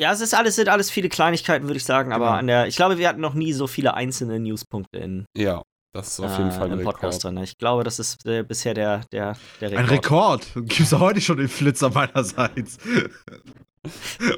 [0.00, 2.38] Ja, es ist alles, sind alles viele Kleinigkeiten, würde ich sagen, aber Genau.
[2.38, 5.60] an der, ich glaube, wir hatten noch nie so viele einzelne Newspunkte in, Ja,
[5.92, 6.94] das ist auf jeden äh, Fall ein Rekord.
[6.96, 7.36] Podcast drin.
[7.36, 9.82] Ich glaube, das ist äh, bisher der, der, der Rekord.
[9.82, 10.46] Ein Rekord.
[10.54, 12.78] Gibt's heute schon den Flitzer meinerseits.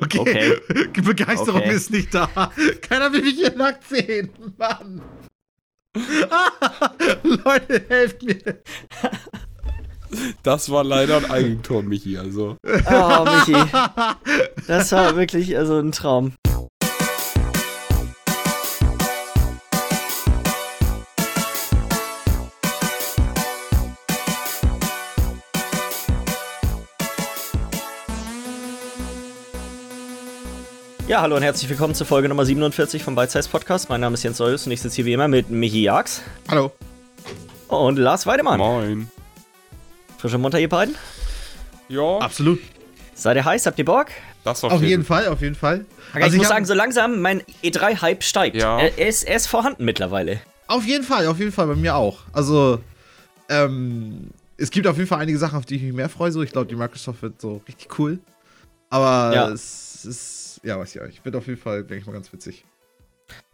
[0.00, 0.20] Okay.
[0.20, 0.60] Okay.
[0.94, 1.74] Die Begeisterung Okay.
[1.74, 2.28] ist nicht da.
[2.80, 4.30] Keiner will mich hier nackt sehen.
[4.56, 5.02] Mann.
[7.24, 8.62] Leute, helft mir.
[10.42, 12.18] Das war leider ein Eigentor, Michi.
[12.18, 12.56] Also.
[12.64, 13.56] Oh, Michi.
[14.66, 16.32] Das war wirklich also ein Traum.
[31.08, 33.88] Ja, hallo und herzlich willkommen zur Folge Nummer 47 vom Bite Size Podcast.
[33.90, 36.72] Mein Name ist Jens Soyus und ich sitze hier wie immer mit Michi Jax Hallo.
[37.68, 38.58] und Lars Weidemann.
[38.58, 39.10] Moin.
[40.22, 40.94] Frisch und munter, ihr beiden?
[41.88, 42.60] Ja, Absolut.
[43.14, 43.66] Seid ihr heiß?
[43.66, 44.06] Habt ihr Bock?
[44.44, 45.84] das Auf jeden Fall, auf jeden Fall.
[46.10, 48.54] ich Also muss ich hab- sagen, so langsam mein E3-Hype steigt.
[48.54, 48.78] Ja.
[48.80, 50.40] Er, er, ist, er ist vorhanden mittlerweile.
[50.68, 52.20] Auf jeden Fall, auf jeden Fall, bei mir auch.
[52.32, 52.78] Also,
[53.48, 56.30] ähm, es gibt auf jeden Fall einige Sachen, auf die ich mich mehr freue.
[56.30, 58.20] So, ich glaube, die Microsoft wird so richtig cool.
[58.90, 59.48] Aber Ja.
[59.48, 61.24] es ist, ja, weiß ich auch nicht.
[61.24, 62.64] Wird auf jeden Fall, denke ich mal, ganz witzig.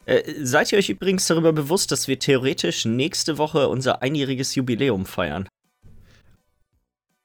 [0.04, 5.06] Äh, seid ihr euch übrigens darüber bewusst, dass wir theoretisch nächste Woche unser einjähriges Jubiläum
[5.06, 5.48] feiern?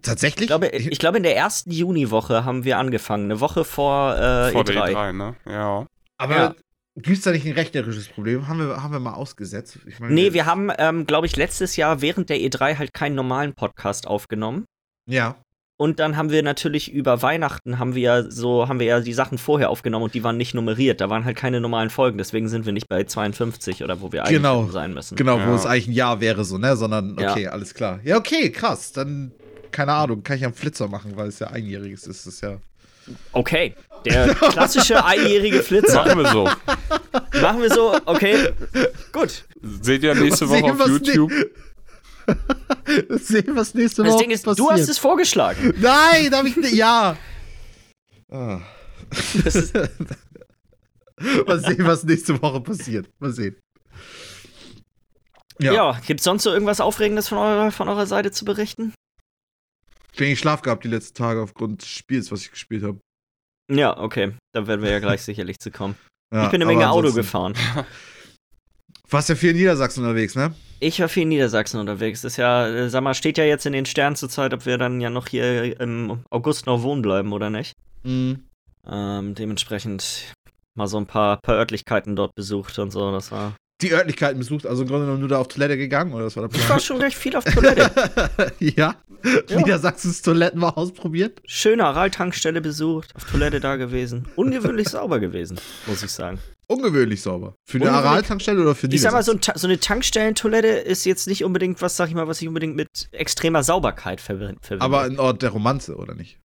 [0.04, 0.44] Tatsächlich?
[0.44, 4.52] Ich glaube, ich glaube in der ersten Juniwoche haben wir angefangen, eine Woche vor, äh,
[4.52, 4.66] Vor E3.
[4.74, 5.36] der E3, ne?
[5.48, 5.86] Ja.
[6.18, 6.56] aber ja.
[6.96, 8.48] gibt es da nicht ein rechnerisches Problem?
[8.48, 9.80] Haben wir, haben wir mal ausgesetzt?
[9.88, 13.16] Ich meine, Nee, wir haben, ähm, glaube ich, letztes Jahr während der E3 halt keinen
[13.16, 14.66] normalen Podcast aufgenommen.
[15.10, 15.36] Ja.
[15.76, 19.12] Und dann haben wir natürlich über Weihnachten haben wir ja so, haben wir ja die
[19.12, 21.02] Sachen vorher aufgenommen und die waren nicht nummeriert.
[21.02, 24.24] Da waren halt keine normalen Folgen, deswegen sind wir nicht bei 52 oder wo wir
[24.24, 24.68] eigentlich Genau.
[24.68, 25.16] sein müssen.
[25.18, 25.56] Genau, wo Ja.
[25.56, 26.78] es eigentlich ein Jahr wäre, so, ne?
[26.78, 27.32] Sondern, Ja.
[27.32, 28.00] okay, alles klar.
[28.04, 28.92] Ja, okay, krass.
[28.94, 29.32] Dann,
[29.74, 32.26] keine Ahnung, kann ich ja einen Flitzer machen, weil es ja einjähriges ist.
[32.26, 32.58] Das ist ja.
[33.34, 36.06] Okay, der klassische einjährige Flitzer.
[36.06, 36.44] Machen wir so.
[37.42, 38.54] Machen wir so, okay,
[39.12, 39.44] gut.
[39.62, 41.32] Seht ihr nächste Woche auf YouTube?
[43.10, 44.66] Sehen, was nächste Das Woche Ding ist, passiert.
[44.66, 45.74] du hast es vorgeschlagen.
[45.82, 46.74] Nein, da hab ich nicht.
[46.74, 47.18] Ja.
[48.32, 48.62] Ah.
[49.44, 49.74] Das ist,
[51.46, 53.10] Mal sehen, was nächste Woche passiert.
[53.20, 53.56] Mal sehen.
[55.60, 55.74] Ja.
[55.74, 58.94] ja, gibt's sonst so irgendwas Aufregendes von eurer, von eurer Seite zu berichten?
[60.14, 63.00] Ich bin Schlaf gehabt die letzten Tage aufgrund des Spiels, was ich gespielt habe.
[63.72, 65.96] Ja, okay, da werden wir ja gleich sicherlich zu kommen.
[66.32, 67.56] Ja, ich bin eine Menge Auto gefahren.
[69.10, 70.54] Warst ja viel in Niedersachsen unterwegs, ne?
[70.80, 72.22] Ich war viel in Niedersachsen unterwegs.
[72.22, 74.78] Das ist ja, sag mal, steht ja jetzt in den Sternen zur Zeit, ob wir
[74.78, 77.74] dann ja noch hier im August noch wohnen bleiben oder nicht.
[78.04, 78.44] Mhm.
[78.88, 80.34] Ähm, dementsprechend
[80.76, 83.12] mal so ein paar, paar Örtlichkeiten dort besucht und so.
[83.12, 83.56] Das war.
[83.84, 86.48] Die Örtlichkeiten besucht, also im Grunde genommen nur da auf Toilette gegangen, oder was war
[86.48, 86.80] der Ich war Plan?
[86.80, 87.92] schon recht viel auf Toilette.
[88.60, 88.96] ja?
[89.50, 89.58] Ja.
[89.58, 91.42] Niedersachsens Toiletten mal ausprobiert?
[91.46, 94.28] Schöne Aral-Tankstelle besucht, auf Toilette da gewesen.
[94.36, 96.40] Ungewöhnlich sauber gewesen, muss ich sagen.
[96.68, 97.56] Ungewöhnlich sauber.
[97.66, 101.28] Für eine Aral-Tankstelle oder für Ich sag mal, so, ein so eine Tankstellentoilette ist jetzt
[101.28, 104.60] nicht unbedingt was, sag ich mal, was ich unbedingt mit extremer Sauberkeit verbinde.
[104.80, 106.40] Aber ein Ort der Romanze, oder nicht?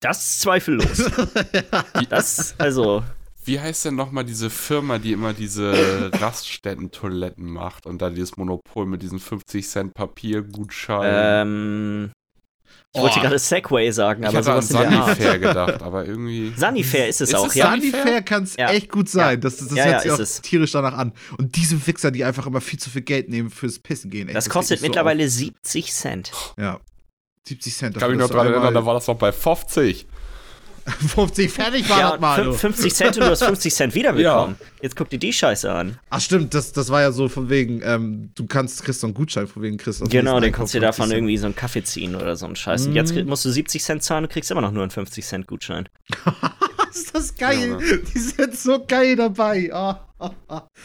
[0.00, 1.10] das ist zweifellos.
[2.08, 3.02] das, also,
[3.46, 8.86] Wie heißt denn nochmal diese Firma, die immer diese Raststätten-Toiletten macht und da dieses Monopol
[8.86, 11.46] mit diesen 50 Cent Papiergutschein?
[11.46, 12.10] ähm.
[12.94, 13.22] Ich wollte Oh.
[13.22, 15.06] gerade Segway sagen, ich aber an sowas in der Art.
[15.18, 16.52] Sanifair gedacht, aber irgendwie.
[16.56, 17.66] Sanifair ist es Ist auch, es ja.
[17.66, 18.70] Sani- Sanifair kann es Ja.
[18.70, 19.34] echt gut sein.
[19.34, 19.36] Ja.
[19.36, 20.40] Das, das Ja, hört ja, sich ist auch es.
[20.40, 21.12] tierisch danach an.
[21.36, 24.28] Und diese Wichser, die einfach immer viel zu viel Geld nehmen fürs Pissen gehen.
[24.28, 26.30] ey, Das kostet so mittlerweile 70 Cent.
[26.32, 26.54] auf.
[26.58, 26.80] Ja.
[27.46, 27.98] 70 Cent.
[27.98, 30.06] kann mich noch dran erinnern, da war das noch bei 50.
[31.08, 32.40] 50 fertig war Ja, das mal.
[32.40, 32.52] fün- du.
[32.52, 34.56] 50 Cent und du hast 50 Cent wiederbekommen.
[34.82, 35.98] Jetzt guck dir die Scheiße an.
[36.10, 39.14] Ach stimmt, das, das war ja so von wegen, ähm, du kannst, kriegst so einen
[39.14, 40.00] Gutschein von wegen Chris.
[40.08, 42.86] Genau, den kannst du dir davon irgendwie so einen Kaffee ziehen oder so einen Scheiß.
[42.86, 43.26] Und jetzt Mhm.
[43.26, 45.88] musst du 70 Cent zahlen und kriegst immer noch nur einen 50 Cent Gutschein.
[46.90, 47.68] Ist das geil?
[47.70, 47.98] Junge.
[48.14, 49.70] Die sind so geil dabei.
[49.72, 50.00] Ah.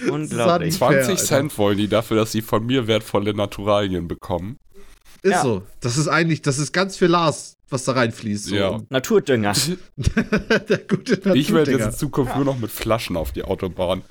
[0.09, 0.78] Unglaublich.
[0.78, 1.23] Fair, 20 Alter.
[1.23, 4.57] Cent wollen die dafür, dass sie von mir wertvolle Naturalien bekommen.
[5.22, 5.41] Ist Ja.
[5.44, 5.63] so.
[5.79, 8.46] Das ist eigentlich, das ist ganz viel Lars, was da reinfließt.
[8.46, 8.56] So.
[8.56, 8.80] Ja.
[8.90, 9.54] Naturdünger.
[10.70, 14.04] Der gute Ich werde jetzt in Zukunft nur noch mit Flaschen auf die Autobahn.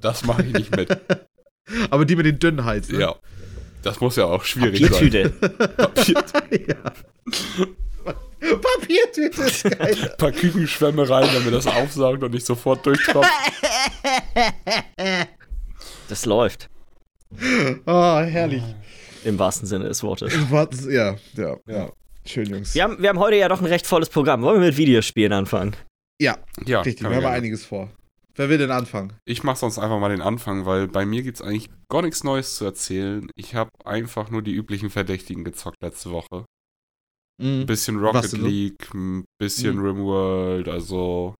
[0.00, 0.96] Das mache ich nicht mit.
[1.90, 2.88] Aber die mit den dünnen Hals.
[2.88, 3.00] Ne?
[3.00, 3.16] Ja.
[3.82, 4.90] Das muss ja auch schwierig sein.
[4.90, 5.30] Papiertüte.
[5.76, 6.92] Papier, ja.
[8.40, 9.96] Papiertüte ist geil.
[10.02, 13.30] ein paar Küchenschwämme rein, damit das aufsaugt und nicht sofort durchtropft.
[16.08, 16.70] Das läuft.
[17.86, 18.62] Oh, herrlich.
[19.24, 20.32] Im wahrsten Sinne des Wortes.
[20.50, 21.90] Warten Sie- Ja, ja, ja.
[22.28, 22.74] Schön, Jungs.
[22.74, 24.42] Wir haben, wir haben heute ja doch ein recht volles Programm.
[24.42, 25.74] Wollen wir mit Videospielen anfangen?
[26.20, 27.00] Ja, Ja, richtig.
[27.02, 27.34] Wir haben gerne.
[27.36, 27.90] einiges vor.
[28.34, 29.14] Wer will denn anfangen?
[29.24, 32.22] Ich mache sonst einfach mal den Anfang, weil bei mir gibt es eigentlich gar nichts
[32.24, 33.28] Neues zu erzählen.
[33.34, 36.44] Ich habe einfach nur die üblichen Verdächtigen gezockt letzte Woche.
[37.40, 38.32] Ein bisschen Rocket?
[38.32, 39.84] League, ein bisschen Mhm.
[39.86, 41.34] Rimworld, also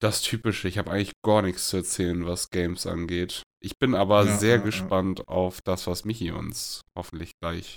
[0.00, 3.42] Das Typische, ich habe eigentlich gar nichts zu erzählen, was Games angeht.
[3.64, 4.62] Ich bin aber Ja, sehr ja, ja.
[4.64, 7.76] gespannt auf das, was Michi uns hoffentlich gleich.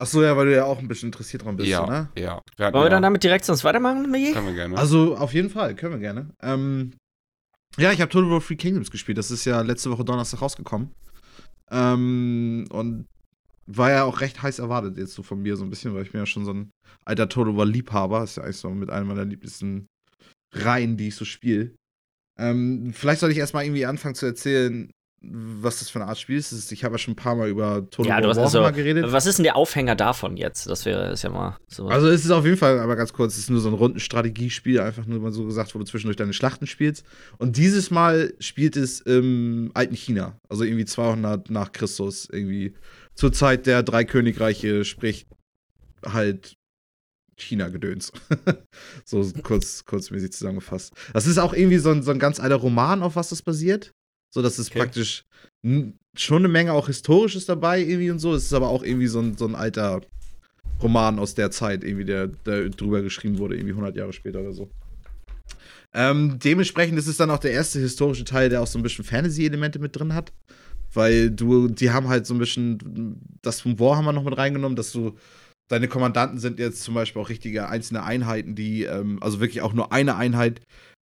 [0.00, 2.08] Achso, ja, weil du ja auch ein bisschen interessiert dran bist, ja, ne?
[2.16, 2.40] ja.
[2.56, 4.32] Wir Wollen wir dann damit direkt sonst weitermachen, Migi?
[4.32, 4.78] Können wir gerne.
[4.78, 6.30] Also auf jeden Fall, können wir gerne.
[6.40, 6.94] Ähm,
[7.76, 9.18] ja, ich habe Total War Free Kingdoms gespielt.
[9.18, 10.94] Das ist ja letzte Woche Donnerstag rausgekommen.
[11.70, 13.04] Ähm, und
[13.66, 16.12] war ja auch recht heiß erwartet jetzt so von mir so ein bisschen, weil ich
[16.12, 16.70] bin ja schon so ein
[17.04, 18.24] alter Total War Liebhaber.
[18.24, 19.86] Ist ja eigentlich so mit einer meiner liebsten
[20.54, 21.74] Reihen, die ich so spiele.
[22.38, 24.90] Ähm, vielleicht soll ich erstmal irgendwie anfangen zu erzählen,
[25.22, 26.72] was das für eine Art Spiel ist.
[26.72, 29.12] Ich habe ja schon ein paar Mal über Total Ja, War Warhammer also, geredet.
[29.12, 30.66] was ist denn der Aufhänger davon jetzt?
[30.66, 31.88] Das wäre ist ja mal so.
[31.88, 34.80] Also es ist auf jeden Fall, aber ganz kurz, es ist nur so ein Rundenstrategiespiel,
[34.80, 37.04] einfach nur mal so gesagt, wo du zwischendurch deine Schlachten spielst.
[37.36, 42.74] Und dieses Mal spielt es im alten China, also irgendwie 200 nach Christus, irgendwie
[43.14, 45.26] zur Zeit der drei Königreiche, sprich
[46.06, 46.56] halt
[47.36, 48.12] China-Gedöns.
[49.04, 50.94] so kurz, kurzmäßig zusammengefasst.
[51.12, 53.92] Das ist auch irgendwie so ein, so ein ganz alter Roman, auf was das basiert.
[54.30, 54.78] So, dass es Okay.
[54.78, 55.24] praktisch
[56.16, 58.34] schon eine Menge auch Historisches dabei irgendwie und so.
[58.34, 60.00] Es ist aber auch irgendwie so ein, so ein alter
[60.82, 64.52] Roman aus der Zeit, irgendwie, der, der drüber geschrieben wurde, irgendwie 100 Jahre später oder
[64.52, 64.70] so.
[65.92, 69.04] Ähm, dementsprechend ist es dann auch der erste historische Teil, der auch so ein bisschen
[69.04, 70.32] Fantasy-Elemente mit drin hat.
[70.92, 74.92] Weil du, die haben halt so ein bisschen das vom Warhammer noch mit reingenommen, dass
[74.92, 75.16] du,
[75.68, 79.72] deine Kommandanten sind jetzt zum Beispiel auch richtige einzelne Einheiten, die, ähm, also wirklich auch
[79.72, 80.60] nur eine Einheit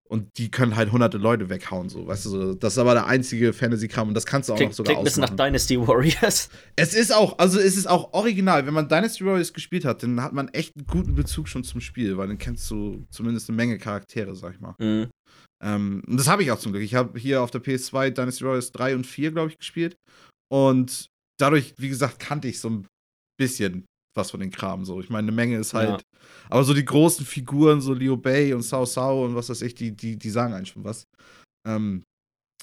[0.09, 2.55] und die können halt hunderte Leute weghauen, so, weißt du, so.
[2.55, 5.01] Das ist aber der einzige Fantasy-Kram und das kannst du auch klingt, noch sogar klingt
[5.01, 5.49] ein bisschen nach ausmachen.
[5.49, 6.49] Dynasty Warriors.
[6.77, 8.67] Es ist auch, also es ist auch original.
[8.67, 11.81] Wenn man Dynasty Warriors gespielt hat, dann hat man echt einen guten Bezug schon zum
[11.81, 14.75] Spiel, weil dann kennst du zumindest eine Menge Charaktere, sag ich mal.
[14.79, 15.09] Mhm.
[15.63, 16.85] Ähm, und das habe ich auch zum Glück.
[16.85, 19.97] Ich habe hier auf der PS2 Dynasty Warriors 3 und 4, glaube ich, gespielt.
[20.51, 21.09] Und
[21.39, 22.87] dadurch, wie gesagt, kannte ich so ein
[23.39, 23.85] bisschen
[24.19, 24.85] was von den Kram.
[24.85, 25.01] So.
[25.01, 26.05] Ich meine, eine Menge ist halt.
[26.51, 29.75] Aber so die großen Figuren, so Liu Bei und Sao Sao und was weiß ich,
[29.75, 31.07] die, die, die sagen eigentlich schon was.
[31.67, 32.05] Ähm,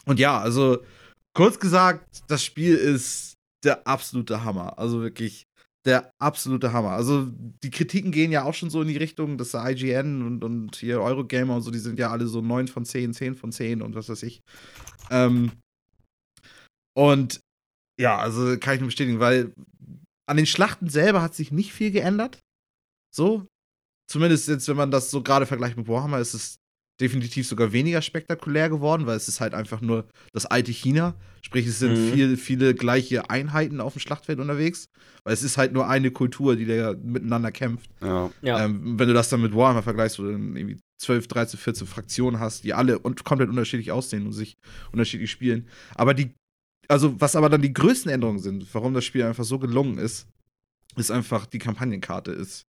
[0.05, 0.83] und ja, also
[1.35, 4.77] kurz gesagt, das Spiel ist der absolute Hammer.
[4.77, 5.45] Also wirklich
[5.85, 6.91] der absolute Hammer.
[6.91, 7.27] Also
[7.63, 10.75] die Kritiken gehen ja auch schon so in die Richtung, dass der IGN und, und
[10.75, 13.81] hier Eurogamer und so, die sind ja alle so 9 von 10, 10 von 10
[13.81, 14.41] und was weiß ich.
[15.11, 15.51] Ähm,
[16.97, 17.41] und
[17.99, 19.53] ja, also kann ich nur bestätigen, weil
[20.27, 22.39] an den Schlachten selber hat sich nicht viel geändert.
[23.13, 23.45] So.
[24.11, 26.57] Zumindest jetzt, wenn man das so gerade vergleicht mit Warhammer, ist es
[27.01, 31.15] definitiv sogar weniger spektakulär geworden, weil es ist halt einfach nur das alte China.
[31.41, 32.13] Sprich, es sind Mhm.
[32.13, 34.85] viel, viele gleiche Einheiten auf dem Schlachtfeld unterwegs.
[35.25, 37.89] Weil es ist halt nur eine Kultur, die da miteinander kämpft.
[38.01, 38.31] ja.
[38.41, 38.63] Ja.
[38.65, 41.87] Ähm, wenn du das dann mit Warhammer vergleichst, wo du dann irgendwie 12, 13, 14
[41.87, 44.53] Fraktionen hast, die alle und komplett unterschiedlich aussehen und sich
[44.93, 45.67] unterschiedlich spielen.
[45.95, 46.31] Aber die,
[46.87, 50.27] also was aber dann die größten Änderungen sind, warum das Spiel einfach so gelungen ist,
[50.95, 52.63] ist einfach, die Kampagnenkarte ist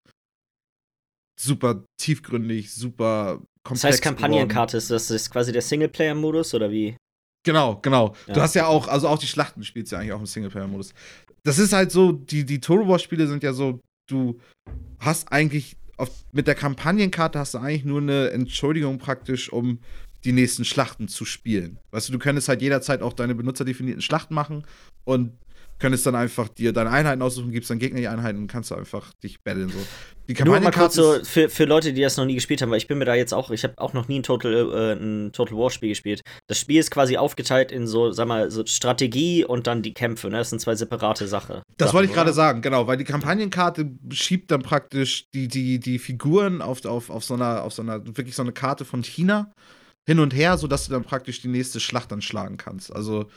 [1.40, 3.82] super tiefgründig, super komplex.
[3.82, 4.18] das heißt, geworden.
[4.18, 6.98] Kampagnenkarte ist das ist quasi der Singleplayer-Modus oder wie?
[7.44, 8.16] Genau, genau.
[8.28, 8.34] Ja.
[8.34, 10.94] Du hast ja auch, also auch die Schlachten spielst ja eigentlich auch im Singleplayer-Modus.
[11.44, 13.80] Das ist halt so, die, die Total War-Spiele sind ja so,
[14.10, 14.40] du
[15.00, 19.80] hast eigentlich, auf, mit der Kampagnenkarte hast du eigentlich nur eine Entschuldigung praktisch, um
[20.26, 21.80] die nächsten Schlachten zu spielen.
[21.92, 24.66] Weißt du, du könntest halt jederzeit auch deine benutzerdefinierten Schlachten machen
[25.04, 25.34] und
[25.80, 28.76] könntest dann einfach dir deine Einheiten aussuchen, gibst dann Gegner die Einheiten und kannst du
[28.76, 29.78] einfach dich battlen so.
[30.28, 32.78] Die Nur mal kurz so für, für Leute, die das noch nie gespielt haben, weil
[32.78, 35.32] ich bin mir da jetzt auch, ich habe auch noch nie ein Total, äh, ein
[35.34, 36.22] Total War Spiel gespielt.
[36.48, 40.30] Das Spiel ist quasi aufgeteilt in so, sag mal, so Strategie und dann die Kämpfe,
[40.30, 40.38] ne?
[40.38, 41.62] Das sind zwei separate Sachen.
[41.78, 42.46] Das wollte ich gerade sagen.
[42.46, 47.24] sagen, genau, weil die Kampagnenkarte schiebt dann praktisch die, die, die Figuren auf, auf, auf,
[47.24, 49.52] so einer, auf so einer, wirklich so eine Karte von China
[50.08, 52.94] hin und her, sodass du dann praktisch die nächste Schlacht dann schlagen kannst.
[52.94, 53.30] Also,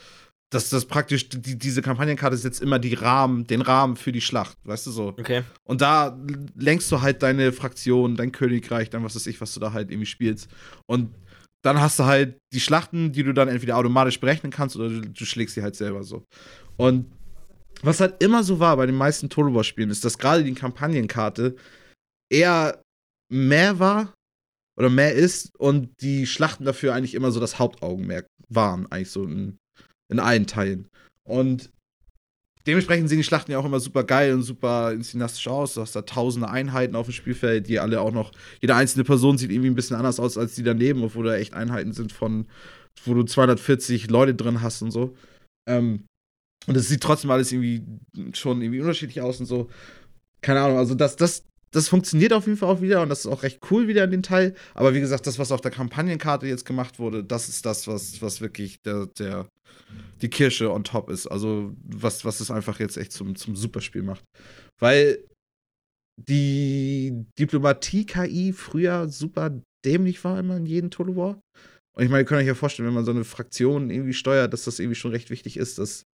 [0.51, 4.57] dass das praktisch, die, diese Kampagnenkarte setzt immer die Rahmen, den Rahmen für die Schlacht,
[4.65, 5.09] weißt du so.
[5.09, 5.43] Okay.
[5.65, 6.19] Und da
[6.57, 9.91] lenkst du halt deine Fraktion, dein Königreich, dann was weiß ich, was du da halt
[9.91, 10.49] irgendwie spielst.
[10.87, 11.15] Und
[11.63, 15.01] dann hast du halt die Schlachten, die du dann entweder automatisch berechnen kannst oder du,
[15.03, 16.25] du schlägst sie halt selber so.
[16.77, 17.13] Und
[17.83, 20.55] was halt immer so war bei den meisten Total War Spielen, ist, dass gerade die
[20.55, 21.57] Kampagnenkarte
[22.31, 22.83] eher
[23.31, 24.15] mehr war
[24.79, 29.25] oder mehr ist und die Schlachten dafür eigentlich immer so das Hauptaugenmerk waren, eigentlich so
[29.25, 29.59] in,
[30.09, 30.89] in allen Teilen.
[31.25, 31.71] Und
[32.65, 35.75] dementsprechend sehen die Schlachten ja auch immer super geil und super inszenastisch aus.
[35.75, 38.31] Du hast da tausende Einheiten auf dem Spielfeld, die alle auch noch,
[38.61, 41.55] jede einzelne Person sieht irgendwie ein bisschen anders aus als die daneben, obwohl da echt
[41.55, 42.47] Einheiten sind von,
[43.05, 45.17] wo du 240 Leute drin hast und so.
[45.69, 46.05] Ähm,
[46.69, 47.83] und es sieht trotzdem alles irgendwie
[48.33, 49.71] schon irgendwie unterschiedlich aus und so.
[50.41, 53.27] Keine Ahnung, also das, das, das funktioniert auf jeden Fall auch wieder und das ist
[53.27, 54.55] auch recht cool wieder in den Teil.
[54.75, 58.23] Aber wie gesagt, das, was auf der Kampagnenkarte jetzt gemacht wurde, das ist das, was,
[58.23, 59.49] was wirklich der, der,
[60.23, 61.27] die Kirsche on top ist.
[61.27, 64.25] Also, was, was es einfach jetzt echt zum, zum Superspiel macht.
[64.79, 65.25] Weil
[66.17, 71.41] die Diplomatie-KI früher super dämlich war immer in jedem Total War.
[71.93, 74.53] Und ich meine, ihr könnt euch ja vorstellen, wenn man so eine Fraktion irgendwie steuert,
[74.53, 76.05] dass das irgendwie schon recht wichtig ist, dass,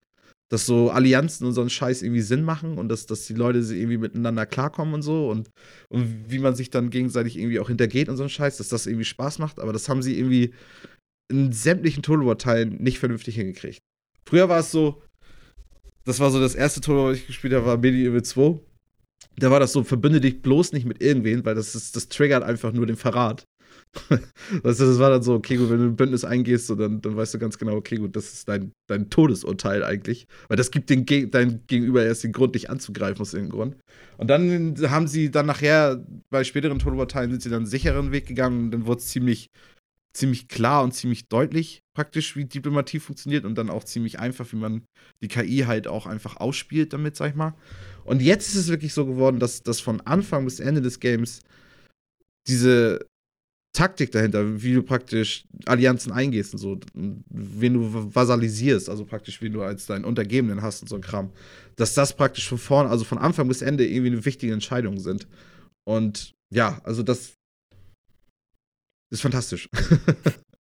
[0.51, 3.59] dass so Allianzen und so ein Scheiß irgendwie Sinn machen und dass, dass die Leute
[3.59, 5.51] irgendwie miteinander klarkommen und so und,
[5.89, 8.87] und wie man sich dann gegenseitig irgendwie auch hintergeht und so ein Scheiß, dass das
[8.87, 9.59] irgendwie Spaß macht.
[9.59, 10.55] Aber das haben sie irgendwie
[11.31, 13.81] in sämtlichen Total War-Teilen nicht vernünftig hingekriegt.
[14.27, 15.03] Früher war es so,
[16.05, 18.61] das war so das erste Total War, was ich gespielt habe, war Medieval 2
[19.37, 22.43] da war das so, verbünde dich bloß nicht mit irgendwen, weil das, ist, das triggert
[22.43, 23.45] einfach nur den Verrat.
[24.63, 27.17] das, das war dann so, okay, gut, wenn du ein Bündnis eingehst, so, dann, dann
[27.17, 30.27] weißt du ganz genau, okay, gut, das ist dein, dein Todesurteil eigentlich.
[30.49, 33.77] Weil das gibt den, dein Gegenüber erst den Grund, dich anzugreifen aus irgendeinem Grund.
[34.19, 38.27] Und dann haben sie dann nachher, bei späteren Todesurteilen sind sie dann einen sicheren Weg
[38.27, 39.49] gegangen und dann wurde es ziemlich,
[40.13, 44.57] ziemlich klar und ziemlich deutlich praktisch, wie Diplomatie funktioniert und dann auch ziemlich einfach, wie
[44.57, 44.83] man
[45.23, 47.55] die KI halt auch einfach ausspielt damit, sag ich mal.
[48.05, 51.41] Und jetzt ist es wirklich so geworden, dass, dass von Anfang bis Ende des Games
[52.47, 53.07] diese
[53.75, 59.51] Taktik dahinter, wie du praktisch Allianzen eingehst und so, wen du vasalisierst, also praktisch, wie
[59.51, 61.33] du als deinen Untergebenen hast und so ein Kram,
[61.75, 65.27] dass das praktisch von vorn, also von Anfang bis Ende irgendwie eine wichtige Entscheidung sind.
[65.85, 67.35] Und ja, also das
[69.13, 69.69] ist fantastisch.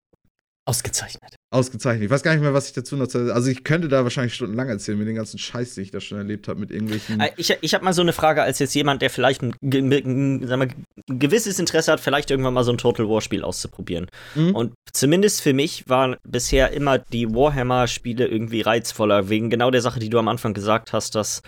[0.65, 1.35] Ausgezeichnet.
[1.51, 2.05] Ausgezeichnet.
[2.05, 3.13] Ich weiß gar nicht mehr, was ich dazu noch.
[3.13, 6.17] Also, ich könnte da wahrscheinlich stundenlang erzählen mit den ganzen Scheiß, den ich da schon
[6.17, 7.19] erlebt habe, mit irgendwelchen.
[7.19, 10.61] Äh, ich, ich habe mal so eine Frage, als jetzt jemand, der vielleicht ein, mal,
[10.61, 14.07] ein gewisses Interesse hat, vielleicht irgendwann mal so ein Total War-Spiel auszuprobieren.
[14.35, 14.55] Mhm.
[14.55, 19.99] Und zumindest für mich waren bisher immer die Warhammer-Spiele irgendwie reizvoller, wegen genau der Sache,
[19.99, 21.41] die du am Anfang gesagt hast, dass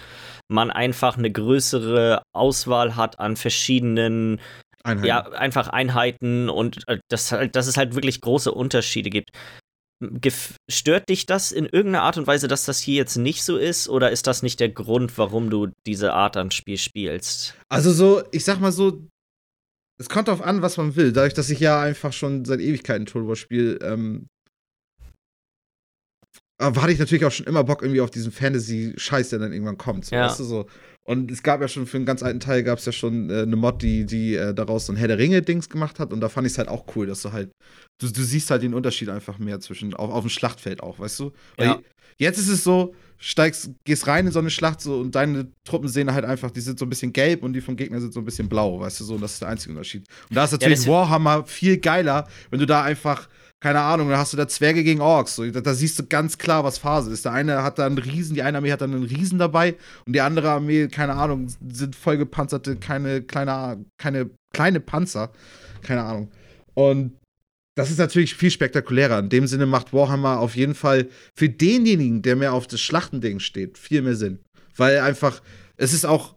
[0.50, 4.40] man einfach eine größere Auswahl hat an verschiedenen
[4.86, 5.08] Einheiten.
[5.08, 9.32] Ja, einfach Einheiten und äh, das halt, dass es halt wirklich große Unterschiede gibt.
[10.02, 13.58] Gef stört dich das in irgendeiner Art und Weise, dass das hier jetzt nicht so
[13.58, 13.88] ist?
[13.90, 17.56] Oder ist das nicht der Grund, warum du diese Art an Spiel spielst?
[17.70, 19.08] Also so, ich sag mal so,
[19.98, 21.14] es kommt darauf an, was man will.
[21.14, 24.28] Dadurch, dass ich ja einfach schon seit Ewigkeiten Total War spiele, ähm,
[26.60, 30.06] hatte ich natürlich auch schon immer Bock irgendwie auf diesen Fantasy-Scheiß, der dann irgendwann kommt.
[30.06, 30.28] So, ja.
[30.28, 30.68] weißt du, so.
[31.04, 33.44] Und es gab ja schon für einen ganz alten Teil gab es ja schon äh,
[33.44, 36.12] eine Mod, die, die äh, daraus so ein Herr der Ringe-Dings gemacht hat.
[36.12, 37.52] Und da fand ich es halt auch cool, dass du halt,
[38.00, 41.20] du, du siehst halt den Unterschied einfach mehr zwischen, auf, auf dem Schlachtfeld auch, weißt
[41.20, 41.32] du?
[41.58, 41.80] Weil ja.
[42.18, 45.88] jetzt ist es so, steigst, gehst rein in so eine Schlacht so und deine Truppen
[45.88, 48.20] sehen halt einfach, die sind so ein bisschen gelb und die vom Gegner sind so
[48.20, 50.08] ein bisschen blau, weißt du so, und das ist der einzige Unterschied.
[50.30, 53.30] Und da ist natürlich ja, Warhammer viel geiler, wenn du da einfach
[53.66, 55.38] keine Ahnung, da hast du da Zwerge gegen Orks.
[55.38, 57.26] So, da, da, siehst du ganz klar, was Phase ist.
[57.26, 59.74] Der eine hat da einen Riesen, die eine Armee hat dann einen Riesen dabei
[60.06, 65.32] und die andere Armee, keine Ahnung, sind vollgepanzerte, keine kleine, keine kleine Panzer.
[65.82, 66.32] Keine Ahnung.
[66.76, 67.18] Und
[67.74, 69.18] das ist natürlich viel spektakulärer.
[69.18, 73.40] In dem Sinne macht Warhammer auf jeden Fall für denjenigen, der mehr auf das Schlachtending
[73.40, 74.38] steht, viel mehr Sinn.
[74.78, 75.42] Weil einfach,
[75.76, 76.36] es ist auch,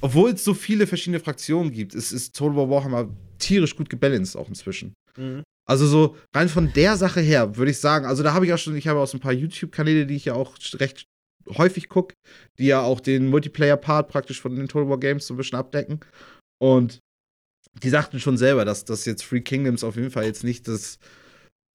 [0.00, 4.34] obwohl es so viele verschiedene Fraktionen gibt, es ist Total War Warhammer tierisch gut gebalanced
[4.34, 4.94] auch inzwischen.
[5.18, 5.42] Mhm.
[5.66, 8.58] Also so rein von der Sache her würde ich sagen, also da habe ich auch
[8.58, 11.06] schon, ich habe auch so ein paar YouTube-Kanäle, die ich ja auch recht
[11.48, 12.14] häufig gucke,
[12.58, 16.00] die ja auch den Multiplayer-Part praktisch von den Total War Games so ein bisschen abdecken.
[16.62, 17.00] Und
[17.82, 20.98] die sagten schon selber, dass das jetzt Free Kingdoms auf jeden Fall jetzt nicht das,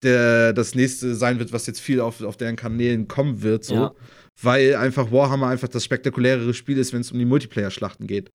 [0.02, 3.74] der, das nächste sein wird, was jetzt viel auf, auf deren Kanälen kommen wird, so.
[3.74, 3.94] Ja.
[4.42, 8.30] Weil einfach Warhammer einfach das spektakulärere Spiel ist, wenn es um die Multiplayer-Schlachten geht.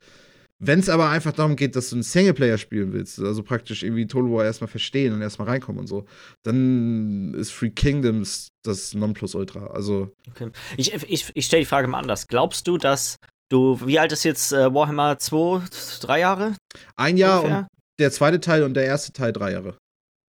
[0.60, 4.08] Wenn es aber einfach darum geht, dass du einen Singleplayer spielen willst, also praktisch irgendwie
[4.08, 6.06] Total War erstmal verstehen und erstmal reinkommen und so,
[6.44, 9.68] dann ist Free Kingdoms das Nonplusultra.
[9.68, 10.14] Also.
[10.30, 10.52] Okay.
[10.78, 12.28] Ich, ich, ich stelle die Frage mal anders.
[12.28, 13.18] Glaubst du, dass
[13.50, 15.62] du, wie alt ist jetzt äh, Warhammer 2,
[16.02, 16.56] drei Jahre?
[16.96, 17.60] Ein Jahr ungefähr?
[17.60, 17.68] und
[18.00, 19.78] der zweite Teil und der erste Teil drei Jahre.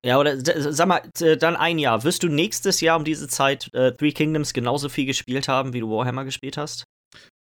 [0.03, 1.01] Ja, oder sag mal,
[1.39, 2.03] dann ein Jahr.
[2.03, 5.79] Wirst du nächstes Jahr um diese Zeit äh, Three Kingdoms genauso viel gespielt haben, wie
[5.79, 6.83] du Warhammer gespielt hast?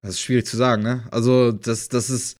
[0.00, 1.04] Das ist schwierig zu sagen, ne?
[1.10, 2.38] Also, das, das ist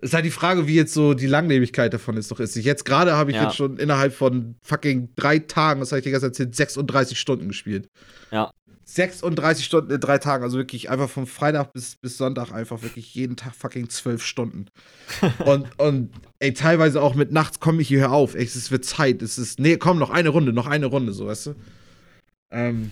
[0.00, 2.56] ist halt die Frage, wie jetzt so die Langlebigkeit davon ist doch ist.
[2.56, 3.44] Jetzt gerade habe ich ja.
[3.44, 7.48] jetzt schon innerhalb von fucking drei Tagen, das habe ich dir ganz erzählt, 36 Stunden
[7.48, 7.88] gespielt.
[8.30, 8.50] Ja.
[8.84, 13.14] 36 Stunden in drei Tagen, also wirklich einfach von Freitag bis, bis Sonntag einfach wirklich
[13.14, 14.66] jeden Tag fucking zwölf Stunden.
[15.44, 18.34] und, und ey, teilweise auch mit nachts komme ich hierher auf.
[18.34, 19.22] Ey, es wird Zeit.
[19.22, 21.54] Es ist, nee, komm, noch eine Runde, noch eine Runde, so, weißt du?
[22.50, 22.90] Ähm,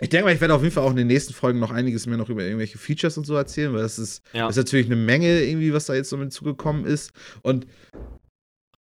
[0.00, 2.06] ich denke mal, ich werde auf jeden Fall auch in den nächsten Folgen noch einiges
[2.06, 4.46] mehr noch über irgendwelche Features und so erzählen, weil das ist, ja.
[4.46, 7.12] das ist natürlich eine Menge irgendwie, was da jetzt so mit zugekommen ist.
[7.42, 7.66] Und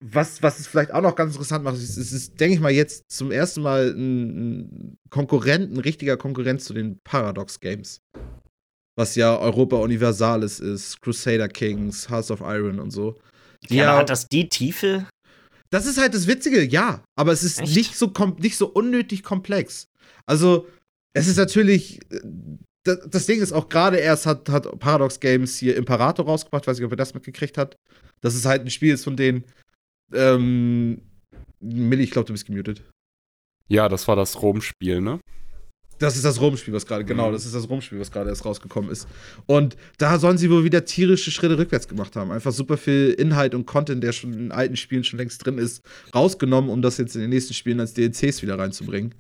[0.01, 2.71] was, was es vielleicht auch noch ganz interessant macht, ist, es ist, denke ich mal,
[2.71, 8.01] jetzt zum ersten Mal ein, ein Konkurrent, ein richtiger Konkurrent zu den Paradox Games.
[8.97, 13.17] Was ja Europa Universalis ist, Crusader Kings, House of Iron und so.
[13.69, 15.07] ja, ja, hat das die Tiefe?
[15.71, 17.03] Das ist halt das Witzige, ja.
[17.17, 19.89] Aber es ist nicht so, nicht so unnötig komplex.
[20.27, 20.67] Also,
[21.15, 22.01] es ist natürlich,
[22.85, 26.79] das, das Ding ist auch gerade erst hat, hat Paradox Games hier Imperator rausgebracht, weiß
[26.79, 27.77] nicht, ob ihr das mitgekriegt habt.
[28.21, 29.45] Das ist halt ein Spiel ist von denen.
[30.13, 31.03] Ähm,
[31.61, 32.83] Millie, ich glaube, du bist gemutet.
[33.69, 35.21] Ja, das war das Rom-Spiel, ne?
[35.99, 37.33] Das ist das Rom-Spiel, was gerade, genau, Mhm.
[37.33, 39.09] das ist das Rom-Spiel, was gerade erst rausgekommen ist.
[39.47, 42.31] Und da sollen sie wohl wieder tierische Schritte rückwärts gemacht haben.
[42.31, 45.83] Einfach super viel Inhalt und Content, der schon in alten Spielen schon längst drin ist,
[46.15, 49.15] rausgenommen, um das jetzt in den nächsten Spielen als DLCs wieder reinzubringen.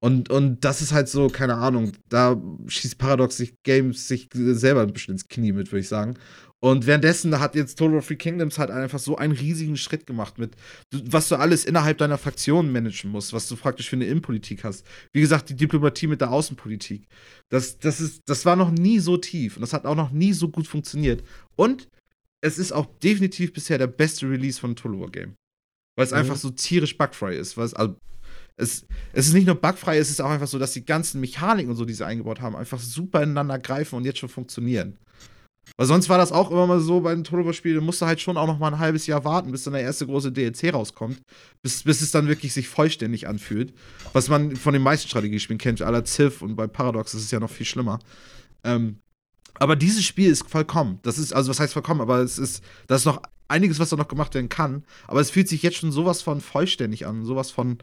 [0.00, 4.82] Und, und das ist halt so, keine Ahnung, da schießt Paradox sich Games sich selber
[4.82, 6.14] ein bisschen ins Knie mit, würde ich sagen.
[6.60, 10.38] Und währenddessen hat jetzt Total War Free Kingdoms halt einfach so einen riesigen Schritt gemacht
[10.38, 10.56] mit,
[10.92, 14.84] was du alles innerhalb deiner Fraktion managen musst, was du praktisch für eine Innenpolitik hast.
[15.12, 17.06] Wie gesagt, die Diplomatie mit der Außenpolitik.
[17.48, 20.32] Das, das, ist, das war noch nie so tief und das hat auch noch nie
[20.32, 21.22] so gut funktioniert.
[21.56, 21.88] Und
[22.40, 25.34] es ist auch definitiv bisher der beste Release von Total War Game.
[25.96, 26.18] Weil es Mhm.
[26.18, 27.56] einfach so tierisch bugfrei ist.
[27.56, 27.96] Weil es, also,
[28.58, 31.70] es, es ist nicht nur bugfrei, es ist auch einfach so, dass die ganzen Mechaniken
[31.70, 34.98] und so, die sie eingebaut haben, einfach super ineinander greifen und jetzt schon funktionieren.
[35.76, 38.20] Weil sonst war das auch immer mal so bei den Total War-Spielen, du musst halt
[38.20, 41.20] schon auch noch mal ein halbes Jahr warten, bis dann der erste große DLC rauskommt,
[41.62, 43.74] bis, bis es dann wirklich sich vollständig anfühlt.
[44.12, 47.38] Was man von den meisten Strategiespielen kennt, aller Civ und bei Paradox ist es ja
[47.38, 48.00] noch viel schlimmer.
[48.64, 48.98] Ähm,
[49.54, 51.00] aber dieses Spiel ist vollkommen.
[51.02, 53.96] Das ist, also was heißt vollkommen, aber es ist, da ist noch einiges, was da
[53.96, 54.84] noch gemacht werden kann.
[55.06, 57.78] Aber es fühlt sich jetzt schon sowas von vollständig an, sowas von,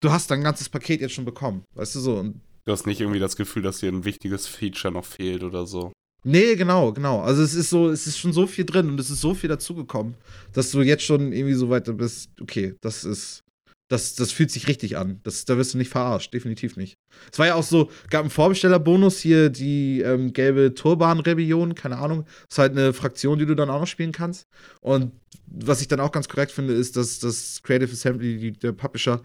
[0.00, 2.16] du hast dein ganzes Paket jetzt schon bekommen, weißt du so.
[2.16, 5.66] Und Du hast nicht irgendwie das Gefühl, dass dir ein wichtiges Feature noch fehlt oder
[5.66, 5.92] so.
[6.24, 7.20] Nee, genau, genau.
[7.20, 9.48] Also es ist so, es ist schon so viel drin und es ist so viel
[9.48, 10.14] dazugekommen,
[10.52, 13.42] dass du jetzt schon irgendwie so weit bist, okay, das ist,
[13.88, 15.20] das, das fühlt sich richtig an.
[15.22, 16.96] Das, da wirst du nicht verarscht, definitiv nicht.
[17.30, 22.24] Es war ja auch so, gab einen Vorbestellerbonus hier, die ähm, gelbe Turban-Rebellion, keine Ahnung.
[22.48, 24.42] Das ist halt eine Fraktion, die du dann auch noch spielen kannst.
[24.80, 25.12] Und
[25.46, 29.22] was ich dann auch ganz korrekt finde, ist, dass das Creative Assembly, die, der Publisher,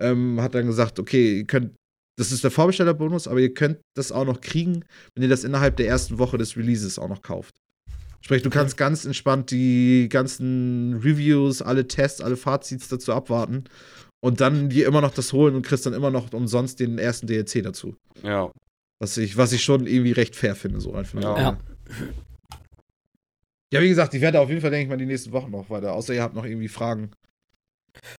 [0.00, 1.72] ähm, hat dann gesagt, okay, ihr könnt
[2.20, 5.78] das ist der Vorbestellerbonus, aber ihr könnt das auch noch kriegen, wenn ihr das innerhalb
[5.78, 7.54] der ersten Woche des Releases auch noch kauft.
[8.20, 13.64] Sprich, du kannst ganz entspannt die ganzen Reviews, alle Tests, alle Fazits dazu abwarten
[14.22, 17.26] und dann dir immer noch das holen und kriegst dann immer noch umsonst den ersten
[17.26, 17.96] DLC dazu.
[18.22, 18.52] Ja.
[18.98, 21.22] Was ich, was ich schon irgendwie recht fair finde, so einfach.
[21.22, 21.40] Ja.
[21.40, 21.58] Ja.
[23.72, 25.70] ja, wie gesagt, ich werde auf jeden Fall, denke ich mal, die nächsten Wochen noch
[25.70, 25.94] weiter.
[25.94, 27.12] Außer ihr habt noch irgendwie Fragen.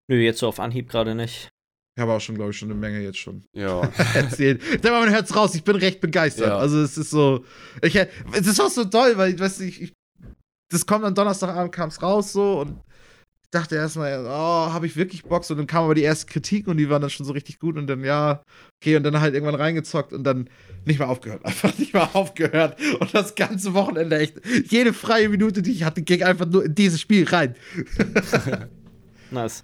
[0.08, 1.52] Nö, jetzt so auf Anhieb gerade nicht.
[1.96, 3.82] Ich habe auch schon, glaube ich, schon eine Menge jetzt schon Ja.
[4.14, 4.62] erzählt.
[4.86, 6.48] Aber man hört's raus, ich bin recht begeistert.
[6.48, 6.58] Ja.
[6.58, 7.44] Also es ist so.
[7.82, 9.94] Ich, es ist auch so toll, weil, weißt du, ich, ich,
[10.72, 12.80] das kommt am Donnerstagabend, kam es raus so und
[13.44, 14.30] ich dachte erstmal, oh,
[14.72, 15.44] habe ich wirklich Bock?
[15.44, 17.76] So, dann kam aber die erste Kritik und die waren dann schon so richtig gut
[17.76, 18.42] und dann, ja,
[18.82, 20.50] okay, und dann halt irgendwann reingezockt und dann
[20.86, 21.44] nicht mehr aufgehört.
[21.46, 22.80] Einfach nicht mehr aufgehört.
[23.02, 26.74] Und das ganze Wochenende echt, jede freie Minute, die ich hatte, ging einfach nur in
[26.74, 27.56] dieses Spiel rein.
[29.32, 29.64] Nice.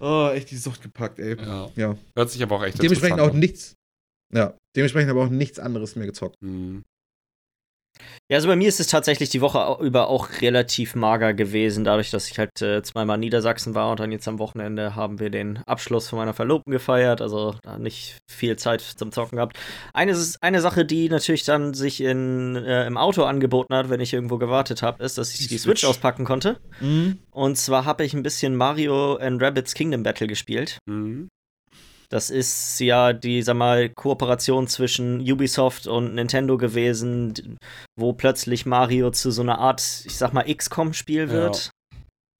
[0.00, 1.36] Oh, echt die Sucht gepackt, ey.
[1.40, 1.70] ja.
[1.76, 1.96] Ja.
[2.16, 3.74] Hört sich aber auch echt Dementsprechend auch nichts.
[4.32, 6.36] Ja, dementsprechend aber auch nichts anderes mehr gezockt.
[6.40, 6.84] Mhm.
[8.30, 12.10] Ja, also bei mir ist es tatsächlich die Woche über auch relativ mager gewesen, dadurch,
[12.10, 15.30] dass ich halt äh, zweimal in Niedersachsen war und dann jetzt am Wochenende haben wir
[15.30, 19.58] den Abschluss von meiner Verlobten gefeiert, also da nicht viel Zeit zum Zocken gehabt.
[19.92, 24.12] Eine, eine Sache, die natürlich dann sich in, äh, im Auto angeboten hat, wenn ich
[24.12, 25.80] irgendwo gewartet habe, ist, dass ich Die die, Switch.
[25.80, 25.90] Switch.
[25.90, 26.60] auspacken konnte.
[26.80, 27.18] Mhm.
[27.32, 30.78] Und zwar habe ich ein bisschen Mario and Rabbids Kingdom Battle gespielt.
[30.86, 31.28] Mhm.
[32.10, 37.56] Das ist ja die, sag mal, Kooperation zwischen Ubisoft und Nintendo gewesen,
[37.96, 41.32] wo plötzlich Mario zu so einer Art, ich sag mal, XCOM-Spiel Ja.
[41.32, 41.70] wird.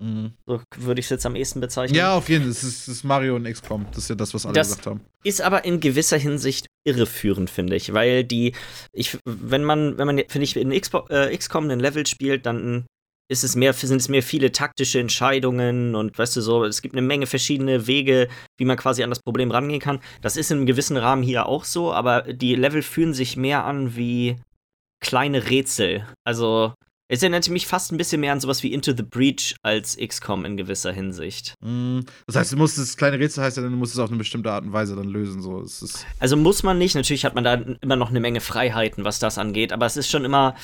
[0.02, 0.33] Mhm.
[0.46, 1.94] So würde ich es jetzt am ehesten bezeichnen.
[1.96, 2.50] Ja, auf jeden Fall.
[2.52, 3.87] Es ist, ist Mario und XCOM.
[3.90, 5.02] Das ist ja das, was alle Das- gesagt haben.
[5.22, 8.54] Ist aber in gewisser Hinsicht irreführend, finde ich, weil die,
[8.92, 12.87] ich, wenn man, wenn man, finde ich, in Xbo äh, XCOM ein Level spielt, dann
[13.30, 16.94] ist es mehr, sind es mehr viele taktische Entscheidungen und weißt du so, es gibt
[16.94, 20.00] eine Menge verschiedene Wege, wie man quasi an das Problem rangehen kann.
[20.20, 23.64] Das ist in einem gewissen Rahmen hier auch so, aber die Level fühlen sich mehr
[23.64, 24.36] an wie
[25.00, 26.04] kleine Rätsel.
[26.24, 26.74] Also
[27.12, 30.44] es erinnert mich fast ein bisschen mehr an sowas wie Into the Breach als XCOM
[30.44, 31.54] in gewisser Hinsicht.
[31.60, 32.04] Mhm.
[32.26, 34.18] Das heißt, du musst das kleine Rätsel heißt ja, dann, du musst es auf eine
[34.18, 35.40] bestimmte Art und Weise dann lösen.
[35.40, 35.64] So.
[36.18, 39.38] Also muss man nicht, natürlich hat man da immer noch eine Menge Freiheiten, was das
[39.38, 40.54] angeht, aber es ist schon immer,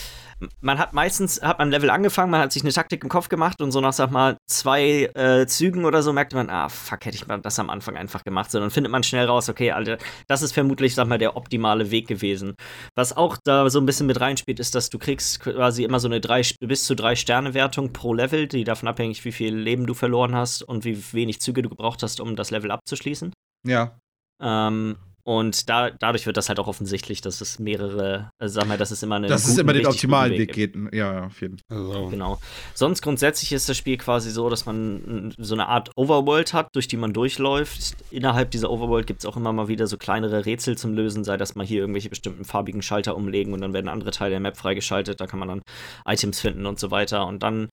[0.61, 3.29] man hat meistens, hat man ein Level angefangen, man hat sich eine Taktik im Kopf
[3.29, 7.05] gemacht und so nach, sag mal, zwei äh, Zügen oder so merkt man, ah, fuck,
[7.07, 8.51] hätte ich mal das am Anfang einfach gemacht.
[8.51, 11.91] So, dann findet man schnell raus, okay, Alter, das ist vermutlich, sag mal, der optimale
[11.91, 12.55] Weg gewesen.
[12.95, 16.09] Was auch da so ein bisschen mit reinspielt, ist, dass du kriegst quasi immer so
[16.09, 19.87] eine drei, bis zu drei Sterne Wertung pro Level, die davon abhängig, wie viel Leben
[19.87, 23.33] du verloren hast und wie wenig Züge du gebraucht hast, um das Level abzuschließen.
[23.67, 23.99] ja.
[24.39, 24.97] Ähm,
[25.27, 28.93] Und da, dadurch wird das halt auch offensichtlich, dass es mehrere, also sag mal, dass
[28.93, 29.27] es immer eine.
[29.27, 30.77] Dass es immer den optimalen Weg, Weg geht.
[30.95, 31.79] Ja, ja, auf jeden Fall.
[31.79, 32.07] Also.
[32.07, 32.39] Genau.
[32.75, 36.87] Sonst grundsätzlich ist das Spiel quasi so, dass man so eine Art Overworld hat, durch
[36.87, 37.97] die man durchläuft.
[38.13, 41.37] Innerhalb dieser Overworld gibt es auch immer mal wieder so kleinere Rätsel zum Lösen, sei
[41.37, 44.57] das mal hier irgendwelche bestimmten farbigen Schalter umlegen und dann werden andere Teile der Map
[44.57, 45.21] freigeschaltet.
[45.21, 45.63] Da kann man dann
[46.07, 47.27] Items finden und so weiter.
[47.27, 47.69] Und dann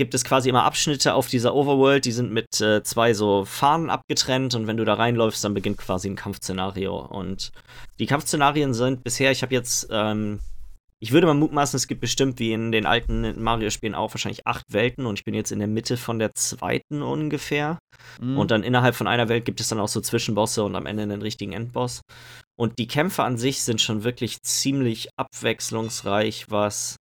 [0.00, 3.90] gibt es quasi immer Abschnitte auf dieser Overworld, die sind mit äh, zwei so Fahnen
[3.90, 6.98] abgetrennt und wenn du da reinläufst, dann beginnt quasi ein Kampfszenario.
[6.98, 7.52] Und
[7.98, 10.40] die Kampfszenarien sind bisher, ich habe jetzt, ähm,
[11.00, 14.64] ich würde mal mutmaßen, es gibt bestimmt wie in den alten Mario-Spielen auch wahrscheinlich acht
[14.72, 17.78] Welten und ich bin jetzt in der Mitte von der zweiten ungefähr.
[18.22, 18.38] Mhm.
[18.38, 21.02] Und dann innerhalb von einer Welt gibt es dann auch so Zwischenbosse und am Ende
[21.02, 22.00] einen richtigen Endboss.
[22.58, 26.96] Und die Kämpfe an sich sind schon wirklich ziemlich abwechslungsreich, was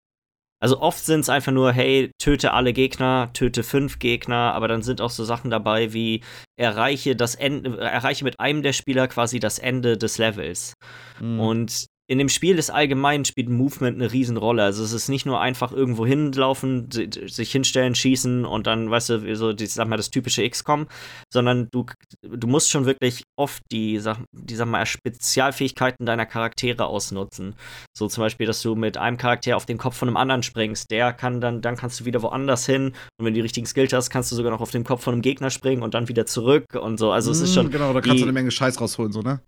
[0.59, 4.81] also oft sind es einfach nur, hey, töte alle Gegner, töte fünf Gegner, aber dann
[4.81, 6.23] sind auch so Sachen dabei wie
[6.59, 10.73] erreiche das Ende, erreiche mit einem der Spieler quasi das Ende des Levels.
[11.19, 11.39] Mhm.
[11.39, 14.63] Und in dem Spiel des Allgemeinen spielt Movement eine Riesenrolle.
[14.63, 19.35] Also es ist nicht nur einfach irgendwo hinlaufen, sich hinstellen, schießen und dann, weißt du,
[19.35, 20.87] so, die, sag mal, das typische XCOM,
[21.31, 21.85] sondern du,
[22.21, 27.55] du musst schon wirklich oft die, sag, die, sag mal, Spezialfähigkeiten deiner Charaktere ausnutzen.
[27.95, 30.89] So zum Beispiel, dass du mit einem Charakter auf den Kopf von einem anderen springst.
[30.89, 33.91] Der kann dann, dann kannst du wieder woanders hin und wenn du die richtigen Skills
[33.91, 36.25] hast, kannst du sogar noch auf den Kopf von einem Gegner springen und dann wieder
[36.25, 37.11] zurück und so.
[37.11, 37.69] Also es ist mm, schon.
[37.69, 39.41] Genau, da kannst die, du eine Menge Scheiß rausholen, so, ne?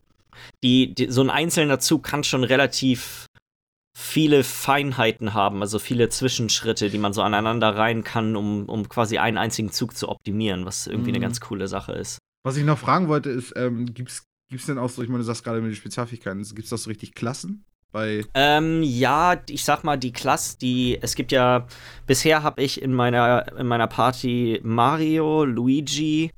[0.63, 3.27] Die, die, so ein einzelner Zug kann schon relativ
[3.97, 9.17] viele Feinheiten haben, also viele Zwischenschritte, die man so aneinander rein kann, um, um quasi
[9.17, 11.15] einen einzigen Zug zu optimieren, was irgendwie mhm.
[11.15, 12.19] eine ganz coole Sache ist.
[12.43, 15.25] Was ich noch fragen wollte, ist, ähm, gibt es denn auch so, ich meine, du
[15.25, 17.65] sagst gerade mit den Spezialfähigkeiten, gibt es da so richtig Klassen?
[17.91, 21.67] Bei ähm, ja, ich sag mal, die Klasse, die, es gibt ja,
[22.05, 26.31] bisher habe ich in meiner, in meiner Party Mario, Luigi,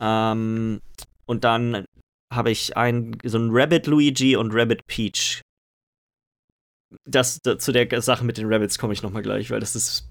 [0.00, 0.80] ähm,
[1.26, 1.84] und dann
[2.32, 5.42] habe ich ein, so ein Rabbit Luigi und Rabbit Peach.
[7.06, 10.08] Das, das, zu der Sache mit den Rabbits komme ich nochmal gleich, weil das ist,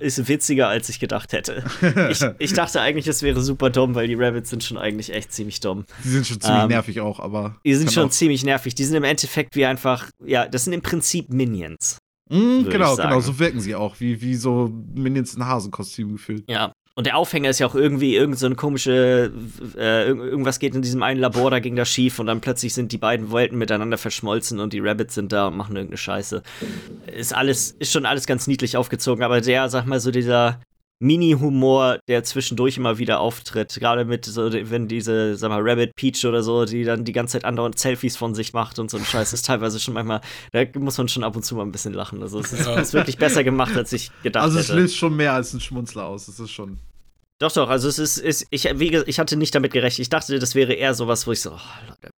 [0.00, 1.64] ist witziger, als ich gedacht hätte.
[2.10, 5.32] ich, ich dachte eigentlich, es wäre super dumm, weil die Rabbits sind schon eigentlich echt
[5.32, 5.84] ziemlich dumm.
[6.02, 7.56] Die sind schon ziemlich ähm, nervig auch, aber.
[7.64, 8.74] Die sind schon ziemlich nervig.
[8.74, 11.98] Die sind im Endeffekt wie einfach, ja, das sind im Prinzip Minions.
[12.30, 16.50] Mm, genau, genau, so wirken sie auch, wie, wie so Minions in Hasenkostüm gefühlt.
[16.50, 19.32] Ja, und der Aufhänger ist ja auch irgendwie irgend so eine komische,
[19.76, 22.92] äh, irgendwas geht in diesem einen Labor, da ging das schief und dann plötzlich sind
[22.92, 26.42] die beiden Welten miteinander verschmolzen und die Rabbits sind da und machen irgendeine Scheiße.
[27.06, 30.60] Ist alles, ist schon alles ganz niedlich aufgezogen, aber der, sag mal, so dieser
[31.00, 36.24] Mini-Humor, der zwischendurch immer wieder auftritt, gerade mit so, wenn diese, sag mal, Rabbit Peach
[36.24, 39.04] oder so, die dann die ganze Zeit andauernd Selfies von sich macht und so ein
[39.04, 40.20] Scheiß, ist teilweise schon manchmal,
[40.52, 42.22] da muss man schon ab und zu mal ein bisschen lachen.
[42.22, 42.76] Also es ist, ja.
[42.76, 44.56] ist wirklich besser gemacht, als ich gedacht hätte.
[44.56, 46.78] Also es löst schon mehr als ein Schmunzler aus, es ist schon.
[47.40, 50.00] Doch, doch, also es ist, ist ich, wie, ich hatte nicht damit gerechnet.
[50.00, 52.10] Ich dachte, das wäre eher sowas, wo ich so, oh, Leute.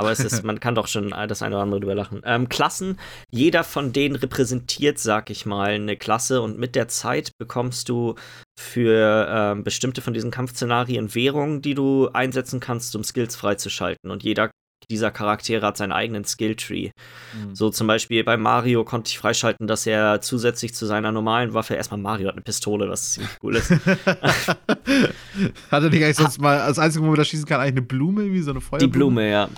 [0.00, 2.22] Aber es ist, man kann doch schon das eine oder andere drüber lachen.
[2.24, 2.98] Ähm, Klassen,
[3.30, 8.14] jeder von denen repräsentiert, sag ich mal, eine Klasse und mit der Zeit bekommst du
[8.58, 14.10] für ähm, bestimmte von diesen Kampfszenarien Währungen, die du einsetzen kannst, um Skills freizuschalten.
[14.10, 14.50] Und jeder
[14.88, 16.90] dieser Charaktere hat seinen eigenen Skilltree.
[17.34, 17.54] Mhm.
[17.54, 21.74] So zum Beispiel bei Mario konnte ich freischalten, dass er zusätzlich zu seiner normalen Waffe
[21.74, 23.70] erstmal Mario hat eine Pistole, was ziemlich cool ist.
[23.86, 23.86] hat
[25.70, 28.32] er nicht eigentlich sonst mal als einzige, wo man da schießen kann, eigentlich eine Blume,
[28.32, 28.92] wie so eine Feuerblume?
[28.92, 29.48] Die Blume, ja.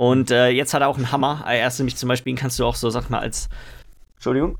[0.00, 1.44] Und äh, jetzt hat er auch einen Hammer.
[1.46, 3.50] Er ist nämlich zum Beispiel, kannst du auch so, sag mal, als
[4.14, 4.56] Entschuldigung.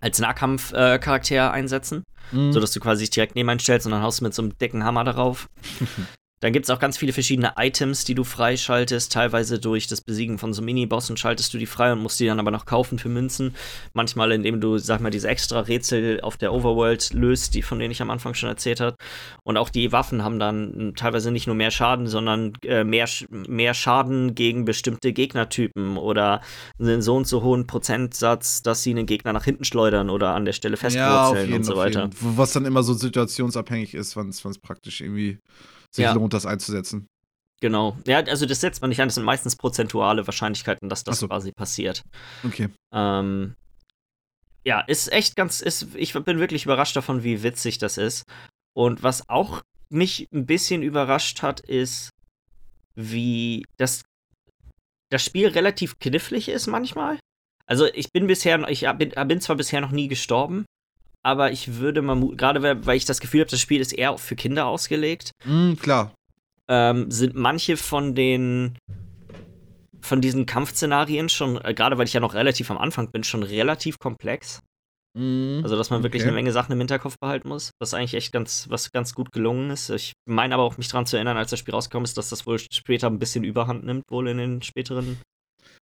[0.00, 2.02] als Nahkampfcharakter äh, einsetzen,
[2.32, 2.52] mhm.
[2.52, 4.58] sodass du quasi dich direkt neben einen stellst und dann haust du mit so einem
[4.58, 5.48] dicken Hammer darauf.
[6.40, 9.12] Dann gibt es auch ganz viele verschiedene Items, die du freischaltest.
[9.12, 12.40] Teilweise durch das Besiegen von so Mini-Bossen schaltest du die frei und musst die dann
[12.40, 13.54] aber noch kaufen für Münzen.
[13.92, 17.90] Manchmal, indem du, sag mal, diese extra Rätsel auf der Overworld löst, die, von denen
[17.90, 18.96] ich am Anfang schon erzählt habe.
[19.42, 23.74] Und auch die Waffen haben dann teilweise nicht nur mehr Schaden, sondern äh, mehr, mehr
[23.74, 26.40] Schaden gegen bestimmte Gegnertypen oder
[26.78, 30.46] einen so und so hohen Prozentsatz, dass sie einen Gegner nach hinten schleudern oder an
[30.46, 32.08] der Stelle festwurzeln ja, und so weiter.
[32.20, 35.38] Was dann immer so situationsabhängig ist, wann es praktisch irgendwie
[35.90, 36.12] sich ja.
[36.12, 37.06] lohnt, das einzusetzen.
[37.60, 37.96] Genau.
[38.06, 41.28] Ja, also das setzt man nicht an, das sind meistens prozentuale Wahrscheinlichkeiten, dass das so.
[41.28, 42.02] quasi passiert.
[42.42, 42.68] Okay.
[42.92, 43.54] Ähm,
[44.64, 48.24] ja, ist echt ganz, ist, ich bin wirklich überrascht davon, wie witzig das ist.
[48.74, 52.10] Und was auch mich ein bisschen überrascht hat, ist,
[52.94, 54.02] wie das,
[55.10, 57.18] das Spiel relativ knifflig ist manchmal.
[57.66, 60.64] Also ich bin bisher, ich bin, bin zwar bisher noch nie gestorben,
[61.22, 64.36] aber ich würde mal, gerade weil ich das Gefühl habe, das Spiel ist eher für
[64.36, 65.32] Kinder ausgelegt.
[65.44, 66.12] Mm, klar.
[66.68, 68.78] Ähm, sind manche von den
[70.02, 73.42] von diesen Kampfszenarien schon, äh, gerade weil ich ja noch relativ am Anfang bin, schon
[73.42, 74.62] relativ komplex.
[75.14, 75.60] Mhm.
[75.62, 76.28] Also, dass man wirklich Okay.
[76.28, 79.70] eine Menge Sachen im Hinterkopf behalten muss, was eigentlich echt ganz, was ganz gut gelungen
[79.70, 79.90] ist.
[79.90, 82.46] Ich meine aber auch, mich daran zu erinnern, als das Spiel rausgekommen ist, dass das
[82.46, 85.18] wohl später ein bisschen Überhand nimmt, wohl in den späteren.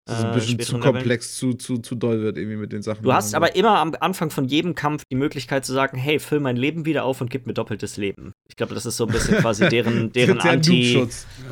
[0.05, 2.81] Das ist ein äh, bisschen zu komplex, zu, zu, zu doll wird irgendwie mit den
[2.81, 3.03] Sachen.
[3.03, 6.39] Du hast aber immer am Anfang von jedem Kampf die Möglichkeit zu sagen, hey, füll
[6.39, 8.33] mein Leben wieder auf und gib mir doppeltes Leben.
[8.49, 10.93] Ich glaube, das ist so ein bisschen quasi deren, deren Der Anti.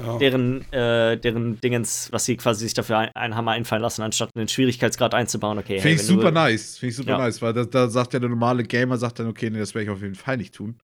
[0.04, 0.18] Ja.
[0.18, 4.32] deren, äh, deren Dingens, was sie quasi sich dafür ein, einen Hammer einfallen lassen, anstatt
[4.36, 5.60] einen Schwierigkeitsgrad einzubauen.
[5.60, 6.78] Okay, Finde ich wenn super nice.
[6.80, 7.18] Finde ich super Ja.
[7.20, 9.84] nice, weil da, da sagt ja der normale Gamer, sagt dann, okay, nee, das werde
[9.86, 10.76] ich auf jeden Fall nicht tun.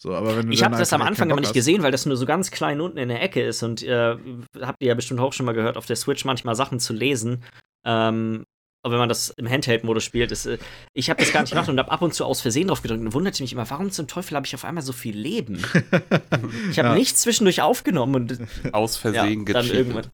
[0.00, 1.90] So, aber wenn du Ich dann habe das am einfach Anfang aber nicht gesehen, weil
[1.90, 4.16] das nur so ganz klein unten in der Ecke ist und äh,
[4.60, 7.42] habt ihr ja bestimmt auch schon mal gehört, auf der Switch manchmal Sachen zu lesen.
[7.84, 8.44] Ähm,
[8.84, 10.58] aber wenn man das im Handheld-Modus spielt, ist, äh,
[10.94, 13.00] ich habe das gar nicht gemacht und habe ab und zu aus Versehen drauf gedrückt
[13.02, 15.60] und wunderte mich immer, warum zum Teufel habe ich auf einmal so viel Leben?
[16.70, 16.94] Ich habe Ja.
[16.94, 18.38] nichts zwischendurch aufgenommen und
[18.72, 19.74] Aus ja, Versehen dann gecheatet.
[19.74, 20.06] irgendwann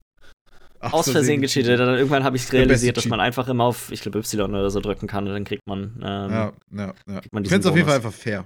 [0.80, 1.78] aus Versehen gecheatet.
[1.80, 4.80] Dann irgendwann habe ich realisiert, dass man einfach immer auf, ich glaube, Y oder so
[4.80, 6.00] drücken kann und dann kriegt man.
[6.02, 7.20] Ähm, Ja, ja, ja.
[7.32, 8.44] man Ich finde es auf jeden Fall einfach fair.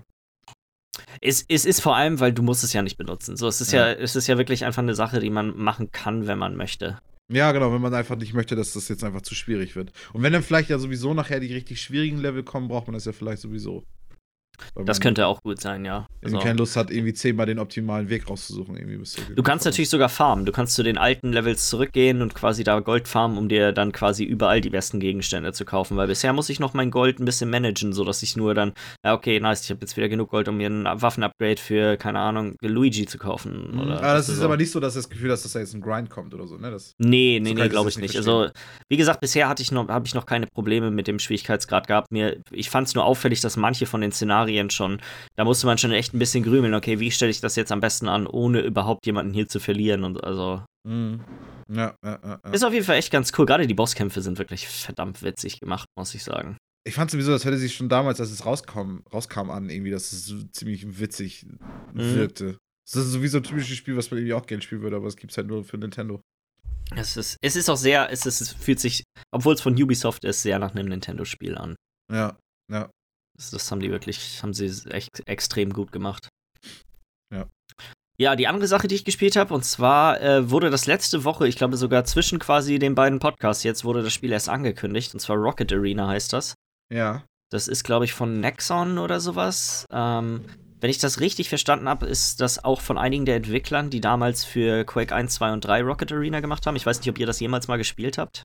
[1.20, 3.36] Es, es ist vor allem, weil du musst es ja nicht benutzen.
[3.36, 3.88] So, es ist ja.
[3.88, 3.92] Ja.
[3.94, 6.98] es ist ja wirklich einfach eine Sache, die man machen kann, wenn man möchte.
[7.30, 9.92] Ja, genau, wenn man einfach nicht möchte, dass das jetzt einfach zu schwierig wird.
[10.14, 13.04] Und wenn dann vielleicht ja sowieso nachher die richtig schwierigen Level kommen, braucht man das
[13.04, 13.84] ja vielleicht sowieso.
[14.84, 16.08] Das könnte auch gut sein, ja.
[16.20, 18.76] irgendwie Also, keine Lust hat, irgendwie zehnmal den optimalen Weg rauszusuchen.
[18.76, 20.44] Irgendwie bis zur du kannst natürlich sogar farmen.
[20.44, 23.92] Du kannst zu den alten Levels zurückgehen und quasi da Gold farmen, um dir dann
[23.92, 25.96] quasi überall die besten Gegenstände zu kaufen.
[25.96, 28.72] Weil bisher muss ich noch mein Gold ein bisschen managen, sodass ich nur dann,
[29.04, 32.18] ja, okay, nice, ich habe jetzt wieder genug Gold, um mir ein Waffenupgrade für, keine
[32.18, 33.74] Ahnung, Luigi zu kaufen.
[33.74, 33.80] Mhm.
[33.80, 34.32] Oder Aber das so.
[34.32, 36.46] ist aber nicht so, dass das Gefühl hast, dass da jetzt ein Grind kommt oder
[36.46, 36.70] so, ne?
[36.70, 38.16] Das, Nee, nee, So nee, glaube ich nicht nicht.
[38.16, 38.50] Also,
[38.88, 42.10] wie gesagt, bisher hatte ich noch, habe ich noch keine Probleme mit dem Schwierigkeitsgrad gehabt.
[42.10, 45.00] Mir, ich fand es nur auffällig, dass manche von den Szenarien schon,
[45.36, 46.74] da musste man schon echt ein bisschen grümeln.
[46.74, 50.04] Okay, wie stelle ich das jetzt am besten an, ohne überhaupt jemanden hier zu verlieren?
[50.04, 51.20] Und also, Mhm.
[51.70, 53.44] Ja, ja, ja, ist auf jeden Fall echt ganz cool.
[53.44, 56.56] Gerade die Bosskämpfe sind wirklich verdammt witzig gemacht, muss ich sagen.
[56.86, 60.12] Ich fand sowieso, das hätte sich schon damals, als es rauskam, rauskam an, irgendwie, dass
[60.12, 61.44] es so ziemlich witzig
[61.92, 62.14] Mhm.
[62.14, 62.56] wirkte.
[62.90, 65.16] Das ist sowieso ein typisches Spiel, was man irgendwie auch gerne spielen würde, aber es
[65.16, 66.22] gibt halt nur für Nintendo.
[66.96, 70.24] Es ist, es ist auch sehr, es, ist, es fühlt sich, obwohl es von Ubisoft
[70.24, 71.76] ist, sehr nach einem Nintendo-Spiel an.
[72.10, 72.38] Ja,
[72.72, 72.88] ja.
[73.38, 76.28] Das, haben die wirklich, haben sie echt extrem gut gemacht.
[77.32, 77.46] Ja.
[78.20, 81.46] Ja, die andere Sache, die ich gespielt habe, und zwar äh, wurde das letzte Woche,
[81.46, 85.20] ich glaube sogar zwischen quasi den beiden Podcasts jetzt, wurde das Spiel erst angekündigt, und
[85.20, 86.54] zwar Rocket Arena heißt das.
[86.92, 87.24] Ja.
[87.50, 89.86] Das ist, glaube ich, von Nexon oder sowas.
[89.92, 90.44] Ähm,
[90.80, 94.44] wenn ich das richtig verstanden habe, ist das auch von einigen der Entwicklern, die damals
[94.44, 96.76] für Quake 1, 2 und 3 Rocket Arena gemacht haben.
[96.76, 98.42] Ich weiß nicht, ob ihr das jemals mal gespielt habt.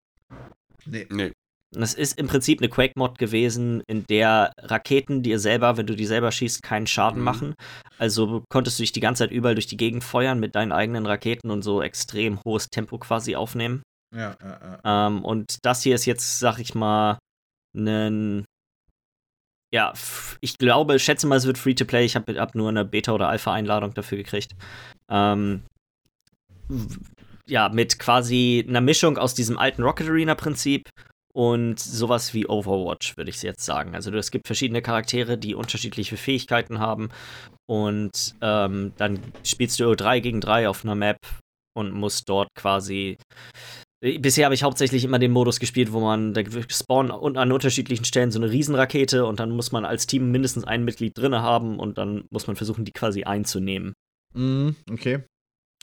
[0.85, 1.07] Nee.
[1.09, 1.31] Nee.
[1.73, 6.05] Das ist im Prinzip eine Quake-Mod gewesen, in der Raketen dir selber, wenn du die
[6.05, 7.25] selber schießt, keinen Schaden Mhm.
[7.25, 7.55] machen.
[7.97, 11.05] Also konntest du dich die ganze Zeit überall durch die Gegend feuern mit deinen eigenen
[11.05, 13.81] Raketen und so extrem hohes Tempo quasi aufnehmen.
[14.15, 15.07] Ja, ja, ja.
[15.07, 17.17] Ähm, und das hier ist jetzt, sag ich mal,
[17.75, 18.45] ein.
[19.73, 19.91] Ja,
[20.39, 22.05] ich glaube, schätze mal, es wird Free-to-Play.
[22.05, 24.51] Ich habe hab nur eine Beta- oder Alpha-Einladung dafür gekriegt.
[25.09, 25.63] Ähm,
[27.47, 30.87] ja, mit quasi einer Mischung aus diesem alten Rocket Arena-Prinzip
[31.35, 33.95] und sowas wie Overwatch, würde ich jetzt sagen.
[33.95, 37.09] Also es gibt verschiedene Charaktere, die unterschiedliche Fähigkeiten haben.
[37.67, 41.17] Und ähm, dann spielst du 3 gegen 3 auf einer Map
[41.75, 43.17] und musst dort quasi
[44.03, 47.51] äh, Bisher habe ich hauptsächlich immer den Modus gespielt, wo man, da spawnen und an
[47.51, 51.41] unterschiedlichen Stellen so eine Riesenrakete und dann muss man als Team mindestens ein Mitglied drinne
[51.41, 53.93] haben und dann muss man versuchen, die quasi einzunehmen.
[54.35, 55.23] Mhm, okay.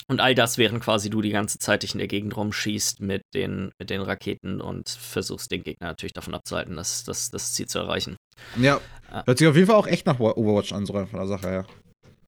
[0.09, 3.23] Und all das, während quasi du die ganze Zeit dich in der Gegend rumschießt mit
[3.35, 7.67] den, mit den Raketen und versuchst, den Gegner natürlich davon abzuhalten, das, das, das Ziel
[7.67, 8.17] zu erreichen.
[8.59, 8.81] Ja.
[9.11, 9.25] Ah.
[9.27, 11.67] Hört sich auf jeden Fall auch echt nach Overwatch an, so von der Sache her.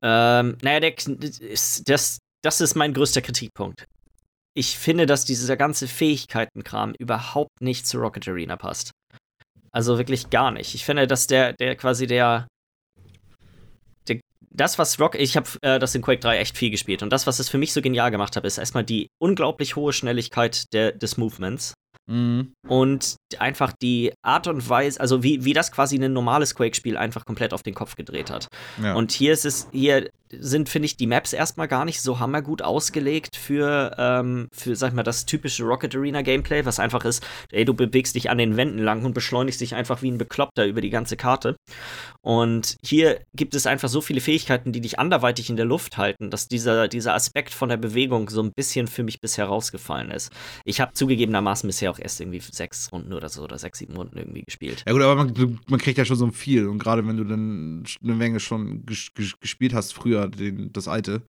[0.03, 0.95] Ähm, naja, der,
[1.87, 3.87] das, das ist mein größter Kritikpunkt.
[4.55, 8.91] Ich finde, dass dieser ganze Fähigkeitenkram überhaupt nicht zu Rocket Arena passt.
[9.71, 10.75] Also wirklich gar nicht.
[10.75, 12.47] Ich finde, dass der, der quasi der
[14.55, 17.27] das, was Rock, ich habe äh, das in Quake 3 echt viel gespielt und das,
[17.27, 20.93] was es für mich so genial gemacht hat, ist erstmal die unglaublich hohe Schnelligkeit der,
[20.93, 21.75] des Movements
[22.09, 22.53] Mhm.
[22.67, 27.25] und einfach die Art und Weise, also wie, wie das quasi ein normales Quake-Spiel einfach
[27.25, 28.49] komplett auf den Kopf gedreht hat.
[28.83, 28.95] Ja.
[28.95, 32.63] Und hier ist es, hier sind, finde ich, die Maps erstmal gar nicht so hammergut
[32.63, 37.27] ausgelegt für, ähm, für, sag ich mal, das typische Rocket Arena Gameplay, was einfach ist,
[37.51, 40.67] ey, du bewegst dich an den Wänden lang und beschleunigst dich einfach wie ein Bekloppter
[40.67, 41.57] über die ganze Karte.
[42.21, 46.31] Und hier gibt es einfach so viele Fähigkeiten, die dich anderweitig in der Luft halten,
[46.31, 50.31] dass dieser, dieser Aspekt von der Bewegung so ein bisschen für mich bisher rausgefallen ist.
[50.65, 54.17] Ich habe zugegebenermaßen bisher auch erst irgendwie sechs Runden oder so oder sechs, sieben Runden
[54.19, 54.83] irgendwie gespielt.
[54.87, 57.85] Ja gut, aber man, man kriegt ja schon so viel und gerade wenn du dann
[58.03, 61.23] eine Menge schon ges ges gespielt hast früher, den, das alte.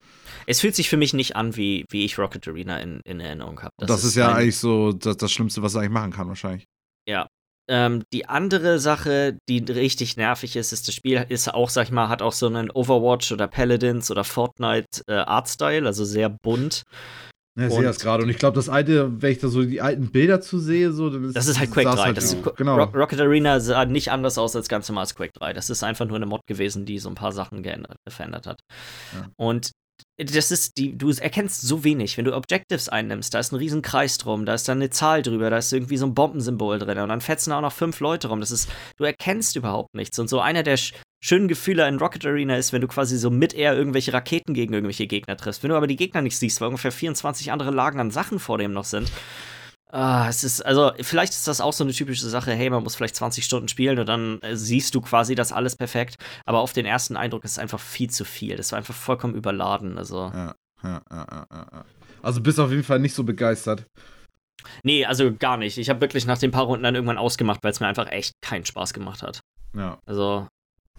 [0.47, 3.61] Es fühlt sich für mich nicht an, wie, wie ich Rocket Arena in, in Erinnerung
[3.61, 3.71] habe.
[3.79, 6.65] Das, ist ja mein- eigentlich so das, das Schlimmste, was er eigentlich machen kann wahrscheinlich.
[7.07, 7.27] Ja.
[7.69, 11.91] ähm, die andere Sache, die richtig nervig ist, ist, das Spiel ist auch, sag ich
[11.91, 16.83] mal, hat auch so einen Overwatch oder Paladins oder Fortnite äh, Artstyle, also sehr bunt.
[17.55, 18.23] Ja, ich sehe das gerade.
[18.23, 21.09] Und ich glaube, das alte, wenn ich da so die alten Bilder zu sehe, so,
[21.09, 21.95] dann ist das ist halt Quake 3.
[21.95, 22.77] Halt ist, genau.
[22.77, 25.53] Rock, Rocket Arena sah nicht anders aus als ganz normal als Quake 3.
[25.53, 28.61] Das ist einfach nur eine Mod gewesen, die so ein paar Sachen geändert, verändert hat.
[29.13, 29.29] Ja.
[29.37, 29.71] Und
[30.17, 32.17] das ist die, du erkennst so wenig.
[32.17, 35.21] Wenn du Objectives einnimmst, da ist ein riesen Kreis drum, da ist dann eine Zahl
[35.21, 37.99] drüber, da ist irgendwie so ein Bombensymbol drin und dann fetzen da auch noch fünf
[37.99, 38.39] Leute rum.
[38.39, 40.17] Das ist, du erkennst überhaupt nichts.
[40.17, 40.77] Und so einer der
[41.23, 44.73] schönen Gefühle in Rocket Arena ist, wenn du quasi so mit Air irgendwelche Raketen gegen
[44.73, 45.63] irgendwelche Gegner triffst.
[45.63, 48.57] Wenn du aber die Gegner nicht siehst, weil ungefähr 24 andere Lagen an Sachen vor
[48.57, 49.09] dem noch sind.
[49.89, 52.95] Ah, es ist, also, vielleicht ist das auch so eine typische Sache, hey, man muss
[52.95, 56.15] vielleicht 20 Stunden spielen und dann äh, siehst du quasi das alles perfekt.
[56.45, 58.57] Aber auf den ersten Eindruck ist es einfach viel zu viel.
[58.57, 59.97] Das war einfach vollkommen überladen.
[59.97, 60.31] Also.
[60.33, 61.85] Ja, ja, ja, ja, ja.
[62.21, 63.85] Also bist auf jeden Fall nicht so begeistert.
[64.83, 65.77] Nee, also gar nicht.
[65.77, 68.33] Ich habe wirklich nach den paar Runden dann irgendwann ausgemacht, weil es mir einfach echt
[68.41, 69.41] keinen Spaß gemacht hat.
[69.75, 69.99] Ja.
[70.05, 70.47] Also,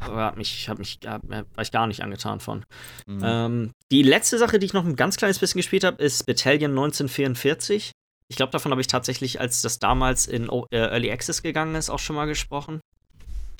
[0.00, 2.64] hat mich, hat mich, hat, war ich gar nicht angetan von.
[3.06, 3.22] Mhm.
[3.24, 6.72] Ähm, die letzte Sache, die ich noch ein ganz kleines bisschen gespielt habe, ist Battalion
[6.72, 7.92] 1944.
[8.28, 11.90] Ich glaube, davon habe ich tatsächlich, als das damals in äh, Early Access gegangen ist,
[11.90, 12.80] auch schon mal gesprochen.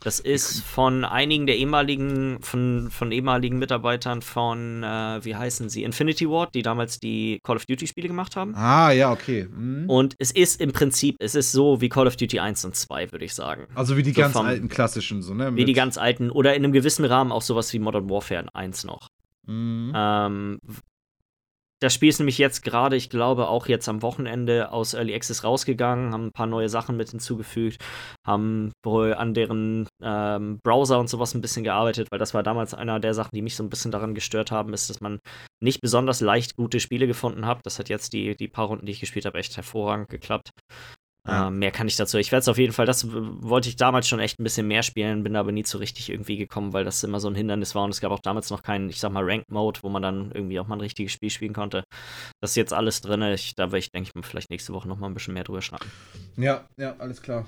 [0.05, 5.83] Das ist von einigen der ehemaligen, von, von ehemaligen Mitarbeitern von, äh, wie heißen sie,
[5.83, 8.55] Infinity Ward, die damals die Call of Duty-Spiele gemacht haben.
[8.55, 9.49] Ah, ja, okay.
[9.51, 9.89] Mhm.
[9.89, 13.13] Und es ist im Prinzip, es ist so wie Call of Duty 1 und 2,
[13.13, 13.67] würde ich sagen.
[13.75, 15.57] Also wie die so ganz vom- alten klassischen, so, ne?
[15.57, 18.85] Wie die ganz alten, oder in einem gewissen Rahmen auch sowas wie Modern Warfare 1
[18.85, 19.09] noch.
[19.47, 19.93] Mhm.
[19.95, 20.59] Ähm,
[21.85, 25.45] das Spiel ist nämlich jetzt gerade, ich glaube, auch jetzt am Wochenende aus Early Access
[25.45, 27.85] rausgegangen, haben ein paar neue Sachen mit hinzugefügt,
[28.27, 32.73] haben wohl an deren ähm, Browser und sowas ein bisschen gearbeitet, weil das war damals
[32.73, 35.19] einer der Sachen, die mich so ein bisschen daran gestört haben, ist, dass man
[35.63, 37.61] nicht besonders leicht gute Spiele gefunden hat.
[37.65, 40.51] Das hat jetzt die, die paar Runden, die ich gespielt habe, echt hervorragend geklappt.
[41.27, 41.49] Ja.
[41.49, 42.19] Ähm, mehr kann ich dazu.
[42.19, 44.83] Ich werde es auf jeden Fall, das wollte ich damals schon echt ein bisschen mehr
[44.83, 47.85] spielen, bin aber nie so richtig irgendwie gekommen, weil das immer so ein Hindernis war
[47.85, 50.61] und es gab auch damals noch keinen, ich sag mal, Ranked-Mode, wo man dann irgendwie
[50.61, 51.85] auch mal ein richtiges Spiel spielen konnte.
[52.43, 53.23] Das ist jetzt alles drin.
[53.23, 55.45] Ich, da werde ich, denke ich mal, vielleicht nächste Woche noch mal ein bisschen mehr
[55.45, 55.91] drüber schnacken.
[56.37, 57.47] Ja, ja, alles klar.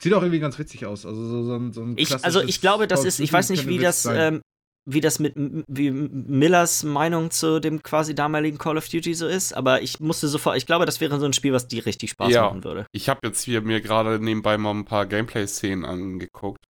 [0.00, 1.06] Sieht auch irgendwie ganz witzig aus.
[1.06, 3.66] Also so, so ein, so ein Ich, also ich glaube, das ist, ich weiß nicht,
[3.66, 4.42] wie das, ähm,
[4.84, 9.52] wie das mit wie Millers Meinung zu dem quasi damaligen Call of Duty so ist,
[9.52, 12.32] aber ich musste sofort, ich glaube, das wäre so ein Spiel, was dir richtig Spaß
[12.32, 12.42] Ja.
[12.46, 12.86] machen würde.
[12.92, 16.64] Ich habe jetzt hier mir gerade nebenbei mal ein paar Gameplay-Szenen angeguckt.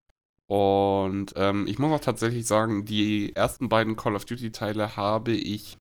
[0.47, 5.79] Und ähm, ich muss auch tatsächlich sagen, die ersten beiden Call of Duty-Teile habe ich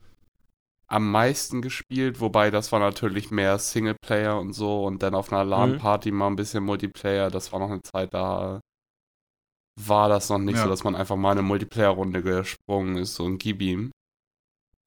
[0.88, 5.44] am meisten gespielt, wobei das war natürlich mehr Singleplayer und so und dann auf einer
[5.44, 7.30] LAN-Party mal ein bisschen Multiplayer.
[7.30, 8.62] Das war noch eine Zeit, da
[9.80, 10.64] war das noch nicht Ja.
[10.64, 13.92] so, dass man einfach mal eine Multiplayer-Runde gesprungen ist, so ein Gib ihm.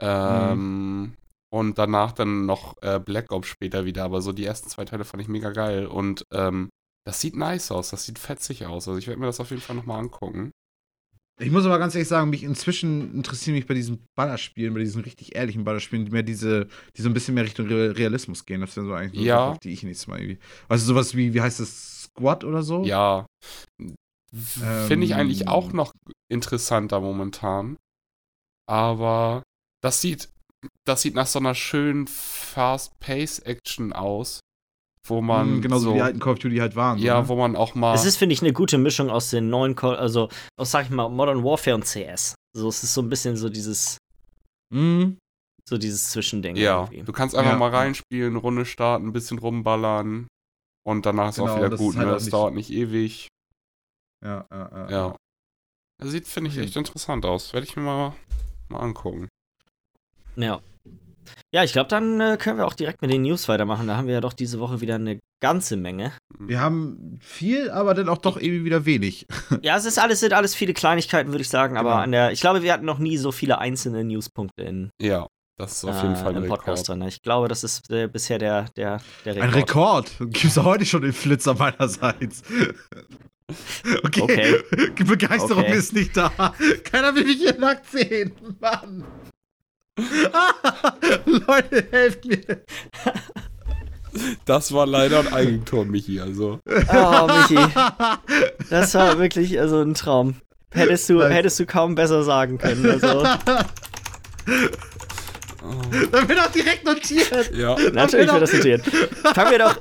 [0.00, 1.14] Ähm,
[1.52, 5.04] Und danach dann noch äh, Black Ops später wieder, aber so die ersten zwei Teile
[5.04, 6.68] fand ich mega geil und ähm,
[7.06, 8.88] das sieht nice aus, das sieht fetzig aus.
[8.88, 10.50] Also ich werde mir das auf jeden Fall nochmal angucken.
[11.40, 15.02] Ich muss aber ganz ehrlich sagen, mich inzwischen interessieren mich bei diesen Ballerspielen, bei diesen
[15.02, 18.60] richtig ehrlichen Ballerspielen, mehr diese, die so ein bisschen mehr Richtung Re- Realismus gehen.
[18.60, 19.38] Das wäre so eigentlich Ja.
[19.38, 20.38] Sache, auf die ich nächstes Mal irgendwie.
[20.68, 22.84] Also sowas wie, wie heißt das, Squad oder so?
[22.84, 23.26] Ja.
[24.34, 25.18] Finde ich Ähm.
[25.18, 25.92] eigentlich auch noch
[26.30, 27.76] interessanter momentan.
[28.68, 29.42] Aber
[29.82, 30.28] das sieht,
[30.86, 34.40] das sieht nach so einer schönen Fast-Pace-Action aus,
[35.06, 36.98] wo man Mhm, genauso so, wie die alten Call of Duty halt waren.
[36.98, 37.28] ja, ne?
[37.28, 39.96] wo man auch mal Es ist, finde ich, eine gute Mischung aus den neuen, Call,
[39.96, 42.34] also aus, sag ich mal, Modern Warfare und CS.
[42.56, 43.98] So, es ist so ein bisschen so dieses,
[44.72, 45.18] Mhm.
[45.68, 46.56] so dieses Zwischending.
[46.56, 47.02] Ja, irgendwie.
[47.02, 47.58] du kannst einfach Ja.
[47.58, 50.26] mal reinspielen, Runde starten, ein bisschen rumballern
[50.86, 51.90] und danach ist auch Genau, wieder das gut.
[51.94, 52.12] ist halt ne?
[52.12, 53.28] auch Das nicht- dauert nicht ewig.
[54.24, 54.90] Ja, ja, ja.
[54.90, 55.16] Ja.
[55.98, 57.52] Das sieht, finde ich, echt interessant aus.
[57.52, 58.14] Werde ich mir mal,
[58.68, 59.28] mal angucken.
[60.36, 60.60] Ja.
[61.54, 63.86] Ja, ich glaube, dann äh, können wir auch direkt mit den News weitermachen.
[63.86, 66.12] Da haben wir ja doch diese Woche wieder eine ganze Menge.
[66.38, 69.26] Wir haben viel, aber dann auch doch irgendwie wieder wenig.
[69.62, 71.76] Ja, es ist alles, sind alles viele Kleinigkeiten, würde ich sagen.
[71.76, 72.02] Aber Genau.
[72.02, 75.74] an der, ich glaube, wir hatten noch nie so viele einzelne Newspunkte in, Ja, das
[75.78, 77.00] ist auf jeden äh, Fall ein im Podcast Rekord.
[77.00, 77.08] drin.
[77.08, 80.10] Ich glaube, das ist äh, bisher der, der, der Ein Rekord.
[80.18, 82.42] Gibt's heute schon den Flitzer meinerseits.
[84.04, 84.22] Okay.
[84.22, 84.62] Okay.
[84.98, 85.76] Die Begeisterung Okay.
[85.76, 86.30] ist nicht da.
[86.84, 88.32] Keiner will mich hier nackt sehen.
[88.60, 89.04] Mann.
[91.26, 92.40] Leute, helft mir.
[94.44, 96.20] Das war leider ein Eigentor, Michi.
[96.20, 96.60] Also.
[96.66, 97.58] Oh, Michi.
[98.70, 100.36] Das war wirklich also ein Traum.
[100.72, 102.90] Hättest du, hättest du kaum besser sagen können.
[102.90, 103.22] Also,
[106.10, 107.54] Dann wird auch direkt notiert.
[107.54, 107.76] Ja.
[107.92, 108.84] natürlich wird das notiert.
[109.34, 109.76] Fangen wir doch.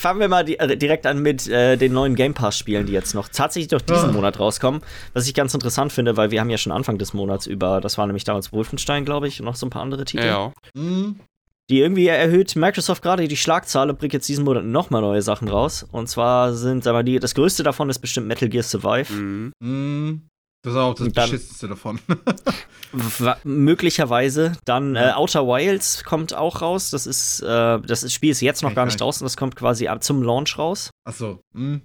[0.00, 3.14] Fangen wir mal di äh, direkt an mit äh, den neuen Game Pass-Spielen, die jetzt
[3.14, 4.12] noch tatsächlich noch diesen Ah.
[4.12, 4.80] Monat rauskommen.
[5.12, 7.98] Was ich ganz interessant finde, weil wir haben ja schon Anfang des Monats über, das
[7.98, 10.24] war nämlich damals Wolfenstein, glaube ich, und noch so ein paar andere Titel.
[10.24, 10.52] Ja.
[10.74, 11.20] Mhm.
[11.68, 15.48] die irgendwie erhöht Microsoft gerade die Schlagzahl und bringt jetzt diesen Monat nochmal neue Sachen
[15.48, 15.86] raus.
[15.92, 19.12] Und zwar sind, aber die, das größte davon ist bestimmt Metal Gear Survive.
[19.12, 20.22] Mhm.
[20.62, 21.98] Das ist auch das dann- beschissenste davon.
[23.44, 24.52] Möglicherweise.
[24.64, 26.90] Dann äh, Outer Wilds kommt auch raus.
[26.90, 29.24] Das ist, äh, das ist, Spiel ist jetzt noch gar nicht draußen.
[29.24, 30.90] Das kommt quasi ab zum Launch raus.
[31.04, 31.40] Achso.
[31.54, 31.82] Mhm.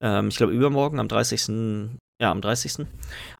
[0.00, 1.90] Ähm, ich glaube übermorgen, am 30.
[2.20, 2.86] Ja, am 30.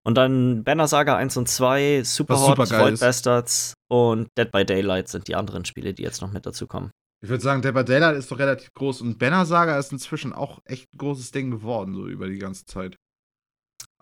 [0.02, 3.00] Und dann Banner Saga 1 und 2, Super Was Hot, supergeil Void.
[3.00, 6.90] Bastards und Dead by Daylight sind die anderen Spiele, die jetzt noch mit dazu kommen.
[7.22, 10.32] Ich würde sagen, Dead by Daylight ist doch relativ groß und Banner Saga ist inzwischen
[10.32, 12.96] auch echt ein großes Ding geworden, so über die ganze Zeit.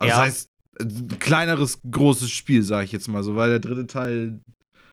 [0.02, 0.16] Also Ja.
[0.16, 0.48] das heißt,
[0.80, 4.40] ein kleineres, großes Spiel, sage ich jetzt mal so, weil der dritte Teil,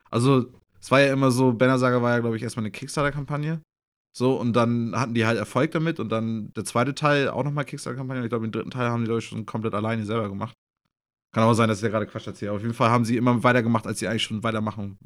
[0.09, 3.61] also es war ja immer so, Banner Saga war ja, glaube ich, erstmal eine Kickstarter-Kampagne.
[4.15, 7.65] So, und dann hatten die halt Erfolg damit und dann der zweite Teil auch nochmal
[7.65, 8.23] Kickstarter-Kampagne.
[8.23, 10.53] Ich glaube, den dritten Teil haben die Leute schon komplett alleine selber gemacht.
[11.33, 12.51] Kann aber sein, dass ich da gerade Quatsch erzähle.
[12.51, 14.97] Auf jeden Fall haben sie immer weitergemacht, als sie eigentlich schon weitermachen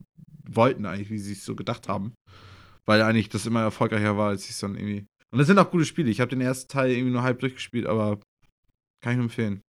[0.48, 2.14] wollten, eigentlich, wie sie es so gedacht haben.
[2.86, 5.06] Weil eigentlich das immer erfolgreicher war, als sie es dann irgendwie.
[5.32, 6.10] Und das sind auch gute Spiele.
[6.10, 8.20] Ich habe den ersten Teil irgendwie nur halb durchgespielt, aber
[9.02, 9.62] kann ich nur empfehlen.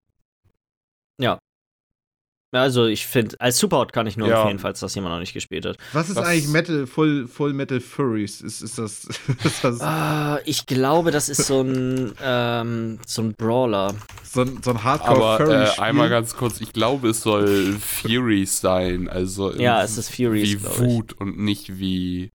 [2.53, 4.43] Also ich finde, als Superhot kann ich nur Ja.
[4.43, 5.77] empfehlen, falls das jemand noch nicht gespielt hat.
[5.93, 8.41] Was ist Was- eigentlich Metal, Full, Full Metal Furries?
[8.41, 9.07] Ist, ist das.
[9.45, 13.95] ist das Ah, ich glaube, das ist so ein, ähm, so ein Brawler.
[14.23, 15.65] so ein, so ein Aber Hardcore-Furry?
[15.65, 19.09] äh, einmal ganz kurz, ich glaube, es soll Furies sein.
[19.09, 20.79] Also Ja, es ist Furies, wie.
[20.79, 22.31] Wut und nicht wie.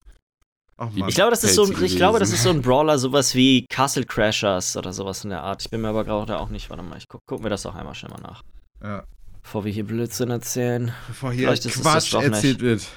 [0.76, 1.08] Ach, wie- Mann.
[1.10, 3.66] Ich glaube, das ist so ein, ich glaube, das ist so ein Brawler, sowas wie
[3.70, 5.62] Castle Crashers oder sowas in der Art.
[5.62, 7.76] Ich bin mir aber gerade auch nicht, warte mal, ich guck, gucken wir das doch
[7.76, 8.44] einmal schnell mal nach.
[8.84, 9.04] Ja.
[9.42, 10.92] Bevor wir hier Blödsinn erzählen.
[11.08, 12.34] Bevor hier Vielleicht ist es Quatsch das doch nicht.
[12.34, 12.88] erzählt wird.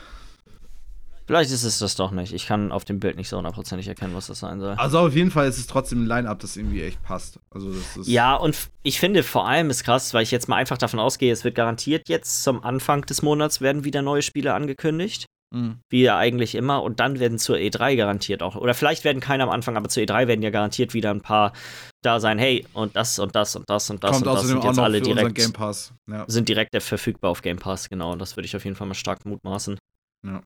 [1.27, 2.33] Vielleicht ist es das doch nicht.
[2.35, 4.75] Ich kann auf dem Bild nicht so hundertprozentig erkennen, was das sein soll.
[4.75, 7.39] Also auf jeden Fall ist es trotzdem ein Line-Up, das irgendwie echt passt.
[7.51, 8.09] Also das ist.
[8.09, 11.33] Ja, und ich finde vor allem ist krass, weil ich jetzt mal einfach davon ausgehe,
[11.33, 15.27] es wird garantiert jetzt zum Anfang des Monats werden wieder neue Spiele angekündigt.
[15.53, 15.81] Mhm.
[15.91, 16.83] Wie ja eigentlich immer.
[16.83, 18.57] Und dann werden zur E3 garantiert auch.
[18.57, 21.53] Oder vielleicht werden keine am Anfang, aber zur E3 werden ja garantiert wieder ein paar
[22.01, 22.39] da sein.
[22.39, 24.77] Hey, und das und das und das und das Kommt und das sind auch jetzt
[24.77, 25.93] noch alle direkt, Game Pass.
[26.09, 26.25] Ja.
[26.27, 27.89] sind direkt verfügbar auf Game Pass.
[27.91, 29.79] Genau, und das würde ich auf jeden Fall mal stark mutmaßen.
[30.25, 30.41] Ja.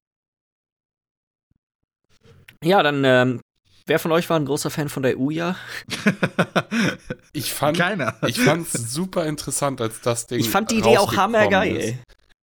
[2.65, 3.41] Ja, dann, ähm,
[3.87, 5.57] wer von euch war ein großer Fan von der Uja?
[7.33, 8.17] Ich fand, Keiner.
[8.27, 10.41] ich fand's super interessant, als das Ding.
[10.41, 11.77] Ich fand die Idee auch hammergeil.
[11.77, 11.95] ist.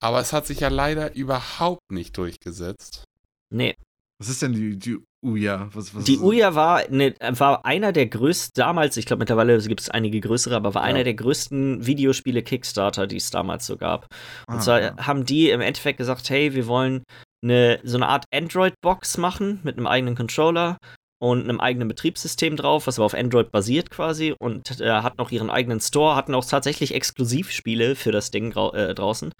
[0.02, 3.04] Aber es hat sich ja leider überhaupt nicht durchgesetzt.
[3.50, 3.76] Nee,
[4.18, 5.68] Was ist denn die, die Uja?
[5.72, 9.80] Was, was Die Uja war, ne, war einer der größten, damals, ich glaube mittlerweile gibt
[9.80, 10.88] es einige größere, aber war Ja.
[10.88, 14.06] einer der größten Videospiele-Kickstarter, die es damals so gab.
[14.48, 14.96] Und Ah, zwar ja.
[15.06, 17.02] haben die im Endeffekt gesagt, hey, wir wollen
[17.44, 20.78] eine, so eine Art Android-Box machen mit einem eigenen Controller
[21.22, 25.30] und einem eigenen Betriebssystem drauf, was aber auf Android basiert quasi und äh, hat noch
[25.30, 29.30] ihren eigenen Store, hatten auch tatsächlich Exklusivspiele für das Ding äh, draußen.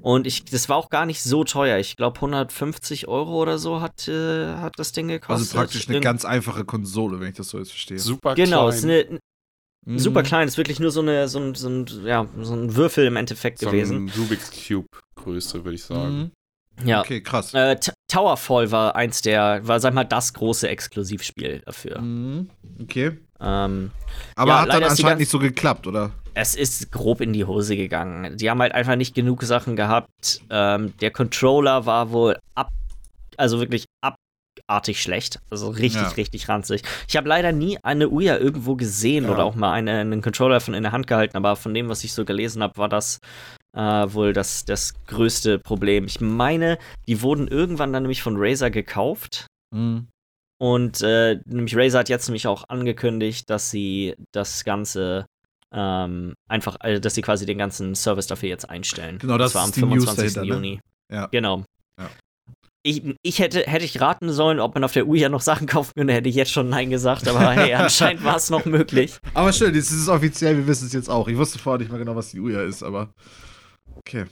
[0.00, 1.76] Und ich, das war auch gar nicht so teuer.
[1.78, 5.48] Ich glaube 150 Euro oder so hat, äh, hat das Ding gekostet.
[5.48, 7.98] Also praktisch eine Irgend- ganz einfache Konsole, wenn ich das so jetzt verstehe.
[7.98, 8.90] Super Genau, es klein.
[8.90, 9.18] ist eine,
[9.86, 9.98] Mhm.
[9.98, 13.06] super klein, ist wirklich nur so, eine, so, ein, so, ein, ja, so ein Würfel
[13.06, 14.06] im Endeffekt so gewesen.
[14.06, 16.32] ein Rubik's Cube Größe, würde ich sagen.
[16.80, 16.88] Mhm.
[16.88, 17.00] Ja.
[17.00, 17.52] Okay, krass.
[17.54, 17.76] Äh,
[18.08, 22.00] Towerfall war eins der, war, sag mal, das große Exklusivspiel dafür.
[22.00, 22.48] Mhm.
[22.82, 23.18] Okay.
[23.40, 23.90] Ähm,
[24.34, 26.10] Aber Ja, hat dann anscheinend nicht so geklappt, oder?
[26.34, 28.36] es ist grob in die Hose gegangen.
[28.36, 30.40] Die haben halt einfach nicht genug Sachen gehabt.
[30.50, 32.70] Ähm, der Controller war wohl ab,
[33.36, 35.40] also wirklich abartig schlecht.
[35.50, 36.08] Also richtig, Ja.
[36.10, 36.82] richtig ranzig.
[37.08, 39.30] Ich habe leider nie eine Uya irgendwo gesehen Ja.
[39.32, 42.04] oder auch mal eine, einen Controller von in der Hand gehalten, aber von dem, was
[42.04, 43.18] ich so gelesen habe, war das
[43.76, 46.06] äh, wohl das, das größte Problem.
[46.06, 49.46] Ich meine, die wurden irgendwann dann nämlich von Razer gekauft.
[49.74, 50.08] Mhm.
[50.60, 55.26] Und äh, nämlich Razer hat jetzt nämlich auch angekündigt, dass sie das Ganze
[55.72, 59.18] ähm, einfach, also dass sie quasi den ganzen Service dafür jetzt einstellen.
[59.18, 60.46] Genau, das zwar ist die News dahinter, ne?
[60.46, 60.80] Juni.
[61.12, 61.26] Ja.
[61.26, 61.64] Genau.
[61.98, 62.10] Ja.
[62.84, 65.92] Ich, ich hätte, hätte ich raten sollen, ob man auf der Uja noch Sachen kaufen
[65.96, 69.18] könnte, hätte ich jetzt schon Nein gesagt, aber hey, anscheinend war es noch möglich.
[69.34, 71.28] Aber schön, jetzt ist es offiziell, wir wissen es jetzt auch.
[71.28, 73.10] Ich wusste vorher nicht mehr genau, was die Uja ist, aber.
[73.98, 74.24] Okay.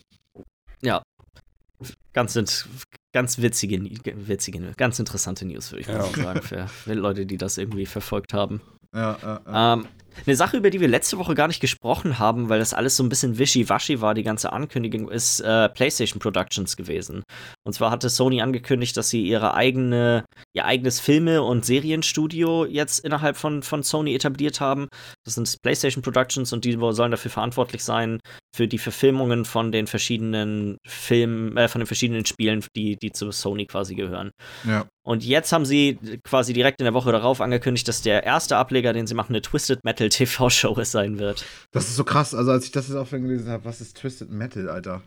[2.12, 2.66] Ganz, int-
[3.12, 3.78] ganz witzige,
[4.26, 5.98] witzige, ganz interessante News, würde ich Ja.
[5.98, 8.62] mal sagen, für, für Leute, die das irgendwie verfolgt haben.
[8.94, 9.72] Ja, ja, ja.
[9.74, 9.86] Ähm,
[10.24, 13.02] eine Sache, über die wir letzte Woche gar nicht gesprochen haben, weil das alles so
[13.02, 17.22] ein bisschen wischiwaschi war, die ganze Ankündigung, ist äh, PlayStation Productions gewesen.
[17.64, 23.04] Und zwar hatte Sony angekündigt, dass sie ihre eigene, ihr eigenes Filme- und Serienstudio jetzt
[23.04, 24.88] innerhalb von, von Sony etabliert haben.
[25.24, 28.20] Das sind PlayStation Productions und die sollen dafür verantwortlich sein
[28.54, 33.30] für die Verfilmungen von den verschiedenen Filmen, äh, von den verschiedenen Spielen, die, die zu
[33.30, 34.30] Sony quasi gehören.
[34.64, 34.86] ja.
[35.06, 38.92] Und jetzt haben sie quasi direkt in der Woche darauf angekündigt, dass der erste Ableger,
[38.92, 41.44] den sie machen, eine Twisted Metal TV-Show sein wird.
[41.70, 42.34] Das ist so krass.
[42.34, 45.02] Also, als ich das jetzt auch schon gelesen habe, was ist Twisted Metal, Alter?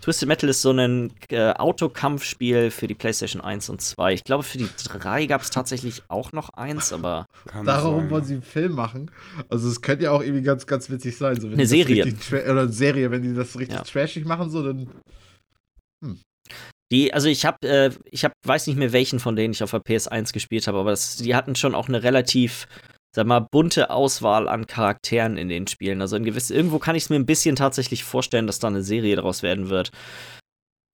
[0.00, 4.14] Twisted Metal ist so ein äh, Autokampfspiel für die PlayStation 1 und 2.
[4.14, 7.26] Ich glaube, für die 3 gab es tatsächlich auch noch eins, aber.
[7.64, 9.12] Darum sein, wollen sie einen Film machen.
[9.48, 11.40] Also, es könnte ja auch irgendwie ganz, ganz witzig sein.
[11.40, 12.12] So, eine Serie.
[12.32, 13.84] Oder eine Serie, wenn die das richtig ja.
[13.84, 14.88] trashig machen, so, dann.
[16.92, 19.72] Die, also ich habe, äh, ich habe, weiß nicht mehr welchen von denen ich auf
[19.72, 22.66] der PS1 gespielt habe, aber das, die hatten schon auch eine relativ
[23.16, 26.02] sag mal, bunte Auswahl an Charakteren in den Spielen.
[26.02, 28.82] Also in gewiss, irgendwo kann ich es mir ein bisschen tatsächlich vorstellen, dass da eine
[28.82, 29.90] Serie daraus werden wird.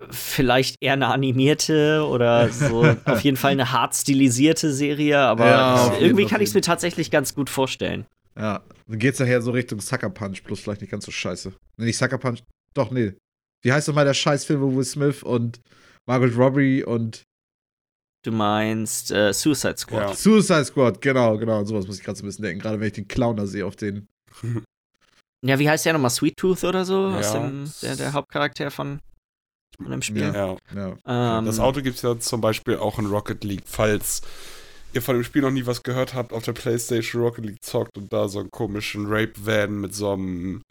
[0.09, 5.97] Vielleicht eher eine animierte oder so auf jeden Fall eine hart stilisierte Serie, aber ja,
[5.99, 8.07] irgendwie kann ich es mir tatsächlich ganz gut vorstellen.
[8.37, 11.53] Ja, dann geht's nachher so Richtung Sucker Punch, plus vielleicht nicht ganz so scheiße.
[11.77, 12.43] Nee, nicht Sucker Punch,
[12.75, 13.15] doch, nee.
[13.63, 15.61] Wie heißt doch mal der Scheißfilm, wo Will Smith und
[16.07, 17.25] Margaret Robbie und
[18.25, 20.11] Du meinst äh, Suicide Squad.
[20.11, 20.15] Ja.
[20.15, 21.59] Suicide Squad, genau, genau.
[21.59, 23.47] An sowas muss ich gerade so ein bisschen denken, gerade wenn ich den Clown da
[23.47, 24.09] sehe auf den.
[25.45, 26.13] Ja, wie heißt der nochmal?
[26.13, 27.09] Sweet Tooth oder so?
[27.09, 27.19] Ja.
[27.19, 29.01] Aus dem, der, der Hauptcharakter von,
[29.77, 30.33] von dem Spiel.
[30.33, 30.95] Ja, ja.
[31.05, 34.23] Ähm, das Auto gibt es ja zum Beispiel auch in Rocket League, falls
[34.93, 37.99] ihr von dem Spiel noch nie was gehört habt, auf der Playstation Rocket League zockt
[37.99, 40.63] und da so einen komischen Rape-Van mit so einem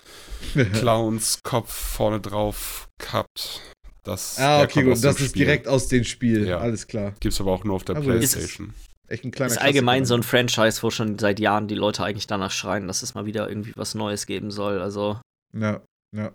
[0.74, 3.60] Clowns-Kopf vorne drauf habt.
[4.04, 5.04] Das, ah, okay, gut.
[5.04, 5.46] Das ist Spiel.
[5.46, 6.48] direkt aus dem Spiel.
[6.48, 6.58] Ja.
[6.58, 7.14] Alles klar.
[7.20, 8.74] Gibt es aber auch nur auf der also Playstation.
[9.08, 12.28] Echt ein kleiner ist allgemein so ein Franchise, wo schon seit Jahren die Leute eigentlich
[12.28, 14.82] danach schreien, dass es mal wieder irgendwie was Neues geben soll.
[14.82, 15.20] Also.
[15.54, 15.82] Ja,
[16.16, 16.34] ja.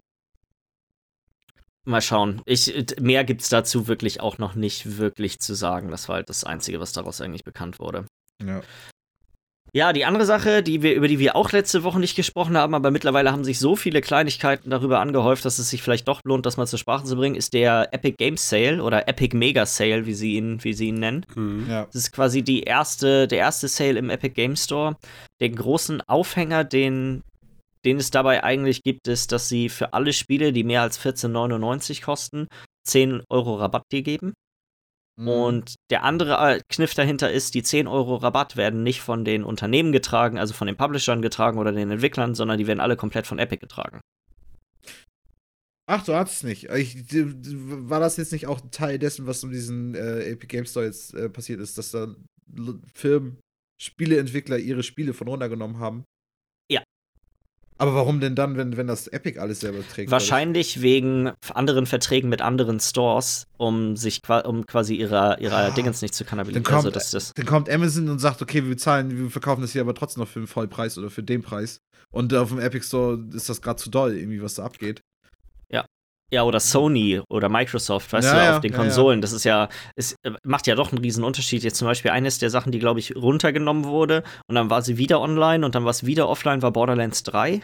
[1.84, 2.42] Mal schauen.
[2.44, 5.90] Ich, mehr gibt es dazu wirklich auch noch nicht wirklich zu sagen.
[5.90, 8.04] Das war halt das Einzige, was daraus eigentlich bekannt wurde.
[8.44, 8.60] Ja.
[9.76, 12.74] Ja, die andere Sache, die wir, über die wir auch letzte Woche nicht gesprochen haben,
[12.74, 16.46] aber mittlerweile haben sich so viele Kleinigkeiten darüber angehäuft, dass es sich vielleicht doch lohnt,
[16.46, 20.06] das mal zur Sprache zu bringen, ist der Epic Games Sale oder Epic Mega Sale,
[20.06, 21.26] wie sie ihn, wie sie ihn nennen.
[21.34, 21.66] Mhm.
[21.68, 21.84] Ja.
[21.84, 24.96] Das ist quasi die erste, der erste Sale im Epic Games Store.
[25.42, 27.20] Den großen Aufhänger, den,
[27.84, 32.02] den es dabei eigentlich gibt, ist, dass sie für alle Spiele, die mehr als 14,99
[32.02, 32.48] kosten,
[32.86, 34.32] 10 Euro Rabatt geben.
[35.16, 35.28] Mhm.
[35.28, 39.44] Und der andere äh, Kniff dahinter ist, die 10 Euro Rabatt werden nicht von den
[39.44, 43.26] Unternehmen getragen, also von den Publishern getragen oder den Entwicklern, sondern die werden alle komplett
[43.26, 44.00] von Epic getragen.
[45.88, 46.64] Ach, du hattest es nicht.
[46.70, 50.84] Ich, war das jetzt nicht auch Teil dessen, was um diesen äh, Epic Game Store
[50.84, 52.14] jetzt äh, passiert ist, dass da
[52.92, 53.38] Firmen,
[53.80, 56.04] Spieleentwickler ihre Spiele von runtergenommen haben?
[57.78, 60.10] Aber warum denn dann, wenn, wenn das Epic alles selber trägt?
[60.10, 66.00] Wahrscheinlich wegen anderen Verträgen mit anderen Stores, um sich um quasi ihre, ihre ah, Dingens
[66.00, 66.64] nicht zu kannabilisieren.
[66.64, 69.72] Dann, kommt, also, das, dann kommt Amazon und sagt, okay, wir bezahlen, wir verkaufen das
[69.72, 71.80] hier aber trotzdem noch für den Vollpreis oder für den Preis.
[72.10, 75.02] Und auf dem Epic Store ist das gerade zu doll, irgendwie, was da abgeht.
[76.32, 76.42] Ja.
[76.42, 79.18] Oder Sony oder Microsoft, weißt ja, du, ja, auf den Konsolen.
[79.18, 81.62] Ja, das ist ja, es macht ja doch einen riesen Unterschied.
[81.62, 84.98] Jetzt zum Beispiel eines der Sachen, die, glaube ich, runtergenommen wurde und dann war sie
[84.98, 87.62] wieder online und dann war es wieder offline, war Borderlands 3.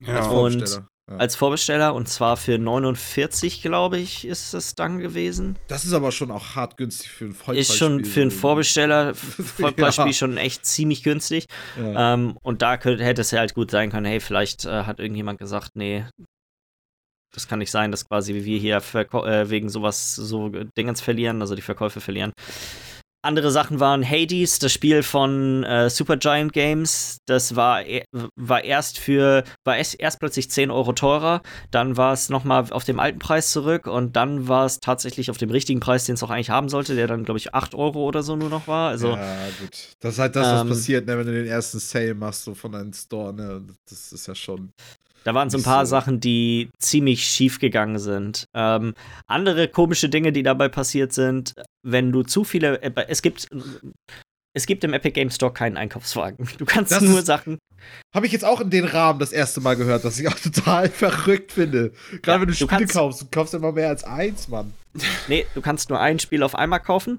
[0.00, 0.16] Ja.
[0.16, 0.78] Als Vorbesteller.
[0.78, 0.88] Und
[1.18, 5.58] als Vorbesteller und zwar für 49, glaube ich, ist es dann gewesen.
[5.68, 7.60] Das ist aber schon auch hart günstig für ein Vollpreisspiel.
[7.60, 11.46] Ist schon für ein Vorbesteller, Vollpreisspiel schon echt ziemlich günstig.
[11.76, 15.00] Ähm, und da könnte, hätte es ja halt gut sein können, hey, vielleicht äh, hat
[15.00, 16.04] irgendjemand gesagt, nee,
[17.32, 21.54] das kann nicht sein, dass quasi wir hier äh, wegen sowas so Dingens verlieren, also
[21.54, 22.32] die Verkäufe verlieren.
[23.24, 27.18] Andere Sachen waren Hades, das Spiel von äh, Supergiant Games.
[27.26, 28.02] Das war, e,
[28.34, 31.40] war erst für, war erst, erst plötzlich 10 Euro teurer.
[31.70, 35.38] Dann war es nochmal auf dem alten Preis zurück und dann war es tatsächlich auf
[35.38, 38.02] dem richtigen Preis, den es auch eigentlich haben sollte, der dann, glaube ich, 8 Euro
[38.02, 38.88] oder so nur noch war.
[38.88, 39.90] Also, ja, gut.
[40.00, 42.56] Das ist halt das, was ähm, passiert, ne, wenn du den ersten Sale machst, so
[42.56, 43.64] von deinem Store, ne?
[43.88, 44.72] Das ist ja schon.
[45.24, 45.90] Da waren so ein paar so.
[45.90, 48.46] Sachen, die ziemlich schief gegangen sind.
[48.54, 48.94] Ähm,
[49.26, 52.80] andere komische Dinge, die dabei passiert sind, wenn du zu viele.
[53.08, 53.48] Es gibt.
[54.54, 56.46] Es gibt im Epic Game Store keinen Einkaufswagen.
[56.58, 57.56] Du kannst das nur Sachen.
[58.14, 60.90] Habe ich jetzt auch in den Rahmen das erste Mal gehört, was ich auch total
[60.90, 61.92] verrückt finde.
[62.20, 64.74] Gerade ja, wenn du, du Spiele kaufst, du kaufst immer mehr als eins, Mann.
[65.26, 67.18] Nee, du kannst nur ein Spiel auf einmal kaufen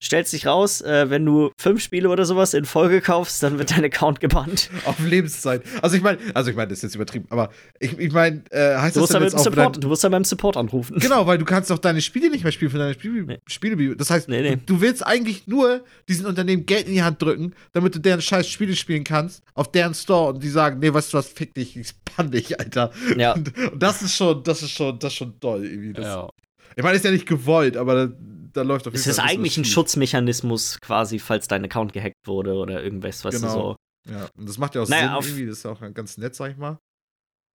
[0.00, 3.70] stellt sich raus, äh, wenn du fünf Spiele oder sowas in Folge kaufst, dann wird
[3.70, 4.70] dein Account gebannt.
[4.84, 5.62] Auf Lebenszeit.
[5.82, 8.76] Also ich meine, also ich meine, das ist jetzt übertrieben, aber ich, ich meine, äh,
[8.76, 10.98] heißt du das dann jetzt auch Support, dein, Du musst dann beim Support anrufen.
[10.98, 13.22] Genau, weil du kannst doch deine Spiele nicht mehr spielen für deine Spiele.
[13.24, 13.38] Nee.
[13.46, 14.56] Spiele das heißt, nee, nee.
[14.56, 18.22] Du, du, willst eigentlich nur diesen Unternehmen Geld in die Hand drücken, damit du deren
[18.22, 21.54] scheiß Spiele spielen kannst, auf deren Store und die sagen, nee, weißt du was, fick
[21.54, 22.90] dich, ich spann dich, Alter.
[23.16, 23.34] Ja.
[23.34, 25.92] Und, und das ist schon, das ist schon, das ist schon doll irgendwie.
[25.92, 26.28] Das, ja.
[26.76, 28.12] Ich meine, ist ja nicht gewollt, aber
[28.52, 32.54] da läuft auf jeden Es ist eigentlich ein Schutzmechanismus quasi, falls dein Account gehackt wurde
[32.54, 33.46] oder irgendwas, was genau.
[33.48, 33.76] du so.
[34.12, 36.34] Ja, und das macht ja auch naja, Sinn irgendwie, das ist ja auch ganz nett,
[36.34, 36.78] sag ich mal.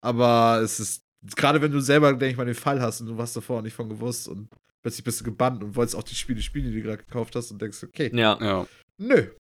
[0.02, 1.02] Aber es ist,
[1.36, 3.74] gerade wenn du selber, denke ich mal, den Fall hast und du warst davor nicht
[3.74, 4.50] von gewusst und
[4.84, 7.52] plötzlich bist du gebannt und wolltest auch die Spiele spielen, die du gerade gekauft hast
[7.52, 8.12] und denkst, okay.
[8.14, 8.38] Ja.
[8.40, 8.68] ja.
[8.98, 9.32] Nö.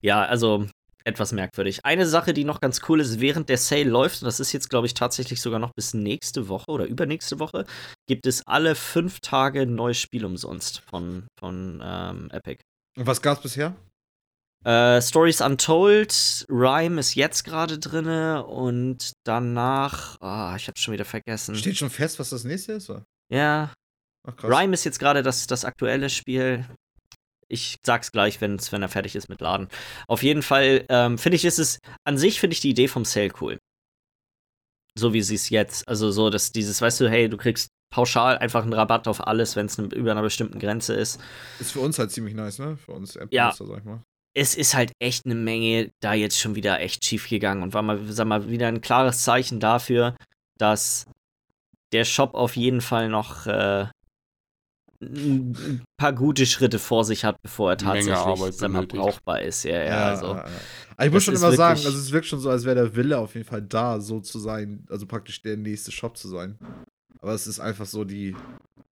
[0.00, 0.68] Ja, also
[1.04, 1.84] etwas merkwürdig.
[1.84, 4.70] Eine Sache, die noch ganz cool ist, während der Sale läuft, und das ist jetzt,
[4.70, 7.64] glaube ich, tatsächlich sogar noch bis nächste Woche oder übernächste Woche,
[8.06, 12.62] gibt es alle fünf Tage ein neues Spiel umsonst von, von ähm, Epic.
[12.96, 13.74] Und was gab es bisher?
[14.64, 21.06] Äh, Stories Untold, Rhyme ist jetzt gerade drinne und danach, ah, ich hab's schon wieder
[21.06, 21.54] vergessen.
[21.54, 22.90] Steht schon fest, was das nächste ist?
[22.90, 23.04] Oder?
[23.32, 23.72] Ja.
[24.26, 24.44] Ach.
[24.44, 26.66] Rhyme ist jetzt gerade das, das aktuelle Spiel.
[27.50, 29.68] Ich sag's gleich, wenn's, wenn er fertig ist mit Laden.
[30.06, 33.04] Auf jeden Fall ähm, finde ich, ist es, an sich finde ich die Idee vom
[33.04, 33.58] Sale cool.
[34.98, 35.86] So wie sie es jetzt.
[35.88, 39.56] Also so, dass dieses, weißt du, hey, du kriegst pauschal einfach einen Rabatt auf alles,
[39.56, 41.20] wenn es ne, über einer bestimmten Grenze ist.
[41.58, 42.76] Ist für uns halt ziemlich nice, ne?
[42.76, 43.48] Für uns Ja.
[43.48, 44.02] App-Nutzer, sag ich mal.
[44.34, 47.82] es ist halt echt eine Menge da jetzt schon wieder echt schief gegangen und war
[47.82, 50.14] mal, sag mal, wieder ein klares Zeichen dafür,
[50.58, 51.06] dass
[51.92, 53.86] der Shop auf jeden Fall noch äh,
[55.02, 59.64] ein paar gute Schritte vor sich hat, bevor er tatsächlich sag mal, brauchbar ist.
[59.64, 60.34] Ja, ja, also.
[60.34, 60.44] ja.
[61.02, 63.18] Ich muss das schon immer sagen, also es wirkt schon so, als wäre der Wille
[63.18, 66.58] auf jeden Fall da, so zu sein, also praktisch der nächste Shop zu sein.
[67.20, 68.36] Aber es ist einfach so, die,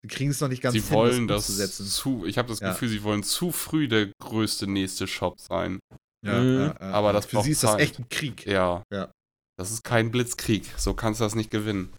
[0.02, 1.86] die kriegen es noch nicht ganz sie hin, wollen das umzusetzen.
[1.86, 2.70] zu, ich habe das Ja.
[2.70, 5.78] Gefühl, sie wollen zu früh der größte nächste Shop sein.
[6.24, 6.58] Ja, Mhm.
[6.60, 6.90] ja, ja.
[6.92, 7.80] Aber das Für sie ist das Zeit.
[7.80, 8.46] echt ein Krieg.
[8.46, 8.82] Ja.
[8.92, 9.10] Ja.
[9.58, 10.64] Das ist kein Blitzkrieg.
[10.76, 11.90] So kannst du das nicht gewinnen.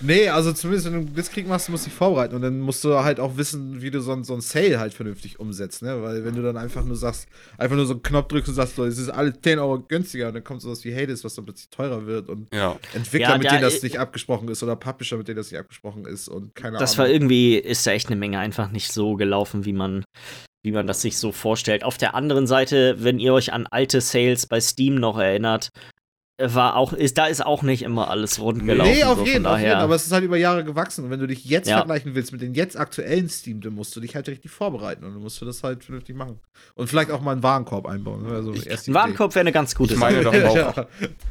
[0.00, 2.84] Nee, also zumindest wenn du einen Blitzkrieg machst, musst du dich vorbereiten und dann musst
[2.84, 6.02] du halt auch wissen, wie du so ein, so ein Sale halt vernünftig umsetzt, ne?
[6.02, 8.76] Weil wenn du dann einfach nur sagst, einfach nur so einen Knopf drückst und sagst,
[8.76, 11.44] so, es ist alles 10 Euro günstiger und dann kommt sowas wie Hades, was dann
[11.46, 12.78] plötzlich teurer wird und Ja.
[12.94, 16.04] Entwickler, Ja, mit denen das nicht abgesprochen ist oder Publisher, mit denen das nicht abgesprochen
[16.04, 17.14] ist und keine Das war Ahnung.
[17.16, 20.04] irgendwie, ist da echt eine Menge einfach nicht so gelaufen, wie man,
[20.62, 21.84] wie man das sich so vorstellt.
[21.84, 25.70] Auf der anderen Seite, wenn ihr euch an alte Sales bei Steam noch erinnert,
[26.38, 28.90] war auch, ist, da ist auch nicht immer alles rund gelaufen.
[28.92, 31.18] Nee, auf so, jeden, auf jeden, aber es ist halt über Jahre gewachsen und wenn
[31.18, 31.78] du dich jetzt Ja.
[31.78, 35.14] vergleichen willst mit den jetzt aktuellen Steam, dann musst du dich halt richtig vorbereiten und
[35.14, 36.38] dann musst du das halt vernünftig machen.
[36.74, 38.24] Und vielleicht auch mal einen Warenkorb einbauen.
[38.24, 38.34] ne?
[38.34, 40.40] Also Ich- Ein Warenkorb wäre eine ganz gute Ich meine Sache.
[40.42, 40.86] doch auch, Ja.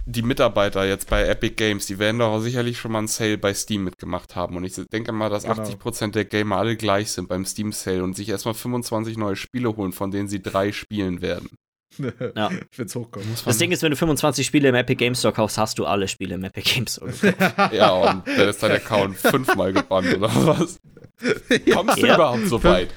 [0.07, 3.53] die Mitarbeiter jetzt bei Epic Games, die werden doch sicherlich schon mal einen Sale bei
[3.53, 4.57] Steam mitgemacht haben.
[4.57, 5.55] Und ich denke mal, dass Genau.
[5.61, 9.75] 80% der Gamer alle gleich sind beim Steam Sale und sich erstmal 25 neue Spiele
[9.75, 11.49] holen, von denen sie drei spielen werden.
[12.35, 12.49] Ja.
[12.71, 13.27] Ich will's hochkommen.
[13.45, 16.07] Das Ding ist, wenn du 25 Spiele im Epic Games Store kaufst, hast du alle
[16.07, 17.11] Spiele im Epic Games Store.
[17.11, 17.71] gekauft.
[17.73, 20.79] Ja, und dann ist dein Account fünfmal gebannt oder was?
[21.73, 22.15] Kommst du Ja.
[22.15, 22.89] überhaupt so weit?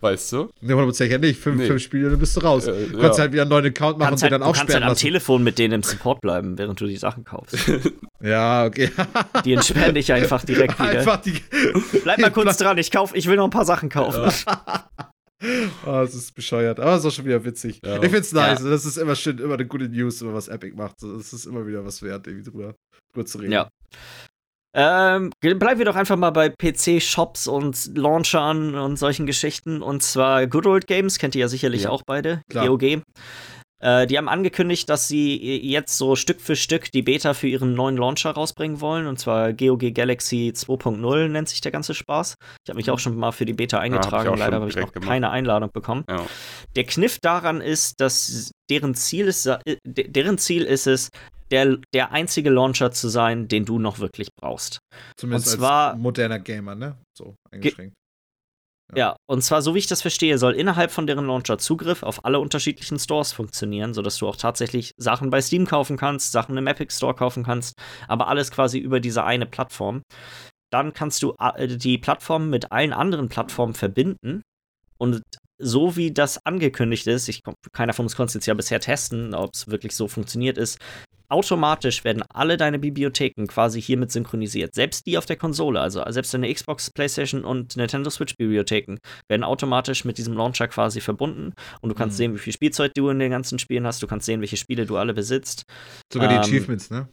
[0.00, 0.50] Weißt du?
[0.60, 1.40] Ne, 100% ja nicht.
[1.40, 1.66] Fünf, Nee.
[1.68, 2.66] fünf Spiele, dann bist du raus.
[2.66, 3.22] Äh, du kannst ja.
[3.22, 5.00] halt wieder einen neuen Account machen kannst und halt, dann du kannst halt am lassen.
[5.00, 7.56] Telefon mit denen im Support bleiben, während du die Sachen kaufst.
[8.22, 8.90] Ja, okay.
[9.46, 10.90] Die entsperren dich einfach direkt wieder.
[10.90, 11.40] Einfach die.
[12.04, 14.30] Bleib mal kurz dran, ich kauf, ich will noch ein paar Sachen kaufen.
[15.86, 16.80] Oh, es ist bescheuert.
[16.80, 17.80] Aber es ist auch schon wieder witzig.
[17.84, 18.02] Ja.
[18.02, 18.60] Ich find's nice.
[18.62, 18.70] Ja.
[18.70, 21.02] Das ist immer schön, immer eine gute News, über was Epic macht.
[21.02, 22.74] Es ist immer wieder was wert, irgendwie drüber,
[23.12, 23.52] drüber zu reden.
[23.52, 23.68] Ja.
[24.78, 29.80] Ähm, bleiben wir doch einfach mal bei PC-Shops und Launchern und solchen Geschichten.
[29.80, 31.90] Und zwar Good Old Games, kennt ihr ja sicherlich Ja.
[31.90, 32.66] auch beide, Klar.
[32.66, 33.02] GOG.
[33.82, 35.36] Äh, die haben angekündigt, dass sie
[35.70, 39.06] jetzt so Stück für Stück die Beta für ihren neuen Launcher rausbringen wollen.
[39.06, 42.34] Und zwar GOG Galaxy 2.0 nennt sich der ganze Spaß.
[42.64, 44.28] Ich habe mich auch schon mal für die Beta hab eingetragen.
[44.28, 45.08] auch schon Leider habe ich noch gemacht.
[45.08, 46.04] keine Einladung bekommen.
[46.08, 46.24] Ja.
[46.74, 51.10] Der Kniff daran ist, dass deren Ziel ist, äh, de- deren Ziel ist es,
[51.50, 54.80] der, der einzige Launcher zu sein, den du noch wirklich brauchst.
[55.16, 56.96] Zumindest Und zwar- als moderner Gamer, ne?
[57.16, 57.94] So eingeschränkt.
[58.94, 62.24] Ja, und zwar, so wie ich das verstehe, soll innerhalb von deren Launcher Zugriff auf
[62.24, 66.66] alle unterschiedlichen Stores funktionieren, sodass du auch tatsächlich Sachen bei Steam kaufen kannst, Sachen im
[66.66, 67.74] Epic Store kaufen kannst,
[68.06, 70.02] aber alles quasi über diese eine Plattform.
[70.70, 74.42] Dann kannst du äh, die Plattform mit allen anderen Plattformen verbinden
[74.98, 75.22] und
[75.58, 79.34] so wie das angekündigt ist, ich, keiner von uns konnte es jetzt ja bisher testen,
[79.34, 80.78] ob es wirklich so funktioniert ist,
[81.28, 84.74] automatisch werden alle deine Bibliotheken quasi hiermit synchronisiert.
[84.74, 88.98] Selbst die auf der Konsole, also selbst deine Xbox, PlayStation und Nintendo Switch Bibliotheken
[89.28, 92.18] werden automatisch mit diesem Launcher quasi verbunden und du kannst Mhm.
[92.18, 94.86] sehen, wie viel Spielzeug du in den ganzen Spielen hast, du kannst sehen, welche Spiele
[94.86, 95.64] du alle besitzt.
[96.12, 97.08] Sogar die Ähm, Achievements, ne?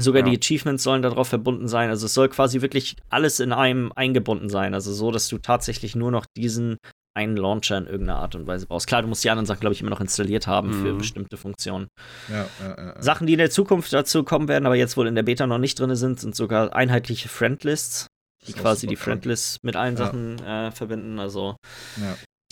[0.00, 0.30] Sogar Ja.
[0.32, 1.88] die Achievements sollen darauf verbunden sein.
[1.90, 4.74] Also es soll quasi wirklich alles in einem eingebunden sein.
[4.74, 6.78] Also so, dass du tatsächlich nur noch diesen
[7.16, 8.86] einen Launcher in irgendeiner Art und Weise brauchst.
[8.86, 10.98] Klar, du musst die anderen Sachen, glaube ich, immer noch installiert haben für Mhm.
[10.98, 11.88] bestimmte Funktionen.
[12.28, 13.02] Ja, ja, ja.
[13.02, 15.58] Sachen, die in der Zukunft dazu kommen werden, aber jetzt wohl in der Beta noch
[15.58, 18.06] nicht drin sind, sind sogar einheitliche Friendlists,
[18.46, 18.96] die quasi die.
[18.96, 19.96] Friendlists mit allen.
[19.96, 21.18] Sachen äh, verbinden.
[21.18, 21.56] Also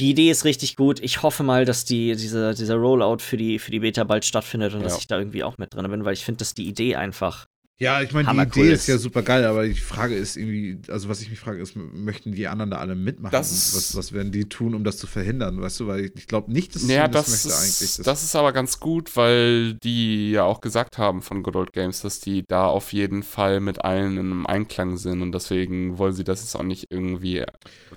[0.01, 1.01] die Idee ist richtig gut.
[1.01, 4.75] Ich hoffe mal, dass die, diese, dieser Rollout für die, für die Beta bald stattfindet
[4.75, 6.97] und dass ich da irgendwie auch mit drin bin, weil ich finde, dass die Idee
[6.97, 7.47] einfach
[7.79, 8.87] Ja, ich meine, die Idee ist ist.
[8.87, 12.31] ja super geil, aber die Frage ist irgendwie, also was ich mich frage, ist, möchten
[12.31, 13.33] die anderen da alle mitmachen?
[13.33, 15.87] Das was, was werden die tun, um das zu verhindern, weißt du?
[15.89, 17.81] Weil ich, ich glaube nicht, dass Naja, das, das, möchte eigentlich.
[17.83, 21.73] ist, das ist aber ganz gut, weil die ja auch gesagt haben von Good Old
[21.73, 25.99] Games, dass die da auf jeden Fall mit allen in einem Einklang sind und deswegen
[25.99, 27.45] wollen sie das jetzt auch nicht irgendwie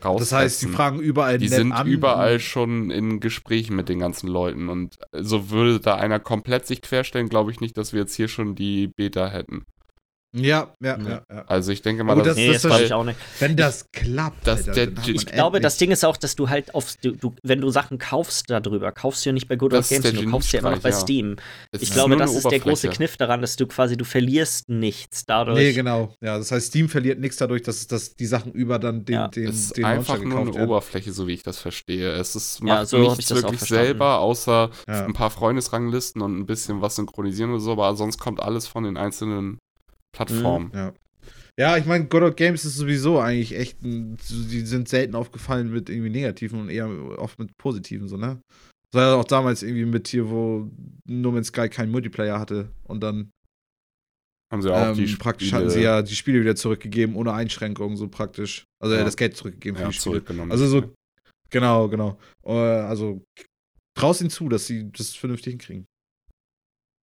[0.04, 0.20] raus.
[0.20, 1.86] das heißt, die fragen überall die sind an.
[1.86, 6.82] überall schon in Gesprächen mit den ganzen Leuten und so würde da einer komplett sich
[6.82, 9.66] querstellen, glaube ich nicht, dass wir jetzt hier schon die Beta hätten.
[10.36, 11.10] Ja, ja, Ja.
[11.10, 11.22] ja.
[11.32, 11.44] ja.
[11.48, 13.18] Also ich denke mal, Aber dass das- Nee, das das- ich auch nicht.
[13.40, 16.76] Wenn das klappt, Das- Alter, der- ich glaube, das Ding ist auch, dass du halt
[16.76, 19.80] auf, du, du, wenn du Sachen kaufst darüber, kaufst du ja nicht bei Good Old
[19.80, 20.96] Das Games, du kaufst ja immer noch bei ja.
[20.96, 21.38] Steam.
[21.72, 22.90] es Ich glaube, das ist der große.
[22.90, 25.58] Kniff daran, dass du quasi, du verlierst nichts dadurch.
[25.58, 26.14] Nee, genau.
[26.22, 29.28] Ja, das heißt, Steam verliert nichts dadurch, dass, dass die Sachen über dann den, Ja.
[29.28, 30.68] den, Es ist den einfach nur eine werden.
[30.70, 32.12] Oberfläche, so wie ich das verstehe.
[32.12, 35.06] Es ist, Ja, macht so hab ich nichts das wirklich selber, außer Ja.
[35.06, 38.84] ein paar Freundesranglisten und ein bisschen was synchronisieren oder so, aber sonst kommt alles von
[38.84, 39.58] den einzelnen
[40.16, 40.72] Plattformen.
[40.74, 40.94] Ja.
[41.58, 45.72] Ja, ich meine, God of Games ist sowieso eigentlich echt, ein, die sind selten aufgefallen
[45.72, 48.40] mit irgendwie negativen und eher oft mit positiven, so, ne?
[48.92, 50.70] Das war ja auch damals irgendwie mit hier, wo
[51.08, 53.30] No Man's Sky keinen Multiplayer hatte und dann
[54.52, 57.34] Haben sie auch ähm, die praktisch Spiele- hatten sie ja die Spiele wieder zurückgegeben, ohne
[57.34, 58.64] Einschränkungen, so praktisch.
[58.82, 59.04] Also Ja.
[59.04, 60.14] das Geld zurückgegeben ja, für die Spiele.
[60.16, 60.52] zurückgenommen.
[60.52, 60.94] Also so,
[61.50, 62.18] genau, genau.
[62.46, 63.22] Äh, also
[63.98, 65.86] traust ihnen zu, dass sie das vernünftig hinkriegen.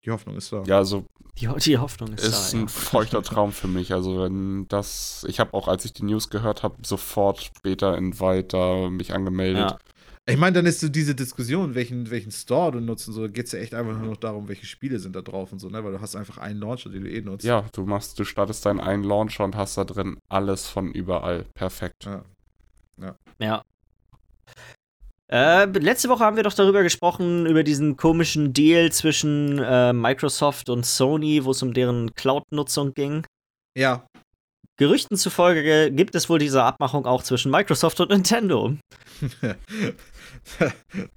[0.04, 0.62] Die Hoffnung ist da.
[0.66, 1.04] Ja, also
[1.38, 2.58] Die, die Hoffnung ist, ist da.
[2.58, 2.68] ein Ja.
[2.68, 3.92] feuchter Traum für mich.
[3.92, 8.18] Also wenn das, ich habe auch, als ich die News gehört habe, sofort später in
[8.20, 9.70] weiter mich angemeldet.
[9.72, 9.78] Ja.
[10.24, 13.46] Ich meine, dann ist so diese Diskussion, welchen, welchen Store du nutzt und so, geht
[13.46, 15.82] es ja echt einfach nur noch darum, welche Spiele sind da drauf und so, ne?
[15.82, 17.44] Weil du hast einfach einen Launcher, den du eh nutzt.
[17.44, 21.44] Ja, du machst, du startest deinen einen Launcher und hast da drin alles von überall.
[21.54, 22.04] Perfekt.
[22.04, 22.22] Ja.
[23.40, 23.64] Ja.
[25.32, 30.68] Äh, letzte Woche haben wir doch darüber gesprochen, über diesen komischen Deal zwischen äh, Microsoft
[30.68, 33.26] und Sony, wo es um deren Cloud-Nutzung ging.
[33.74, 34.06] Ja.
[34.82, 38.74] Gerüchten zufolge gibt es wohl diese Abmachung auch zwischen Microsoft und Nintendo.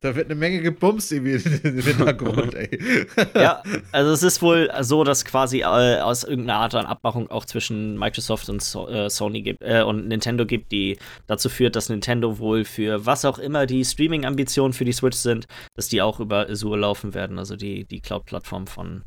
[0.01, 1.33] da wird eine Menge gebumst irgendwie
[1.67, 3.07] im Hintergrund, ey.
[3.33, 7.45] Ja, also es ist wohl so, dass quasi äh, aus irgendeiner Art an Abmachung auch
[7.45, 11.89] zwischen Microsoft und so äh, Sony gibt äh, und Nintendo gibt, die dazu führt, dass
[11.89, 16.19] Nintendo wohl für was auch immer die Streaming-Ambitionen für die Switch sind, dass die auch
[16.19, 19.05] über Azure laufen werden, also die, die Cloud-Plattform von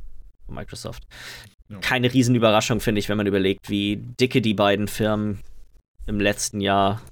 [0.49, 1.05] Microsoft.
[1.69, 1.79] Ja.
[1.81, 5.41] Keine Riesenüberraschung, finde ich, wenn man überlegt, wie dicke die beiden Firmen
[6.07, 7.03] im letzten Jahr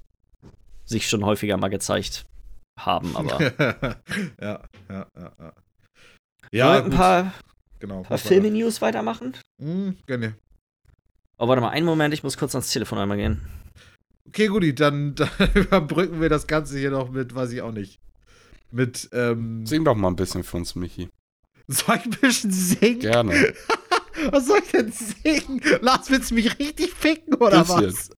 [0.85, 2.25] sich schon häufiger mal gezeigt
[2.79, 3.41] haben, aber
[4.41, 5.53] ja, ja, ja, ja.
[6.53, 7.35] ja, ein gut, paar,
[7.81, 8.03] genau.
[8.03, 9.37] paar Filme-News weitermachen.
[9.61, 10.37] Hm, gerne.
[11.39, 13.43] Oh, warte mal, einen Moment, ich muss kurz ans Telefon einmal gehen.
[14.29, 18.01] Okay, Guti, dann, dann überbrücken wir das Ganze hier noch mit, weiß ich auch nicht.
[18.71, 19.67] Mit, ähm.
[19.67, 21.09] Sing doch mal ein bisschen für uns, Michi.
[21.69, 23.01] Soll ich ein bisschen singen?
[23.01, 23.55] Gerne.
[24.31, 25.61] Was soll ich denn singen?
[25.81, 27.87] Lars, willst du mich richtig ficken oder Bisschen.
[27.93, 28.11] was?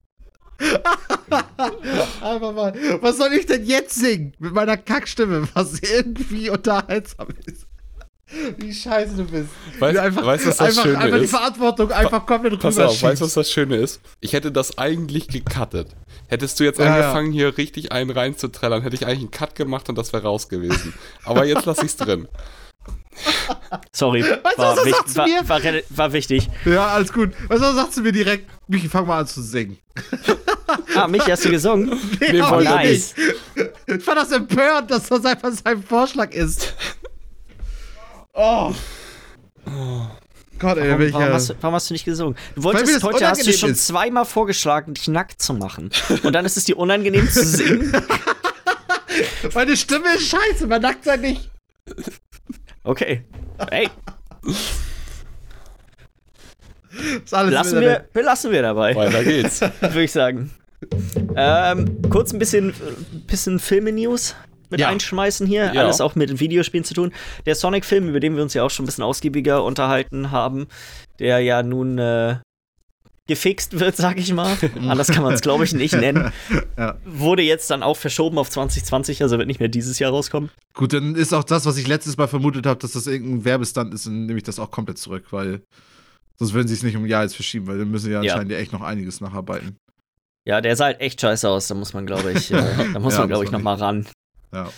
[2.21, 2.73] Einfach mal.
[3.01, 4.33] Was soll ich denn jetzt singen?
[4.39, 7.65] Mit meiner Kackstimme, was irgendwie unterhaltsam ist.
[8.57, 9.49] Wie scheiße du bist.
[9.79, 11.29] Weißt- du einfach, weißt was das einfach, Schöne einfach die ist?
[11.31, 14.01] Verantwortung einfach komplett Pass auf, weißt du, was das Schöne ist?
[14.19, 15.95] Ich hätte das eigentlich gecuttet.
[16.27, 16.93] Hättest du jetzt Ja, ja.
[16.95, 20.47] angefangen, hier richtig einen reinzutrellern, hätte ich eigentlich einen Cut gemacht und das wäre raus
[20.47, 20.93] gewesen.
[21.23, 22.27] Aber jetzt lasse ich es drin.
[23.91, 26.49] Sorry, du, war, was wich- sagst du war, war, war wichtig.
[26.65, 27.33] Ja, alles gut.
[27.47, 28.49] Was sagst du mir direkt?
[28.67, 29.77] Michi, fang mal an zu singen.
[30.95, 31.99] Ah, mich hast du gesungen?
[32.19, 33.15] Nee, aber voll nice.
[33.17, 33.71] nicht.
[33.87, 36.75] Ich fand das empörend, dass das einfach sein Vorschlag ist.
[38.33, 38.71] Oh.
[40.59, 42.35] Gott, ey, Warum, warum, hast, du- warum hast du nicht gesungen?
[42.55, 43.87] Du wolltest heute, hast du schon ist.
[43.87, 45.89] zweimal vorgeschlagen, dich nackt zu machen.
[46.23, 47.91] Und dann ist es dir unangenehm zu singen?
[49.53, 51.49] Meine Stimme ist scheiße, man nackt sein nicht.
[52.89, 53.21] Okay.
[53.69, 53.87] Hey,
[57.23, 59.61] Ist alles lassen wieder wir, belassen wir dabei, Weiter geht's.
[59.79, 60.49] würde ich sagen.
[61.35, 62.73] Ähm, kurz ein bisschen,
[63.27, 64.35] bisschen Filme-News
[64.71, 64.87] mit Ja.
[64.89, 65.71] einschmeißen hier.
[65.71, 65.83] Ja.
[65.83, 67.13] Alles auch mit Videospielen zu tun.
[67.45, 70.67] Der Sonic-Film, über den wir uns ja auch schon ein bisschen ausgiebiger unterhalten haben,
[71.19, 72.37] der ja nun äh,
[73.29, 74.57] gefixt wird, sag ich mal.
[74.87, 76.31] Anders kann man es, glaube ich, nicht nennen.
[76.77, 76.97] Ja.
[77.05, 80.49] Wurde jetzt dann auch verschoben auf 2020, also wird nicht mehr dieses Jahr rauskommen.
[80.73, 83.93] Gut, dann ist auch das, was ich letztes Mal vermutet habe, dass das irgendein Werbestand
[83.93, 85.61] ist, dann nehme ich das auch komplett zurück, weil
[86.37, 88.31] sonst würden sie es nicht um ein Jahr jetzt verschieben, weil dann müssen ja Ja.
[88.33, 89.75] anscheinend ja echt noch einiges nacharbeiten.
[90.47, 91.67] Ja, der sah halt echt scheiße aus.
[91.67, 92.55] Da muss man, glaube ich, äh,
[92.93, 94.07] da muss Ja, man, glaube ich, man noch mal ran.
[94.53, 94.69] Ja.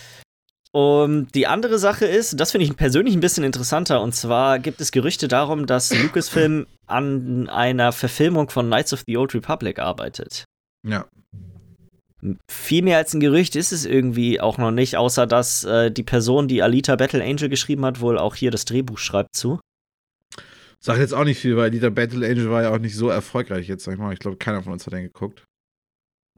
[0.74, 4.80] Und die andere Sache ist, das finde ich persönlich ein bisschen interessanter, und zwar gibt
[4.80, 10.46] es Gerüchte darum, dass Lucasfilm an einer Verfilmung von Knights of the Old Republic arbeitet.
[10.88, 11.08] Ja.
[12.50, 16.04] Viel mehr als ein Gerücht ist es irgendwie auch noch nicht, außer dass äh, die
[16.04, 19.60] Person, die Alita Battle Angel geschrieben hat, wohl auch hier das Drehbuch schreibt zu.
[20.80, 23.68] Sag jetzt auch nicht viel, weil Alita Battle Angel war ja auch nicht so erfolgreich
[23.68, 24.14] jetzt, sag ich mal.
[24.14, 25.44] Ich glaube, keiner von uns hat den geguckt.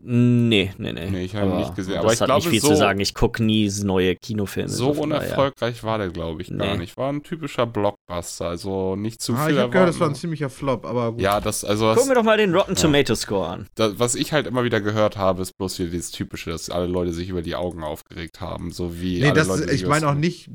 [0.05, 1.09] Nee, nee, nee.
[1.09, 1.95] Nee, ich habe ihn nicht gesehen.
[1.97, 2.99] Aber das ich hat glaube, nicht viel so, zu sagen.
[2.99, 4.67] Ich gucke nie neue Kinofilme.
[4.69, 6.77] so unerfolgreich war der, glaube ich, gar Nee.
[6.77, 6.97] nicht.
[6.97, 10.15] War ein typischer Blockbuster, also nicht zu Ah, viel ich habe gehört, das war ein
[10.15, 11.21] ziemlicher Flop, aber gut.
[11.21, 12.81] Ja, das, also Gucken wir das, doch mal den Rotten Ja.
[12.81, 13.67] Tomato Score an.
[13.75, 16.87] das, was ich halt immer wieder gehört habe, ist bloß wieder dieses Typische, dass alle
[16.87, 20.09] Leute sich über die Augen aufgeregt haben, so wie Nee, alle das, Leute ich meine
[20.09, 20.49] auch nicht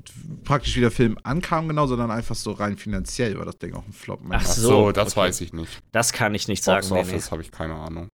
[0.45, 3.87] praktisch, wie der Film ankam, genau, sondern einfach so rein finanziell war das Ding auch
[3.87, 4.21] ein Flop.
[4.29, 5.21] Ach Ach so, so, das okay.
[5.21, 5.79] weiß ich nicht.
[5.93, 6.81] Das kann ich nicht sagen.
[6.81, 7.09] Box Nee, nee.
[7.17, 8.09] Office habe ich keine Ahnung.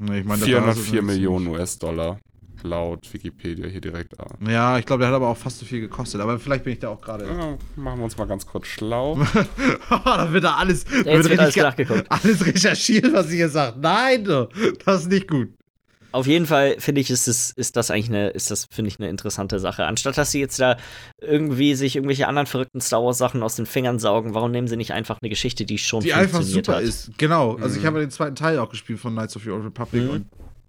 [0.00, 2.18] Nee, ich so 404 ein- Millionen US-Dollar
[2.62, 4.26] laut Wikipedia hier direkt da.
[4.50, 6.20] Ja, ich glaube, der hat aber auch fast so viel gekostet.
[6.20, 7.26] Aber vielleicht bin ich da auch gerade.
[7.26, 9.18] Ja, machen wir uns mal ganz kurz schlau.
[9.90, 13.78] da wird da alles, Jetzt wird wird alles alles recherchiert, was ihr hier sagt.
[13.78, 14.24] Nein,
[14.84, 15.48] das ist nicht gut.
[16.12, 18.98] Auf jeden Fall finde ich, ist, es, ist das eigentlich eine, ist das, finde ich,
[18.98, 19.84] eine interessante Sache.
[19.86, 20.76] Anstatt dass sie jetzt da
[21.20, 24.76] irgendwie sich irgendwelche anderen verrückten Star Wars Sachen aus den Fingern saugen, warum nehmen sie
[24.76, 26.82] nicht einfach eine Geschichte, die schon Die einfach super hat?
[26.82, 27.10] ist.
[27.18, 27.56] Genau.
[27.56, 27.86] Also ich Mhm.
[27.86, 30.10] habe ja den zweiten Teil auch gespielt von Knights of the Old Republic Mhm.
[30.10, 30.26] und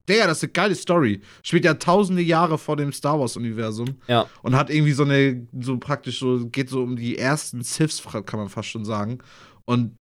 [0.07, 1.21] der, das ist eine geile Story.
[1.43, 4.25] Spielt ja tausende Jahre vor dem Star Wars-Universum Ja.
[4.41, 8.39] und hat irgendwie so eine, so praktisch so, geht so um die ersten Siths, kann
[8.39, 9.19] man fast schon sagen.
[9.65, 9.95] Und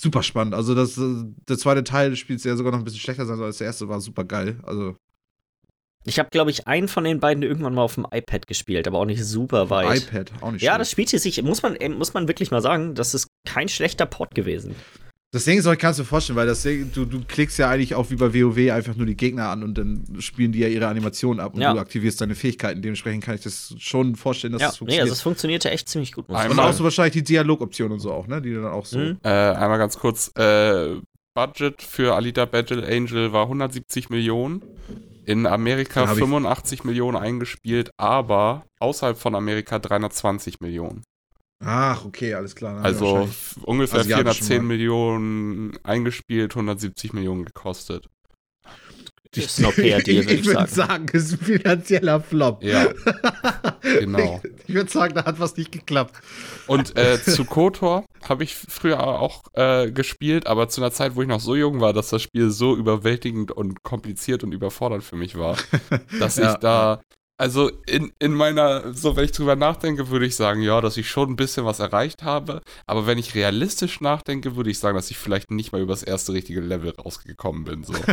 [0.00, 0.54] super spannend.
[0.54, 3.58] Also das, äh, der zweite Teil spielt ja sogar noch ein bisschen schlechter sein, als
[3.58, 4.58] der erste war super geil.
[4.64, 4.96] Also
[6.04, 8.98] Ich habe, glaube ich, einen von den beiden irgendwann mal auf dem iPad gespielt, aber
[8.98, 10.02] auch nicht super weit.
[10.08, 10.80] iPad, auch nicht Ja, schlecht.
[10.80, 13.68] das spielt hier sich, muss man, äh, muss man wirklich mal sagen, das ist kein
[13.68, 14.74] schlechter Port gewesen.
[15.32, 17.56] Das Ding ist, auch, ich kann es mir vorstellen, weil das Ding, du, du klickst
[17.60, 20.58] ja eigentlich auch wie bei WoW einfach nur die Gegner an und dann spielen die
[20.58, 21.72] ja ihre Animationen ab und Ja.
[21.72, 22.82] du aktivierst deine Fähigkeiten.
[22.82, 25.02] Dementsprechend kann ich das schon vorstellen, dass ja, das nee, funktioniert.
[25.02, 26.28] also es funktionierte echt ziemlich gut.
[26.28, 28.42] Muss Einmal- und auch so wahrscheinlich die Dialogoption und so auch, ne?
[28.42, 28.98] Die du dann auch so.
[28.98, 29.18] Mhm.
[29.22, 30.96] Äh, einmal ganz kurz, äh,
[31.34, 34.62] Budget für Alita Battle Angel war 170 Millionen.
[35.26, 41.04] In Amerika Dann hab ich- 85 Millionen eingespielt, aber außerhalb von Amerika 320 Millionen.
[41.62, 42.74] Ach, okay, alles klar.
[42.76, 43.28] Dann Also
[43.64, 44.68] ungefähr asiatischen 410 Markt.
[44.68, 48.06] Millionen eingespielt, 170 Millionen gekostet.
[49.36, 51.06] ist ein okayer Deal, ich ich ich würde sagen.
[51.06, 52.64] sagen, es ist ein finanzieller Flop.
[52.64, 52.88] Ja,
[53.82, 54.40] genau.
[54.42, 56.20] Ich, ich würde sagen, da hat was nicht geklappt.
[56.66, 61.22] Und äh, zu KOTOR habe ich früher auch äh, gespielt, aber zu einer Zeit, wo
[61.22, 65.16] ich noch so jung war, dass das Spiel so überwältigend und kompliziert und überfordernd für
[65.16, 65.56] mich war,
[66.18, 66.52] dass Ja.
[66.52, 67.00] ich da,
[67.40, 71.08] also in, in meiner, so wenn ich drüber nachdenke, würde ich sagen, ja, dass ich
[71.08, 75.10] schon ein bisschen was erreicht habe, aber wenn ich realistisch nachdenke, würde ich sagen, dass
[75.10, 77.82] ich vielleicht nicht mal übers erste richtige Level rausgekommen bin.
[77.84, 77.94] So.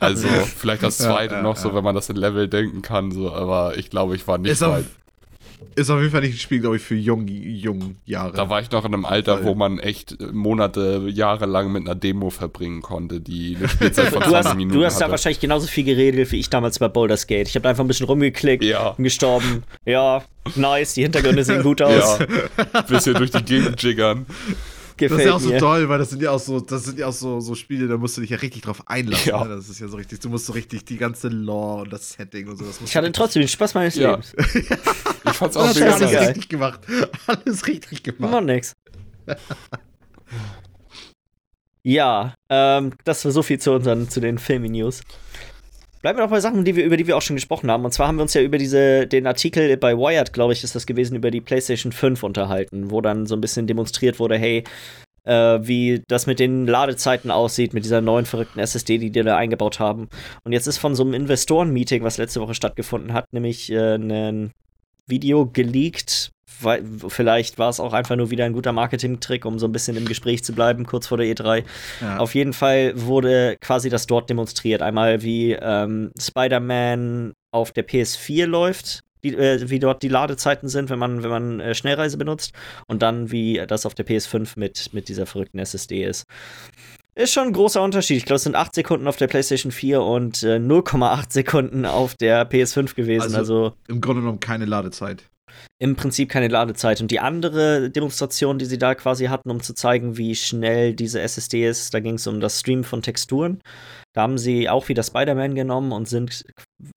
[0.00, 1.74] Also vielleicht das Ja, zweite ja, noch so, ja.
[1.74, 4.62] wenn man das in Level denken kann, so, aber ich glaube, ich war nicht Ist
[4.62, 4.86] auf, weit.
[5.74, 8.32] Ist auf jeden Fall nicht ein Spiel, glaube ich, für jung, jung Jahre.
[8.32, 11.82] Da war ich noch in einem Alter, wo man echt äh, Monate, Jahre lang mit
[11.82, 15.10] einer Demo verbringen konnte, die eine Spielzeit von Du 20 hast, Minuten du hast da
[15.10, 17.48] wahrscheinlich genauso viel geredet wie ich damals bei Baldur's Gate.
[17.48, 18.90] Ich habe da einfach ein bisschen rumgeklickt, Ja.
[18.90, 19.62] bin gestorben.
[19.84, 20.22] Ja,
[20.56, 22.18] nice, die Hintergründe sehen gut aus.
[22.18, 24.26] Ja, bisschen durch die Gegend jiggern.
[24.28, 25.58] das Gefällt ist ja auch so mir.
[25.58, 27.96] toll, weil das sind ja auch so, das sind ja auch so, so Spiele, da
[27.96, 29.30] musst du dich ja richtig drauf einlassen.
[29.30, 29.42] Ja.
[29.44, 29.56] Ne?
[29.56, 32.46] Das ist ja so richtig, du musst so richtig die ganze Lore und das Setting
[32.48, 32.64] und so.
[32.64, 34.10] Das musst Ich hatte trotzdem den Spaß meines Ja.
[34.12, 34.34] Lebens.
[35.32, 36.28] Ich fand's auch mega alles nice.
[36.28, 36.80] richtig gemacht.
[37.26, 38.30] Alles richtig gemacht.
[38.30, 38.74] Immer nix.
[41.84, 45.02] Ja, ähm, das war so viel zu unseren, zu den Filmi-News.
[46.00, 47.84] Bleiben wir noch bei Sachen, die wir, über die wir auch schon gesprochen haben.
[47.84, 50.74] Und zwar haben wir uns ja über diese, den Artikel bei Wired, glaube ich, ist
[50.74, 54.64] das gewesen, über die PlayStation 5 unterhalten, wo dann so ein bisschen demonstriert wurde, hey,
[55.24, 59.36] äh, wie das mit den Ladezeiten aussieht, mit dieser neuen verrückten SSD, die die da
[59.36, 60.08] eingebaut haben.
[60.44, 64.50] Und jetzt ist von so einem Investoren-Meeting, was letzte Woche stattgefunden hat, nämlich äh, ein
[65.06, 66.32] Video geleakt.
[66.60, 69.96] Weil, vielleicht war es auch einfach nur wieder ein guter Marketing-Trick, um so ein bisschen
[69.96, 71.64] im Gespräch zu bleiben, kurz vor der E3.
[72.00, 72.18] Ja.
[72.18, 74.80] Auf jeden Fall wurde quasi das dort demonstriert.
[74.80, 80.90] Einmal, wie ähm, Spider-Man auf der PS4 läuft, die, äh, wie dort die Ladezeiten sind,
[80.90, 82.52] wenn man, wenn man äh, Schnellreise benutzt.
[82.86, 86.26] Und dann, wie das auf der PS5 mit, mit dieser verrückten SSD ist.
[87.14, 88.16] Ist schon ein großer Unterschied.
[88.16, 92.14] Ich glaube, es sind 8 Sekunden auf der PlayStation 4 und äh, 0,8 Sekunden auf
[92.14, 93.22] der PS5 gewesen.
[93.24, 95.24] Also- also Im Grunde genommen keine Ladezeit.
[95.78, 97.02] im Prinzip keine Ladezeit.
[97.02, 101.20] Und die andere Demonstration, die sie da quasi hatten, um zu zeigen, wie schnell diese
[101.20, 103.60] SSD ist, da ging es um das Streamen von Texturen.
[104.14, 106.44] Da haben sie auch wieder Spider-Man genommen und sind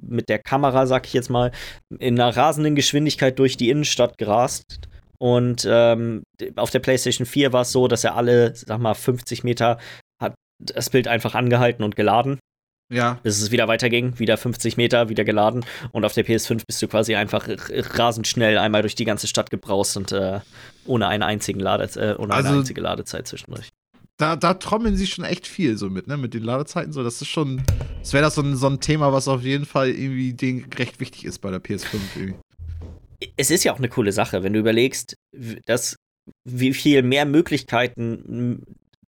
[0.01, 1.51] mit der Kamera, sag ich jetzt mal,
[1.99, 4.79] in einer rasenden Geschwindigkeit durch die Innenstadt gerast.
[5.17, 6.23] Und ähm,
[6.55, 9.79] auf der PlayStation 4 war es so, dass er alle, sag mal, 50 Meter
[10.59, 12.39] das Bild einfach angehalten und geladen
[12.91, 13.19] Ja.
[13.23, 15.65] bis es wieder weiterging, wieder 50 Meter, wieder geladen.
[15.91, 19.49] Und auf der PS5 bist du quasi einfach rasend schnell einmal durch die ganze Stadt
[19.49, 20.39] gebraust und äh,
[20.85, 23.69] ohne, eine, einzigen Lade, äh, ohne Also- eine einzige Ladezeit zwischendurch.
[24.17, 26.15] Da, da trommeln sie schon echt viel so mit, ne?
[26.15, 27.03] Mit den Ladezeiten so.
[27.03, 27.63] Das ist schon.
[27.99, 31.01] Das wäre das so ein, so ein Thema, was auf jeden Fall irgendwie denen recht
[31.01, 32.35] wichtig ist bei der PS5 irgendwie.
[33.35, 35.17] Es ist ja auch eine coole Sache, wenn du überlegst,
[35.65, 35.97] dass
[36.47, 38.63] wie viel mehr Möglichkeiten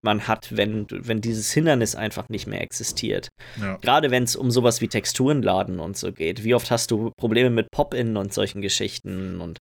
[0.05, 3.27] man hat, wenn, wenn dieses Hindernis einfach nicht mehr existiert.
[3.59, 3.75] Ja.
[3.77, 6.45] Gerade wenn es um sowas wie Texturenladen und so geht.
[6.45, 9.59] Wie oft hast du Probleme mit Pop-In und solchen Geschichten und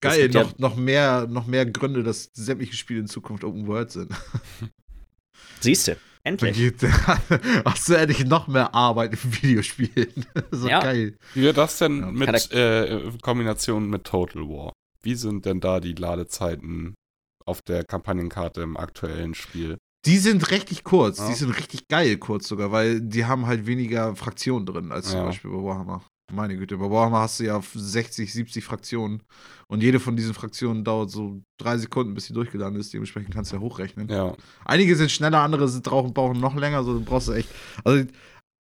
[0.00, 3.92] Geil, noch, ja noch, mehr, noch mehr Gründe, dass sämtliche Spiele in Zukunft Open World
[3.92, 4.12] sind.
[5.60, 6.74] Siehst du, endlich.
[7.64, 10.26] Hast du endlich noch mehr Arbeit in Videospielen.
[10.50, 10.80] so ja.
[10.80, 11.16] geil.
[11.34, 12.10] Wie wird das denn ja.
[12.10, 14.72] mit äh, Kombination mit Total War?
[15.02, 16.94] Wie sind denn da die Ladezeiten
[17.46, 19.78] auf der Kampagnenkarte im aktuellen Spiel.
[20.06, 21.28] Die sind richtig kurz, ja.
[21.28, 25.20] die sind richtig geil kurz sogar, weil die haben halt weniger Fraktionen drin als zum
[25.20, 25.24] ja.
[25.26, 26.04] Beispiel bei Warhammer.
[26.32, 29.22] Meine Güte, bei Warhammer hast du ja 60, 70 Fraktionen
[29.66, 32.92] und jede von diesen Fraktionen dauert so drei Sekunden, bis sie durchgeladen ist.
[32.92, 34.08] Dementsprechend kannst du ja hochrechnen.
[34.08, 34.34] Ja.
[34.64, 37.48] Einige sind schneller, andere sind brauchen noch länger, so brauchst du echt.
[37.84, 38.04] Also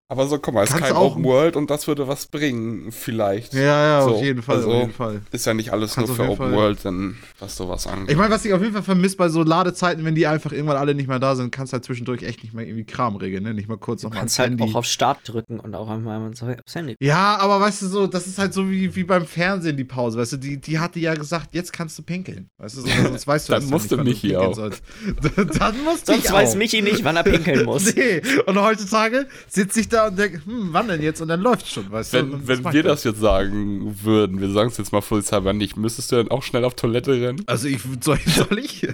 [0.09, 3.53] aber so, guck mal, es ist kein Open World und das würde was bringen, vielleicht.
[3.53, 5.21] Ja, ja, so, auf jeden Fall, also, auf jeden Fall.
[5.31, 6.51] Ist ja nicht alles Kannst nur für Open Fall.
[6.51, 8.11] World, denn was sowas angeht.
[8.11, 10.77] Ich meine, was ich auf jeden Fall vermisse bei so Ladezeiten, wenn die einfach irgendwann
[10.77, 13.43] alle nicht mehr da sind, kannst du halt zwischendurch echt nicht mehr irgendwie Kram regeln,
[13.43, 13.53] ne?
[13.53, 14.63] Nicht mal kurz nochmal kannst halt Handy.
[14.63, 16.95] auch auf Start drücken und auch einmal aufs Handy.
[17.01, 20.19] Ja, aber weißt du so, das ist halt so wie, wie beim Fernsehen die Pause,
[20.19, 22.49] weißt du, die, die hatte ja gesagt, jetzt kannst du pinkeln.
[22.57, 24.53] Weißt du, so, sonst weißt du Dann musst du Michi auch.
[24.57, 27.95] Dann musst Sonst weiß Michi nicht, wann er pinkeln muss.
[27.95, 31.21] nee, und heutzutage sitze ich da und denke, hm, wann denn jetzt?
[31.21, 32.47] Und dann läuft schon, weißt wenn, du?
[32.47, 36.17] Wenn wir das jetzt sagen würden, wir sagen es jetzt mal vollzeitig nicht, müsstest du
[36.17, 37.43] dann auch schnell auf Toilette rennen?
[37.45, 38.87] Also ich soll, soll ich?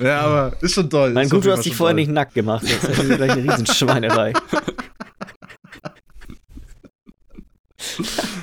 [0.00, 1.12] ja, aber ist schon toll.
[1.12, 2.00] Mein gut, du hast dich vorher toll.
[2.02, 2.64] nicht nackt gemacht.
[2.64, 4.32] Das ist gleich eine Riesenschweinerei.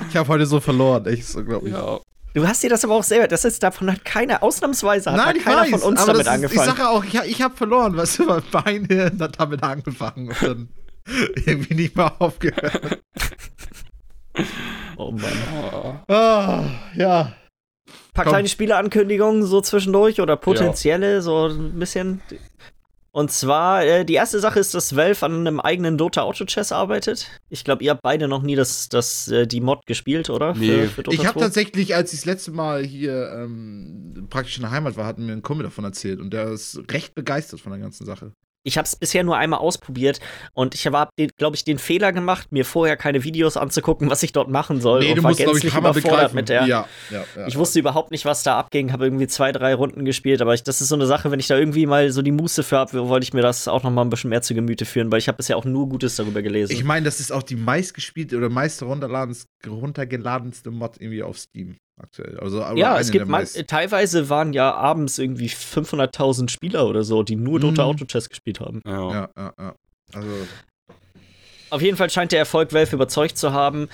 [0.08, 1.74] ich habe heute so verloren, echt so, glaube ich.
[1.74, 2.00] Ja.
[2.34, 5.40] Du hast dir das aber auch selber, das ist davon hat keiner ausnahmsweise hat Nein,
[5.40, 6.68] keiner weiß, von uns damit ist, angefangen.
[6.68, 8.88] Ich sage auch, ich, ich habe verloren, weißt du, mein Bein
[9.20, 10.68] hat damit angefangen und dann
[11.46, 12.98] irgendwie nicht mehr aufgehört.
[14.96, 16.02] oh Mann.
[16.08, 16.64] Oh,
[16.98, 17.20] ja.
[17.22, 18.32] Ein paar Komm.
[18.32, 21.20] kleine Spieleankündigungen so zwischendurch oder potenzielle, ja.
[21.20, 22.20] so ein bisschen.
[23.14, 26.72] Und zwar, äh, die erste Sache ist, dass Valve an einem eigenen Dota Auto Chess
[26.72, 27.30] arbeitet.
[27.48, 30.52] Ich glaube, ihr habt beide noch nie das, das, äh, die Mod gespielt, oder?
[30.54, 30.88] Nee.
[30.88, 34.72] Für, für ich habe tatsächlich, als ich das letzte Mal hier ähm, praktisch in der
[34.72, 37.80] Heimat war, hat mir ein Kumpel davon erzählt und der ist recht begeistert von der
[37.80, 38.32] ganzen Sache.
[38.66, 40.20] Ich habe es bisher nur einmal ausprobiert
[40.54, 44.32] und ich habe, glaube ich, den Fehler gemacht, mir vorher keine Videos anzugucken, was ich
[44.32, 45.00] dort machen soll.
[45.00, 46.66] Nee, und du war musst, gänzlich ich, überfordert mit der.
[46.66, 50.06] Ja, ja, ja, ich wusste überhaupt nicht, was da abging, habe irgendwie zwei, drei Runden
[50.06, 52.32] gespielt, aber ich, das ist so eine Sache, wenn ich da irgendwie mal so die
[52.32, 54.86] Muße für habe, wollte ich mir das auch noch mal ein bisschen mehr zu Gemüte
[54.86, 56.72] führen, weil ich habe bisher auch nur Gutes darüber gelesen.
[56.72, 62.38] Ich meine, das ist auch die meistgespielte oder meist runtergeladenste Mod irgendwie auf Steam aktuell.
[62.38, 67.36] Also, ja, es gibt man, teilweise waren ja abends irgendwie 500.000 Spieler oder so, die
[67.36, 67.90] nur Dota mhm.
[67.90, 68.82] Auto Chess gespielt haben.
[68.86, 69.10] Ja.
[69.10, 69.74] ja, ja, ja.
[70.12, 70.28] Also.
[71.70, 73.88] Auf jeden Fall scheint der Erfolg Valve überzeugt zu haben.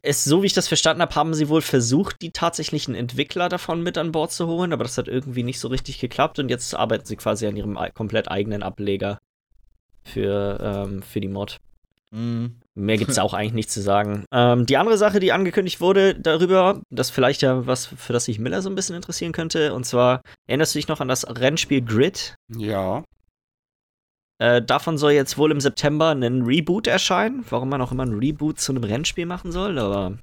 [0.00, 3.82] Es, so wie ich das verstanden habe, haben sie wohl versucht, die tatsächlichen Entwickler davon
[3.82, 6.74] mit an Bord zu holen, aber das hat irgendwie nicht so richtig geklappt und jetzt
[6.74, 9.18] arbeiten sie quasi an ihrem komplett eigenen Ableger
[10.02, 11.58] für, ähm, für die Mod.
[12.10, 12.56] Mhm.
[12.76, 14.24] Mehr gibt es auch eigentlich nicht zu sagen.
[14.32, 18.38] Ähm, die andere Sache, die angekündigt wurde darüber, das vielleicht ja was, für das sich
[18.38, 21.82] Miller so ein bisschen interessieren könnte, und zwar, erinnerst du dich noch an das Rennspiel
[21.82, 22.34] Grid?
[22.56, 23.04] Ja.
[24.40, 27.44] Äh, davon soll jetzt wohl im September ein Reboot erscheinen.
[27.48, 30.18] Warum man auch immer ein Reboot zu einem Rennspiel machen soll, aber.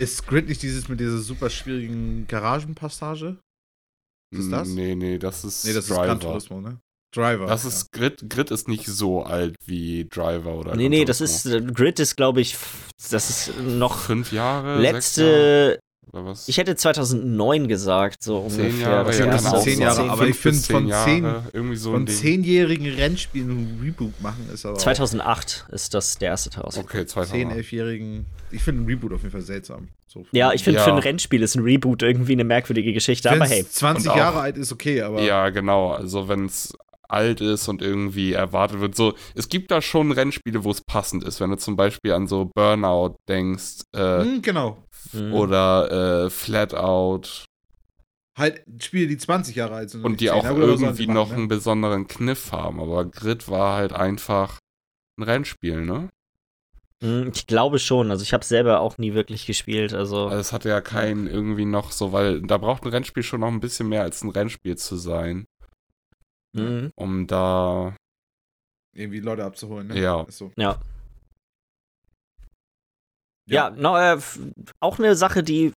[0.00, 3.38] Ist Grid nicht dieses mit dieser super schwierigen Garagenpassage?
[4.30, 4.68] ist das?
[4.68, 6.02] Nee, nee, das ist Nee, das Driver.
[6.02, 6.80] ist Gran Turismo, ne?
[7.12, 7.46] Driver.
[7.46, 8.00] Das ist ja.
[8.00, 8.28] Grid.
[8.28, 10.76] Grid ist nicht so alt wie Driver oder.
[10.76, 12.56] Nee, nee, das ist Grid ist glaube ich,
[13.10, 14.78] das ist noch fünf Jahre.
[14.80, 15.22] Letzte.
[15.22, 15.78] Jahre,
[16.46, 18.90] ich hätte 2009 gesagt, so zehn ungefähr.
[18.90, 22.06] Jahre, das ja, kann zehn Jahre, zehn, aber ich finde von zehn, irgendwie so von
[22.06, 26.64] zehnjährigen Rennspielen ein Reboot machen ist aber 2008 ist das der erste Teil.
[26.64, 27.30] Okay, 2008.
[27.30, 28.26] Zehn, elfjährigen.
[28.50, 29.88] Ich finde ein Reboot auf jeden Fall seltsam.
[30.06, 30.84] So ja, ich finde ja.
[30.84, 33.66] für ein Rennspiel ist ein Reboot irgendwie eine merkwürdige Geschichte, aber hey.
[33.68, 35.20] 20 Jahre alt ist okay, aber.
[35.20, 35.92] Ja, genau.
[35.92, 36.72] Also wenn es
[37.08, 38.94] alt ist und irgendwie erwartet wird.
[38.94, 41.40] So, es gibt da schon Rennspiele, wo es passend ist.
[41.40, 43.82] Wenn du zum Beispiel an so Burnout denkst.
[43.94, 44.84] Äh, hm, genau.
[45.12, 45.32] Mhm.
[45.32, 47.44] Oder äh, Flatout.
[48.36, 50.04] Halt Spiele, die 20 Jahre alt sind.
[50.04, 51.36] Und die auch irgendwie machen, noch ne?
[51.36, 52.80] einen besonderen Kniff haben.
[52.80, 54.58] Aber Grid war halt einfach
[55.18, 56.08] ein Rennspiel, ne?
[57.02, 58.10] Hm, ich glaube schon.
[58.10, 59.92] Also ich habe selber auch nie wirklich gespielt.
[59.94, 63.40] Also, also es hatte ja keinen irgendwie noch so, weil da braucht ein Rennspiel schon
[63.40, 65.46] noch ein bisschen mehr als ein Rennspiel zu sein.
[66.52, 66.92] Mhm.
[66.96, 67.96] Um da
[68.94, 70.00] irgendwie Leute abzuholen, ne?
[70.00, 70.26] Ja.
[70.28, 70.52] So.
[70.56, 70.80] Ja.
[73.46, 74.18] Ja, no, äh,
[74.80, 75.72] auch eine Sache, die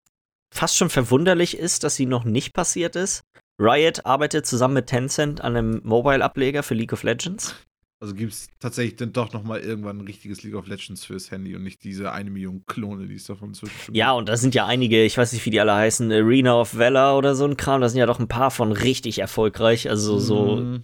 [0.53, 3.21] fast schon verwunderlich ist, dass sie noch nicht passiert ist.
[3.61, 7.55] Riot arbeitet zusammen mit Tencent an einem Mobile-Ableger für League of Legends.
[8.01, 11.29] Also gibt es tatsächlich dann doch noch mal irgendwann ein richtiges League of Legends fürs
[11.29, 14.55] Handy und nicht diese eine Million Klone, die es davon zwischen Ja, und da sind
[14.55, 17.57] ja einige, ich weiß nicht, wie die alle heißen, Arena of Valor oder so ein
[17.57, 20.83] Kram, da sind ja doch ein paar von richtig erfolgreich, also so, Mhm.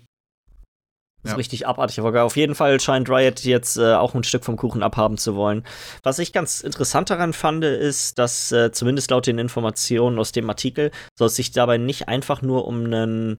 [1.23, 1.35] so Ja.
[1.37, 2.21] richtig abartig erfolgreich.
[2.21, 5.63] Auf jeden Fall scheint Riot jetzt äh, auch ein Stück vom Kuchen abhaben zu wollen.
[6.03, 10.47] Was ich ganz interessant daran fand, ist, dass äh, zumindest laut den Informationen aus dem
[10.51, 13.37] Artikel soll es sich dabei nicht einfach nur um einen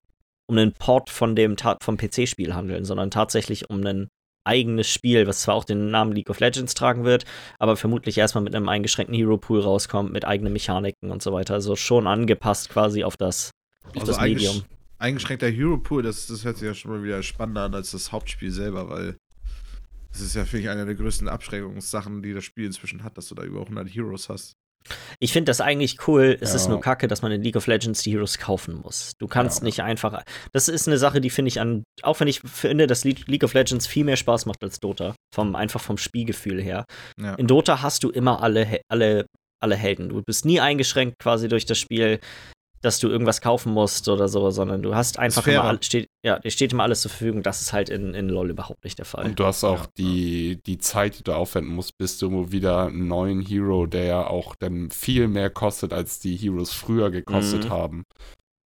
[0.49, 4.09] um einen Port von dem vom PC-Spiel handeln, sondern tatsächlich um ein
[4.45, 7.27] eigenes Spiel, was zwar auch den Namen League of Legends tragen wird,
[7.59, 11.55] aber vermutlich erstmal mit einem eingeschränkten Hero Pool rauskommt, mit eigenen Mechaniken und so weiter.
[11.55, 13.51] Also schon angepasst quasi auf das,
[13.85, 14.65] auf Also das Medium.
[14.99, 18.11] Eingeschränkter Hero Pool, das, das hört sich ja schon mal wieder spannender an als das
[18.11, 19.17] Hauptspiel selber, weil
[20.11, 23.29] das ist ja, finde ich, eine der größten Abschreckungssachen, die das Spiel inzwischen hat, dass
[23.29, 24.55] du da über 100 Heroes hast.
[25.21, 26.37] Ich finde das eigentlich cool.
[26.41, 26.71] Es ist Ja.
[26.71, 29.13] nur kacke, dass man in League of Legends die Heroes kaufen muss.
[29.19, 29.65] Du kannst Ja.
[29.65, 30.23] nicht einfach.
[30.53, 31.85] Das ist eine Sache, die finde ich an.
[32.03, 35.15] Auch wenn ich finde, dass Le- League of Legends viel mehr Spaß macht als Dota.
[35.35, 36.85] Vom, einfach vom Spielgefühl her.
[37.21, 37.35] Ja.
[37.35, 39.27] In Dota hast du immer alle, alle,
[39.61, 40.09] alle Helden.
[40.09, 42.21] Du bist nie eingeschränkt quasi durch das Spiel,
[42.81, 46.51] dass du irgendwas kaufen musst oder so, sondern du hast einfach immer steht, ja, dir
[46.51, 47.43] steht immer alles zur Verfügung.
[47.43, 49.25] Das ist halt in, in LoL überhaupt nicht der Fall.
[49.27, 49.89] Und du hast auch Ja.
[49.99, 54.27] die, die Zeit, die du aufwenden musst, bis du wieder einen neuen Hero, der ja
[54.27, 57.71] auch dann viel mehr kostet, als die Heroes früher gekostet Mhm.
[57.71, 58.05] haben.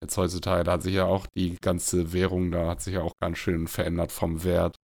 [0.04, 3.14] Jetzt heutzutage, da hat sich ja auch die ganze Währung, da hat sich ja auch
[3.22, 4.76] ganz schön verändert vom Wert.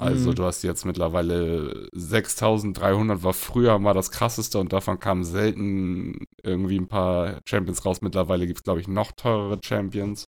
[0.00, 0.34] Also Mhm.
[0.36, 6.78] du hast jetzt mittlerweile 6300 war früher mal das krasseste und davon kamen selten irgendwie
[6.78, 8.00] ein paar Champions raus.
[8.00, 10.24] Mittlerweile gibt es, glaube ich, noch teurere Champions.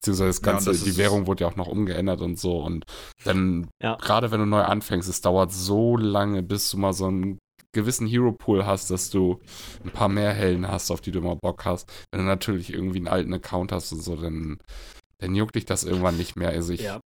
[0.00, 2.58] Beziehungsweise das Ja, Ganze, das die Währung wurde ja auch noch umgeändert und so.
[2.62, 2.84] Und
[3.24, 3.96] dann, Ja.
[3.96, 7.38] gerade wenn du neu anfängst, es dauert so lange, bis du mal so einen
[7.74, 9.38] gewissen Hero-Pool hast, dass du
[9.82, 11.90] ein paar mehr Helden hast, auf die du immer Bock hast.
[12.12, 14.58] Wenn du natürlich irgendwie einen alten Account hast und so, dann,
[15.22, 16.50] dann juckt dich das irgendwann nicht mehr.
[16.50, 17.00] Also ich, Ja.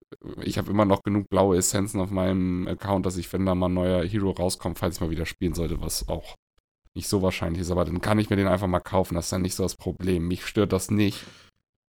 [0.42, 3.68] ich habe immer noch genug blaue Essenzen auf meinem Account, dass ich, wenn da mal
[3.68, 6.34] ein neuer Hero rauskommt, falls ich mal wieder spielen sollte, was auch
[6.94, 9.16] nicht so wahrscheinlich ist, aber dann kann ich mir den einfach mal kaufen.
[9.16, 10.28] Das ist dann nicht so das Problem.
[10.28, 11.24] Mich stört das nicht.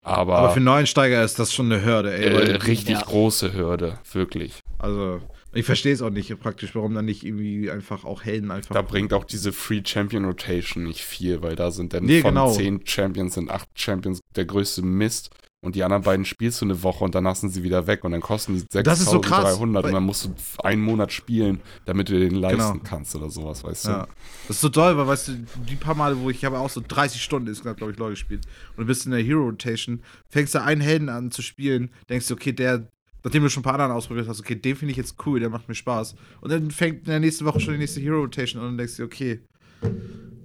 [0.05, 2.25] Aber, Aber für Neuensteiger ist das schon eine Hürde, ey.
[2.51, 3.01] äh, richtig Ja.
[3.01, 4.59] große Hürde, wirklich.
[4.77, 5.21] Also,
[5.53, 8.73] ich verstehe es auch nicht praktisch, warum dann nicht irgendwie einfach auch Helden einfach.
[8.73, 12.31] Da bringt auch diese Free Champion Rotation nicht viel, weil da sind dann Nee, von
[12.35, 12.51] genau.
[12.51, 15.29] zehn Champions sind acht Champions der größte Mist.
[15.63, 18.11] Und die anderen beiden spielst du eine Woche und danach sind sie wieder weg und
[18.11, 21.61] dann kosten die Das ist so krass, 6300 und dann musst du einen Monat spielen,
[21.85, 22.83] damit du den leisten Genau.
[22.83, 24.03] kannst oder sowas, weißt Ja.
[24.03, 24.11] du?
[24.49, 26.69] Das ist so toll, weil, weißt du, die paar Male, wo ich, ich habe auch
[26.69, 28.45] so 30 Stunden insgesamt, glaube ich, LoL gespielt.
[28.75, 32.27] Und du bist in der Hero Rotation, fängst du einen Helden an zu spielen, denkst
[32.27, 32.85] du, okay, der,
[33.23, 35.49] nachdem du schon ein paar anderen ausprobiert hast, okay, den finde ich jetzt cool, der
[35.49, 36.15] macht mir Spaß.
[36.41, 38.97] Und dann fängt in der nächsten Woche schon die nächste Hero Rotation an und denkst
[38.97, 39.39] du, okay,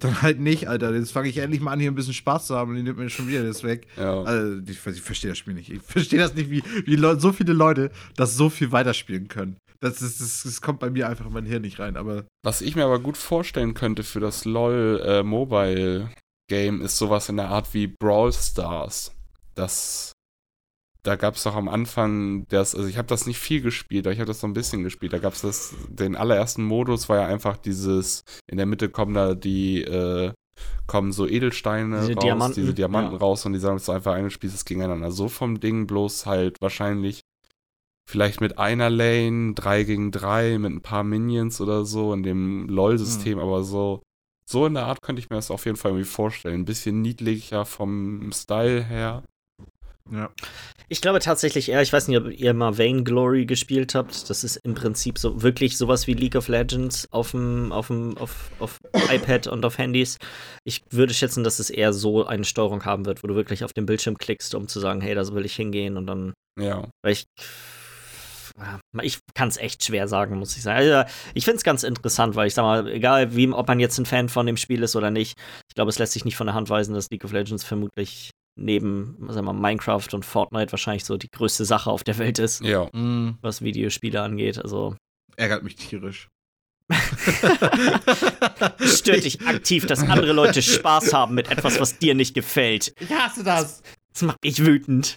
[0.03, 0.93] dann halt nicht, Alter.
[0.93, 2.97] Jetzt fange ich endlich mal an, hier ein bisschen Spaß zu haben und die nimmt
[2.97, 3.87] mir schon wieder das weg.
[3.97, 4.21] Ja.
[4.23, 5.71] Also, ich, ich verstehe das Spiel nicht.
[5.71, 9.57] Ich verstehe das nicht, wie, wie so viele Leute das so viel weiterspielen können.
[9.81, 12.25] Das, ist, das, das kommt bei mir einfach in mein Hirn nicht rein, aber.
[12.43, 16.09] Was ich mir aber gut vorstellen könnte für das LOL äh, Mobile
[16.49, 19.13] Game ist sowas in der Art wie Brawl Stars.
[19.55, 20.11] Das
[21.09, 24.13] da gab es doch am Anfang das, also ich habe das nicht viel gespielt, aber
[24.13, 25.11] ich habe das so ein bisschen gespielt.
[25.11, 29.15] Da gab es das, den allerersten Modus war ja einfach dieses, in der Mitte kommen
[29.15, 30.31] da die, äh,
[30.85, 33.17] kommen so Edelsteine Diese raus, Diamanten, diese Diamanten ja.
[33.17, 35.09] raus und die sagen, es ist einfach ein Spiel, das gegeneinander.
[35.09, 37.21] So vom Ding bloß halt wahrscheinlich
[38.07, 42.69] vielleicht mit einer Lane, 3 gegen 3, mit ein paar Minions oder so in dem
[42.69, 43.43] LOL-System, Hm.
[43.43, 44.03] aber so,
[44.45, 46.61] so in der Art könnte ich mir das auf jeden Fall irgendwie vorstellen.
[46.61, 49.23] Ein bisschen niedlicher vom Style her.
[50.11, 50.31] Ja.
[50.91, 54.29] Ich glaube tatsächlich eher, ich weiß nicht, ob ihr mal Vainglory gespielt habt.
[54.29, 58.17] Das ist im Prinzip so wirklich sowas wie League of Legends auf dem, auf dem,
[58.17, 58.79] auf, auf
[59.11, 60.17] iPad und auf Handys.
[60.63, 63.73] Ich würde schätzen, dass es eher so eine Steuerung haben wird, wo du wirklich auf
[63.73, 66.87] den Bildschirm klickst, um zu sagen, hey, da will ich hingehen und dann, Ja.
[67.03, 67.25] weil ich,
[69.03, 70.79] ich kann es echt schwer sagen, muss ich sagen.
[70.79, 73.97] Also, ich finde es ganz interessant, weil ich sag mal, egal wie, ob man jetzt
[73.99, 75.37] ein Fan von dem Spiel ist oder nicht,
[75.69, 78.31] ich glaube, es lässt sich nicht von der Hand weisen, dass League of Legends vermutlich
[78.59, 82.39] neben sagen wir, mal, Minecraft und Fortnite wahrscheinlich so die größte Sache auf der Welt
[82.39, 82.85] ist, Ja.
[82.93, 84.57] Mm, was Videospiele angeht.
[84.59, 84.95] Also
[85.35, 86.29] ärgert mich tierisch.
[88.79, 92.93] stört dich aktiv, dass andere Leute Spaß haben mit etwas, was dir nicht gefällt.
[92.99, 93.83] Ich hasse das.
[94.11, 95.15] Das macht mich wütend.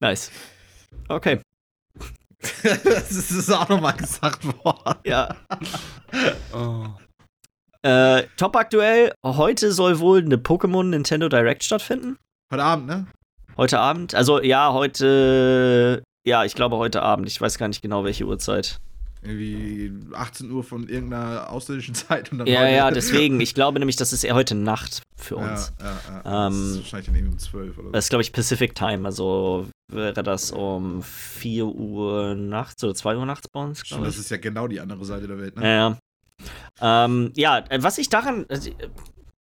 [0.00, 0.30] Nice.
[1.08, 1.40] Okay.
[2.62, 5.00] das ist auch nochmal gesagt worden.
[5.04, 5.34] Ja.
[6.52, 6.86] Oh.
[7.82, 9.12] Äh, top aktuell.
[9.24, 12.16] Heute soll wohl eine Pokémon Nintendo Direct stattfinden.
[12.52, 13.06] Heute Abend, ne?
[13.56, 14.14] Heute Abend.
[14.14, 16.02] Also ja, heute.
[16.26, 17.28] Ja, ich glaube heute Abend.
[17.28, 18.78] Ich weiß gar nicht genau, welche Uhrzeit.
[19.22, 23.40] Irgendwie 18 Uhr von irgendeiner ausländischen Zeit und dann Ja, ja, deswegen.
[23.40, 25.72] Ich glaube nämlich, das ist eher heute Nacht für Ja, uns.
[25.80, 26.22] ja, ja.
[26.22, 27.92] das Ähm, ist wahrscheinlich dann irgendwie um 12 oder so.
[27.92, 29.06] Das ist, glaube ich, Pacific Time.
[29.06, 33.80] Also wäre das um 4 Uhr nachts oder 2 Uhr nachts bei uns.
[33.84, 35.66] Stimmt, das ist ja genau die andere Seite der Welt, ne?
[35.66, 35.98] Ja.
[36.80, 38.70] Ähm, ja, was ich daran, also,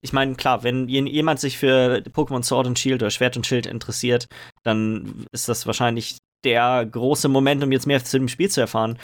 [0.02, 3.66] ich meine, klar, wenn jemand sich für Pokémon Sword und Shield oder Schwert und Schild
[3.66, 4.28] interessiert,
[4.64, 9.00] dann ist das wahrscheinlich der große Moment, um jetzt mehr zu dem Spiel zu erfahren.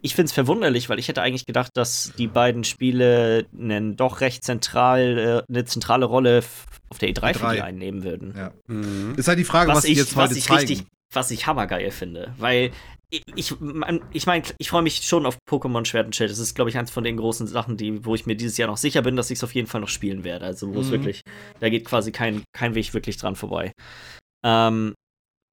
[0.00, 4.20] Ich finde es verwunderlich, weil ich hätte eigentlich gedacht, dass die beiden Spiele einen doch
[4.20, 6.42] recht zentral, äh, eine zentrale Rolle
[6.88, 7.34] auf der E3, E3.
[7.34, 8.34] für die einnehmen würden.
[8.36, 8.52] Ja.
[8.68, 9.14] Mhm.
[9.16, 10.60] Ist halt die Frage, was, was ich, jetzt heute was ich zeigen.
[10.60, 12.70] Richtig, was ich hammergeil finde, weil
[13.10, 13.54] ich,
[14.12, 16.30] ich meine, ich, freue mich schon auf Pokémon Schwert und Schild.
[16.30, 18.68] Das ist, glaube ich, eins von den großen Sachen, die, wo ich mir dieses Jahr
[18.68, 20.44] noch sicher bin, dass ich es auf jeden Fall noch spielen werde.
[20.44, 20.92] Also, wo es mhm.
[20.92, 21.22] wirklich,
[21.60, 23.72] da geht quasi kein, kein Weg wirklich dran vorbei.
[24.44, 24.94] Ähm,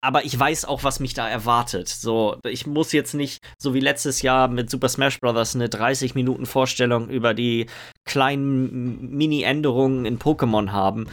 [0.06, 1.88] aber ich weiß auch, was mich da erwartet.
[1.88, 6.14] So, ich muss jetzt nicht, so wie letztes Jahr mit Super Smash Bros., eine 30
[6.14, 7.66] Minuten Vorstellung über die
[8.06, 11.08] kleinen Mini-Änderungen in Pokémon haben.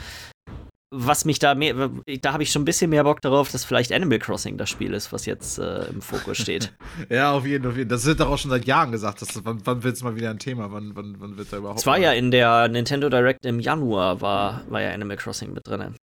[0.95, 1.91] Was mich da mehr,
[2.21, 4.93] da habe ich schon ein bisschen mehr Bock darauf, dass vielleicht Animal Crossing das Spiel
[4.93, 6.75] ist, was jetzt äh, im Fokus steht.
[7.09, 7.87] ja, auf jeden, Fall.
[7.87, 9.23] Das wird doch auch schon seit Jahren gesagt.
[9.23, 10.71] Dass, wann wann wird es mal wieder ein Thema?
[10.71, 11.81] Wann, wann, wann wird da überhaupt.
[11.81, 15.67] Es war ja in der Nintendo Direct im Januar, war, war ja Animal Crossing mit
[15.67, 15.97] drin.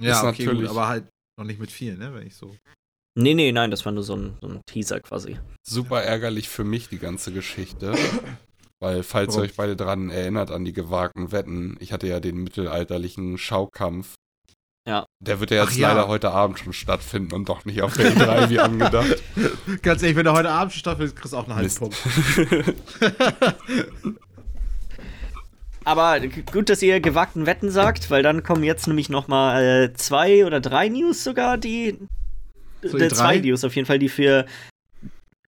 [0.00, 0.68] Ja, ist okay, natürlich.
[0.68, 1.04] Gut, aber halt
[1.38, 2.56] noch nicht mit viel, ne, wenn ich so.
[3.14, 5.38] Nee, nee, nein, das war nur so ein, so ein Teaser quasi.
[5.62, 7.94] Super ärgerlich für mich, die ganze Geschichte.
[8.80, 12.38] Weil, falls ihr euch beide dran erinnert an die gewagten Wetten, ich hatte ja den
[12.38, 14.14] mittelalterlichen Schaukampf.
[14.86, 15.06] Ja.
[15.20, 15.88] Der wird ja jetzt ja.
[15.88, 19.22] leider heute Abend schon stattfinden und doch nicht auf der E3 wie angedacht.
[19.82, 21.96] Ganz ehrlich, wenn der heute Abend schon stattfindet, kriegst du auch einen halben Punkt.
[25.84, 29.92] Aber gut, dass ihr gewagten Wetten sagt, weil dann kommen jetzt nämlich noch mal äh,
[29.94, 31.98] zwei oder drei News sogar, die
[32.82, 34.46] so äh, zwei News auf jeden Fall, die für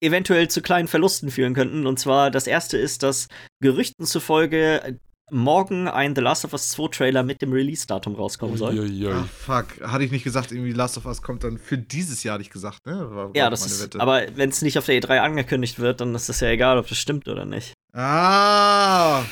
[0.01, 1.85] eventuell zu kleinen Verlusten führen könnten.
[1.85, 3.27] Und zwar das erste ist, dass
[3.61, 4.99] Gerüchten zufolge
[5.31, 8.77] morgen ein The Last of Us 2 Trailer mit dem Release-Datum rauskommen soll.
[9.13, 9.81] Ach, fuck.
[9.81, 12.85] Hatte ich nicht gesagt, irgendwie Last of Us kommt dann für dieses Jahr nicht gesagt,
[12.85, 13.09] ne?
[13.11, 13.83] War, ja, das ist.
[13.83, 13.99] Wette.
[13.99, 16.87] Aber wenn es nicht auf der E3 angekündigt wird, dann ist es ja egal, ob
[16.87, 17.73] das stimmt oder nicht.
[17.93, 19.23] Ah!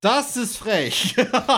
[0.00, 1.16] Das ist frech.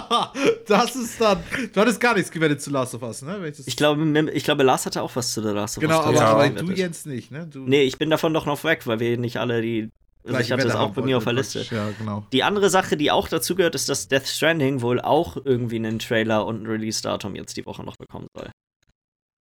[0.66, 1.42] das ist dann.
[1.74, 3.46] Du hattest gar nichts gewettet zu Last of Us, ne?
[3.46, 5.90] Ich, ich, glaube, ich glaube, Lars hatte auch was zu The Last of Us.
[5.90, 6.26] Genau, aber, ja.
[6.26, 7.46] aber du jetzt nicht, ne?
[7.46, 9.90] Du nee, ich bin davon doch noch weg, weil wir nicht alle die.
[10.24, 11.64] Also ich hatte es auch bei mir auf der Liste.
[11.70, 12.26] Ja, genau.
[12.32, 15.98] Die andere Sache, die auch dazu gehört, ist, dass Death Stranding wohl auch irgendwie einen
[15.98, 18.50] Trailer und ein Release-Datum jetzt die Woche noch bekommen soll.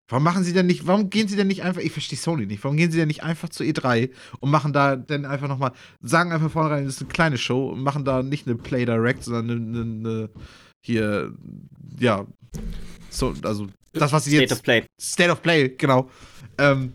[0.09, 2.62] Warum machen sie denn nicht, warum gehen sie denn nicht einfach, ich verstehe Sony nicht,
[2.62, 6.31] warum gehen sie denn nicht einfach zu E3 und machen da dann einfach nochmal, sagen
[6.31, 9.51] einfach vornherein, das ist eine kleine Show und machen da nicht eine Play Direct, sondern
[9.51, 10.31] eine, eine, eine
[10.85, 11.32] hier,
[11.98, 12.24] ja,
[13.11, 14.51] so, also das, was sie State jetzt.
[14.51, 14.85] State of Play.
[15.01, 16.09] State of Play, genau.
[16.59, 16.93] Ähm,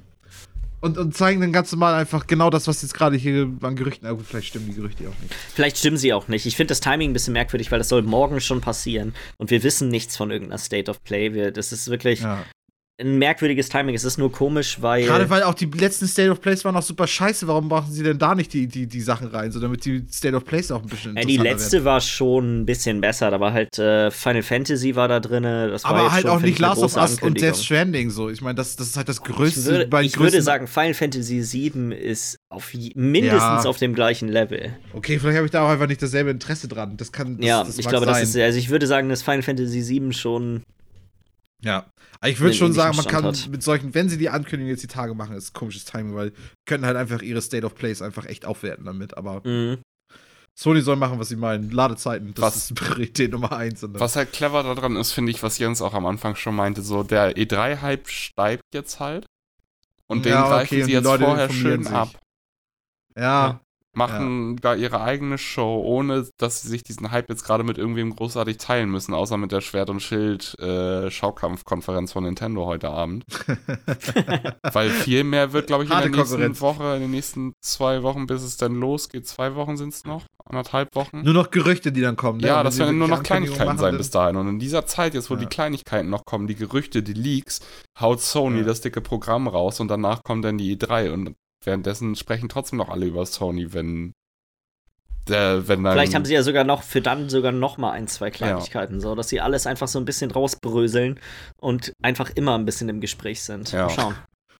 [0.81, 4.07] und, und zeigen dann ganz normal einfach genau das, was jetzt gerade hier an Gerüchten.
[4.07, 5.33] Aber vielleicht stimmen die Gerüchte auch nicht.
[5.53, 6.45] Vielleicht stimmen sie auch nicht.
[6.45, 9.13] Ich finde das Timing ein bisschen merkwürdig, weil das soll morgen schon passieren.
[9.37, 11.33] Und wir wissen nichts von irgendeiner State of Play.
[11.33, 12.21] Wir, das ist wirklich.
[12.21, 12.43] Ja
[13.01, 13.95] ein merkwürdiges Timing.
[13.95, 15.05] Es ist nur komisch, weil.
[15.05, 17.47] Gerade weil auch die letzten State of Plays waren auch super scheiße.
[17.47, 20.35] Warum machen sie denn da nicht die, die, die Sachen rein, so damit die State
[20.35, 21.15] of Plays auch ein bisschen.
[21.15, 21.85] Ja, die letzte werden.
[21.85, 23.31] war schon ein bisschen besser.
[23.31, 25.45] Da war halt äh, Final Fantasy war da drin.
[25.45, 28.29] Aber halt schon, auch nicht Last of Us und Death Stranding so.
[28.29, 29.59] Ich meine, das, das ist halt das größte.
[29.59, 33.65] Ich würde, ich würde sagen, Final Fantasy 7 ist auf mindestens ja.
[33.65, 34.73] auf dem gleichen Level.
[34.93, 36.97] Okay, vielleicht habe ich da auch einfach nicht dasselbe Interesse dran.
[36.97, 37.37] Das kann.
[37.37, 38.15] Das, ja, das ich glaube, sein.
[38.15, 38.37] das ist.
[38.37, 40.63] Also ich würde sagen, dass Final Fantasy 7 schon
[41.63, 41.85] ja,
[42.25, 43.49] ich würde schon sagen, man kann hat.
[43.49, 46.33] mit solchen, wenn sie die Ankündigung jetzt die Tage machen, ist komisches Timing, weil
[46.65, 49.79] können halt einfach ihre State of Plays einfach echt aufwerten damit, aber mhm.
[50.53, 51.71] Sony soll machen, was sie meinen.
[51.71, 53.83] Ladezeiten, das was, ist Priorität Nummer eins.
[53.83, 57.03] Was halt clever daran ist, finde ich, was Jens auch am Anfang schon meinte, so
[57.03, 59.25] der E3-Hype steigt jetzt halt.
[60.07, 61.93] Und den ja, greifen okay, sie jetzt vorher schön sich.
[61.93, 62.09] ab.
[63.15, 63.61] Ja, ja
[63.93, 64.57] machen ja.
[64.61, 68.57] da ihre eigene Show, ohne dass sie sich diesen Hype jetzt gerade mit irgendwem großartig
[68.57, 73.25] teilen müssen, außer mit der Schwert- und Schild-Schaukampfkonferenz äh, von Nintendo heute Abend.
[74.71, 78.27] Weil viel mehr wird, glaube ich, in der nächsten Woche, in den nächsten zwei Wochen,
[78.27, 79.27] bis es dann losgeht.
[79.27, 81.23] Zwei Wochen sind es noch, anderthalb Wochen.
[81.23, 82.39] Nur noch Gerüchte, die dann kommen.
[82.39, 84.37] Ja, ja das werden nur noch Kleinigkeiten sein bis dahin.
[84.37, 85.41] Und in dieser Zeit, jetzt wo ja.
[85.41, 87.59] die Kleinigkeiten noch kommen, die Gerüchte, die Leaks,
[87.99, 92.49] haut Sony das dicke Programm raus und danach kommt dann die E3 und Währenddessen sprechen
[92.49, 94.13] trotzdem noch alle über Sony, wenn
[95.27, 98.07] der, wenn dann Vielleicht haben sie ja sogar noch für dann sogar noch mal ein,
[98.07, 98.99] zwei Kleinigkeiten, ja.
[99.01, 101.19] so dass sie alles einfach so ein bisschen rausbröseln
[101.59, 103.71] und einfach immer ein bisschen im Gespräch sind.
[103.71, 103.85] Ja.
[103.85, 104.15] Mal schauen.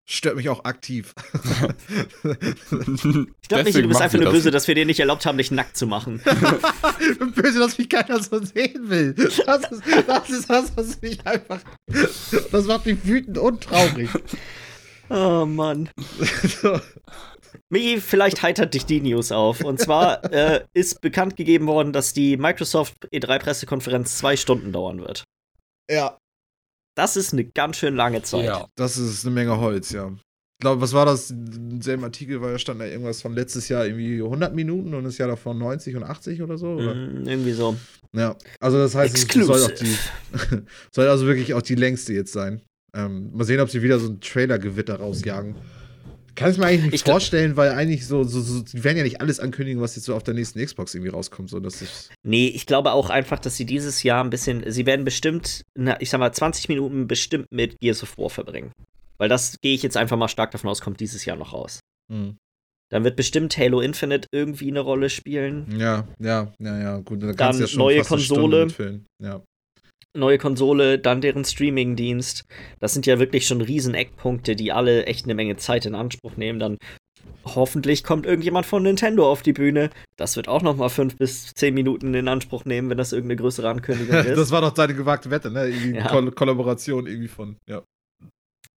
[0.08, 1.14] Stört mich auch aktiv.
[1.34, 3.02] ich
[3.48, 5.78] glaube nicht, du bist einfach nur böse, dass wir dir nicht erlaubt haben, dich nackt
[5.78, 6.22] zu machen.
[7.36, 9.14] böse, dass mich keiner so sehen will.
[9.14, 11.62] Das ist, das ist das, was mich einfach.
[12.52, 14.10] Das macht mich wütend und traurig.
[15.12, 15.90] Oh Mann.
[17.70, 19.64] Michi, vielleicht heitert dich die News auf.
[19.64, 25.24] Und zwar äh, ist bekannt gegeben worden, dass die Microsoft E3-Pressekonferenz zwei Stunden dauern wird.
[25.90, 26.18] Ja.
[26.96, 28.46] das ist eine ganz schön lange Zeit.
[28.46, 28.68] Ja.
[28.76, 30.08] Das ist eine Menge Holz, ja.
[30.10, 31.32] Ich glaube, was war das?
[31.32, 35.18] Im selben Artikel war, stand da irgendwas von letztes Jahr irgendwie 100 Minuten und das
[35.18, 36.74] Jahr davor 90 und 80 oder so.
[36.74, 36.94] Oder?
[36.94, 37.76] Mm, irgendwie so.
[38.14, 39.58] Ja, also das heißt, es Exclusive.
[39.58, 40.62] soll, auch die,
[40.92, 42.62] soll also wirklich auch die längste jetzt sein.
[42.96, 45.56] Ähm, mal sehen, ob sie wieder so ein Trailer-Gewitter rausjagen.
[46.36, 49.04] Kann ich mir eigentlich nicht Ich vorstellen, weil eigentlich so, so, so, die werden ja
[49.04, 51.50] nicht alles ankündigen, was jetzt so auf der nächsten Xbox irgendwie rauskommt.
[51.50, 54.86] So, dass ich, Nee, ich glaube auch einfach, dass sie dieses Jahr ein bisschen, sie
[54.86, 58.72] werden bestimmt, na, ich sag mal, 20 Minuten bestimmt mit Gears of War verbringen.
[59.18, 61.80] Weil das gehe ich jetzt einfach mal stark davon aus, kommt dieses Jahr noch raus.
[62.12, 62.38] hm.
[62.90, 65.66] Dann wird bestimmt Halo Infinite irgendwie eine Rolle spielen.
[65.80, 67.24] Ja, ja, ja, ja, gut.
[67.24, 68.68] Dann, Dann neue Konsole.
[69.24, 69.42] Ja.
[70.18, 72.44] Neue Konsole, dann deren Streaming-Dienst.
[72.80, 76.36] Das sind ja wirklich schon riesen Eckpunkte, die alle echt eine Menge Zeit in Anspruch
[76.36, 76.60] nehmen.
[76.60, 76.78] Dann
[77.46, 79.90] hoffentlich kommt irgendjemand von Nintendo auf die Bühne.
[80.18, 83.38] Das wird auch noch mal fünf bis zehn Minuten in Anspruch nehmen, wenn das irgendeine
[83.38, 84.38] größere Ankündigung ist.
[84.38, 85.68] das war doch deine gewagte Wette, ne?
[85.68, 86.08] Irgendwie Ja.
[86.08, 87.84] Koll Kollaboration irgendwie von, ja.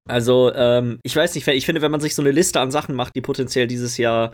[0.09, 2.94] Also, ähm, ich weiß nicht, ich finde, wenn man sich so eine Liste an Sachen
[2.94, 4.32] macht, die potenziell dieses Jahr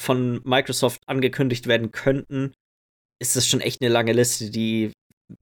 [0.00, 2.52] von Microsoft angekündigt werden könnten,
[3.20, 4.92] ist das schon echt eine lange Liste, die,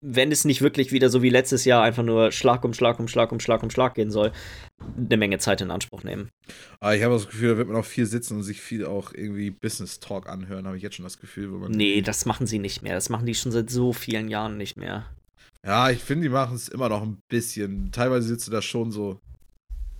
[0.01, 3.07] wenn es nicht wirklich wieder so wie letztes Jahr einfach nur Schlag um Schlag um
[3.09, 4.33] Schlag um Schlag um Schlag gehen soll,
[4.97, 6.31] eine Menge Zeit in Anspruch nehmen.
[6.81, 9.13] Aber ich habe das Gefühl, da wird man auch viel sitzen und sich viel auch
[9.15, 11.53] irgendwie Business Talk anhören, habe ich jetzt schon das Gefühl.
[11.53, 12.95] Wo man Nee, das machen sie nicht mehr.
[12.95, 15.07] Das machen die schon seit so vielen Jahren nicht mehr.
[15.65, 17.91] Ja, ich finde, die machen es immer noch ein bisschen.
[17.93, 19.21] Teilweise sitzt du da schon so.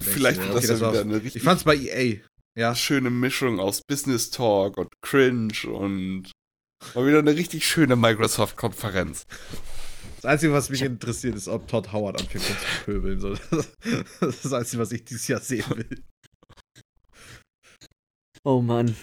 [0.01, 2.17] Vielleicht wird das ja war- wieder eine Ich richtig fand's bei EA.
[2.59, 2.75] Ja.
[2.75, 6.31] schöne Mischung aus Business Talk und Cringe und
[6.95, 9.27] mal wieder eine richtig schöne Microsoft-Konferenz.
[10.17, 13.21] Das Einzige, was mich interessiert, ist, ob Todd Howard anfängt zu pöbeln.
[13.21, 13.35] So,
[14.21, 16.03] das ist das Einzige, was ich dieses Jahr sehen will.
[18.45, 18.97] Oh Mann.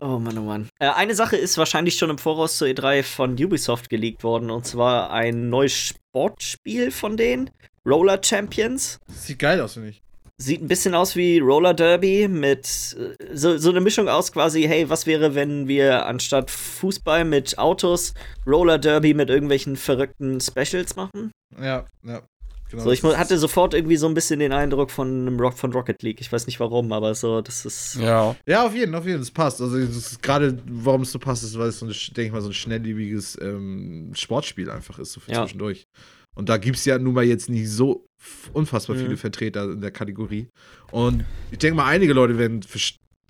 [0.00, 0.68] Oh Mann, oh Mann.
[0.78, 4.66] Äh, eine Sache ist wahrscheinlich schon im Voraus zur E3 von Ubisoft geleakt worden, und
[4.66, 7.50] zwar ein neues Sportspiel von denen,
[7.86, 8.98] Roller Champions.
[9.08, 10.02] Sieht geil aus, finde ich.
[10.36, 12.66] Sieht ein bisschen aus wie Roller Derby mit
[12.98, 17.56] äh, so, so eine Mischung aus quasi, hey, was wäre, wenn wir anstatt Fußball mit
[17.56, 21.30] Autos Roller Derby mit irgendwelchen verrückten Specials machen?
[21.60, 22.22] Ja, ja.
[22.70, 25.72] Genau, So, ich hatte sofort irgendwie so ein bisschen den Eindruck von einem Rock von
[25.72, 26.20] Rocket League.
[26.20, 27.96] Ich weiß nicht warum, aber so, das ist.
[28.00, 28.34] Ja.
[28.46, 29.60] Ja, auf jeden, auf jeden, das passt.
[29.60, 29.78] Also
[30.20, 32.54] gerade, warum es so passt, ist, weil es so ein, denke ich mal, so ein
[32.54, 35.42] schnelllebiges ähm, Sportspiel einfach ist, so für Ja.
[35.42, 35.86] zwischendurch.
[36.34, 38.06] Und da gibt es ja nun mal jetzt nicht so
[38.52, 39.00] unfassbar Mhm.
[39.02, 40.48] viele Vertreter in der Kategorie.
[40.90, 42.60] Und ich denke mal, einige Leute werden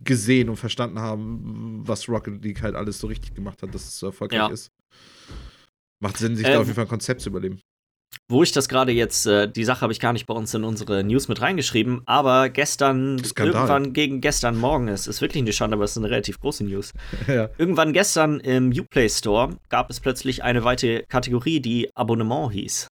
[0.03, 3.99] gesehen und verstanden haben, was Rocket League halt alles so richtig gemacht hat, dass es
[3.99, 4.47] so erfolgreich Ja.
[4.49, 4.69] ist.
[6.03, 7.61] Macht Sinn, sich Ähm, da auf jeden Fall ein Konzept zu überleben.
[8.31, 10.63] Wo ich das gerade jetzt, äh, die Sache habe ich gar nicht bei uns in
[10.65, 13.55] unsere News mit reingeschrieben, aber gestern, Skandal.
[13.55, 16.65] irgendwann gegen gestern Morgen, es ist wirklich eine Schande, aber es ist eine relativ große
[16.65, 16.93] News.
[17.29, 17.51] ja.
[17.59, 22.87] Irgendwann gestern im Uplay Store gab es plötzlich eine weitere Kategorie, die Abonnement hieß.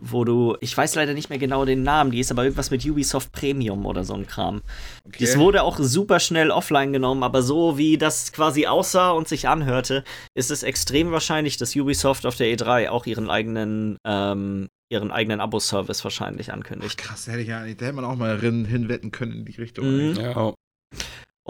[0.00, 2.84] Wo du, ich weiß leider nicht mehr genau den Namen, die ist aber irgendwas mit
[2.84, 4.62] Ubisoft Premium oder so ein Kram.
[5.06, 5.24] Okay.
[5.24, 9.48] Das wurde auch super schnell offline genommen, aber so wie das quasi aussah und sich
[9.48, 10.04] anhörte,
[10.34, 15.40] ist es extrem wahrscheinlich, dass Ubisoft auf der E3 auch ihren eigenen, ähm, ihren eigenen
[15.40, 16.98] Abo-Service wahrscheinlich Ach, ankündigt.
[16.98, 20.10] krass, da hätte, ich ja, da hätte man auch mal hinwetten können in die Richtung.
[20.10, 20.16] Mhm.
[20.16, 20.54] Ja.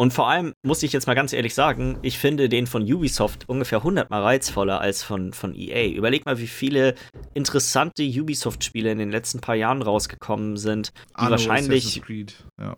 [0.01, 3.47] Und vor allem muss ich jetzt mal ganz ehrlich sagen, ich finde den von Ubisoft
[3.51, 5.89] ungefähr 100 mal reizvoller als von, von EA.
[5.91, 6.95] Überleg mal, wie viele
[7.35, 12.35] interessante Ubisoft-Spiele in den letzten paar Jahren rausgekommen sind, die Anno, wahrscheinlich Assassin's Creed.
[12.59, 12.77] Ja.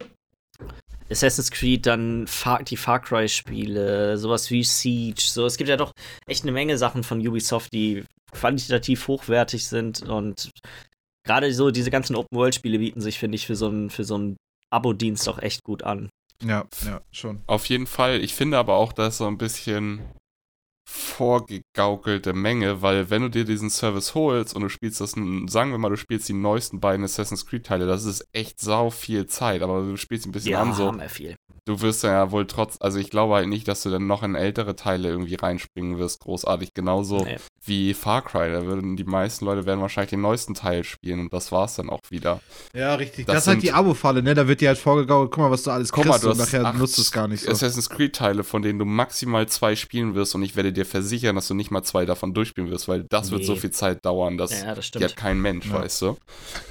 [1.09, 2.27] Assassin's Creed, dann
[2.69, 5.23] die Far Cry-Spiele, sowas wie Siege.
[5.23, 5.93] So, es gibt ja doch
[6.27, 10.51] echt eine Menge Sachen von Ubisoft, die quantitativ hochwertig sind und
[11.25, 14.37] gerade so diese ganzen Open-World-Spiele bieten sich, finde ich, für so einen für so einen
[14.71, 16.09] Abo-Dienst auch echt gut an.
[16.43, 17.43] Ja, ja, schon.
[17.47, 18.21] Auf jeden Fall.
[18.23, 20.03] Ich finde aber auch, da ist so ein bisschen
[20.93, 25.79] vorgegaukelte Menge, weil wenn du dir diesen Service holst und du spielst das, sagen wir
[25.79, 29.63] mal, du spielst die neuesten beiden Assassin's Creed Teile, das ist echt sau viel Zeit,
[29.63, 30.87] aber du spielst ein bisschen an so.
[30.87, 31.37] haben wir viel.
[31.65, 34.35] Du wirst ja wohl trotz, also ich glaube halt nicht, dass du dann noch in
[34.35, 36.75] ältere Teile irgendwie reinspringen wirst, großartig.
[36.75, 37.37] Genauso Nee.
[37.65, 38.51] wie Far Cry.
[38.51, 41.89] Da würden die meisten Leute werden wahrscheinlich den neuesten Teil spielen und das war's dann
[41.89, 42.41] auch wieder.
[42.75, 43.27] Ja, richtig.
[43.27, 44.35] Das Das, ist halt die Abo-Falle, ne?
[44.35, 46.41] Da wird dir halt vorgegaukelt, guck mal, was du alles Guck kriegst mal, du und
[46.41, 47.53] hast nachher nutzt du es gar nicht so.
[47.53, 51.35] Assassin's Creed Teile, von denen du maximal zwei spielen wirst und ich werde dir versichern,
[51.37, 53.47] dass du nicht mal zwei davon durchspielen wirst, weil das wird Nee.
[53.47, 55.05] so viel Zeit dauern, dass Ja, das stimmt.
[55.05, 55.75] hat kein Mensch, Ja.
[55.81, 56.17] weißt du.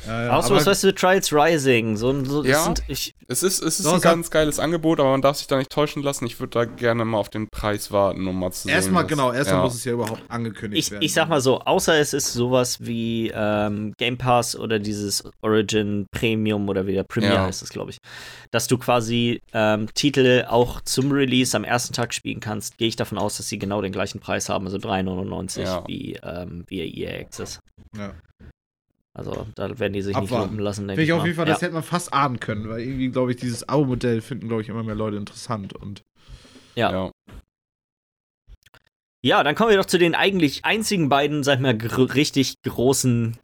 [0.08, 1.98] Ja, ja, Auch so was, weißt du, Trials Rising.
[1.98, 2.64] So, so, das Ja.
[2.64, 5.48] sind, ich, Es ist, es ist So, ein ganz geiles Angebot, aber man darf sich
[5.48, 6.26] da nicht täuschen lassen.
[6.26, 8.72] Ich würde da gerne mal auf den Preis warten, um mal zu sehen.
[8.72, 9.64] Erstmal, was- genau, erstmal ja.
[9.64, 11.04] muss es ja überhaupt angekündigt ich, werden.
[11.04, 16.08] ich sag mal so, außer es ist sowas wie ähm, Game Pass oder dieses Origin
[16.12, 17.46] Premium oder wieder Premiere Ja.
[17.46, 17.98] heißt es, glaube ich,
[18.52, 22.96] dass du quasi ähm, Titel auch zum Release am ersten Tag spielen kannst, gehe ich
[22.96, 25.84] davon aus, dass sie genau den gleichen Preis haben, also 3,99 Ja.
[25.88, 27.60] wie, ähm, wie EA Access.
[27.96, 28.14] Ja.
[29.14, 30.34] Also da werden die sich Abwarten.
[30.34, 31.54] nicht lumpen lassen, denke ich ich auf jeden Fall, ja.
[31.54, 34.70] das hätte man fast ahnen können, weil irgendwie, glaube ich, dieses Abo-Modell finden, glaube ich,
[34.70, 35.74] immer mehr Leute interessant.
[35.74, 36.02] Und
[36.76, 36.92] Ja.
[36.92, 37.12] ja.
[39.24, 42.56] Ja, dann kommen wir doch zu den eigentlich einzigen beiden, sag ich mal, gr richtig
[42.64, 43.38] großen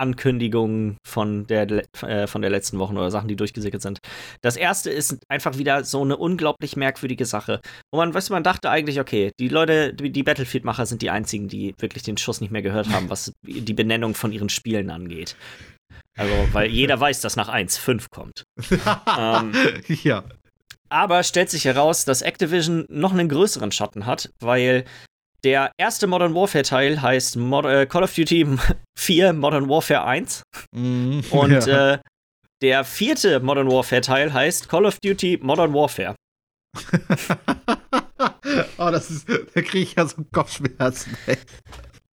[0.00, 1.70] Ankündigungen von der,
[2.02, 3.98] äh, von der letzten Wochen oder Sachen, die durchgesickert sind.
[4.42, 7.60] Das erste ist einfach wieder so eine unglaublich merkwürdige Sache,
[7.92, 11.10] wo man, weißt du, man dachte eigentlich, okay, die Leute, die die Battlefield-Macher sind die
[11.10, 14.90] einzigen, die wirklich den Schuss nicht mehr gehört haben, was die Benennung von ihren Spielen
[14.90, 15.36] angeht.
[16.16, 18.44] Also, weil jeder weiß, dass nach 1.5 kommt.
[19.18, 19.52] Ähm,
[20.02, 20.24] ja.
[20.88, 24.84] aber stellt sich heraus, dass Activision noch einen größeren Schatten hat, weil
[25.44, 28.46] der erste Modern Warfare Teil heißt Mod äh, Call of Duty
[28.98, 30.42] 4 Modern Warfare 1
[30.74, 31.24] Mhm.
[31.30, 31.94] und ja.
[31.94, 31.98] äh,
[32.62, 36.14] der vierte Modern Warfare Teil heißt Call of Duty Modern Warfare.
[38.78, 41.16] oh, das ist, da kriege ich ja so Kopfschmerzen.
[41.26, 41.38] Ey.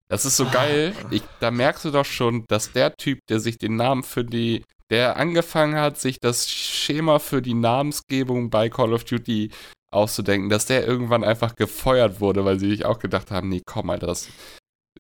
[0.10, 0.94] Das ist so geil.
[1.12, 4.64] Ich, da merkst du doch schon, dass der Typ, der sich den Namen für die,
[4.90, 9.52] der angefangen hat, sich das Schema für die Namensgebung bei Call of Duty
[9.92, 13.88] auszudenken, dass der irgendwann einfach gefeuert wurde, weil sie sich auch gedacht haben, nee, komm
[13.88, 14.28] mal, das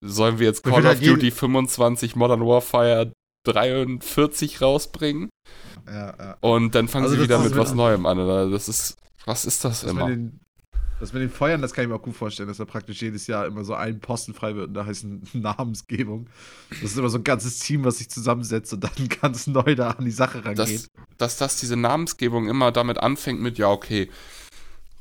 [0.01, 3.11] sollen wir jetzt Call of halt Duty 25 Modern Warfare
[3.45, 5.29] 43 rausbringen
[5.87, 6.37] Ja, ja.
[6.41, 8.19] und dann fangen Also sie wieder mit was Neuem an.
[8.19, 8.49] Oder?
[8.49, 10.09] Das ist, was ist das, Das immer?
[10.99, 13.27] das mit den Feuern, das kann ich mir auch gut vorstellen, dass da praktisch jedes
[13.27, 16.27] Jahr immer so ein Posten frei wird und da heißt eine Namensgebung.
[16.69, 19.91] Das ist immer so ein ganzes Team, was sich zusammensetzt und dann ganz neu da
[19.91, 20.59] an die Sache rangeht.
[20.59, 20.87] dass,
[21.17, 24.09] dass das diese Namensgebung immer damit anfängt mit, ja, okay,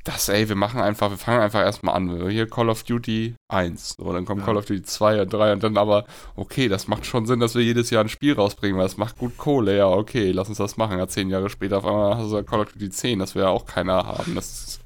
[0.07, 2.29] das, ey, wir machen einfach, wir fangen einfach erstmal an.
[2.29, 4.45] Hier Call of Duty 1, so, dann kommt Ja.
[4.45, 6.05] Call of Duty 2 und 3 und dann aber,
[6.35, 9.17] okay, das macht schon Sinn, dass wir jedes Jahr ein Spiel rausbringen, weil das macht
[9.17, 10.97] gut Kohle, ja, okay, lass uns das machen.
[10.97, 13.49] Ja, zehn Jahre später auf einmal hast du Call of Duty 10, das will ja
[13.49, 14.81] auch keiner haben, das ist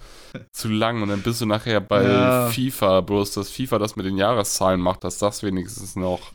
[0.54, 2.48] zu lang und dann bist du nachher bei Ja.
[2.50, 6.32] FIFA, bloß dass FIFA das mit den Jahreszahlen macht, dass das wenigstens noch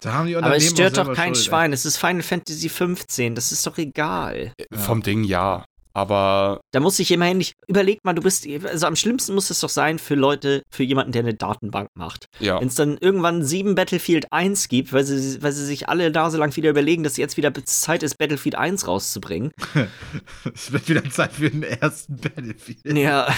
[0.00, 1.72] da haben die Aber es stört doch kein Schuld, Schwein.
[1.72, 3.34] Es ist Final Fantasy 15.
[3.34, 4.52] Das ist doch egal.
[4.70, 4.78] Ja.
[4.78, 5.64] vom Ding ja,
[5.98, 7.54] aber Da muss ich immerhin nicht.
[7.66, 8.46] Überleg mal, du bist.
[8.64, 12.26] Also am schlimmsten muss es doch sein für Leute, für jemanden, der eine Datenbank macht.
[12.40, 12.60] ja.
[12.60, 16.38] Wenn es dann irgendwann sieben Battlefield 1 gibt, weil sie, weil sie sich alle Nase
[16.38, 19.50] lang wieder überlegen, dass jetzt wieder Zeit ist, Battlefield 1 rauszubringen.
[20.54, 22.96] Es wird wieder Zeit für den ersten Battlefield.
[22.96, 23.28] Ja,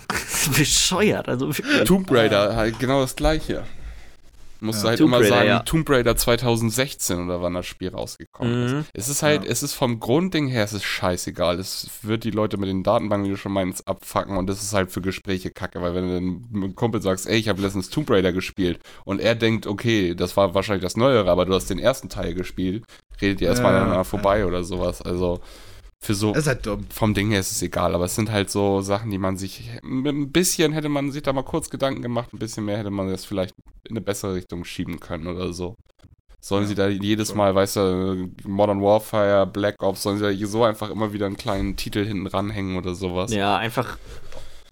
[0.56, 1.28] bescheuert.
[1.28, 1.50] Also.
[1.84, 3.64] Tomb Raider, halt genau das gleiche.
[4.64, 4.82] Musst Ja.
[4.84, 5.58] du halt Tomb immer Raider, sagen, ja.
[5.60, 8.78] Tomb Raider 2016 oder wann das Spiel rausgekommen Mhm.
[8.80, 8.86] ist.
[8.94, 9.50] Es ist halt, Ja.
[9.50, 11.58] es ist vom Grundding her, es ist scheißegal.
[11.58, 14.72] Es wird die Leute mit den Datenbanken, wie du schon meinst, abfacken und das ist
[14.72, 17.60] halt für Gespräche kacke, weil wenn du dann mit einem Kumpel sagst, ey, ich habe
[17.60, 21.54] letztens Tomb Raider gespielt und er denkt, okay, das war wahrscheinlich das Neuere, aber du
[21.54, 22.84] hast den ersten Teil gespielt,
[23.20, 24.04] redet ihr erstmal Ja, aneinander ja.
[24.04, 25.02] vorbei oder sowas.
[25.02, 25.40] Also
[26.04, 26.84] für so Das ist halt dumm.
[26.90, 29.70] vom Ding her ist es egal, aber es sind halt so Sachen, die man sich,
[29.82, 32.90] mit ein bisschen hätte man sich da mal kurz Gedanken gemacht, ein bisschen mehr hätte
[32.90, 33.54] man das vielleicht
[33.88, 35.76] in eine bessere Richtung schieben können oder so.
[36.40, 37.36] Sollen Ja, sie da jedes schon.
[37.38, 41.36] Mal, weißt du, Modern Warfare, Black Ops, sollen sie da so einfach immer wieder einen
[41.36, 43.32] kleinen Titel hinten ranhängen oder sowas?
[43.32, 43.96] Ja, einfach.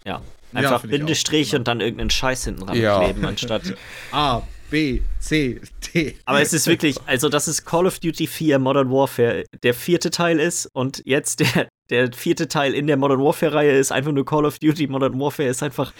[0.05, 0.21] Ja.
[0.53, 1.05] Ja, Einfach finde ich auch.
[1.05, 2.97] Bindestrich und dann irgendeinen Scheiß hinten Ja.
[2.97, 3.73] rankleben, anstatt.
[4.11, 4.41] A,
[4.71, 5.61] B, C,
[5.93, 6.15] D.
[6.25, 10.09] Aber es ist wirklich, also das ist Call of Duty 4 Modern Warfare, der vierte
[10.09, 14.25] Teil ist und jetzt der, der vierte Teil in der Modern Warfare-Reihe ist einfach nur
[14.25, 15.93] Call of Duty Modern Warfare, ist einfach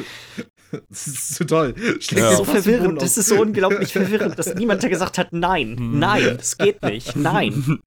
[0.90, 1.76] Das ist zu toll.
[2.00, 2.30] Schlägt Ja.
[2.32, 3.02] dir so verwirrend.
[3.02, 7.16] Das ist so unglaublich verwirrend, dass niemand da gesagt hat, nein, nein, das geht nicht,
[7.18, 7.80] nein.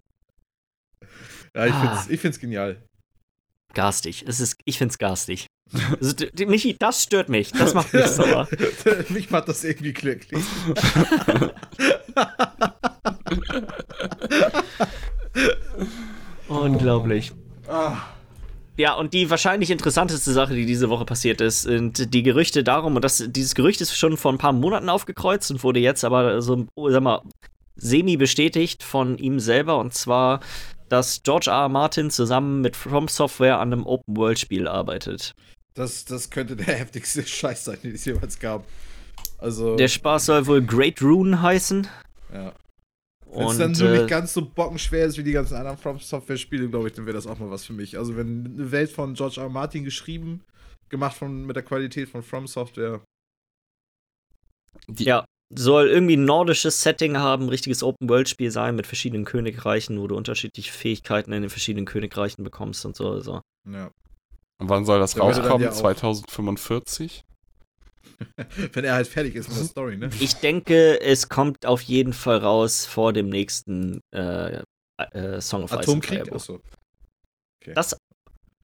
[1.57, 2.05] Ja, ich Ah.
[2.09, 2.77] ich find's genial.
[3.75, 4.25] Garstig.
[4.27, 5.47] Es ist, ich find's garstig.
[6.01, 6.15] Also,
[6.47, 7.51] Michi, das stört mich.
[7.51, 8.47] Das macht mich sauer.
[9.09, 10.45] Mich macht das irgendwie glücklich.
[16.49, 17.33] Unglaublich.
[17.67, 17.97] Ah.
[18.77, 22.97] Ja, und die wahrscheinlich interessanteste Sache, die diese Woche passiert ist, sind die Gerüchte darum,
[22.97, 26.43] und das, dieses Gerücht ist schon vor ein paar Monaten aufgekreuzt und wurde jetzt aber
[26.43, 27.23] so, sag mal,
[27.77, 30.41] semi bestätigt von ihm selber, und zwar,
[30.95, 31.63] dass George R.
[31.63, 31.69] R.
[31.69, 35.35] Martin zusammen mit From Software an einem Open-World-Spiel arbeitet.
[35.75, 38.65] Das, das könnte der heftigste Scheiß sein, den es jemals gab.
[39.39, 41.89] Also, Der Spaß soll wohl Great Rune heißen.
[42.33, 42.53] ja.
[43.37, 45.99] Wenn es dann so äh, nicht ganz so bockenschwer ist wie die ganzen anderen From
[45.99, 47.99] Software-Spiele, glaube ich, dann wäre das auch mal was für mich.
[47.99, 49.45] Also, wenn eine Welt von George R.
[49.45, 49.49] R.
[49.49, 50.45] Martin geschrieben,
[50.89, 53.01] gemacht von, mit der Qualität von From Software.
[54.87, 60.07] Die, Ja, soll irgendwie ein nordisches Setting haben, richtiges Open-World-Spiel sein mit verschiedenen Königreichen, wo
[60.07, 63.11] du unterschiedliche Fähigkeiten in den verschiedenen Königreichen bekommst und so.
[63.11, 63.41] Also.
[63.71, 63.91] Ja.
[64.59, 65.63] Und wann soll das Da rauskommen?
[65.63, 67.25] ja auch- 2045?
[68.73, 70.11] Wenn er halt fertig ist mit der Story, ne?
[70.21, 74.63] Ich denke, es kommt auf jeden Fall raus vor dem nächsten äh,
[74.99, 76.27] äh, Song of Ice and Atomkrieg?
[76.27, 76.35] Fire.
[76.35, 76.61] Achso.
[77.75, 77.97] Das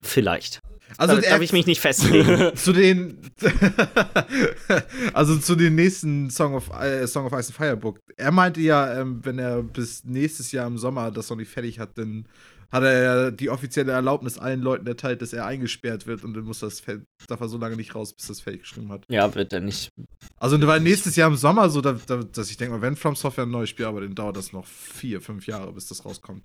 [0.03, 0.61] Vielleicht.
[0.97, 2.53] Also da, darf ich mich nicht festlegen.
[2.57, 3.19] zu den
[5.13, 8.01] also zu den nächsten Song of, äh, Song of Ice and Fire Book.
[8.17, 11.79] Er meinte ja, ähm, wenn er bis nächstes Jahr im Sommer das noch nicht fertig
[11.79, 12.27] hat, dann
[12.71, 16.45] hat er ja die offizielle Erlaubnis allen Leuten erteilt, dass er eingesperrt wird und dann
[16.45, 16.83] muss das
[17.27, 19.05] darf er so lange nicht raus, bis das fertig geschrieben hat.
[19.09, 19.91] Ja, wird er nicht.
[20.37, 23.17] Also weil nächstes Jahr im Sommer so, da, da, dass ich denke mal, wenn From
[23.17, 26.45] Software ein neues Spiel, aber dann dauert das noch vier, fünf Jahre, bis das rauskommt.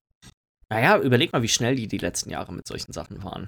[0.70, 3.48] Naja, überleg mal, wie schnell die die letzten Jahre mit solchen Sachen waren.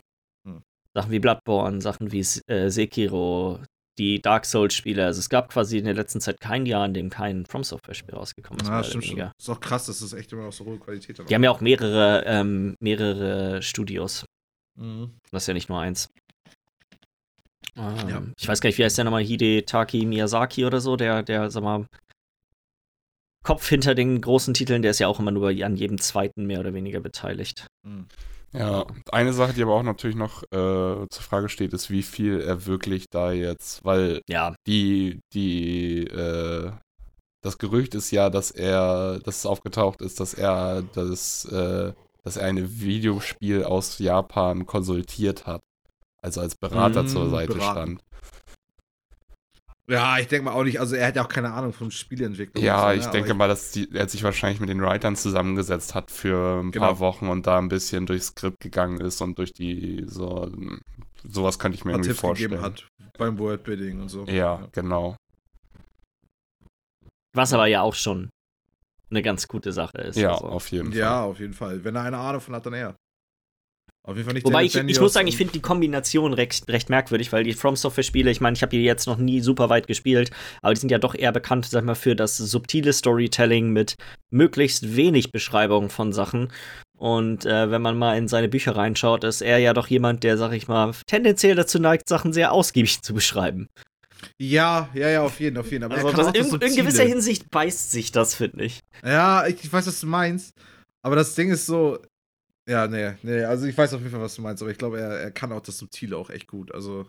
[0.98, 3.60] Sachen wie Bloodborne, Sachen wie äh, Sekiro,
[4.00, 5.06] die Dark Souls-Spiele.
[5.06, 8.16] Also es gab quasi in der letzten Zeit kein Jahr, in dem kein From Software-Spiel
[8.16, 8.68] rausgekommen ist.
[8.68, 9.32] Ja, stimmt schon.
[9.38, 11.30] Ist auch krass, dass das echt immer noch so hohe Qualität hat.
[11.30, 14.26] Die haben ja auch mehrere, ähm, mehrere Studios.
[14.76, 15.14] Mhm.
[15.30, 16.10] Das ist ja nicht nur eins.
[17.76, 18.24] Ähm, ja.
[18.40, 19.24] Ich weiß gar nicht, wie heißt der nochmal?
[19.24, 21.86] Hidetaki Miyazaki oder so, der, der, sag mal,
[23.44, 26.60] Kopf hinter den großen Titeln, der ist ja auch immer nur an jedem zweiten mehr
[26.60, 27.68] oder weniger beteiligt.
[27.84, 28.08] Mhm.
[28.54, 32.40] Ja, eine Sache, die aber auch natürlich noch äh, zur Frage steht, ist, wie viel
[32.40, 34.56] er wirklich da jetzt, weil ja.
[34.66, 36.72] die, die, äh,
[37.42, 41.94] das Gerücht ist ja, dass er, dass es aufgetaucht ist, dass er das, äh,
[42.24, 45.62] dass er ein Videospiel aus Japan konsultiert hat.
[46.22, 48.00] Also als Berater mmh, zur Seite beraten.
[48.00, 48.02] stand.
[49.90, 50.82] Ja, ich denke mal auch nicht.
[50.82, 52.64] Also er hat ja auch keine Ahnung von Spieleentwicklung.
[52.64, 52.96] Ja, so, ne?
[52.96, 56.62] ich denke ich mal, dass die, er sich wahrscheinlich mit den Writern zusammengesetzt hat für
[56.62, 56.88] ein genau.
[56.88, 60.52] paar Wochen und da ein bisschen durchs Skript gegangen ist und durch die so
[61.24, 62.62] sowas könnte ich mir irgendwie Tipps vorstellen.
[62.62, 62.86] hat
[63.18, 64.26] beim Worldbuilding und so.
[64.26, 65.16] Ja, ja, genau.
[67.34, 68.30] Was aber ja auch schon
[69.10, 70.18] eine ganz gute Sache ist.
[70.18, 70.48] Ja, also.
[70.48, 71.00] auf jeden Fall.
[71.00, 71.84] Ja, auf jeden Fall.
[71.84, 72.96] Wenn er eine Ahnung von hat, dann er.
[74.08, 76.90] Auf jeden Fall nicht Wobei ich, ich muss sagen, ich finde die Kombination recht, recht
[76.90, 79.86] merkwürdig, weil die From Software-Spiele, ich meine, ich habe die jetzt noch nie super weit
[79.86, 80.32] gespielt,
[80.62, 83.96] aber die sind ja doch eher bekannt, sag mal, für das subtile Storytelling mit
[84.30, 86.54] möglichst wenig Beschreibung von Sachen.
[86.98, 90.38] Und äh, wenn man mal in seine Bücher reinschaut, ist er ja doch jemand, der,
[90.38, 93.68] sag ich mal, tendenziell dazu neigt, Sachen sehr ausgiebig zu beschreiben.
[94.38, 95.84] Ja, ja, ja, auf jeden, auf jeden.
[95.84, 98.80] Aber also das, das in, in, gewisser Hinsicht beißt sich das, finde ich.
[99.04, 100.54] Ja, ich, ich weiß, was du meinst.
[101.02, 102.00] Aber das Ding ist so,
[102.68, 105.00] ja, nee, nee, also ich weiß auf jeden Fall, was du meinst, aber ich glaube,
[105.00, 106.74] er, er kann auch das Subtile auch echt gut.
[106.74, 107.08] Also.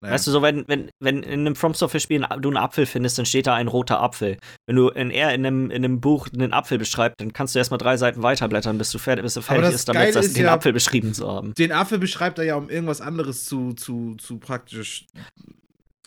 [0.00, 0.14] Naja.
[0.14, 3.26] Weißt du, so, wenn, wenn, wenn in einem From Software-Spiel du einen Apfel findest, dann
[3.26, 4.38] steht da ein roter Apfel.
[4.66, 7.58] Wenn du in er in einem, in einem Buch einen Apfel beschreibst, dann kannst du
[7.58, 10.52] erstmal drei Seiten weiterblättern, bis du fertig, bis du fertig ist, damit das, den ja,
[10.52, 11.54] Apfel beschrieben zu haben.
[11.54, 15.06] Den Apfel beschreibt er ja, um irgendwas anderes zu, zu, zu praktisch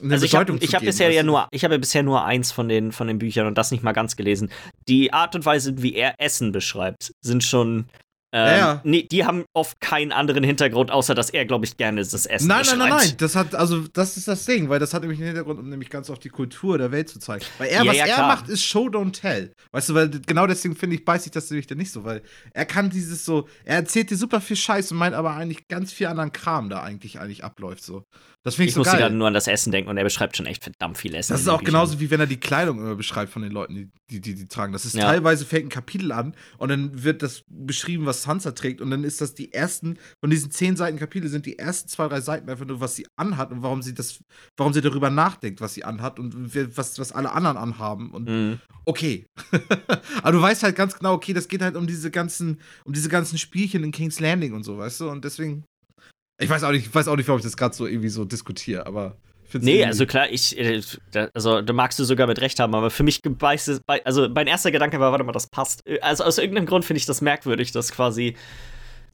[0.10, 3.08] also ich habe hab bisher ja nur, ich habe bisher nur eins von den, von
[3.08, 4.50] den Büchern und das nicht mal ganz gelesen.
[4.88, 7.86] Die Art und Weise, wie er Essen beschreibt, sind schon
[8.34, 8.82] ähm, ja, ja.
[8.84, 12.48] Nee, die haben oft keinen anderen Hintergrund, außer dass er, glaube ich, gerne das Essen
[12.48, 13.14] Nein, nein, nein, nein.
[13.18, 15.90] Das hat, also, das ist das Ding, weil das hat nämlich einen Hintergrund, um nämlich
[15.90, 17.44] ganz auf die Kultur der Welt zu zeigen.
[17.58, 19.54] Weil er, ja, was er macht, ist Show, don't tell.
[19.72, 22.22] Weißt du, weil genau deswegen finde ich, beißt sich das nämlich dann nicht so, weil
[22.54, 25.92] er kann dieses so, er erzählt dir super viel Scheiß und meint aber eigentlich ganz
[25.92, 28.06] viel anderen Kram da eigentlich, eigentlich abläuft so.
[28.44, 30.48] Das finde ich, so muss gerade nur an das Essen denken und er beschreibt schon
[30.48, 31.34] echt verdammt viel Essen.
[31.34, 33.90] Das ist auch genauso wie wenn er die Kleidung immer beschreibt von den Leuten, die
[34.10, 34.74] die, die, die tragen.
[34.74, 35.04] Das ist ja.
[35.04, 39.04] teilweise fängt ein Kapitel an und dann wird das beschrieben, was Sansa trägt und dann
[39.04, 42.50] ist das die ersten von diesen zehn Seiten Kapitel sind die ersten zwei drei Seiten
[42.50, 44.24] einfach nur was sie anhat und warum sie das,
[44.58, 48.60] warum sie darüber nachdenkt, was sie anhat und was was alle anderen anhaben und mhm.
[48.86, 49.28] okay.
[50.24, 53.10] Aber du weißt halt ganz genau, okay, das geht halt um diese ganzen um diese
[53.10, 55.64] ganzen Spielchen in King's Landing und so, weißt du und deswegen
[56.42, 58.26] ich weiß auch nicht, ich weiß auch nicht, warum ich das gerade so irgendwie so
[58.26, 59.18] diskutiere, aber.
[59.54, 60.82] Nee, also klar, ich, äh,
[61.34, 64.48] also da magst du sogar mit Recht haben, aber für mich beißt es, also mein
[64.48, 65.86] erster Gedanke war, warte mal, das passt.
[65.86, 68.36] Äh, also aus irgendeinem Grund finde ich das merkwürdig, dass quasi.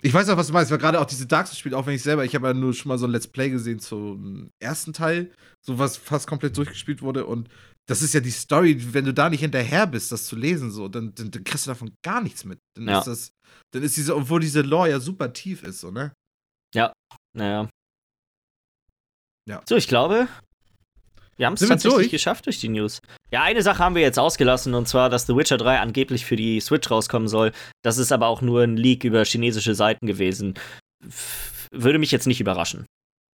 [0.03, 1.95] Ich weiß auch, was du meinst, weil gerade auch diese Dark Souls spielt, auch wenn
[1.95, 4.93] ich selber, ich habe ja nur schon mal so ein Let's Play gesehen zum ersten
[4.93, 5.31] Teil,
[5.65, 7.49] so was fast komplett durchgespielt wurde und
[7.87, 10.87] das ist ja die Story, wenn du da nicht hinterher bist, das zu lesen, so,
[10.87, 12.59] dann, dann, dann kriegst du davon gar nichts mit.
[12.75, 12.99] Dann ja.
[12.99, 13.31] ist das,
[13.73, 16.11] dann ist diese, obwohl diese Lore ja super tief ist, so, ne?
[17.37, 17.69] Ja, naja.
[19.47, 19.61] Ja.
[19.67, 20.27] So, ich glaube,
[21.37, 22.09] wir haben es tatsächlich durch?
[22.09, 22.99] geschafft durch die News.
[23.31, 26.35] Ja, eine Sache haben wir jetzt ausgelassen, und zwar, dass The Witcher 3 angeblich für
[26.35, 27.51] die Switch rauskommen soll.
[27.83, 30.55] Das ist aber auch nur ein Leak über chinesische Seiten gewesen.
[31.71, 32.85] Würde mich jetzt nicht überraschen.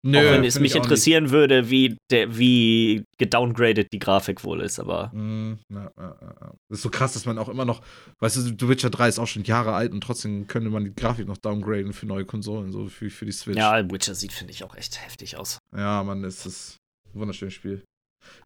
[0.03, 1.33] Nö, auch wenn es mich interessieren nicht.
[1.33, 5.11] würde, wie, der, wie gedowngradet die Grafik wohl ist, aber.
[5.13, 6.53] Mm, na, na, na.
[6.69, 7.81] Das ist so krass, dass man auch immer noch,
[8.19, 10.95] weißt du, The Witcher 3 ist auch schon Jahre alt und trotzdem könnte man die
[10.95, 13.57] Grafik noch downgraden für neue Konsolen, so für, für die Switch.
[13.57, 15.59] Ja, Witcher sieht, finde ich, auch echt heftig aus.
[15.75, 16.77] Ja, man, ist das
[17.13, 17.83] ein wunderschönes Spiel.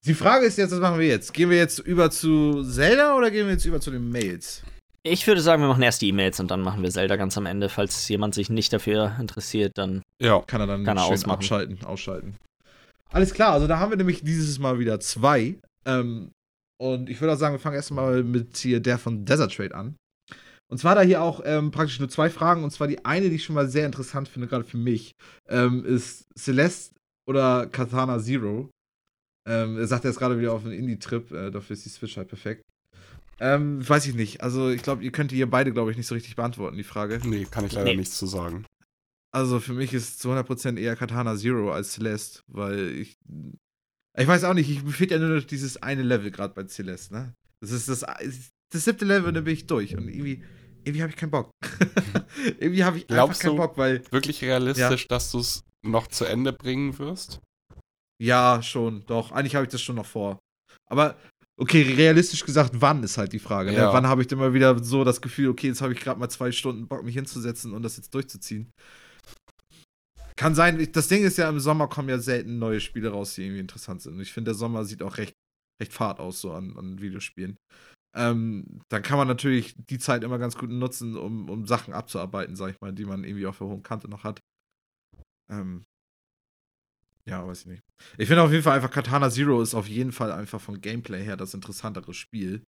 [0.06, 1.34] Die Frage ist jetzt, was machen wir jetzt?
[1.34, 4.64] Gehen wir jetzt über zu Zelda oder gehen wir jetzt über zu den Mails?
[5.08, 7.46] Ich würde sagen, wir machen erst die E-Mails und dann machen wir Zelda ganz am
[7.46, 7.70] Ende.
[7.70, 10.42] Falls jemand sich nicht dafür interessiert, dann ja.
[10.48, 11.36] kann er dann kann er ausmachen.
[11.36, 12.36] abschalten, ausschalten.
[13.12, 15.60] Alles klar, also da haben wir nämlich dieses Mal wieder zwei.
[15.86, 16.32] Ähm,
[16.82, 19.96] und ich würde auch sagen, wir fangen erstmal mit hier der von Desert Trade an.
[20.72, 22.64] Und zwar da hier auch ähm, praktisch nur zwei Fragen.
[22.64, 25.12] Und zwar die eine, die ich schon mal sehr interessant finde, gerade für mich,
[25.48, 26.96] ähm, ist Celeste
[27.30, 28.72] oder Katana Zero.
[29.48, 31.32] Ähm, er sagt, er ist gerade wieder auf einem Indie-Trip.
[31.32, 32.64] Äh, dafür ist die Switch halt perfekt.
[33.40, 34.42] Ähm, weiß ich nicht.
[34.42, 37.20] Also, ich glaube, ihr könnt hier beide, glaube ich, nicht so richtig beantworten, die Frage.
[37.24, 37.98] Nee, kann ich leider Nee.
[37.98, 38.66] nichts zu sagen.
[39.34, 43.18] Also, für mich ist zu 100% eher Katana Zero als Celeste, weil ich.
[44.18, 47.14] Ich weiß auch nicht, ich fehlt ja nur noch dieses eine Level gerade bei Celeste,
[47.14, 47.34] ne?
[47.60, 48.06] Das ist das,
[48.72, 49.98] das siebte Level und dann bin ich durch.
[49.98, 50.42] Und irgendwie,
[50.86, 51.52] irgendwie habe ich keinen Bock.
[52.60, 54.02] irgendwie habe ich Glaubst einfach keinen du- Bock, weil.
[54.12, 57.42] Wirklich realistisch, dass du es noch zu Ende bringen wirst?
[58.22, 59.34] Ja, schon, doch.
[59.34, 60.40] Eigentlich habe ich das schon noch vor.
[60.90, 61.18] Aber,
[61.58, 63.72] okay, realistisch gesagt, wann ist halt die Frage.
[63.72, 63.78] Ne?
[63.78, 63.94] Ja.
[63.94, 66.30] Wann habe ich denn mal wieder so das Gefühl, okay, jetzt habe ich gerade mal
[66.30, 68.72] zwei Stunden Bock, mich hinzusetzen und das jetzt durchzuziehen.
[70.38, 73.44] Kann sein, das Ding ist ja, im Sommer kommen ja selten neue Spiele raus, die
[73.44, 74.16] irgendwie interessant sind.
[74.16, 75.34] Und ich finde, der Sommer sieht auch recht,
[75.82, 77.58] recht fad aus, so an, an Videospielen.
[78.16, 82.56] Ähm, dann kann man natürlich die Zeit immer ganz gut nutzen, um, um Sachen abzuarbeiten,
[82.56, 84.40] sag ich mal, die man irgendwie auf der hohen Kante noch hat.
[85.50, 85.86] Ähm,
[87.28, 87.84] ja, weiß ich nicht.
[88.18, 91.24] Ich finde auf jeden Fall einfach Katana Zero ist auf jeden Fall einfach vom Gameplay
[91.24, 92.62] her das interessantere Spiel.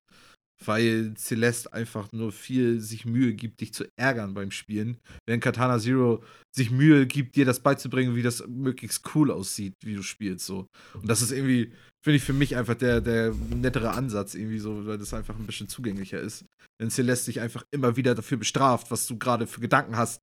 [0.64, 4.98] Weil Celeste einfach nur viel sich Mühe gibt, dich zu ärgern beim Spielen.
[5.26, 6.22] Während Katana Zero
[6.54, 10.46] sich Mühe gibt, dir das beizubringen, wie das möglichst cool aussieht, wie du spielst.
[10.46, 10.68] So.
[10.94, 11.72] Und das ist irgendwie,
[12.04, 15.46] finde ich für mich einfach der, der nettere Ansatz, irgendwie so, weil das einfach ein
[15.46, 16.44] bisschen zugänglicher ist.
[16.78, 20.20] Wenn Celeste dich einfach immer wieder dafür bestraft, was du gerade für Gedanken hast,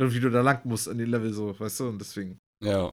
[0.00, 1.88] wie du da lang musst an den Level, so, weißt du?
[1.88, 2.38] Und deswegen.
[2.62, 2.88] Ja.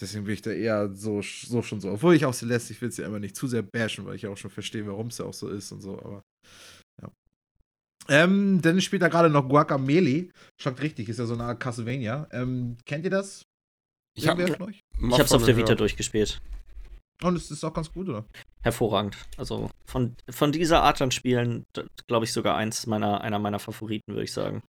[0.00, 1.90] Deswegen bin ich da eher so, so schon so.
[1.92, 4.22] Obwohl ich auch Celeste, ich will es ja immer nicht zu sehr bashen, weil ich
[4.22, 6.22] ja auch schon verstehe, warum es ja auch so ist und so, aber
[7.00, 7.10] ja.
[8.08, 10.30] Ähm, dann spielt da gerade noch Guacamele.
[10.60, 12.26] Schockt richtig, ist ja so eine Art Castlevania.
[12.32, 13.44] Ähm, kennt ihr das?
[14.16, 16.40] Ich habe hab's auf der Vita durchgespielt.
[17.22, 18.24] Und es ist auch ganz gut, oder?
[18.62, 19.16] Hervorragend.
[19.36, 21.64] Also von, von dieser Art an Spielen,
[22.08, 24.62] glaube ich, sogar eins meiner, einer meiner Favoriten, würde ich sagen.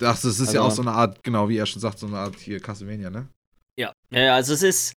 [0.00, 2.06] Ach, das ist ja Also- auch so eine Art, genau, wie er schon sagt, so
[2.06, 3.28] eine Art hier Castlevania, ne?
[3.78, 3.92] Ja.
[4.10, 4.94] Ja, also es ist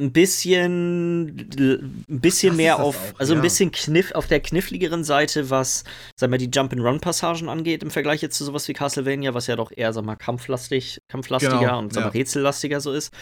[0.00, 3.42] ein bisschen ein bisschen Das mehr auf auch, also ein ja.
[3.42, 5.84] bisschen kniff auf der kniffligeren Seite, was
[6.18, 9.34] sag mal die Jump and Run Passagen angeht im Vergleich jetzt zu sowas wie Castlevania,
[9.34, 12.12] was ja doch eher sag mal kampflastig, kampflastiger Genau, und sag mal ja.
[12.12, 13.14] rätsellastiger so ist.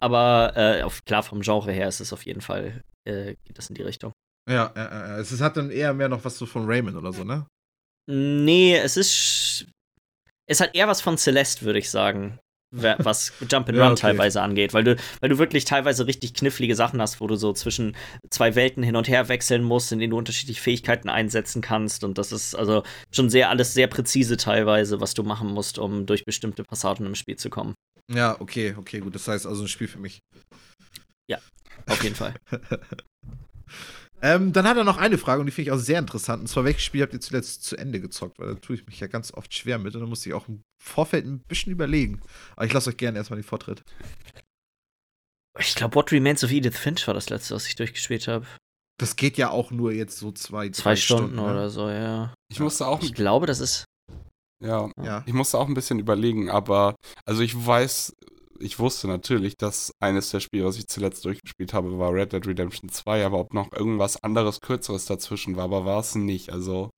[0.00, 3.70] Aber äh, auf, klar vom Genre her ist es auf jeden Fall äh, geht das
[3.70, 4.12] in die Richtung.
[4.50, 5.18] Ja, ja.
[5.18, 7.46] Es hat dann eher mehr noch was so von Raymond oder so, ne?
[8.06, 9.66] Nee, es ist
[10.46, 12.38] es hat eher was von Celeste, würde ich sagen.
[12.70, 14.02] Was Jump and Ja, Run okay.
[14.02, 17.52] teilweise angeht, weil du, weil du wirklich teilweise richtig knifflige Sachen hast, wo du so
[17.52, 17.96] zwischen
[18.30, 22.04] zwei Welten hin und her wechseln musst, in denen du unterschiedliche Fähigkeiten einsetzen kannst.
[22.04, 26.06] Und das ist also schon sehr alles sehr präzise teilweise, was du machen musst, um
[26.06, 27.74] durch bestimmte Passagen im Spiel zu kommen.
[28.12, 29.14] Ja, okay, okay, gut.
[29.14, 30.20] Das heißt also ein Spiel für mich.
[31.88, 32.34] Auf jeden Fall.
[34.20, 36.40] Ähm, dann hat er noch eine Frage und die finde ich auch sehr interessant.
[36.40, 38.38] Und zwar, welches Spiel habt ihr zuletzt zu Ende gezockt?
[38.38, 40.48] Weil da tue ich mich ja ganz oft schwer mit und da musste ich auch
[40.48, 42.20] im Vorfeld ein bisschen überlegen.
[42.56, 43.84] Aber ich lasse euch gerne erstmal den Vortritt.
[45.58, 48.46] Ich glaube, What Remains of Edith Finch war das letzte, was ich durchgespielt habe.
[49.00, 51.42] Das geht ja auch nur jetzt so zwei, Zwei drei Stunden, ne?
[51.44, 52.34] oder so, ja.
[52.50, 53.84] Ich musste auch, Ich glaube, das ist.
[54.64, 55.22] ja, Ja.
[55.26, 58.12] ich musste auch ein bisschen überlegen, aber also ich weiß,
[58.60, 62.46] ich wusste natürlich, dass eines der Spiele, was ich zuletzt durchgespielt habe, war Red Dead
[62.46, 66.50] Redemption 2, aber ob noch irgendwas anderes Kürzeres dazwischen war, aber war es nicht.
[66.50, 66.90] Also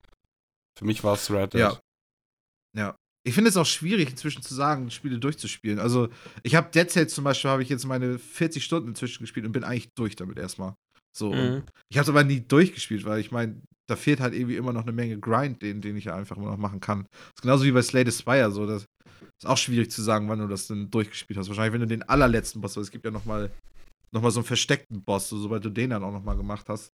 [0.77, 1.61] für mich war es Red Dead.
[1.61, 1.79] Ja.
[2.75, 2.95] Ja.
[3.23, 5.77] Ich finde es auch schwierig, inzwischen zu sagen, Spiele durchzuspielen.
[5.77, 6.09] Also,
[6.41, 9.51] ich habe Dead Cells zum Beispiel, habe ich jetzt meine 40 Stunden inzwischen gespielt und
[9.51, 10.73] bin eigentlich durch damit erstmal.
[11.17, 11.33] So.
[11.33, 11.63] Mhm.
[11.89, 14.83] Ich habe es aber nie durchgespielt, weil ich meine, da fehlt halt irgendwie immer noch
[14.83, 17.07] eine Menge Grind, den, den ich ja einfach immer noch machen kann.
[17.11, 18.65] Das ist genauso wie bei Slay the Spire, so.
[18.65, 21.49] Das ist auch schwierig zu sagen, wann du das denn durchgespielt hast.
[21.49, 23.51] Wahrscheinlich, wenn du den allerletzten Boss, weil es gibt ja noch mal,
[24.13, 26.69] noch mal so einen versteckten Boss, so, sobald du den dann auch noch mal gemacht
[26.69, 26.91] hast.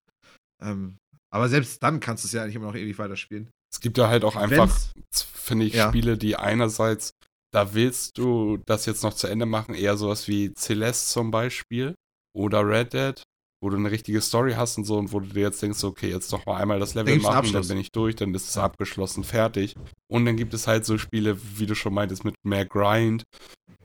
[0.64, 0.98] Ähm,
[1.34, 3.50] aber selbst dann kannst du es ja eigentlich immer noch ewig weiterspielen.
[3.74, 4.74] Es gibt ja halt auch einfach,
[5.12, 5.90] finde ich, Ja.
[5.90, 7.12] Spiele, die einerseits,
[7.54, 11.94] da willst du das jetzt noch zu Ende machen, eher sowas wie Celeste zum Beispiel
[12.34, 13.24] oder Red Dead,
[13.66, 16.12] wo du eine richtige Story hast und so und wo du dir jetzt denkst, okay,
[16.12, 19.24] jetzt noch mal einmal das Level machen, dann bin ich durch, dann ist es abgeschlossen,
[19.24, 19.74] fertig.
[20.08, 23.24] Und dann gibt es halt so Spiele, wie du schon meintest, mit mehr Grind,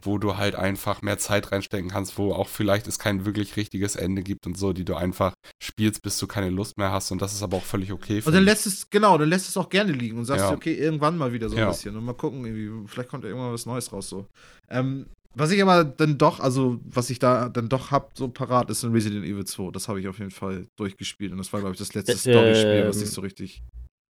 [0.03, 3.97] wo du halt einfach mehr Zeit reinstecken kannst, wo auch vielleicht es kein wirklich richtiges
[3.97, 5.33] Ende gibt und so, die du einfach
[5.63, 8.17] spielst, bis du keine Lust mehr hast und das ist aber auch völlig okay.
[8.17, 10.53] Und finde dann lässt es, genau, dann lässt es auch gerne liegen und sagst Ja.
[10.53, 11.69] okay, irgendwann mal wieder so ein Ja.
[11.71, 14.27] bisschen und mal gucken, irgendwie, vielleicht kommt ja irgendwann was Neues raus so.
[14.69, 18.69] Ähm, was ich aber dann doch, also was ich da dann doch hab, so parat,
[18.71, 19.71] ist ein Resident Evil 2.
[19.73, 22.17] Das habe ich auf jeden Fall durchgespielt und das war, glaube ich, das letzte Ä-
[22.19, 23.63] Storyspiel, was ähm, ich so richtig.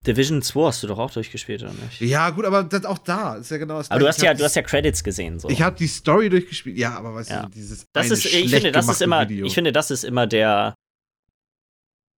[0.07, 2.01] Division 2 hast du doch auch durchgespielt, oder nicht?
[2.01, 4.33] Ja, gut, aber das auch da ist ja genau das Aber du hast Ich ja,
[4.33, 5.39] du hast ja Credits gesehen.
[5.39, 5.51] So.
[5.51, 7.43] Ich habe die Story durchgespielt, ja, aber weißt Ja.
[7.43, 9.45] du, dieses das ist, ich finde, das ist immer, Video.
[9.45, 10.75] ich finde, das ist immer der,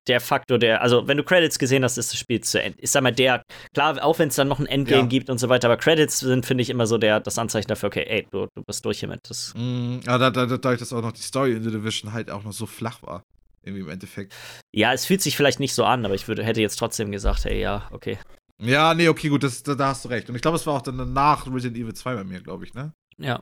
[0.08, 2.78] der Faktor, der, also wenn du Credits gesehen hast, ist das Spiel zu Ende.
[2.82, 5.08] Ich sag mal, der, klar, auch wenn es dann noch ein Endgame ja.
[5.08, 7.88] gibt und so weiter, aber Credits sind, finde ich, immer so der, das Anzeichen dafür,
[7.88, 9.20] okay, ey, du, du bist durch hiermit.
[9.28, 12.32] Das mm, aber da, da, dadurch, dass auch noch die Story in The Division halt
[12.32, 13.24] auch noch so flach war.
[13.64, 14.34] Irgendwie im Endeffekt.
[14.74, 17.46] Ja, es fühlt sich vielleicht nicht so an, aber ich würde, hätte jetzt trotzdem gesagt,
[17.46, 18.18] hey, ja, okay.
[18.60, 20.30] Ja, nee, okay, gut, das, da, da hast du recht.
[20.30, 22.74] Und ich glaube, es war auch dann nach Resident Evil 2 bei mir, glaube ich,
[22.74, 22.94] ne?
[23.18, 23.40] Ja.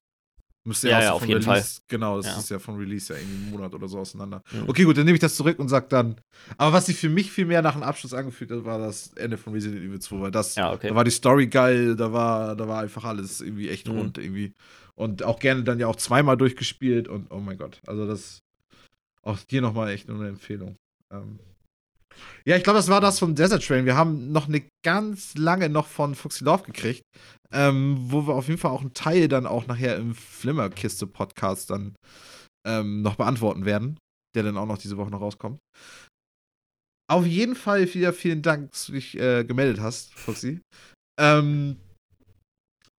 [0.70, 1.84] Müsste ja, ja, ja auf jeden Release, Fall.
[1.88, 2.38] Genau, das ja.
[2.38, 4.44] ist ja von Release ja irgendwie einen Monat oder so auseinander.
[4.52, 4.70] Mhm.
[4.70, 6.16] Okay, gut, dann nehme ich das zurück und sag dann.
[6.58, 9.38] Aber was sich für mich viel mehr nach dem Abschluss angefühlt hat, war das Ende
[9.38, 10.90] von Resident Evil 2, weil das, ja, okay.
[10.90, 13.98] da war die Story geil, da war, da war einfach alles irgendwie echt mhm.
[13.98, 14.54] rund irgendwie.
[14.94, 17.82] Und auch gerne dann ja auch zweimal durchgespielt und oh mein Gott.
[17.88, 18.44] Also das
[19.24, 20.76] auch hier nochmal echt nur eine Empfehlung.
[21.12, 21.40] Ähm,
[22.46, 23.86] ja, ich glaube, das war das vom Desert Train.
[23.86, 27.02] Wir haben noch eine ganz lange noch von Foxy Love gekriegt,
[27.52, 31.96] ähm, wo wir auf jeden Fall auch einen Teil dann auch nachher im Flimmerkiste-Podcast dann
[32.68, 33.98] ähm, noch beantworten werden,
[34.36, 35.60] der dann auch noch diese Woche noch rauskommt.
[37.10, 40.62] Auf jeden Fall wieder vielen Dank, dass du dich äh, gemeldet hast, Foxy.
[41.20, 41.78] Ähm,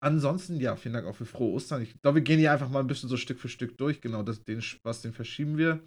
[0.02, 1.82] ansonsten, ja, vielen Dank auch für frohe Ostern.
[1.82, 4.00] Ich glaube, wir gehen hier einfach mal ein bisschen so Stück für Stück durch.
[4.00, 5.84] Genau, das, den Spaß, den verschieben wir.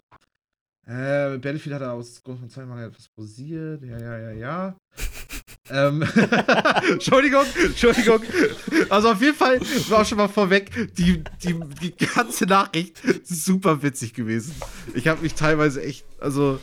[0.86, 3.82] Äh, Battlefield hat er aus Grund von Zeitmangel etwas pausiert.
[3.82, 4.76] Ja, ja, ja, ja.
[5.70, 6.02] ähm,
[6.90, 8.20] Entschuldigung, Entschuldigung.
[8.90, 13.82] Also auf jeden Fall war auch schon mal vorweg, die, die, die ganze Nachricht super
[13.82, 14.54] witzig gewesen.
[14.94, 16.60] Ich habe mich teilweise echt, also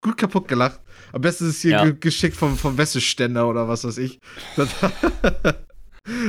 [0.00, 0.80] gut kaputt gelacht.
[1.12, 1.90] Am besten ist es hier ja.
[1.90, 4.20] geschickt vom, vom Wäscheständer oder was weiß ich.
[4.56, 4.68] Das,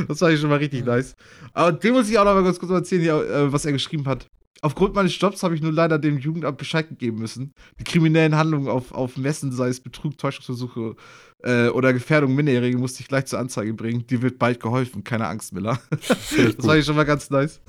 [0.07, 1.15] das war schon mal richtig nice.
[1.53, 4.26] Aber dem muss ich auch noch mal ganz kurz erzählen, äh, was er geschrieben hat.
[4.61, 7.53] Aufgrund meines Jobs habe ich nur leider dem Jugendamt Bescheid gegeben müssen.
[7.80, 10.95] Die kriminellen Handlungen auf, auf Messen, sei es Betrug, Täuschungsversuche
[11.44, 14.07] äh, oder Gefährdung Minderjährige, musste ich gleich zur Anzeige bringen.
[14.07, 15.80] Die wird bald geholfen, keine Angst, Miller.
[15.90, 17.61] das war ich schon mal ganz nice.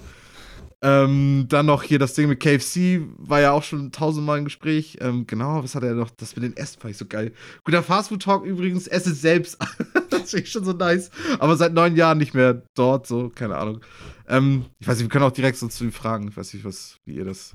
[0.83, 4.99] Ähm, dann noch hier das Ding mit KFC, war ja auch schon tausendmal im Gespräch.
[5.01, 6.11] Ähm, genau, was hat er noch?
[6.11, 7.33] Das mit den Essen fand ich so geil.
[7.65, 9.59] Guter Fastfood-Talk übrigens, esse selbst.
[10.11, 11.11] das finde ich schon so nice.
[11.39, 13.81] Aber seit neun Jahren nicht mehr dort, so, keine Ahnung.
[14.29, 16.29] Ähm, ich weiß nicht, wir können auch direkt so zu ihm fragen.
[16.29, 17.53] Ich weiß nicht, was, wie ihr das.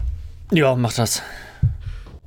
[0.52, 1.22] Ja, mach das.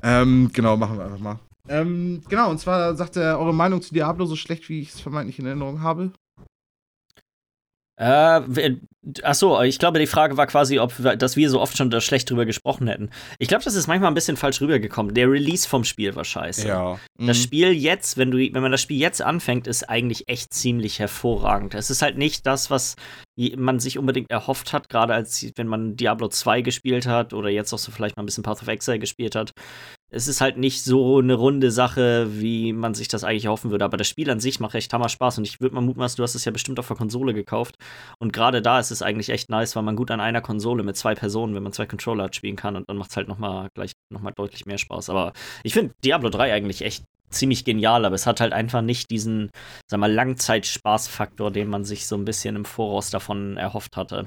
[0.02, 1.38] Ähm, genau, machen wir einfach mal.
[1.68, 5.00] Ähm, genau, und zwar sagt er eure Meinung zu Diablo so schlecht, wie ich es
[5.00, 6.12] vermeintlich in Erinnerung habe.
[7.96, 8.40] Äh,
[9.22, 12.28] achso, ich glaube, die Frage war quasi, ob dass wir so oft schon da schlecht
[12.28, 13.10] drüber gesprochen hätten.
[13.38, 15.14] Ich glaube, das ist manchmal ein bisschen falsch rübergekommen.
[15.14, 16.66] Der Release vom Spiel war scheiße.
[16.66, 16.98] Ja.
[17.18, 17.42] Das mhm.
[17.42, 21.74] Spiel jetzt, wenn du, wenn man das Spiel jetzt anfängt, ist eigentlich echt ziemlich hervorragend.
[21.74, 22.96] Es ist halt nicht das, was
[23.56, 27.72] man sich unbedingt erhofft hat, gerade als wenn man Diablo 2 gespielt hat oder jetzt
[27.72, 29.52] auch so vielleicht mal ein bisschen Path of Exile gespielt hat
[30.15, 33.85] es ist halt nicht so eine runde Sache, wie man sich das eigentlich erhoffen würde.
[33.85, 35.39] Aber das Spiel an sich macht echt hammer Spaß.
[35.39, 37.74] Und ich würde mal mutmaßen, du hast es ja bestimmt auf der Konsole gekauft.
[38.19, 40.97] Und gerade da ist es eigentlich echt nice, weil man gut an einer Konsole mit
[40.97, 42.77] zwei Personen, wenn man zwei Controller hat, spielen kann.
[42.77, 45.11] Und dann macht es halt nochmal gleich nochmal deutlich mehr Spaß.
[45.11, 45.32] Aber
[45.65, 49.51] ich finde Diablo 3 eigentlich echt ziemlich genial, aber es hat halt einfach nicht diesen,
[49.91, 54.27] sag mal, Langzeitspaßfaktor, den man sich so ein bisschen im Voraus davon erhofft hatte.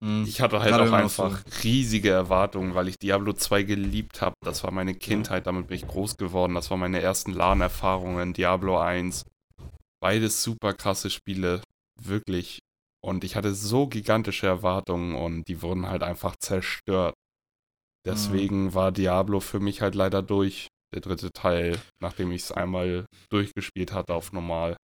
[0.00, 0.24] Mhm.
[0.26, 1.62] Ich hatte halt Gerade auch einfach so.
[1.62, 4.34] riesige Erwartungen, weil ich Diablo 2 geliebt habe.
[4.44, 6.54] Das war meine Kindheit, damit bin ich groß geworden.
[6.54, 9.24] Das waren meine ersten LAN-Erfahrungen, Diablo 1.
[10.00, 11.62] Beides super krasse Spiele,
[12.00, 12.58] wirklich.
[13.02, 17.14] Und ich hatte so gigantische Erwartungen und die wurden halt einfach zerstört.
[18.04, 18.74] Deswegen mhm.
[18.74, 23.92] war Diablo für mich halt leider durch, der dritte Teil, nachdem ich es einmal durchgespielt
[23.92, 24.76] hatte auf normal.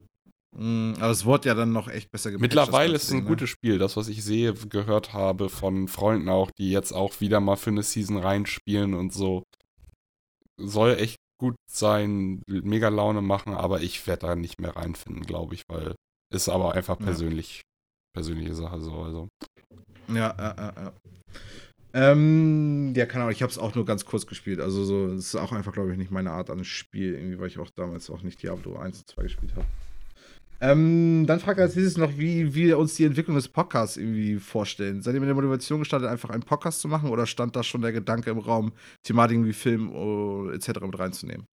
[0.57, 2.43] Mm, aber es wurde ja dann noch echt besser gepatcht.
[2.43, 3.29] Mittlerweile ist es ein ne?
[3.29, 3.79] gutes Spiel.
[3.79, 7.70] Das, was ich sehe, gehört habe von Freunden auch, die jetzt auch wieder mal für
[7.70, 9.45] eine Season reinspielen und so.
[10.61, 15.55] Soll echt gut sein, mega Laune machen, aber ich werde da nicht mehr reinfinden, glaube
[15.55, 15.95] ich, weil
[16.33, 17.62] ist aber einfach persönlich, ja.
[18.15, 18.93] persönliche Sache so.
[18.93, 19.29] Also.
[20.09, 20.93] Ja, ja, ja, ja.
[21.95, 24.61] Ähm, ja, keine Ahnung, ich habe es auch nur ganz kurz gespielt.
[24.61, 27.49] Also so, es ist auch einfach, glaube ich, nicht meine Art an Spiel, irgendwie, weil
[27.49, 29.66] ich auch damals auch nicht Diablo 1 und 2 gespielt habe.
[30.62, 34.36] Ähm, dann fragt er als nächstes noch, wie wir uns die Entwicklung des Podcasts irgendwie
[34.36, 35.02] vorstellen.
[35.02, 37.82] Seid ihr mit der Motivation gestartet, einfach einen Podcast zu machen oder stand da schon
[37.82, 38.72] der Gedanke im Raum,
[39.02, 40.68] Thematiken wie Film oh, etc.
[40.82, 41.47] mit reinzunehmen?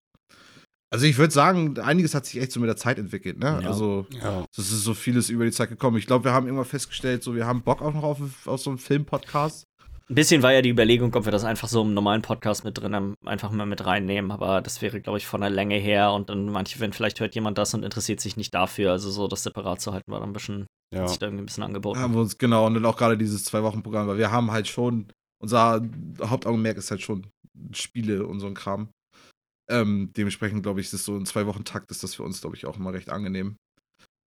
[0.92, 3.58] Also ich würde sagen, einiges hat sich echt so mit der Zeit entwickelt, ne?
[3.62, 3.68] Ja.
[3.68, 4.44] Also ja.
[4.56, 5.96] es ist so vieles über die Zeit gekommen.
[5.96, 8.70] Ich glaube, wir haben irgendwann festgestellt, so wir haben Bock auch noch auf, auf so
[8.70, 9.66] einen Film-Podcast.
[10.10, 12.76] Ein bisschen war ja die Überlegung, ob wir das einfach so im normalen Podcast mit
[12.76, 16.30] drin einfach mal mit reinnehmen, aber das wäre, glaube ich, von der Länge her und
[16.30, 19.44] dann manche, wenn vielleicht hört jemand das und interessiert sich nicht dafür, also so das
[19.44, 21.06] separat zu halten, war dann ein bisschen, ja.
[21.06, 22.00] sich da irgendwie ein bisschen angeboten.
[22.00, 25.12] Haben wir uns, genau, und dann auch gerade dieses Zwei-Wochen-Programm, weil wir haben halt schon,
[25.40, 25.80] unser
[26.20, 27.28] Hauptaugenmerk ist halt schon
[27.70, 28.88] Spiele und so ein Kram.
[29.70, 32.66] Ähm, dementsprechend, glaube ich, ist es so ein Zwei-Wochen-Takt, ist das für uns, glaube ich,
[32.66, 33.54] auch immer recht angenehm.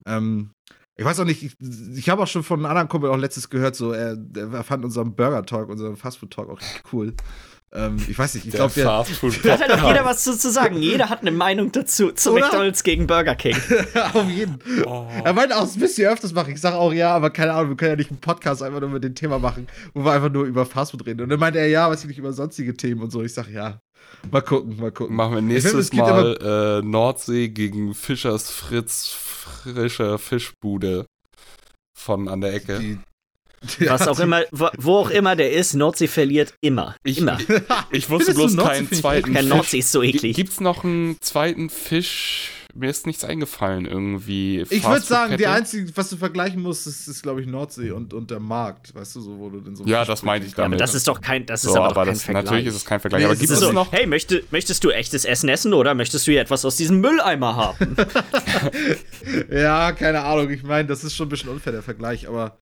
[0.07, 0.51] Ähm,
[0.95, 1.55] ich weiß auch nicht, ich,
[1.95, 4.85] ich habe auch schon von einem anderen Kumpel auch letztes gehört, so, er, er fand
[4.85, 7.13] unseren Burger Talk, unseren Fastfood Talk auch richtig cool.
[7.75, 8.85] Ähm, ich weiß nicht, ich Der glaube, der.
[8.85, 10.77] Fastfood Da hat halt auch jeder was zu, zu sagen.
[10.77, 12.11] Jeder hat eine Meinung dazu.
[12.11, 12.41] Zu Oder?
[12.41, 13.57] McDonalds gegen Burger King.
[14.13, 14.59] auf jeden.
[14.85, 15.07] Oh.
[15.23, 16.53] Er meinte auch, das müsst ihr öfters machen.
[16.53, 18.89] Ich sage auch, ja, aber keine Ahnung, wir können ja nicht einen Podcast einfach nur
[18.89, 21.21] mit dem Thema machen, wo wir einfach nur über Fastfood reden.
[21.21, 23.23] Und dann meinte er, ja, was ich nicht über sonstige Themen und so.
[23.23, 23.81] Ich sage, ja,
[24.31, 25.15] mal gucken, mal gucken.
[25.15, 31.05] Machen wir finde, nächstes es gibt Mal äh, Nordsee gegen Fischers Fritz frische Fischbude
[31.93, 32.79] von an der Ecke.
[32.79, 32.99] Die,
[33.87, 36.95] Was auch immer, wo, wo auch immer der ist, Nordsee verliert immer.
[37.03, 37.39] Ich, immer.
[37.39, 37.49] ich,
[37.91, 40.35] ich wusste Findest bloß keinen finde zweiten Der Nordsee ist so eklig.
[40.35, 42.51] Gibt's noch einen zweiten Fisch?
[42.75, 44.65] Mir ist nichts eingefallen irgendwie.
[44.69, 48.15] Ich würde sagen, die einzige, was du vergleichen musst, ist, ist glaube ich, Nordsee und,
[48.15, 48.95] und der Markt.
[48.95, 49.85] Weißt du, so, wo du denn so.
[49.85, 50.81] Ja, das meinte ich Ja, aber damit.
[50.81, 52.43] das ist doch kein, das ist so, aber aber kein das, Vergleich.
[52.45, 53.19] natürlich ist es kein Vergleich.
[53.21, 53.91] Nee, aber gibt es so, noch?
[53.91, 57.55] hey, möchte, möchtest du echtes Essen essen oder möchtest du hier etwas aus diesem Mülleimer
[57.55, 57.95] haben?
[59.51, 60.49] Ja, keine Ahnung.
[60.49, 62.57] Ich meine, das ist schon ein bisschen unfair, der Vergleich, aber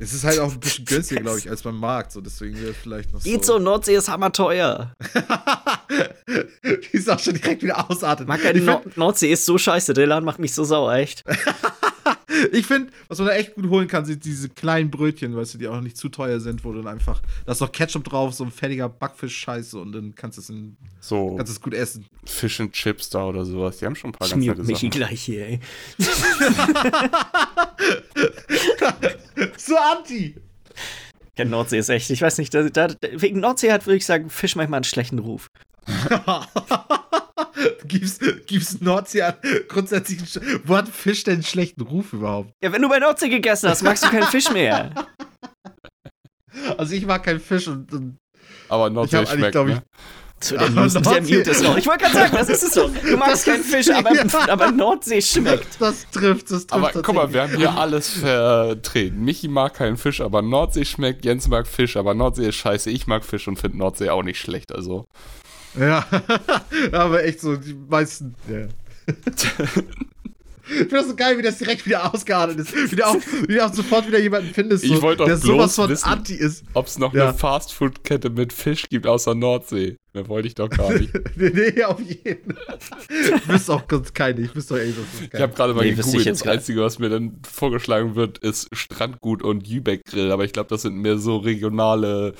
[0.00, 2.12] es ist halt auch ein bisschen günstiger, glaube ich, als beim Markt.
[2.12, 4.96] So, deswegen wäre vielleicht noch Geht so, Nordsee ist hammerteuer.
[6.64, 8.26] Die ist auch schon direkt wieder ausartet.
[8.26, 11.22] Nord finde, Nordsee ist so scheiße, der Laden macht mich so sauer, echt.
[12.52, 15.58] ich find, was man da echt gut holen kann, sind diese kleinen Brötchen, weißt du,
[15.58, 18.34] die auch nicht zu teuer sind, wo du dann einfach, da ist noch Ketchup drauf,
[18.34, 22.06] so ein fertiger Backfisch-Scheiße und dann kannst du es in- So kannst es gut essen.
[22.24, 23.78] Fish and Chips da oder sowas.
[23.78, 24.90] Die haben schon ein paar Ich ganz nette Michi Sachen.
[24.90, 25.60] gleich hier, ey.
[29.56, 30.34] So anti!
[31.38, 34.28] Ja, Nordsee ist echt, ich weiß nicht, da, da, wegen Nordsee hat, würde ich sagen,
[34.30, 35.48] Fisch manchmal einen schlechten Ruf.
[37.86, 39.34] gibst, gibst Nordsee an,
[39.68, 40.20] grundsätzlich,
[40.64, 42.52] wo hat Fisch denn einen schlechten Ruf überhaupt?
[42.62, 44.90] Ja, wenn du bei Nordsee gegessen hast, magst du keinen Fisch mehr.
[46.76, 48.18] Also ich mag keinen Fisch und, und
[48.68, 49.82] Aber ich Nordsee eigentlich, schmeckt, glaube ich, ne?
[50.42, 51.76] So, der, Aber Mute, der Nordsee- Mute ist noch.
[51.76, 52.88] Ich wollte gerade sagen, das ist es so.
[52.88, 54.10] Du magst keinen Fisch, aber,
[54.50, 55.80] aber Nordsee schmeckt.
[55.80, 59.22] das trifft, das trifft Aber guck mal, wir haben hier alles vertreten.
[59.22, 61.24] Michi mag keinen Fisch, aber Nordsee schmeckt.
[61.26, 62.90] Jens mag Fisch, aber Nordsee ist scheiße.
[62.90, 64.72] Ich mag Fisch und finde Nordsee auch nicht schlecht.
[64.74, 65.04] Also
[65.78, 66.04] Ja,
[66.92, 68.66] aber echt so, die meisten, ja.
[70.70, 72.92] Ich finde das so geil, wie das direkt wieder ausgeartet ist.
[72.92, 73.16] Wie du auch,
[73.48, 76.04] wie du auch sofort wieder jemanden findest, so, Ich wollte doch der sowas von wissen.
[76.08, 76.64] anti ist.
[76.74, 77.28] ob es noch Ja.
[77.30, 79.96] eine Fastfood-Kette mit Fisch gibt außer Nordsee.
[80.12, 81.12] Mehr wollte ich doch gar nicht.
[81.36, 82.56] nee, nee, auf jeden.
[83.08, 84.40] Ich wüsste auch ganz keine.
[84.40, 86.26] Ich wüsste auch echt, dass das Ich habe gerade mal Nee, gegoogelt.
[86.26, 86.42] Das.
[86.46, 90.32] Einzige, was mir dann vorgeschlagen wird, ist Strandgut und Jübeck Grill.
[90.32, 92.34] Aber ich glaube, das sind mehr so regionale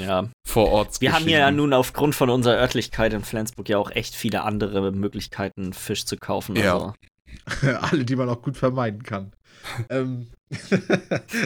[0.00, 0.28] Ja.
[0.44, 1.00] Vororts.
[1.00, 4.90] Wir haben ja nun aufgrund von unserer Örtlichkeit in Flensburg ja auch echt viele andere
[4.90, 6.56] Möglichkeiten, Fisch zu kaufen.
[6.56, 6.74] Ja.
[6.74, 6.94] Also,
[7.80, 9.32] Alle, die man auch gut vermeiden kann.
[9.88, 10.28] ähm,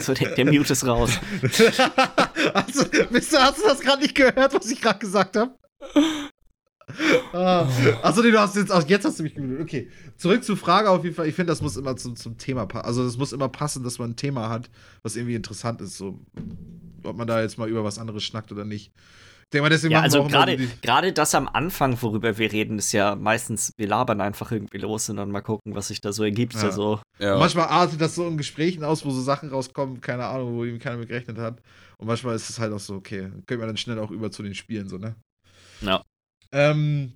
[0.00, 1.10] so der, der Mute ist raus.
[2.54, 5.54] also, Mister, hast du das gerade nicht gehört, was ich gerade gesagt habe?
[7.32, 7.68] Ah,
[8.02, 9.60] Achso, nee, du hast jetzt, ach, jetzt hast du mich gemutet.
[9.60, 11.26] Okay, zurück zur Frage auf jeden Fall.
[11.26, 12.86] Ich finde, das muss immer zum, zum Thema passen.
[12.86, 14.70] Also, es muss immer passen, dass man ein Thema hat,
[15.02, 15.98] was irgendwie interessant ist.
[15.98, 16.20] So,
[17.02, 18.92] ob man da jetzt mal über was anderes schnackt oder nicht.
[19.52, 23.14] Denke mal, deswegen Ja, also gerade gerade das am Anfang, worüber wir reden, ist ja
[23.14, 26.54] meistens, wir labern einfach irgendwie los und dann mal gucken, was sich da so ergibt.
[26.54, 26.62] Ja.
[26.62, 27.38] Also, Ja.
[27.38, 30.80] Manchmal artet das so in Gesprächen aus, wo so Sachen rauskommen, keine Ahnung, wo eben
[30.80, 31.62] keiner mit gerechnet hat.
[31.98, 34.42] Und manchmal ist es halt auch so, okay, können wir dann schnell auch über zu
[34.42, 35.14] den Spielen, so, ne?
[35.80, 36.02] Ja.
[36.52, 37.12] Ähm,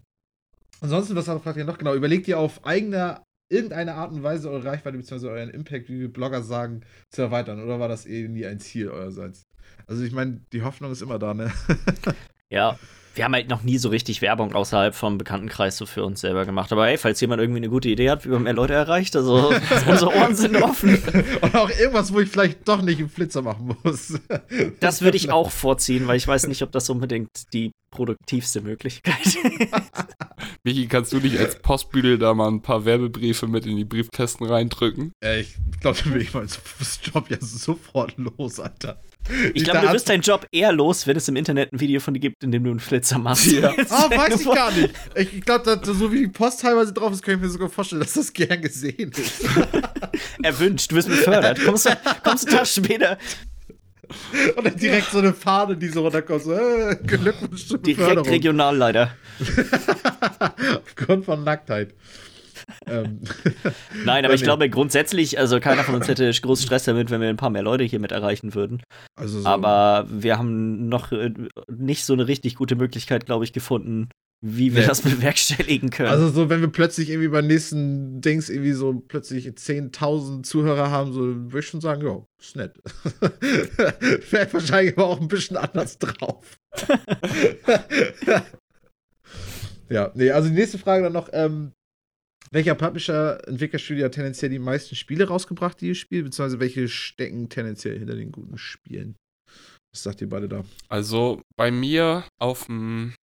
[0.80, 1.78] ansonsten, was fragt ihr noch?
[1.78, 5.26] Genau, überlegt ihr auf eigene, irgendeine Art und Weise eure Reichweite bzw.
[5.28, 7.62] euren Impact, wie wir Blogger sagen, zu erweitern?
[7.62, 9.42] Oder war das eh nie ein Ziel eurerseits?
[9.86, 11.52] Also, ich meine, die Hoffnung ist immer da, ne?
[12.50, 12.78] ja.
[13.12, 16.46] Wir haben halt noch nie so richtig Werbung außerhalb vom Bekanntenkreis so für uns selber
[16.46, 16.70] gemacht.
[16.70, 19.52] Aber hey, falls jemand irgendwie eine gute Idee hat, wie man mehr Leute erreicht, also
[19.88, 20.96] unsere Ohren sind offen.
[21.40, 24.14] Und auch irgendwas, wo ich vielleicht doch nicht einen Flitzer machen muss.
[24.78, 29.26] Das würde ich auch vorziehen, weil ich weiß nicht, ob das unbedingt die produktivste Möglichkeit
[29.26, 29.38] ist.
[30.64, 34.46] Michi, kannst du nicht als Postbüdel da mal ein paar Werbebriefe mit in die Briefkästen
[34.46, 35.12] reindrücken?
[35.22, 36.48] Äh, ich glaube, dann bin ich meinen
[37.02, 39.00] Job ja sofort los, Alter.
[39.54, 42.14] Ich glaube, du wirst deinen Job eher los, wenn es im Internet ein Video von
[42.14, 43.46] dir gibt, in dem du einen Flitzer machst.
[43.46, 43.74] Ja.
[43.90, 44.94] Ah, weiß ich gar nicht.
[45.16, 48.12] Ich, glaube, so wie die Post teilweise drauf ist, kann ich mir sogar vorstellen, dass
[48.12, 49.44] das gern gesehen ist.
[50.42, 51.58] Erwünscht, du wirst befördert.
[51.64, 51.90] Kommst du,
[52.22, 53.18] kommst du Tag später
[54.56, 56.42] Und dann direkt so eine Fahne, die so runterkommt.
[56.42, 58.28] So, äh, Glückwunsch zur direkt Beförderung.
[58.28, 59.16] Regionalleiter.
[60.84, 61.94] Aufgrund von Nacktheit.
[62.86, 63.20] Ähm,
[64.04, 67.28] Nein, aber ich glaube grundsätzlich, also keiner von uns hätte groß Stress damit, wenn wir
[67.28, 68.82] ein paar mehr Leute hier mit erreichen würden.
[69.16, 71.32] also so, Aber wir haben noch äh,
[71.68, 74.08] nicht so eine richtig gute Möglichkeit, glaube ich, gefunden,
[74.42, 74.86] wie wir Nee.
[74.88, 76.08] das bewerkstelligen können.
[76.08, 81.12] also so, wenn wir plötzlich irgendwie beim nächsten Dings irgendwie so plötzlich 10.000 Zuhörer haben,
[81.12, 82.74] so würde ich schon sagen, ja, ist nett.
[84.30, 86.56] Wäre wahrscheinlich aber auch ein bisschen anders drauf.
[89.88, 91.72] ja, nee, also die nächste Frage dann noch, ähm,
[92.52, 97.48] welcher Publisher, Entwicklerstudio hat tendenziell die meisten Spiele rausgebracht, die ihr spielt, beziehungsweise welche stecken
[97.48, 99.16] tendenziell hinter den guten Spielen?
[99.92, 100.64] Was sagt ihr beide da?
[100.88, 103.14] Also bei mir auf dem,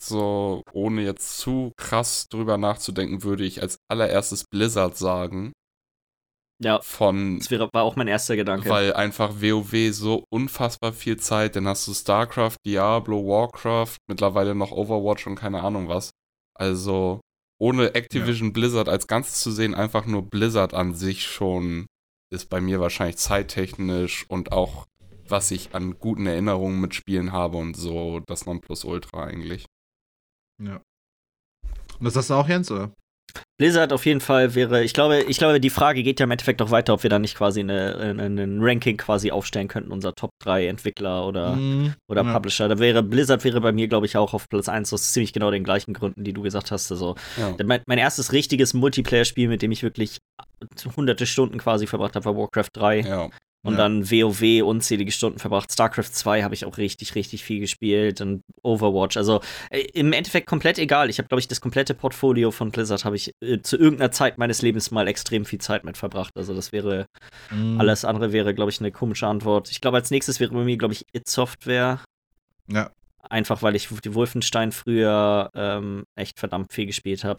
[0.00, 5.52] so ohne jetzt zu krass drüber nachzudenken, würde ich als allererstes Blizzard sagen.
[6.62, 8.68] Ja, Von, das wäre, war auch mein erster Gedanke.
[8.68, 14.70] weil einfach WoW so unfassbar viel Zeit, dann hast du StarCraft, Diablo, Warcraft, mittlerweile noch
[14.70, 16.10] Overwatch und keine Ahnung was.
[16.54, 17.20] Also
[17.60, 21.86] ohne Activision Blizzard als Ganzes zu sehen, einfach nur Blizzard an sich schon
[22.32, 24.86] ist bei mir wahrscheinlich zeittechnisch und auch
[25.28, 29.66] was ich an guten Erinnerungen mit Spielen habe und so das Nonplusultra eigentlich.
[30.62, 30.80] Ja.
[31.98, 32.92] Und das hast du auch, Jens, oder?
[33.60, 36.62] Blizzard auf jeden Fall wäre, ich glaube, ich glaube, die Frage geht ja im Endeffekt
[36.62, 40.66] auch weiter, ob wir da nicht quasi ein Ranking quasi aufstellen könnten, unser Top 3
[40.66, 41.92] Entwickler oder, Mhm.
[42.08, 42.32] oder Ja.
[42.32, 42.68] Publisher.
[42.68, 45.50] Da wäre Blizzard wäre bei mir, glaube ich, auch auf Platz 1 aus ziemlich genau
[45.50, 46.90] den gleichen Gründen, die du gesagt hast.
[46.90, 47.54] Also Ja.
[47.62, 50.16] mein, mein erstes richtiges Multiplayer-Spiel, mit dem ich wirklich
[50.96, 53.00] hunderte Stunden quasi verbracht habe, war Warcraft 3.
[53.00, 53.28] ja.
[53.62, 53.78] Und Ja.
[53.80, 55.70] dann WoW unzählige Stunden verbracht.
[55.70, 59.18] StarCraft 2 habe ich auch richtig, richtig viel gespielt und Overwatch.
[59.18, 61.10] Also äh, im Endeffekt komplett egal.
[61.10, 64.38] Ich habe, glaube ich, das komplette Portfolio von Blizzard habe ich äh, zu irgendeiner Zeit
[64.38, 66.32] meines Lebens mal extrem viel Zeit mit verbracht.
[66.36, 67.04] Also das wäre,
[67.50, 67.78] Mhm.
[67.78, 69.70] alles andere wäre, glaube ich, eine komische Antwort.
[69.70, 72.00] Ich glaube, als nächstes wäre bei mir, glaube ich, It Software.
[72.66, 72.90] Ja.
[73.28, 77.38] Einfach weil ich die Wolfenstein früher ähm, echt verdammt viel gespielt habe.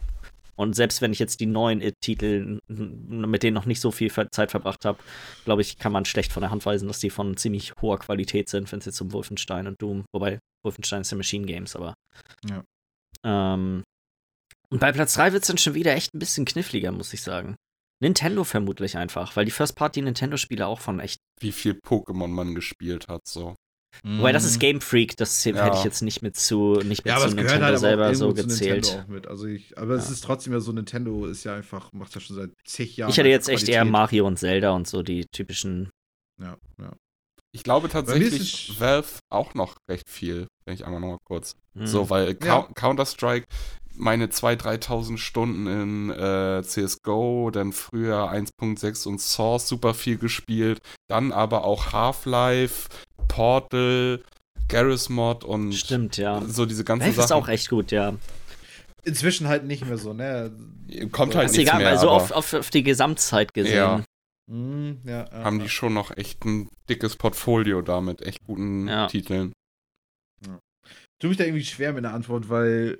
[0.62, 4.10] Und selbst wenn ich jetzt die neuen It-Titel, n- mit denen noch nicht so viel
[4.30, 4.98] Zeit verbracht habe,
[5.44, 8.48] glaube ich, kann man schlecht von der Hand weisen, dass die von ziemlich hoher Qualität
[8.48, 11.94] sind, wenn es jetzt um Wolfenstein und Doom, wobei Wolfenstein ist ja Machine Games, aber.
[12.48, 12.62] Ja.
[13.24, 13.82] Ähm,
[14.70, 17.22] und bei Platz 3 wird es dann schon wieder echt ein bisschen kniffliger, muss ich
[17.22, 17.56] sagen.
[18.02, 21.18] Nintendo vermutlich einfach, weil die First-Party-Nintendo-Spiele auch von echt.
[21.40, 23.54] Wie viel Pokémon man gespielt hat, so.
[24.04, 25.64] Wobei das ist Game Freak, das Ja.
[25.64, 27.08] hätte ich jetzt nicht mit zu, nicht mit Mhm.
[27.08, 28.84] Ja, aber zu es gehört Nintendo halt selber so gezählt.
[28.86, 29.26] Nintendo auch mit.
[29.28, 30.12] Also ich, aber es Ja.
[30.12, 33.10] ist trotzdem ja so, Nintendo ist ja einfach, macht ja schon seit zig Jahren.
[33.10, 33.92] Ich hätte jetzt einfach echt eher Qualität.
[33.92, 35.90] Mario und Zelda und so die typischen.
[36.40, 36.92] Ja, ja.
[37.54, 41.54] Ich glaube tatsächlich es- Valve auch noch recht viel, wenn ich einmal nochmal kurz.
[41.76, 41.86] hm.
[41.86, 42.62] So, weil Ja.
[42.62, 43.46] Cou- Counter-Strike,
[43.94, 50.80] meine 2.000, 3.000 Stunden in äh, CSGO, dann früher 1.6 und Source super viel gespielt,
[51.10, 52.88] dann aber auch Half-Life,
[53.32, 54.22] Portal,
[54.68, 56.42] Garry's Mod und Stimmt, ja.
[56.46, 57.42] so diese ganzen Valve ist Sachen.
[57.42, 58.14] auch echt gut, ja.
[59.04, 60.52] Inzwischen halt nicht mehr so, ne?
[61.10, 63.74] Kommt halt Ist nichts egal, mehr, also auf, auf, auf die Gesamtzeit gesehen.
[63.76, 64.04] Ja.
[64.50, 65.62] Hm, ja, ja, haben ja.
[65.64, 69.06] die schon noch echt ein dickes Portfolio da mit echt guten Ja.
[69.06, 69.52] Titeln.
[71.18, 72.98] tue mich da irgendwie schwer mit der Antwort, weil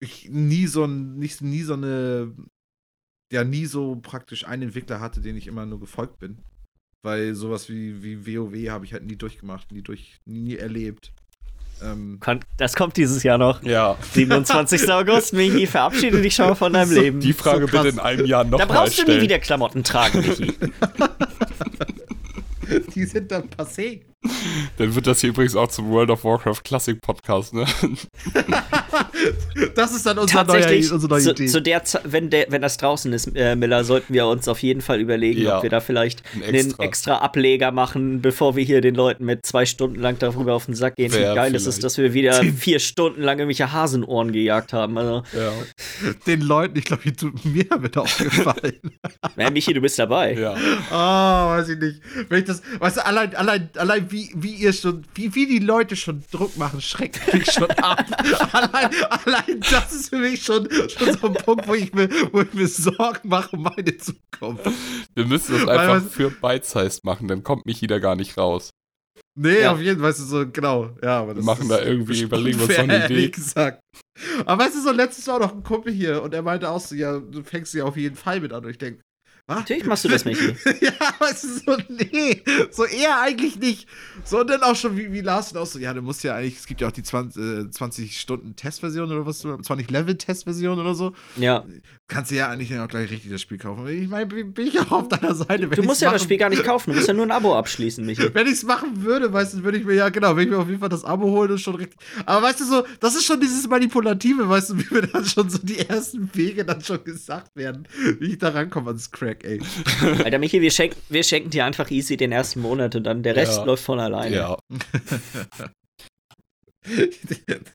[0.00, 2.34] ich nie so ein, nicht, nie so eine,
[3.32, 6.38] ja, nie so praktisch einen Entwickler hatte, den ich immer nur gefolgt bin.
[7.02, 11.12] Weil sowas wie, wie WoW habe ich halt nie durchgemacht, nie durch, nie erlebt.
[11.82, 12.18] Ähm,
[12.56, 13.62] Das kommt dieses Jahr noch.
[13.62, 14.88] Ja, 27.
[14.92, 17.20] August, Michi, verabschiede dich schon mal von deinem So, Leben.
[17.20, 20.20] die Frage So bitte in einem Jahr da nochmal brauchst du nie wieder Klamotten tragen,
[20.20, 20.52] Michi.
[22.94, 24.00] die sind dann passé.
[24.78, 27.64] Dann wird das hier übrigens auch zum World of Warcraft Classic Podcast, ne?
[29.74, 31.46] Das ist dann unsere neue, Tatsächlich, unsere neue zu, Idee.
[31.46, 34.80] zu der wenn, der, wenn das draußen ist, äh, Miller, sollten wir uns auf jeden
[34.80, 35.56] Fall überlegen, Ja.
[35.58, 36.82] ob wir da vielleicht Ein einen extra.
[36.84, 40.74] extra Ableger machen, bevor wir hier den Leuten mit zwei Stunden lang darüber auf den
[40.74, 44.32] Sack gehen, Wär wie geil es ist, dass wir wieder vier Stunden lang irgendwelche Hasenohren
[44.32, 44.96] gejagt haben.
[44.98, 45.52] Also, Ja.
[46.26, 48.74] Den Leuten, ich glaube, die tut mir damit aufgefallen.
[49.36, 50.34] ja, Michi, du bist dabei.
[50.34, 50.54] Ja.
[50.90, 52.00] Ah, weiß ich nicht.
[52.28, 55.58] Wenn ich das, weißt du, allein, allein, allein wie, wie ihr schon, wie, wie die
[55.58, 58.04] Leute schon Druck machen, schreckt mich schon ab.
[58.52, 58.90] allein,
[59.24, 62.52] allein das ist für mich schon, schon so ein Punkt, wo ich mir, wo ich
[62.54, 64.70] mir Sorgen mache um meine Zukunft.
[65.14, 68.36] Wir müssen das Weil einfach was- für Bite-Sized machen, dann kommt Michi da gar nicht
[68.38, 68.70] raus.
[69.38, 69.72] Nee, Ja.
[69.72, 70.90] auf jeden Fall, weißt du, so, genau.
[71.02, 73.28] Ja, aber das Wir machen da irgendwie, überlegen wir uns noch eine Idee.
[73.28, 73.80] gesagt.
[74.46, 76.94] Aber weißt du, so letztes Jahr noch ein Kumpel hier und er meinte auch so,
[76.94, 78.64] ja, du fängst ja auf jeden Fall mit an.
[78.64, 79.02] Und ich denke,
[79.46, 79.58] was?
[79.58, 80.54] Natürlich machst du das, Michi.
[80.80, 83.86] ja, weißt du, so, nee, so eher eigentlich nicht.
[84.24, 86.34] So, und dann auch schon wie, wie Lars und auch so, ja, du musst ja
[86.34, 90.16] eigentlich, es gibt ja auch die 20, äh, 20 Stunden Testversion oder was, 20 Level
[90.16, 91.12] Testversion oder so.
[91.36, 91.64] Ja.
[92.08, 93.86] Kannst du ja eigentlich dann auch gleich richtig das Spiel kaufen.
[93.88, 95.70] Ich meine, bin ich auch auf deiner Seite.
[95.70, 97.30] Wenn Du musst ja das machen- Spiel gar nicht kaufen, du musst ja nur ein
[97.32, 98.30] Abo abschließen, Michi.
[98.34, 100.58] Wenn ich es machen würde, weißt du, würde ich mir ja, genau, würde ich mir
[100.58, 101.98] auf jeden Fall das Abo holen und schon richtig.
[102.24, 105.50] Aber weißt du so, das ist schon dieses Manipulative, weißt du, wie mir dann schon
[105.50, 107.86] so die ersten Wege dann schon gesagt werden,
[108.20, 109.60] wie ich da rankomme ans Crack, ey.
[110.24, 113.36] Alter, Michi, wir schenken, wir schenken dir einfach easy den ersten Monat und dann der
[113.36, 113.64] Rest Ja.
[113.64, 114.36] läuft von alleine.
[114.36, 114.58] Ja.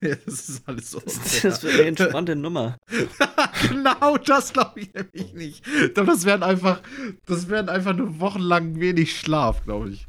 [0.02, 1.02] das ist alles so.
[1.02, 2.78] Das wird eine entspannte Nummer.
[3.70, 5.64] genau, das glaube ich nämlich nicht.
[5.96, 6.82] Das werden einfach,
[7.26, 10.08] das werden einfach nur wochenlang wenig Schlaf, glaube ich.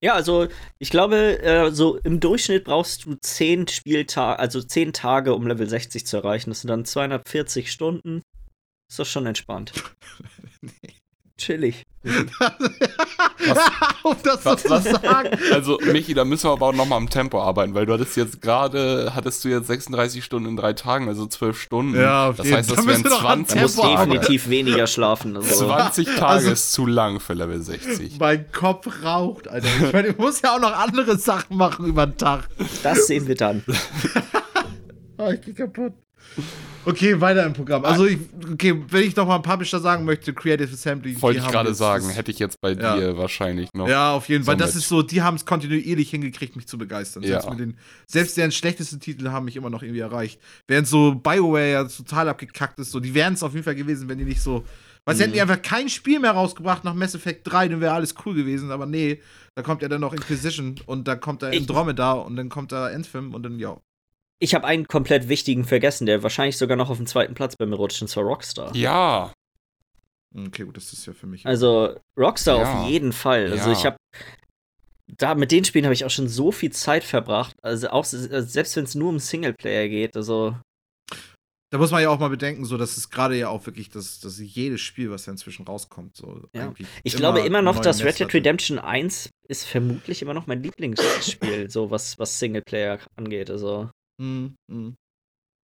[0.00, 0.46] Ja, also
[0.78, 5.68] ich glaube, äh, so im Durchschnitt brauchst du 10 Spieltage, also 10 Tage, um Level
[5.68, 6.50] 60 zu erreichen.
[6.50, 8.22] Das sind dann 240 Stunden.
[8.88, 9.72] Ist doch schon entspannt.
[11.38, 11.84] Chillig.
[12.02, 13.58] Was,
[14.02, 15.38] um das Was- was- sagen.
[15.52, 18.40] Also, Michi, da müssen wir aber auch nochmal am Tempo arbeiten, weil du hattest jetzt
[18.42, 22.00] gerade, hattest du jetzt 36 Stunden in drei Tagen, also 12 Stunden.
[22.00, 23.76] Ja, auf das jeden- heißt, da das wären müssen wir doch am 20 Du musst
[23.76, 24.10] Tempo Tage.
[24.10, 25.36] definitiv weniger schlafen.
[25.36, 25.66] Also.
[25.66, 28.18] 20 Tage Also- ist zu lang für Level 60.
[28.18, 29.68] Mein Kopf raucht, Alter.
[29.86, 32.48] Ich meine, ich muss ja auch noch andere Sachen machen über den Tag.
[32.82, 33.62] Das sehen wir dann.
[35.20, 35.94] Oh, ich geh kaputt.
[36.88, 37.84] Okay, weiter im Programm.
[37.84, 38.18] Also, ich,
[38.52, 41.20] okay, wenn ich noch mal ein Publisher sagen möchte, Creative Assembly.
[41.20, 42.96] Wollte ich gerade sagen, das- hätte ich jetzt bei Ja.
[42.96, 43.88] dir wahrscheinlich noch.
[43.88, 44.56] Ja, auf jeden Fall.
[44.56, 44.82] Das somit.
[44.82, 47.22] ist so, die haben es kontinuierlich hingekriegt, mich zu begeistern.
[47.22, 47.40] Ja.
[47.40, 50.40] Selbst, mit den, selbst deren schlechtesten Titel haben mich immer noch irgendwie erreicht.
[50.66, 54.08] Während so BioWare ja total abgekackt ist, so, die wären es auf jeden Fall gewesen,
[54.08, 54.64] wenn die nicht so.
[55.04, 55.24] Weil sie Mhm.
[55.24, 58.34] hätten die einfach kein Spiel mehr rausgebracht nach Mass Effect 3, dann wäre alles cool
[58.34, 58.70] gewesen.
[58.70, 59.20] Aber nee,
[59.54, 62.86] da kommt ja dann noch Inquisition und da kommt da Andromeda und dann kommt da
[62.86, 63.76] Anthem und dann, ja.
[64.40, 67.66] Ich habe einen komplett wichtigen vergessen, der wahrscheinlich sogar noch auf dem zweiten Platz bei
[67.66, 68.74] mir rutscht, und zwar Rockstar.
[68.76, 69.32] Ja,
[70.36, 71.46] Okay, gut, das ist ja für mich.
[71.46, 72.80] Also Rockstar Ja.
[72.82, 73.50] auf jeden Fall.
[73.50, 73.72] Also Ja.
[73.72, 73.96] ich habe
[75.16, 77.54] da mit den Spielen habe ich auch schon so viel Zeit verbracht.
[77.62, 80.16] Also auch se- selbst wenn es nur um Singleplayer geht.
[80.16, 80.54] Also
[81.70, 84.20] Da muss man ja auch mal bedenken, so dass es gerade ja auch wirklich, dass,
[84.20, 86.74] dass jedes Spiel, was ja inzwischen rauskommt, so Ja.
[87.04, 91.70] ich glaube immer noch, dass Red Dead Redemption 1 ist vermutlich immer noch mein Lieblingsspiel,
[91.70, 93.50] so was was Singleplayer angeht.
[93.50, 93.90] Also
[94.20, 94.96] Mhm, mhm.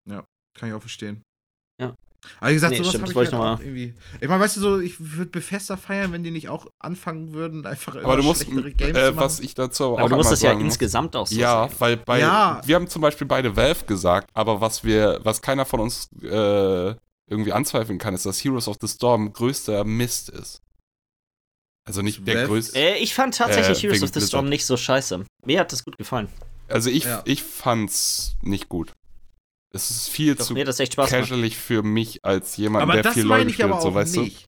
[0.10, 0.24] Ja,
[0.58, 1.22] kann ich auch verstehen.
[1.82, 1.96] Ja.
[2.40, 3.94] Aber wie gesagt, Nee, sowas stimmt, habe das ich halt ich auch irgendwie.
[4.22, 7.66] Ich meine, weißt du so, ich würde Bethesda feiern, wenn die nicht auch anfangen würden,
[7.66, 9.46] einfach aber du musst, schlechtere Games äh, zu was machen.
[9.46, 11.68] ich dazu aber aber auch du musst das ja sagen muss- insgesamt auch so Ja,
[11.68, 11.76] sehen.
[11.80, 12.62] weil bei Ja.
[12.66, 16.96] wir haben zum Beispiel beide Valve gesagt, aber was wir, was keiner von uns äh,
[17.30, 20.62] irgendwie anzweifeln kann, ist, dass Heroes of the Storm größter Mist ist.
[21.86, 22.78] Also nicht der größte.
[22.80, 25.26] Äh, ich fand tatsächlich Äh, Heroes of the Storm nicht so scheiße.
[25.46, 26.30] Mir hat das gut gefallen.
[26.68, 27.22] Also ich, Ja.
[27.26, 28.94] ich fand's nicht gut.
[29.72, 31.23] Es ist viel Doch, zu mir hat das echt Spaß gemacht.
[31.30, 34.45] casualig für mich als jemand, Aber der viel ich spielt, so weißt nicht.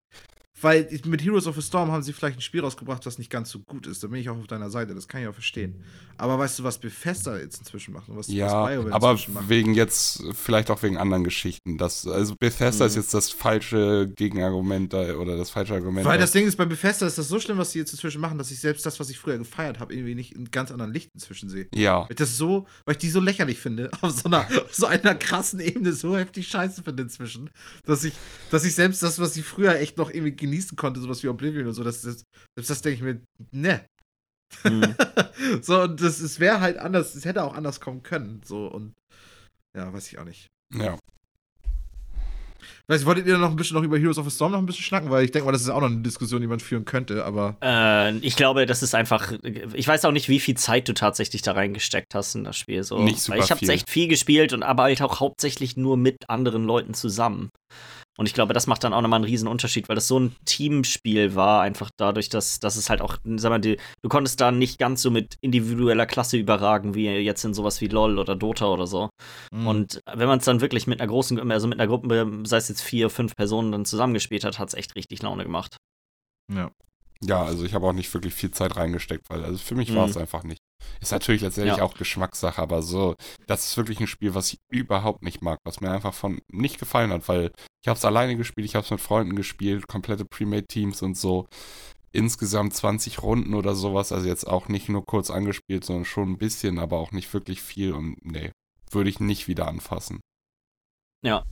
[0.66, 3.52] Weil mit Heroes of the Storm haben sie vielleicht ein Spiel rausgebracht, das nicht ganz
[3.52, 4.04] so gut ist.
[4.04, 5.76] Da bin ich auch auf deiner Seite, das kann ich auch verstehen.
[6.18, 9.76] Aber weißt du, was Bethesda jetzt inzwischen macht und was, was Ja, BioWare aber wegen
[9.76, 11.78] jetzt, vielleicht auch wegen anderen Geschichten.
[11.78, 12.88] Das, also Bethesda Mhm.
[12.90, 16.06] ist jetzt das falsche Gegenargument da, oder das falsche Argument.
[16.06, 16.24] Weil da.
[16.24, 18.50] das Ding ist, bei Bethesda ist das so schlimm, was sie jetzt inzwischen machen, dass
[18.50, 21.48] ich selbst das, was ich früher gefeiert habe, irgendwie nicht in ganz anderen Licht inzwischen
[21.50, 21.68] sehe.
[21.76, 24.66] ja, Weil ich das so, weil ich die so lächerlich finde, auf so einer, auf
[24.74, 27.50] so einer krassen Ebene so heftig scheiße finde inzwischen,
[27.86, 28.14] dass ich,
[28.50, 31.68] dass ich selbst das, was ich früher echt noch irgendwie genießen konnte, sowas wie Oblivion
[31.68, 32.24] und so, das, das,
[32.56, 33.22] selbst das denke ich mir,
[33.52, 33.86] ne.
[34.62, 34.96] Hm.
[35.62, 38.94] so, und das, es wäre halt anders, es hätte auch anders kommen können, so, und
[39.76, 40.48] ja, weiß ich auch nicht.
[40.74, 40.98] ja.
[42.88, 44.66] Weiß ich, wolltet ihr noch ein bisschen noch über Heroes of the Storm noch ein
[44.68, 45.10] bisschen schnacken?
[45.10, 47.58] Weil ich denke mal, das ist auch noch eine Diskussion, die man führen könnte, aber.
[47.64, 49.34] Äh, ich glaube, das ist einfach.
[49.74, 52.84] Ich weiß auch nicht, wie viel Zeit du tatsächlich da reingesteckt hast in das Spiel.
[52.84, 53.00] So.
[53.00, 56.30] Nicht super Weil ich habe echt viel gespielt und aber halt auch hauptsächlich nur mit
[56.30, 57.50] anderen Leuten zusammen.
[58.18, 60.36] Und ich glaube, das macht dann auch nochmal einen riesen Unterschied, weil das so ein
[60.46, 64.52] Teamspiel war, einfach dadurch, dass, dass es halt auch, sag mal, die, du konntest da
[64.52, 68.68] nicht ganz so mit individueller Klasse überragen, wie jetzt in sowas wie LOL oder Dota
[68.68, 69.10] oder so.
[69.52, 69.68] Mhm.
[69.68, 72.70] Und wenn man es dann wirklich mit einer großen, also mit einer Gruppe, sei es
[72.70, 75.78] jetzt vier, fünf Personen dann zusammengespielt hat, hat es echt richtig Laune gemacht.
[76.52, 76.72] ja.
[77.24, 79.96] Ja, also ich habe auch nicht wirklich viel Zeit reingesteckt, weil also für mich Mhm.
[79.96, 80.60] war es einfach nicht.
[81.02, 81.84] Ist natürlich letztendlich Ja.
[81.84, 83.16] auch Geschmackssache, aber so,
[83.48, 86.80] das ist wirklich ein Spiel, was ich überhaupt nicht mag, was mir einfach von nicht
[86.80, 87.52] gefallen hat, weil
[87.84, 91.48] ich habe es alleine gespielt, ich habe es mit Freunden gespielt, komplette Premade-Teams und so.
[92.12, 96.38] Insgesamt 20 Runden oder sowas, also jetzt auch nicht nur kurz angespielt, sondern schon ein
[96.38, 98.52] bisschen, aber auch nicht wirklich viel und nee,
[98.90, 100.22] würde ich nicht wieder anfassen.
[101.24, 101.44] Ja.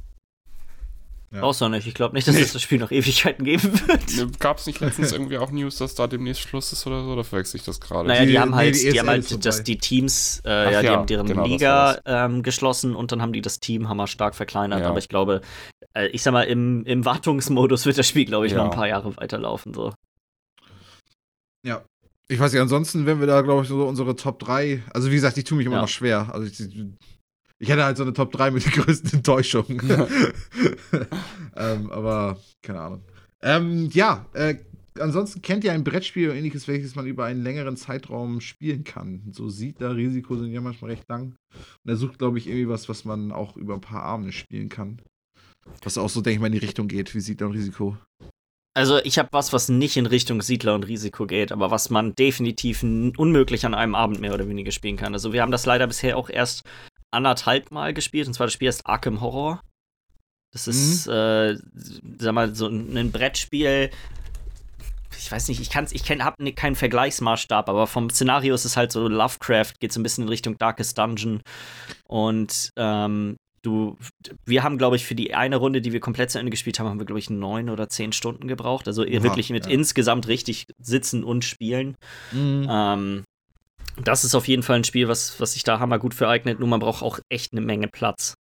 [1.39, 1.88] Brauchst du auch nicht.
[1.88, 2.41] Ich glaube nicht, dass Nee.
[2.41, 4.39] es das Spiel noch Ewigkeiten geben wird.
[4.39, 7.15] Gab es nicht letztens irgendwie auch News, dass da demnächst Schluss ist oder so?
[7.15, 8.07] Da verwechsel ich das gerade.
[8.07, 9.64] Naja, die, Die- haben nee, halt, die die, haben halt das, vorbei.
[9.64, 13.22] die Teams, äh, Ach ja, die ja, haben deren genau, Liga ähm, geschlossen und dann
[13.22, 14.81] haben die das Team hammer stark verkleinert.
[14.81, 14.89] Ja.
[14.89, 15.41] Aber ich glaube,
[15.93, 18.60] äh, ich sag mal, im, im Wartungsmodus wird das Spiel, glaube ich, Ja.
[18.60, 19.73] noch ein paar Jahre weiterlaufen.
[19.73, 19.93] So.
[21.65, 21.84] Ja.
[22.30, 25.15] Ich weiß nicht, ansonsten, wenn wir da, glaube ich, so unsere Top 3, also wie
[25.15, 25.81] gesagt, ich tue mich immer Ja.
[25.81, 26.30] noch schwer.
[26.31, 26.57] Also ich,
[27.64, 29.80] ich hätte halt so eine Top 3 mit den größten Enttäuschungen.
[31.56, 33.02] ähm, aber, keine Ahnung.
[33.41, 34.56] Ähm, ja, äh,
[34.99, 39.22] ansonsten kennt ihr ein Brettspiel oder ähnliches, welches man über einen längeren Zeitraum spielen kann.
[39.31, 41.35] So sieht da Risiko sind ja manchmal recht lang.
[41.53, 44.68] Und er sucht, glaube ich, irgendwie was, was man auch über ein paar Abende spielen
[44.68, 45.02] kann.
[45.84, 47.15] Was auch so, denke ich mal, in die Richtung geht.
[47.15, 47.98] Wie sieht da Risiko?
[48.76, 52.14] Also ich habe was, was nicht in Richtung Siedler und Risiko geht, aber was man
[52.15, 55.14] definitiv unmöglich an einem Abend mehr oder weniger spielen kann.
[55.14, 56.64] Also wir haben das leider bisher auch erst
[57.14, 59.61] anderthalb Mal gespielt, und zwar das Spiel heißt Arkham Horror.
[60.52, 61.57] Das ist, äh,
[62.19, 63.90] sag mal, so ein, ein Brettspiel.
[65.18, 68.65] Ich weiß nicht, ich kann's, ich kenn, hab ne, keinen Vergleichsmaßstab, aber vom Szenario ist
[68.65, 71.41] es halt so Lovecraft, geht so ein bisschen in Richtung Darkest Dungeon.
[72.07, 73.98] Und ähm, du,
[74.45, 76.88] wir haben, glaube ich, für die eine Runde, die wir komplett zu Ende gespielt haben,
[76.88, 78.88] haben wir, glaube ich, neun oder zehn Stunden gebraucht.
[78.88, 79.72] Also Aha, wirklich mit ja.
[79.72, 81.95] insgesamt richtig sitzen und spielen.
[82.31, 82.68] Mhm.
[82.69, 83.23] Ähm,
[84.02, 86.68] das ist auf jeden Fall ein Spiel, was, was sich da hammergut für eignet, nur
[86.68, 88.36] man braucht auch echt eine Menge Platz.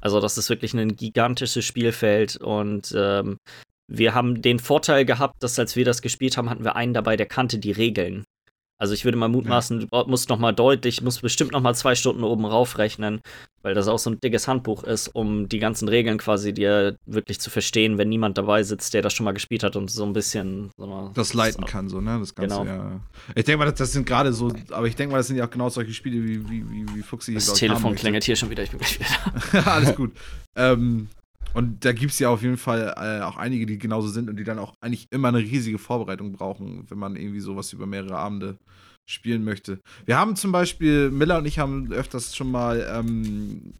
[0.00, 3.38] Also, das ist wirklich ein gigantisches Spielfeld und ähm,
[3.88, 7.16] wir haben den Vorteil gehabt, dass als wir das gespielt haben, hatten wir einen dabei,
[7.16, 8.24] der kannte die Regeln.
[8.78, 11.94] Also ich würde mal mutmaßen, du musst noch mal deutlich, musst bestimmt noch mal zwei
[11.94, 13.22] Stunden oben raufrechnen,
[13.62, 17.40] weil das auch so ein dickes Handbuch ist, um die ganzen Regeln quasi dir wirklich
[17.40, 20.12] zu verstehen, wenn niemand dabei sitzt, der das schon mal gespielt hat und so ein
[20.12, 22.18] bisschen mal, das leiten das kann, so, ne?
[22.20, 22.66] Das Ganze, genau.
[22.66, 23.00] ja.
[23.34, 25.50] Ich denke mal, das, sind gerade so, aber ich denke mal, das sind ja auch
[25.50, 28.70] genau solche Spiele, wie, wie, wie, wie Fuxi Das Telefon klingelt hier schon wieder, ich
[28.70, 29.72] bin gleich wieder.
[29.72, 30.12] Alles gut.
[30.54, 31.08] ähm,
[31.56, 34.36] und da gibt es ja auf jeden Fall äh, auch einige, die genauso sind und
[34.36, 38.18] die dann auch eigentlich immer eine riesige Vorbereitung brauchen, wenn man irgendwie sowas über mehrere
[38.18, 38.58] Abende
[39.08, 39.80] spielen möchte.
[40.04, 43.72] Wir haben zum Beispiel, Miller und ich haben öfters schon mal, ähm,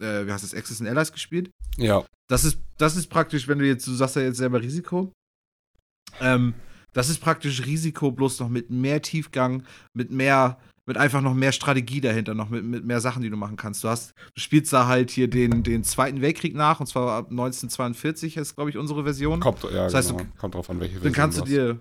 [0.00, 1.50] äh, wie heißt das, Access and Allies gespielt.
[1.78, 2.04] Ja.
[2.28, 5.12] Das ist, das ist praktisch, wenn du jetzt, du sagst ja jetzt selber Risiko.
[6.20, 6.54] Ähm,
[6.92, 9.64] das ist praktisch Risiko bloß noch mit mehr Tiefgang,
[9.94, 10.60] mit mehr
[10.90, 13.84] mit einfach noch mehr Strategie dahinter, noch mit, mit mehr Sachen, die du machen kannst.
[13.84, 17.30] Du hast, du spielst da halt hier den, den Zweiten Weltkrieg nach, und zwar ab
[17.30, 19.38] 1942 ist, glaube ich, unsere Version.
[19.38, 20.24] Kommt, ja, das heißt, genau.
[20.24, 21.12] du, kommt drauf an, welche Version.
[21.12, 21.78] Dann kannst du dir,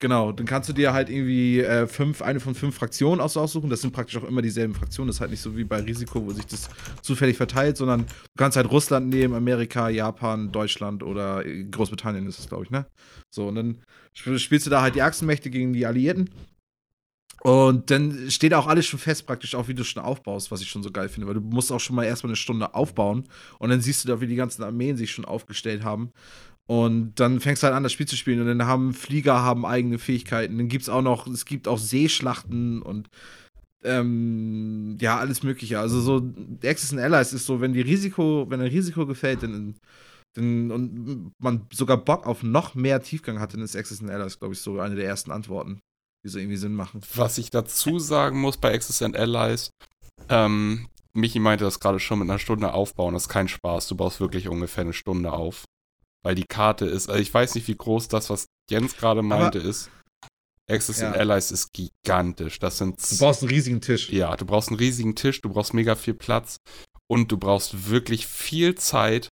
[0.00, 3.70] Genau, dann kannst du dir halt irgendwie äh, fünf, eine von fünf Fraktionen aussuchen.
[3.70, 5.06] Das sind praktisch auch immer dieselben Fraktionen.
[5.06, 6.68] Das ist halt nicht so wie bei Risiko, wo sich das
[7.02, 12.48] zufällig verteilt, sondern du kannst halt Russland nehmen, Amerika, Japan, Deutschland oder Großbritannien ist es,
[12.48, 12.84] glaube ich, ne?
[13.30, 13.78] So, und dann
[14.12, 16.30] spielst du da halt die Achsenmächte gegen die Alliierten.
[17.44, 20.68] Und dann steht auch alles schon fest, praktisch auch, wie du schon aufbaust, was ich
[20.68, 23.24] schon so geil finde, weil du musst auch schon mal erstmal eine Stunde aufbauen
[23.58, 26.12] und dann siehst du da, wie die ganzen Armeen sich schon aufgestellt haben.
[26.68, 29.66] Und dann fängst du halt an, das Spiel zu spielen und dann haben Flieger haben
[29.66, 30.56] eigene Fähigkeiten.
[30.56, 33.08] Dann gibt es auch noch, es gibt auch Seeschlachten und
[33.82, 35.80] ähm, ja, alles Mögliche.
[35.80, 36.32] Also so,
[36.64, 39.74] Access and Allies ist so, wenn die Risiko, wenn ein Risiko gefällt, dann,
[40.34, 44.38] dann und man sogar Bock auf noch mehr Tiefgang hat, dann ist Access and Allies,
[44.38, 45.82] glaube ich, so eine der ersten Antworten
[46.24, 47.00] die so irgendwie Sinn machen.
[47.14, 49.70] Was ich dazu sagen muss bei Access and Allies,
[50.28, 53.88] ähm, Michi meinte das gerade schon mit einer Stunde aufbauen, das ist kein Spaß.
[53.88, 55.64] Du baust wirklich ungefähr eine Stunde auf.
[56.24, 59.60] Weil die Karte ist, also ich weiß nicht, wie groß das, was Jens gerade meinte,
[59.60, 59.90] Aber, ist.
[60.70, 61.08] Access ja.
[61.08, 62.60] and Allies ist gigantisch.
[62.60, 62.98] Das sind.
[63.10, 64.10] Du brauchst einen riesigen Tisch.
[64.10, 66.58] Ja, du brauchst einen riesigen Tisch, du brauchst mega viel Platz
[67.10, 69.28] und du brauchst wirklich viel Zeit,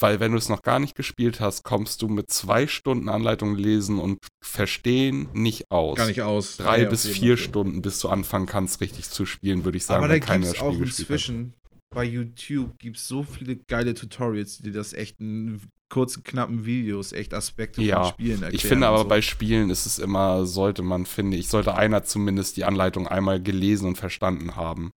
[0.00, 3.56] weil wenn du es noch gar nicht gespielt hast, kommst du mit zwei Stunden Anleitung
[3.56, 5.96] lesen und verstehen nicht aus.
[5.96, 6.56] Gar nicht aus.
[6.56, 10.04] Drei ja, bis vier Stunden, bis du anfangen kannst, richtig zu spielen, würde ich sagen.
[10.04, 11.54] Aber da gibt es auch inzwischen
[11.94, 17.12] bei YouTube gibt es so viele geile Tutorials, die das echt in kurzen, knappen Videos
[17.12, 18.54] echt Aspekte ja, von Spielen erklären.
[18.54, 19.04] Ich finde aber so.
[19.04, 23.40] bei Spielen ist es immer, sollte man, finde ich, sollte einer zumindest die Anleitung einmal
[23.40, 24.90] gelesen und verstanden haben.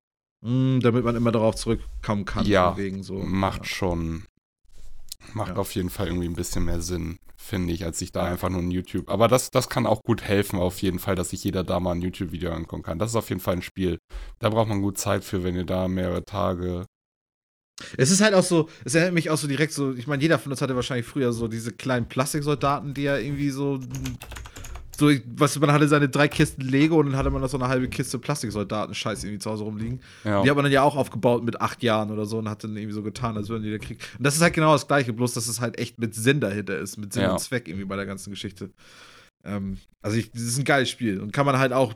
[0.42, 2.46] Mm, damit man immer darauf zurückkommen kann.
[2.46, 3.18] Ja, so.
[3.18, 3.64] macht ja.
[3.66, 4.24] schon
[5.34, 5.56] Macht ja.
[5.56, 8.62] auf jeden Fall irgendwie ein bisschen mehr Sinn, finde ich, als sich da einfach nur
[8.62, 9.08] ein YouTube.
[9.08, 11.92] Aber das, das kann auch gut helfen, auf jeden Fall, dass sich jeder da mal
[11.92, 12.98] ein YouTube-Video angucken kann.
[12.98, 13.98] Das ist auf jeden Fall ein Spiel.
[14.38, 16.86] Da braucht man gut Zeit für, wenn ihr da mehrere Tage
[17.96, 20.38] es ist halt auch so, es erinnert mich auch so direkt so, ich meine, jeder
[20.38, 23.80] von uns hatte wahrscheinlich früher so diese kleinen Plastiksoldaten, die ja irgendwie so
[24.98, 27.68] so, was man hatte seine drei Kisten Lego und dann hatte man noch so eine
[27.68, 30.00] halbe Kiste Plastiksoldaten-Scheiß irgendwie zu Hause rumliegen.
[30.24, 30.42] Ja.
[30.42, 32.76] Die hat man dann ja auch aufgebaut mit acht Jahren oder so und hat dann
[32.76, 33.98] irgendwie so getan, als würden die den Krieg.
[34.18, 36.78] Und das ist halt genau das Gleiche, bloß dass es halt echt mit Sinn dahinter
[36.78, 37.32] ist, mit Sinn ja.
[37.32, 38.70] und Zweck irgendwie bei der ganzen Geschichte.
[39.44, 41.94] Ähm, also, ich, das ist ein geiles Spiel und kann man halt auch.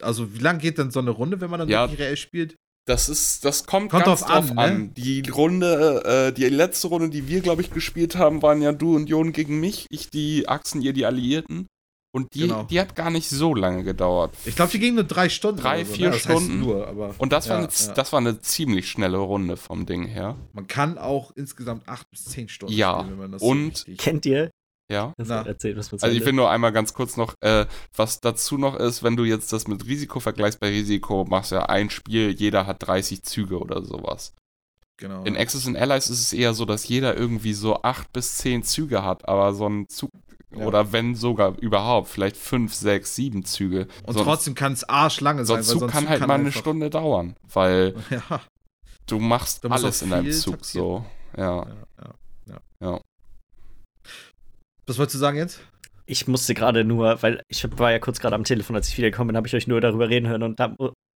[0.00, 1.82] Also, wie lange geht denn so eine Runde, wenn man dann ja.
[1.82, 2.56] wirklich reell spielt?
[2.84, 4.58] Das ist, das kommt, kommt ganz drauf an.
[4.58, 4.82] an.
[4.82, 4.88] Ne?
[4.96, 8.96] Die Runde, äh, die letzte Runde, die wir, glaube ich, gespielt haben, waren ja du
[8.96, 9.86] und Jon gegen mich.
[9.90, 11.68] Ich die Achsen, ihr die Alliierten.
[12.14, 12.64] Und die, genau.
[12.64, 14.34] die hat gar nicht so lange gedauert.
[14.44, 15.62] Ich glaube, die ging nur drei Stunden.
[15.62, 16.18] Drei, so, vier ne?
[16.18, 16.60] Stunden.
[16.60, 17.92] nur, aber, und das, ja, war eine, ja.
[17.94, 20.36] das war eine ziemlich schnelle Runde vom Ding her.
[20.52, 23.00] Man kann auch insgesamt acht bis zehn Stunden ja.
[23.00, 24.50] spielen, wenn man das Und so kennt ihr?
[24.90, 25.14] Ja.
[25.16, 27.64] Erzählt, was also ich will nur einmal ganz kurz noch, äh,
[27.96, 31.56] was dazu noch ist, wenn du jetzt das mit Risiko vergleichst, bei Risiko machst du
[31.56, 34.34] ja ein Spiel, jeder hat 30 Züge oder sowas.
[34.98, 35.24] Genau.
[35.24, 38.62] In Access and Allies ist es eher so, dass jeder irgendwie so acht bis zehn
[38.62, 40.10] Züge hat, aber so ein Zug
[40.56, 40.66] ja.
[40.66, 43.88] Oder wenn sogar überhaupt, vielleicht fünf, sechs, sieben Züge.
[44.04, 45.62] Und so, trotzdem kann es arschlange sein.
[45.62, 48.40] So ein Zug kann halt kann mal eine Stunde dauern, weil ja.
[49.06, 50.86] du machst alles in deinem Zug taktieren.
[50.86, 51.06] so.
[51.36, 51.66] Ja.
[52.46, 53.00] Ja, ja.
[54.86, 55.60] Was wolltest du sagen jetzt?
[56.04, 59.28] Ich musste gerade nur, weil ich war ja kurz gerade am Telefon, als ich wiedergekommen
[59.28, 60.60] bin, habe ich euch nur darüber reden hören und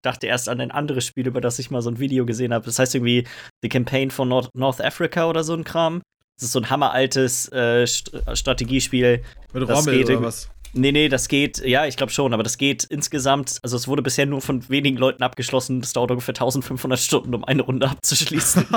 [0.02, 2.64] dachte erst an ein anderes Spiel, über das ich mal so ein Video gesehen habe.
[2.64, 3.26] Das heißt irgendwie
[3.62, 6.00] The Campaign von North, North Africa oder so ein Kram.
[6.36, 9.22] Das ist so ein hammeraltes äh, St Strategiespiel.
[9.52, 10.50] Mit Rommel oder was?
[10.76, 14.02] Nee, nee, das geht, ja, ich glaube schon, aber das geht insgesamt, also es wurde
[14.02, 15.80] bisher nur von wenigen Leuten abgeschlossen.
[15.80, 18.66] Das dauert ungefähr 1500 Stunden, um eine Runde abzuschließen.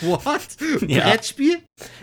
[0.00, 0.88] What?
[0.88, 1.10] Ja.
[1.10, 1.58] Brettspiel?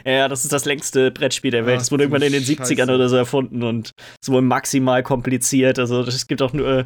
[0.05, 1.79] ja, das ist das längste Brettspiel der Welt.
[1.79, 2.95] Das wurde irgendwann in den du 70ern Scheiße.
[2.95, 5.79] oder so erfunden und ist wohl maximal kompliziert.
[5.79, 6.85] Also es gibt auch nur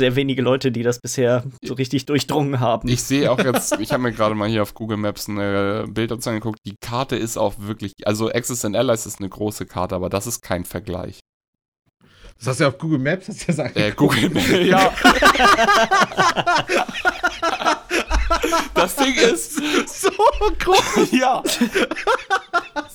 [0.00, 2.88] sehr wenige Leute, die das bisher so richtig durchdrungen haben.
[2.88, 6.10] Ich sehe auch jetzt, ich habe mir gerade mal hier auf Google Maps eine Bild
[6.10, 6.58] dazu angeguckt.
[6.66, 10.26] Die Karte ist auch wirklich, also Access and Allies ist eine große Karte, aber das
[10.26, 11.20] ist kein Vergleich.
[12.40, 13.76] Das hast du ja auf Google Maps, hast du ja gesagt.
[13.76, 14.92] Äh, Google Maps, ja.
[18.74, 19.56] Das Ding ist,
[20.02, 20.10] so
[20.58, 21.10] groß.
[21.12, 21.42] ja.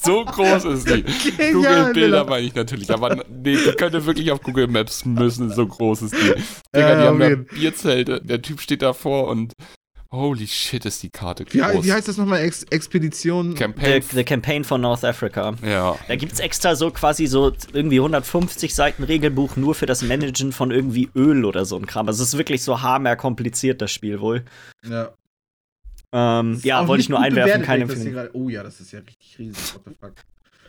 [0.01, 1.03] So groß ist die.
[1.03, 2.25] Genial, Google Bilder Miller.
[2.25, 6.13] meine ich natürlich, aber nee, die könnte wirklich auf Google Maps müssen, so groß ist
[6.15, 6.33] die.
[6.75, 7.45] Digga, Ja, die haben ja okay.
[7.53, 9.53] Bierzelte, der Typ steht davor und
[10.11, 11.83] holy shit ist die Karte groß.
[11.83, 12.41] wie heißt das nochmal?
[12.41, 13.51] Ex Expedition?
[13.51, 14.01] The, Campaign?
[14.01, 15.55] the Campaign von North Africa.
[15.63, 15.95] ja.
[16.07, 20.71] Da gibt's extra so quasi so irgendwie 150 Seiten Regelbuch nur für das Managen von
[20.71, 22.07] irgendwie Öl oder so ein Kram.
[22.07, 24.45] Also es ist wirklich so hammer kompliziert, das Spiel wohl.
[24.87, 25.11] Ja.
[26.13, 28.27] Ähm, ja, wollte ich nur einwerfen, keine Empfehlung.
[28.33, 29.75] Oh ja, das ist ja richtig riesig.
[29.75, 30.13] What the fuck?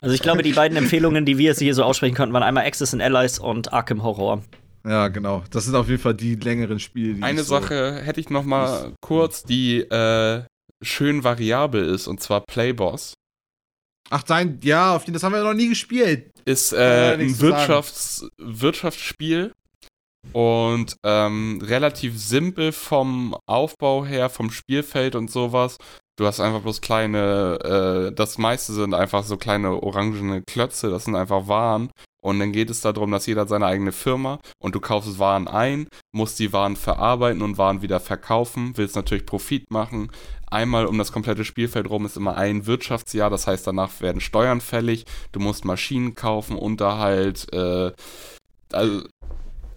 [0.01, 2.67] Also ich glaube, die beiden Empfehlungen, die wir jetzt hier so aussprechen konnten, waren einmal
[2.67, 4.43] Access and Allies und Arkham Horror.
[4.87, 5.43] Ja, genau.
[5.51, 7.15] Das sind auf jeden Fall die längeren Spiele.
[7.15, 10.45] Die Eine ich so Sache hätte ich noch mal kurz, die äh,
[10.83, 13.15] schön variabel ist, und zwar Playboss.
[14.11, 16.31] Ach, dein, ja, auf den, das haben wir noch nie gespielt.
[16.45, 17.41] Ist äh, ein.
[17.41, 19.53] Wirtschafts Wirtschaftsspiel
[20.33, 25.79] und ähm, relativ simpel vom Aufbau her, vom Spielfeld und sowas.
[26.17, 31.05] Du hast einfach bloß kleine, äh, das meiste sind einfach so kleine orangene Klötze, das
[31.05, 31.91] sind einfach Waren.
[32.23, 35.87] Und dann geht es darum, dass jeder seine eigene Firma und du kaufst Waren ein,
[36.13, 40.11] musst die Waren verarbeiten und Waren wieder verkaufen, willst natürlich Profit machen.
[40.51, 44.61] Einmal um das komplette Spielfeld rum ist immer ein Wirtschaftsjahr, das heißt danach werden Steuern
[44.61, 47.93] fällig, du musst Maschinen kaufen, Unterhalt, äh,
[48.73, 49.03] also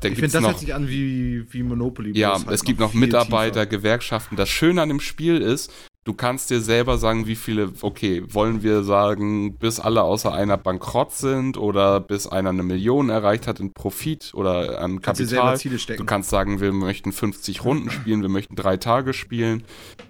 [0.02, 2.18] Ich finde, das noch hört sich an wie, wie Monopoly.
[2.18, 3.78] ja, halt es gibt noch viel Mitarbeiter, tiefer.
[3.78, 4.38] Gewerkschaften.
[4.38, 5.72] Das Schöne an dem Spiel ist,
[6.10, 10.57] du kannst dir selber sagen, wie viele, okay, wollen wir sagen, bis alle außer einer
[10.57, 15.60] bankrott sind oder bis einer eine Million erreicht hat in Profit oder an Kapital.
[15.60, 15.99] Stecken.
[15.99, 19.64] Du kannst sagen, wir möchten 50 Runden spielen, wir möchten drei Tage spielen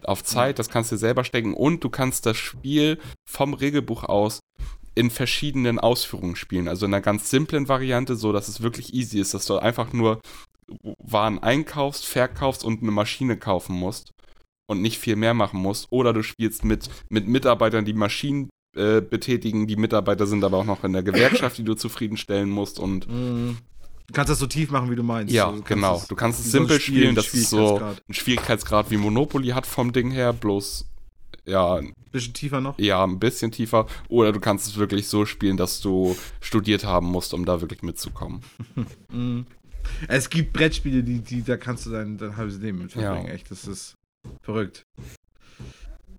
[0.04, 2.98] auf Zeit, das kannst du dir selber stecken und du kannst das Spiel
[3.30, 4.40] vom Regelbuch aus
[4.96, 6.70] in verschiedenen Ausführungen spielen.
[6.70, 9.92] Also in einer ganz simplen Variante, so dass es wirklich easy ist, dass du einfach
[9.92, 10.22] nur
[11.00, 14.14] Waren einkaufst, verkaufst und eine Maschine kaufen musst
[14.70, 15.88] und nicht viel mehr machen musst.
[15.90, 19.66] Oder du spielst mit, mit Mitarbeitern, die Maschinen äh, betätigen.
[19.68, 22.80] Die Mitarbeiter sind aber auch noch in der Gewerkschaft, die du zufriedenstellen musst.
[22.80, 23.58] Und Mhm.
[24.08, 25.32] Du kannst das so tief machen, wie du meinst.
[25.34, 25.98] ja, Also, du genau.
[25.98, 28.98] es- Du kannst es so ein simpel Spiel, spielen, das ist so ein Schwierigkeitsgrad wie
[28.98, 30.88] Monopoly hat vom Ding her, bloß
[31.46, 31.80] ja,
[32.12, 32.78] Bisschen tiefer noch.
[32.80, 33.86] ja, ein bisschen tiefer.
[34.08, 37.82] Oder du kannst es wirklich so spielen, dass du studiert haben musst, um da wirklich
[37.84, 38.42] mitzukommen.
[39.12, 39.46] Mhm.
[40.08, 43.28] Es gibt Brettspiele, die, die, da kannst du dein, dein halbes Leben mit verbringen.
[43.28, 43.34] Ja.
[43.34, 43.96] Echt, das ist
[44.42, 44.86] verrückt.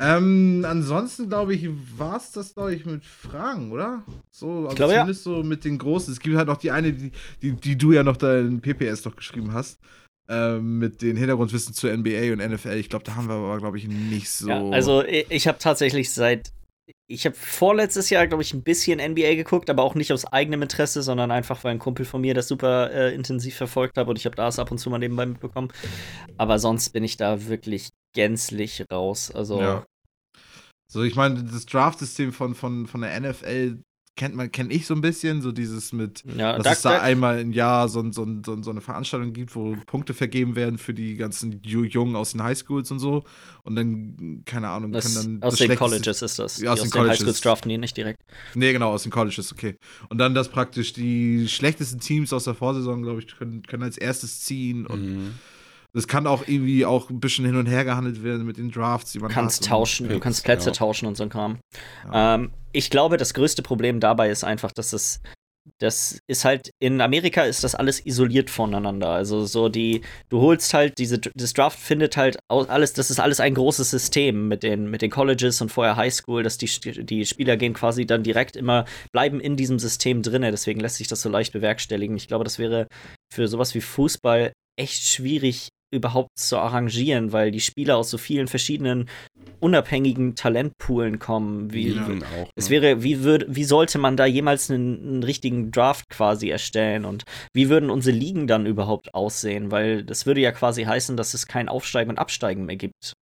[0.00, 1.68] Ähm, ansonsten glaube ich,
[1.98, 4.02] war es das, glaube ich, mit Fragen, oder?
[4.30, 5.00] So, also glaube, ja.
[5.00, 6.12] zumindest so mit den großen.
[6.12, 7.12] Es gibt halt noch die eine, die,
[7.42, 9.78] die, die du ja noch da in PPS doch geschrieben hast.
[10.28, 12.74] Ähm, mit den Hintergrundwissen zur NBA und NFL.
[12.74, 14.48] Ich glaube, da haben wir aber, glaube ich, nicht so.
[14.48, 16.52] Ja, also ich, ich habe tatsächlich seit
[17.10, 20.62] ich habe vorletztes Jahr, glaube ich, ein bisschen NBA geguckt, aber auch nicht aus eigenem
[20.62, 24.16] Interesse, sondern einfach, weil ein Kumpel von mir das super äh, intensiv verfolgt hat und
[24.16, 25.72] ich habe das ab und zu mal nebenbei mitbekommen.
[26.38, 29.32] Aber sonst bin ich da wirklich gänzlich raus.
[29.32, 29.84] Also Ja.
[30.88, 33.80] So, ich meine, das Draft-System von, von, von der NFL
[34.20, 36.92] kennt man, kenne ich so ein bisschen, so dieses mit, ja, dass da, es da
[36.96, 40.76] da, einmal im Jahr so, so, so, so eine Veranstaltung gibt, wo Punkte vergeben werden
[40.76, 43.24] für die ganzen Ju- Jungen aus den Highschools und so.
[43.62, 46.58] Und dann, keine Ahnung, das, können dann aus das den Colleges ist das.
[46.60, 47.20] Ja, aus Die den den Colleges.
[47.20, 48.20] Highschools draften die nicht direkt.
[48.54, 49.76] Nee, genau, aus den Colleges, okay.
[50.10, 53.96] Und dann das praktisch die schlechtesten Teams aus der Vorsaison, glaube ich, können, können als
[53.96, 54.86] erstes ziehen.
[54.86, 55.30] Und Mhm.
[55.92, 59.12] Das kann auch irgendwie auch ein bisschen hin und her gehandelt werden mit den Drafts,
[59.12, 59.68] die man Du kannst hat.
[59.68, 60.72] tauschen, du Picks, kannst Plätze ja.
[60.72, 61.58] tauschen und so ein Kram.
[62.12, 62.36] Ja.
[62.36, 65.20] Ähm, ich glaube, das größte Problem dabei ist einfach, dass es
[65.78, 69.10] das ist halt, in Amerika ist das alles isoliert voneinander.
[69.10, 73.40] Also so die, du holst halt diese, das Draft findet halt alles, das ist alles
[73.40, 76.66] ein großes System mit den, mit den Colleges und vorher Highschool, dass die,
[77.04, 81.08] die Spieler gehen quasi dann direkt immer, bleiben in diesem System drinne, deswegen lässt sich
[81.08, 82.16] das so leicht bewerkstelligen.
[82.16, 82.86] Ich glaube, das wäre
[83.32, 88.48] für sowas wie Fußball echt schwierig überhaupt zu arrangieren, weil die Spieler aus so vielen
[88.48, 89.08] verschiedenen
[89.60, 91.72] unabhängigen Talentpoolen kommen.
[91.72, 92.06] Wie, Ja.
[92.06, 92.50] Auch.
[92.54, 92.70] es ne?
[92.70, 97.24] wäre, wie würd, wie sollte man da jemals einen, einen richtigen Draft quasi erstellen und
[97.52, 99.70] wie würden unsere Ligen dann überhaupt aussehen?
[99.70, 103.14] Weil das würde ja quasi heißen, dass es kein Aufsteigen und Absteigen mehr gibt.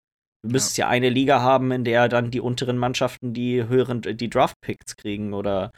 [0.43, 0.89] Du müsstest ja.
[0.89, 5.73] eine Liga haben, in der dann die unteren Mannschaften die höheren, die Draft-Picks kriegen oder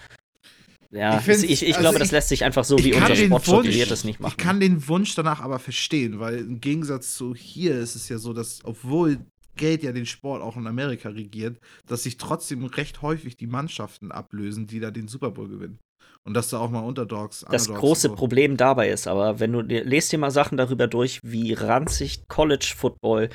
[0.92, 3.42] ja, ich, ich, ich also glaube, ich, das lässt sich einfach so, wie unser Sport
[3.42, 4.32] strukturiert ist, nicht machen.
[4.32, 8.18] Ich kann den Wunsch danach aber verstehen, weil im Gegensatz zu hier ist es ja
[8.18, 9.18] so, dass, obwohl
[9.56, 14.10] Geld ja den Sport auch in Amerika regiert, dass sich trotzdem recht häufig die Mannschaften
[14.10, 15.78] ablösen, die da den Super Bowl gewinnen.
[16.24, 17.46] Und dass da auch mal Unterdogs.
[17.50, 18.14] Das Underdogs große so.
[18.14, 22.74] Problem dabei ist aber, wenn du lest dir mal Sachen darüber durch, wie ranzig College
[22.76, 23.30] Football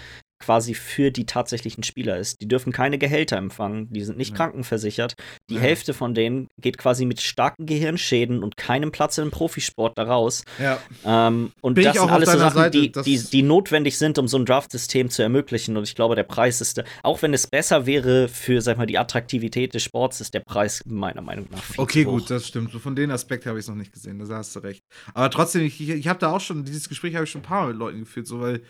[0.46, 2.40] quasi für die tatsächlichen Spieler ist.
[2.40, 4.38] Die dürfen keine Gehälter empfangen, die sind nicht ja.
[4.38, 5.16] krankenversichert.
[5.50, 5.62] Die ja.
[5.62, 10.44] Hälfte von denen geht quasi mit starken Gehirnschäden und keinem Platz im Profisport daraus.
[10.60, 10.80] Ja.
[11.04, 14.28] Ähm, und Bin das sind alles so Sachen, Seite, die, die, die, notwendig sind, um
[14.28, 15.78] so ein Draft-System zu ermöglichen.
[15.78, 19.00] Und ich glaube, der Preis ist, auch wenn es besser wäre für, sag mal, die
[19.00, 22.72] Attraktivität des Sports, ist der Preis meiner Meinung nach viel Okay, gut, das stimmt.
[22.72, 24.84] Von dem Aspekt habe ich es noch nicht gesehen, da hast du recht.
[25.16, 27.46] Aber trotzdem, ich, ich, ich habe da auch schon, dieses Gespräch habe ich schon ein
[27.46, 28.62] paar Mal mit Leuten geführt, so weil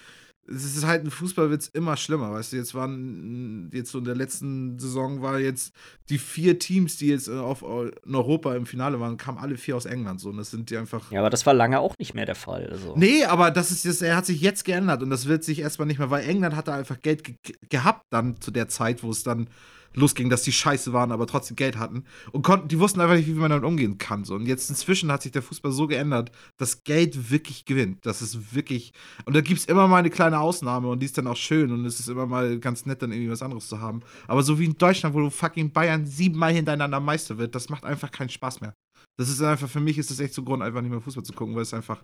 [0.48, 4.16] es ist halt ein Fußballwitz immer schlimmer, weißt du, jetzt waren, jetzt so in der
[4.16, 5.74] letzten Saison war jetzt
[6.10, 9.86] die vier Teams, die jetzt auf, in Europa im Finale waren, kamen alle vier aus
[9.86, 11.12] England, so, und das sind die einfach.
[11.12, 12.94] Ja, aber das war lange auch nicht mehr der Fall, also.
[12.96, 15.88] Nee, aber das ist jetzt, er hat sich jetzt geändert und das wird sich erstmal
[15.88, 17.36] nicht mehr, weil England hatte einfach Geld ge
[17.70, 19.48] gehabt dann zu der Zeit, wo es dann
[19.96, 22.04] losging, dass die scheiße waren, aber trotzdem Geld hatten.
[22.32, 24.24] Und konnten, die wussten einfach nicht, wie man damit umgehen kann.
[24.24, 24.36] So.
[24.36, 28.06] Und jetzt inzwischen hat sich der Fußball so geändert, dass Geld wirklich gewinnt.
[28.06, 28.94] Das ist wirklich.
[29.26, 31.72] Und da gibt es immer mal eine kleine Ausnahme und die ist dann auch schön
[31.72, 34.02] und es ist immer mal ganz nett, dann irgendwie was anderes zu haben.
[34.28, 37.86] Aber so wie in Deutschland, wo du fucking Bayern siebenmal hintereinander Meister wird, das macht
[37.86, 38.74] einfach keinen Spaß mehr.
[39.18, 41.34] Das ist einfach, für mich ist das echt so Grund, einfach nicht mehr Fußball zu
[41.34, 42.04] gucken, weil es einfach.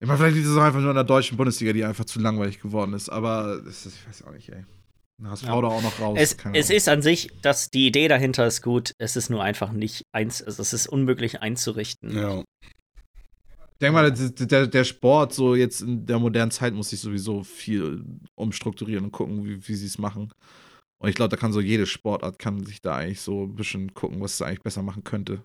[0.00, 2.20] Ich meine, vielleicht ist es auch einfach nur in der deutschen Bundesliga, die einfach zu
[2.20, 4.64] langweilig geworden ist, aber das ist, ich weiß auch nicht, ey.
[5.22, 5.60] HSV ja.
[5.60, 6.18] da auch noch raus.
[6.20, 8.92] Es, es ist an sich, dass die Idee dahinter ist gut.
[8.98, 12.16] Es ist nur einfach nicht eins, also es ist unmöglich einzurichten.
[12.16, 12.44] Ja.
[12.60, 17.42] Ich denke mal, der, der Sport so jetzt in der modernen Zeit muss sich sowieso
[17.44, 20.32] viel umstrukturieren und gucken, wie, wie sie es machen.
[20.98, 23.92] Und ich glaube, da kann so jede Sportart kann sich da eigentlich so ein bisschen
[23.92, 25.44] gucken, was es eigentlich besser machen könnte.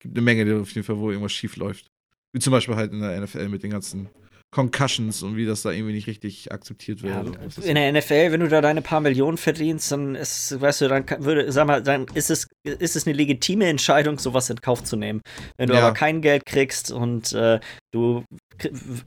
[0.00, 1.90] Gibt eine Menge, auf jeden Fall, wo irgendwas schief läuft.
[2.32, 4.08] Wie zum Beispiel halt in der NFL mit den ganzen
[4.52, 7.14] Concussions und wie das da irgendwie nicht richtig akzeptiert wird.
[7.14, 10.88] Ja, in der NFL, wenn du da deine paar Millionen verdienst, dann ist, weißt du,
[10.88, 14.82] dann würde, sag mal, dann ist es, ist es eine legitime Entscheidung, sowas in Kauf
[14.84, 15.20] zu nehmen.
[15.56, 15.80] Wenn du ja.
[15.80, 17.60] aber kein Geld kriegst und äh,
[17.92, 18.24] du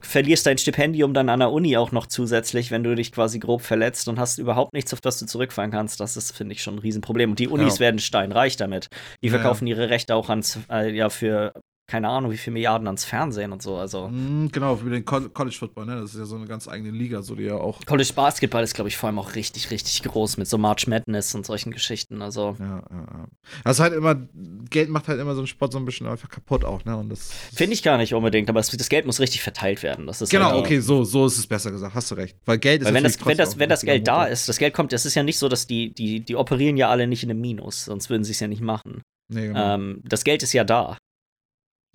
[0.02, 3.61] verlierst dein Stipendium dann an der Uni auch noch zusätzlich, wenn du dich quasi grob
[3.61, 6.76] verletzt und hast überhaupt nichts, auf das du zurückfallen kannst, das ist, finde ich, schon
[6.76, 7.32] ein Riesenproblem.
[7.32, 7.80] Und die Unis ja.
[7.82, 8.88] werden steinreich damit.
[9.24, 9.76] Die verkaufen ja.
[9.76, 11.53] ihre Rechte auch ans, äh, ja, für
[11.90, 13.76] keine Ahnung, wie viele Milliarden ans Fernsehen und so.
[13.78, 14.07] Also.
[14.10, 15.99] Mm, genau, wie den College Football, ne?
[15.99, 17.84] Das ist ja so eine ganz eigene Liga, so die ja auch.
[17.86, 21.34] College Basketball ist, glaube ich, vor allem auch richtig, richtig groß mit so March Madness
[21.34, 22.22] und solchen Geschichten.
[22.22, 22.56] Also.
[22.60, 23.28] Ja, ja,
[23.66, 23.72] ja.
[23.72, 24.16] Ist halt immer,
[24.70, 26.95] Geld macht halt immer so einen Sport so ein bisschen einfach kaputt auch, ne?
[26.95, 27.32] Und das.
[27.53, 30.06] Finde ich gar nicht unbedingt, aber das, das, Geld muss richtig verteilt werden.
[30.06, 32.38] Das ist genau, halt okay, so, so ist es besser gesagt, hast du recht.
[32.45, 34.74] Weil Geld ist Weil wenn das, wenn das, wenn das Geld da ist, das Geld
[34.74, 37.32] kommt, das ist ja nicht so, dass die, die, die operieren ja alle nicht in
[37.32, 39.02] einem Minus, sonst würden sie es ja nicht machen.
[39.30, 39.76] Nee, genau.
[39.76, 40.98] ähm, das Geld ist ja da.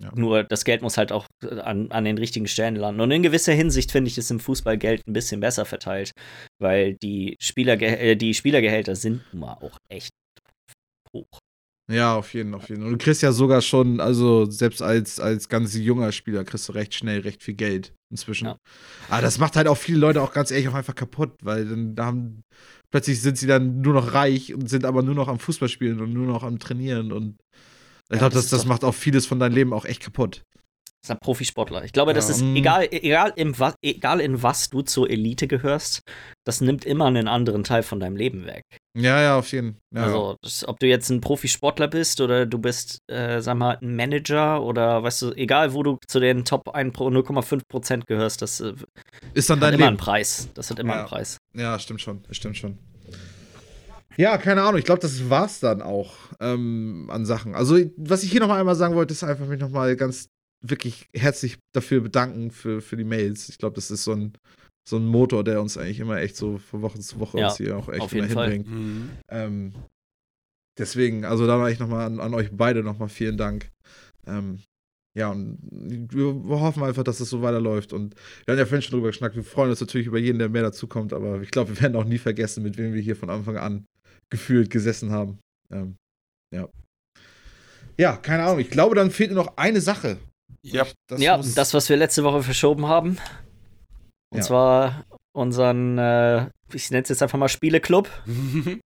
[0.03, 0.11] Ja.
[0.13, 3.01] Nur das Geld muss halt auch an, an den richtigen Stellen landen.
[3.01, 6.11] Und in gewisser Hinsicht finde ich es im Fußball Geld ein bisschen besser verteilt,
[6.59, 10.11] weil die, Spielerge äh, die Spielergehälter sind nun mal auch echt
[11.13, 11.39] hoch.
[11.89, 12.83] Ja, auf jeden, auf jeden.
[12.83, 16.73] Und du kriegst ja sogar schon, also selbst als, als ganz junger Spieler kriegst du
[16.73, 18.45] recht schnell recht viel Geld inzwischen.
[18.45, 18.57] Ja.
[19.09, 21.95] Aber das macht halt auch viele Leute auch ganz ehrlich auch einfach kaputt, weil dann
[21.95, 22.41] da haben
[22.89, 26.13] plötzlich sind sie dann nur noch reich und sind aber nur noch am Fußballspielen und
[26.13, 27.37] nur noch am Trainieren und
[28.11, 30.43] ich glaube, das, das macht auch vieles von deinem Leben auch echt kaputt.
[31.05, 31.83] Das ist ein Profisportler.
[31.83, 32.55] Ich glaube, das ja, ist mm.
[32.55, 36.01] egal, egal, im, egal in was du zur Elite gehörst,
[36.45, 38.63] das nimmt immer einen anderen Teil von deinem Leben weg.
[38.97, 39.81] Ja, ja, auf jeden Fall.
[39.93, 43.77] Ja, also, das, ob du jetzt ein Profisportler bist oder du bist, äh, sag mal,
[43.79, 48.73] ein Manager oder weißt du, egal wo du zu den Top 0,5% gehörst, das äh,
[49.35, 49.87] ist dann hat dein immer Leben.
[49.89, 50.49] einen Preis.
[50.55, 50.99] Das hat immer ja.
[51.01, 51.37] einen Preis.
[51.55, 52.23] Ja, stimmt schon.
[52.31, 52.79] Stimmt schon.
[54.17, 54.77] Ja, keine Ahnung.
[54.77, 57.55] Ich glaube, das war's dann auch ähm, an Sachen.
[57.55, 60.29] Also, was ich hier noch einmal sagen wollte, ist einfach mich noch mal ganz
[60.61, 63.49] wirklich herzlich dafür bedanken für, für die Mails.
[63.49, 64.33] Ich glaube, das ist so ein,
[64.87, 67.57] so ein Motor, der uns eigentlich immer echt so von Woche zu Woche ja, uns
[67.57, 68.67] hier auch echt immer hinbringt.
[68.67, 69.09] Mhm.
[69.29, 69.73] Ähm,
[70.77, 73.69] deswegen, also da war ich noch mal an, an euch beide noch mal vielen Dank.
[74.25, 74.59] Ähm,
[75.17, 75.59] ja, und
[76.11, 77.93] wir hoffen einfach, dass es so weiterläuft.
[77.93, 78.15] Und
[78.45, 79.35] wir haben ja vorhin schon drüber geschnackt.
[79.35, 82.03] Wir freuen uns natürlich über jeden, der mehr dazukommt, aber ich glaube, wir werden auch
[82.03, 83.85] nie vergessen, mit wem wir hier von Anfang an
[84.31, 85.39] gefühlt gesessen haben.
[85.71, 85.95] Ähm,
[86.53, 86.67] ja.
[87.97, 88.59] Ja, keine Ahnung.
[88.59, 90.17] Ich glaube, dann fehlt nur noch eine Sache.
[90.61, 93.17] Ja, das, ja, das was wir letzte Woche verschoben haben.
[94.31, 94.41] Und ja.
[94.41, 98.09] zwar unseren, äh, ich nenne es jetzt einfach mal Spieleclub.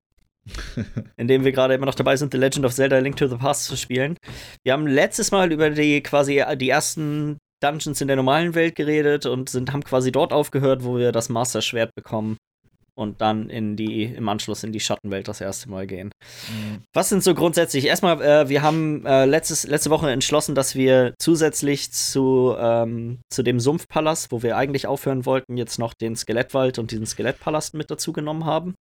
[1.18, 3.36] in dem wir gerade immer noch dabei sind, The Legend of Zelda Link to the
[3.36, 4.18] Past zu spielen.
[4.64, 9.26] Wir haben letztes Mal über die quasi die ersten Dungeons in der normalen Welt geredet
[9.26, 12.38] und sind, haben quasi dort aufgehört, wo wir das Master Schwert bekommen.
[12.98, 16.12] Und dann in die, im Anschluss in die Schattenwelt das erste Mal gehen.
[16.50, 16.84] Mhm.
[16.94, 17.86] Was sind so grundsätzlich?
[17.86, 23.44] Erstmal, äh, wir haben äh, letztes, letzte Woche entschlossen, dass wir zusätzlich zu, ähm, zu
[23.44, 27.92] dem Sumpfpalast, wo wir eigentlich aufhören wollten, jetzt noch den Skelettwald und diesen Skelettpalast mit
[27.92, 28.76] dazu genommen haben.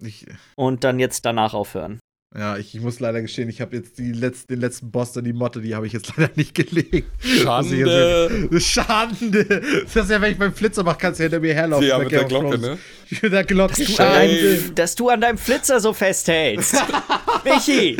[0.00, 0.26] Ich,
[0.56, 2.00] und dann jetzt danach aufhören.
[2.34, 5.24] Ja, ich, ich, muss leider gestehen, ich habe jetzt die letzten, den letzten Boss, dann
[5.24, 7.06] die Motte, die habe ich jetzt leider nicht gelegt.
[7.20, 8.48] Schande.
[8.58, 9.44] Schande.
[9.82, 11.86] Das ist ja, wenn ich beim Flitzer mache, kannst du hinter mir herlaufen.
[11.86, 12.78] Ja, mit der Glocke, ne?
[13.22, 13.84] Mit der Glocke.
[13.84, 16.74] Dass du, an, dass du an deinem Flitzer so festhältst.
[17.44, 17.96] Michi.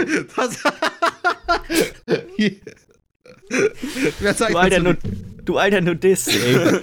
[4.38, 4.96] du, alter
[5.44, 6.80] du alter Nudist, ey.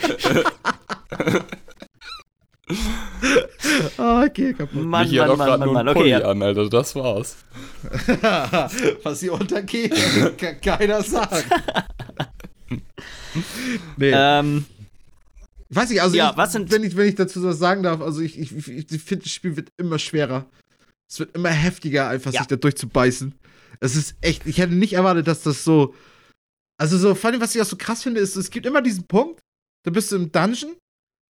[3.98, 4.84] Oh, okay, kaputt.
[4.84, 6.22] Mann, Michi Mann, hat auch gerade nur einen okay, ja.
[6.22, 7.38] an, Alter, das war's.
[9.04, 9.94] Was hier untergeht,
[10.38, 11.50] kann keiner sagen.
[13.98, 14.12] nee.
[14.14, 14.66] Ähm,
[15.70, 17.84] ich weiß nicht, also ja, ich, was sind wenn, ich, wenn ich dazu was sagen
[17.84, 20.48] darf, also ich, ich, ich finde, das Spiel wird immer schwerer.
[21.08, 22.40] Es wird immer heftiger, einfach ja.
[22.40, 23.36] sich da durchzubeißen.
[23.80, 25.94] Es ist echt, ich hätte nicht erwartet, dass das so.
[26.80, 29.06] Also so, vor allem, was ich auch so krass finde, ist, es gibt immer diesen
[29.06, 29.42] Punkt,
[29.84, 30.76] da bist du im Dungeon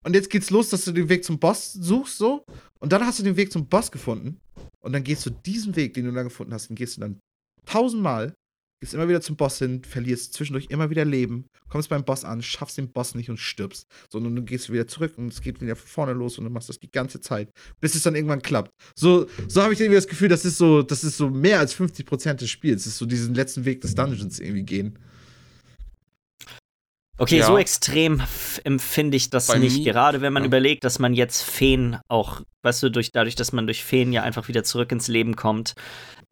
[0.07, 2.45] und jetzt geht's los, dass du den Weg zum Boss suchst, so.
[2.79, 4.39] Und dann hast du den Weg zum Boss gefunden.
[4.79, 7.19] Und dann gehst du diesen Weg, den du da gefunden hast, den gehst du dann
[7.65, 8.33] tausendmal,
[8.81, 12.41] gehst immer wieder zum Boss hin, verlierst zwischendurch immer wieder Leben, kommst beim Boss an,
[12.41, 13.85] schaffst den Boss nicht und stirbst.
[14.09, 16.69] Sondern du gehst wieder zurück und es geht wieder von vorne los und du machst
[16.69, 17.49] das die ganze Zeit,
[17.81, 18.71] bis es dann irgendwann klappt.
[18.95, 21.75] So, so habe ich irgendwie das Gefühl, das ist so, das ist so mehr als
[21.75, 22.85] 50% des Spiels.
[22.85, 24.97] Das ist so diesen letzten Weg des Dungeons irgendwie gehen.
[27.19, 27.45] Okay, ja.
[27.45, 28.21] so extrem
[28.63, 29.83] empfinde ich das Bei nicht.
[29.83, 30.47] Gerade wenn man ja.
[30.47, 34.21] überlegt, dass man jetzt Feen auch, weißt du, durch, dadurch, dass man durch Feen ja
[34.23, 35.73] einfach wieder zurück ins Leben kommt,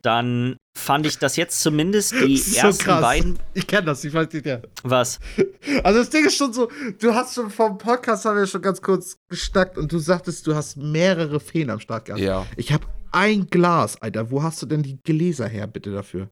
[0.03, 3.01] dann fand ich das jetzt zumindest die so ersten krass.
[3.01, 3.39] beiden.
[3.55, 4.59] Ich kenne das, ich weiß nicht, ja.
[4.83, 5.19] Was?
[5.83, 8.81] Also das Ding ist schon so, du hast schon vom Podcast haben wir schon ganz
[8.83, 12.21] kurz gestackt und du sagtest, du hast mehrere Feen am Start gehabt.
[12.21, 12.45] Ja.
[12.55, 14.29] Ich habe ein Glas, Alter.
[14.29, 16.29] Wo hast du denn die Gläser her, bitte dafür?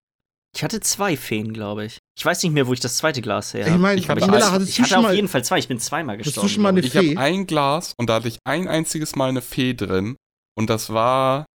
[0.56, 2.03] Ich hatte zwei Feen, glaube ich.
[2.15, 3.76] Ich weiß nicht mehr, wo ich das zweite Glas her habe.
[3.76, 5.57] Ich meine, ich, hab, ich, hatte, ich hatte auf jeden Fall zwei.
[5.57, 6.38] Ich bin zweimal gestorben.
[6.38, 9.15] Hast du schon mal eine ich habe ein Glas und da hatte ich ein einziges
[9.15, 10.15] Mal eine Fee drin.
[10.56, 11.45] Und das war,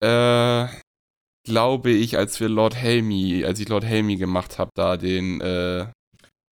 [0.00, 0.68] äh,
[1.44, 5.86] glaube ich, als wir Lord Helmi, als ich Lord Helmi gemacht habe, da den, äh,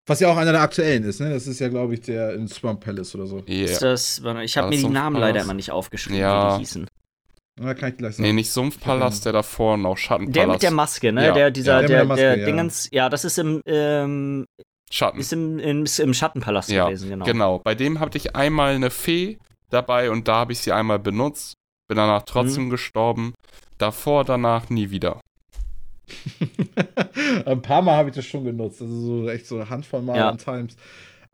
[0.07, 1.31] was ja auch einer der aktuellen ist, ne?
[1.31, 3.43] Das ist ja, glaube ich, der in Swamp Palace oder so.
[3.47, 3.65] Yeah.
[3.65, 6.53] Ist das, ich habe mir die Namen leider immer nicht aufgeschrieben, ja.
[6.53, 6.87] wie die hießen.
[7.57, 8.27] Na, kann ich gleich sagen.
[8.27, 10.35] Nee, nicht Sumpfpalast, der davor noch Schattenpalast.
[10.35, 11.25] Der mit der Maske, ne?
[11.27, 11.33] Ja.
[11.33, 12.45] Der, dieser, ja, der, der, Maske, der ja.
[12.45, 14.45] Dingens, ja, das ist im, ähm,
[14.91, 15.19] Schatten.
[15.19, 17.25] Ist im, im, im Schattenpalast ja, gewesen, genau.
[17.25, 19.37] Genau, bei dem hatte ich einmal eine Fee
[19.69, 21.55] dabei und da habe ich sie einmal benutzt.
[21.87, 22.69] Bin danach trotzdem mhm.
[22.69, 23.33] gestorben.
[23.77, 25.21] Davor, danach nie wieder.
[27.45, 28.81] Ein paar Mal habe ich das schon genutzt.
[28.81, 30.29] Also so echt so eine Handvoll Mal Ja.
[30.29, 30.75] an Times.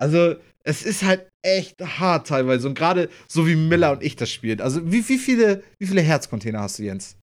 [0.01, 2.67] Also, es ist halt echt hart teilweise.
[2.67, 4.59] Und gerade so wie Miller und ich das spielen.
[4.61, 7.15] Also, wie, wie, viele, wie viele Herzcontainer hast du, Jens?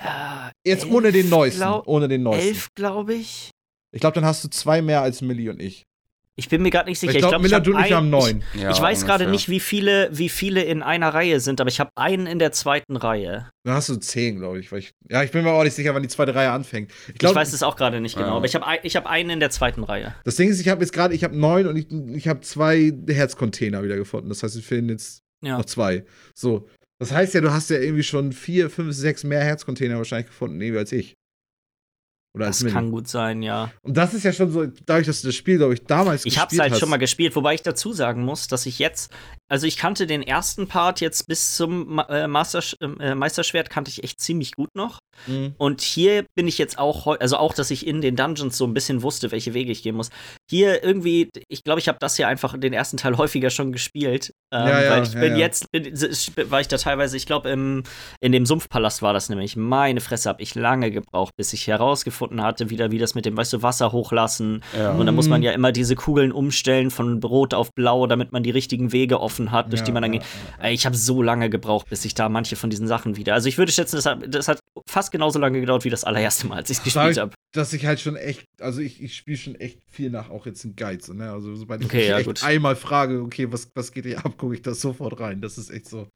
[0.00, 1.60] Äh, Jetzt elf, ohne den neuesten.
[1.60, 2.48] glaub- ohne den neuesten.
[2.48, 3.50] Elf, glaube ich.
[3.92, 5.84] Ich glaube, dann hast du zwei mehr als Millie und ich.
[6.38, 7.12] Ich bin mir gerade nicht sicher.
[7.14, 8.44] Ich glaube, Miller, hab du und ich ein- haben neun.
[8.54, 11.68] Ich, Ja, ich weiß gerade nicht, wie viele, wie viele in einer Reihe sind, aber
[11.68, 13.48] ich habe einen in der zweiten Reihe.
[13.64, 14.92] Dann hast du zehn, glaube ich, ich.
[15.10, 16.90] Ja, ich bin mir auch nicht sicher, wann die zweite Reihe anfängt.
[17.06, 18.34] Ich, Ich glaub, weiß es auch gerade nicht genau, Ja.
[18.36, 20.14] aber ich habe ich hab einen in der zweiten Reihe.
[20.24, 22.92] Das Ding ist, ich habe jetzt gerade, ich habe neun und ich, ich habe zwei
[23.08, 24.28] Herzcontainer wieder gefunden.
[24.28, 25.56] Das heißt, wir fehlen jetzt Ja.
[25.56, 26.04] noch zwei.
[26.34, 26.68] So.
[26.98, 30.60] Das heißt ja, du hast ja irgendwie schon vier, fünf, sechs mehr Herzcontainer wahrscheinlich gefunden,
[30.60, 31.14] irgendwie als ich.
[32.36, 33.72] Oder Das kann gut sein, ja.
[33.80, 36.36] Und das ist ja schon so, dadurch, dass du das Spiel, glaube ich, damals Ich
[36.36, 36.80] habe es gespielt halt hast.
[36.80, 39.10] schon mal gespielt, wobei ich dazu sagen muss, dass ich jetzt,
[39.48, 44.04] also ich kannte den ersten Part jetzt bis zum äh, Master äh, Meisterschwert kannte ich
[44.04, 44.98] echt ziemlich gut noch.
[45.26, 45.54] Mhm.
[45.56, 48.74] Und hier bin ich jetzt auch, also auch, dass ich in den Dungeons so ein
[48.74, 50.10] bisschen wusste, welche Wege ich gehen muss.
[50.48, 54.32] Hier irgendwie, ich glaube, ich habe das hier einfach den ersten Teil häufiger schon gespielt.
[54.52, 55.38] Ähm, Ja, ja, weil ich ja, bin ja.
[55.38, 55.92] jetzt, bin,
[56.50, 57.82] war ich da teilweise, ich glaube, in
[58.22, 59.56] dem Sumpfpalast war das nämlich.
[59.56, 63.36] Meine Fresse habe ich lange gebraucht, bis ich herausgefunden hatte, wieder wie das mit dem,
[63.36, 64.62] weißt du, Wasser hochlassen.
[64.76, 64.92] Ja.
[64.92, 65.46] Und dann muss man Mhm.
[65.46, 69.50] ja immer diese Kugeln umstellen von rot auf blau, damit man die richtigen Wege offen
[69.50, 70.28] hat, durch Ja, die man dann ja, geht.
[70.72, 73.34] Ich habe so lange gebraucht, bis ich da manche von diesen Sachen wieder.
[73.34, 76.46] Also ich würde schätzen, das hat, das hat fast genauso lange gedauert wie das allererste
[76.46, 77.32] Mal, als ich es gespielt habe.
[77.52, 80.64] dass ich halt schon echt, also ich, ich spiele schon echt viel nach, auch jetzt
[80.64, 81.32] in Guides, ne?
[81.32, 82.42] Also sobald ich Okay, mich ja, echt gut.
[82.42, 85.40] einmal frage, okay, was, was geht hier ab, gucke ich das sofort rein.
[85.40, 86.08] Das ist echt so,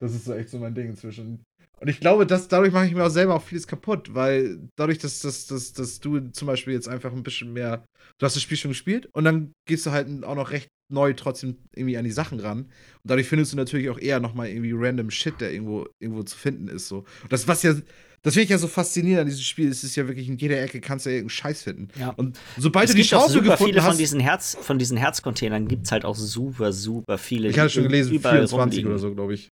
[0.00, 1.44] das ist so echt so mein Ding inzwischen.
[1.80, 4.98] Und ich glaube, dass dadurch mache ich mir auch selber auch vieles kaputt, weil dadurch,
[4.98, 7.84] dass, dass, dass, dass du zum Beispiel jetzt einfach ein bisschen mehr,
[8.18, 11.14] du hast das Spiel schon gespielt und dann gehst du halt auch noch recht neu
[11.14, 12.62] trotzdem irgendwie an die Sachen ran.
[12.64, 12.70] Und
[13.04, 16.68] dadurch findest du natürlich auch eher nochmal irgendwie random Shit, der irgendwo, irgendwo zu finden
[16.68, 16.88] ist.
[16.88, 16.98] So.
[17.22, 17.74] Und das, was ja,
[18.22, 20.60] das finde ich ja so faszinierend an diesem Spiel, es ist ja wirklich in jeder
[20.60, 21.88] Ecke kannst du ja irgendeinen Scheiß finden.
[21.98, 22.10] Ja.
[22.10, 25.68] Und sobald Es du die super gefunden viele hast, von diesen, Herz, von diesen Herzcontainern
[25.68, 27.48] gibt es halt auch super, super viele.
[27.48, 28.90] ich hatte schon gelesen, überall 24 rumliegen.
[28.90, 29.48] oder so, glaube ich.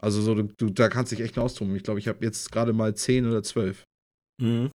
[0.00, 1.74] Also so, du, du da kannst dich echt nur austoben.
[1.76, 3.82] Ich glaube, ich habe jetzt gerade mal 10 oder 12.
[4.40, 4.70] Mhm.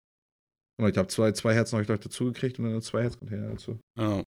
[0.80, 3.50] Und ich habe zwei, zwei Herzen habe ich gleich dazu gekriegt und dann zwei Herzcontainer
[3.50, 3.80] dazu.
[3.98, 4.24] Ja.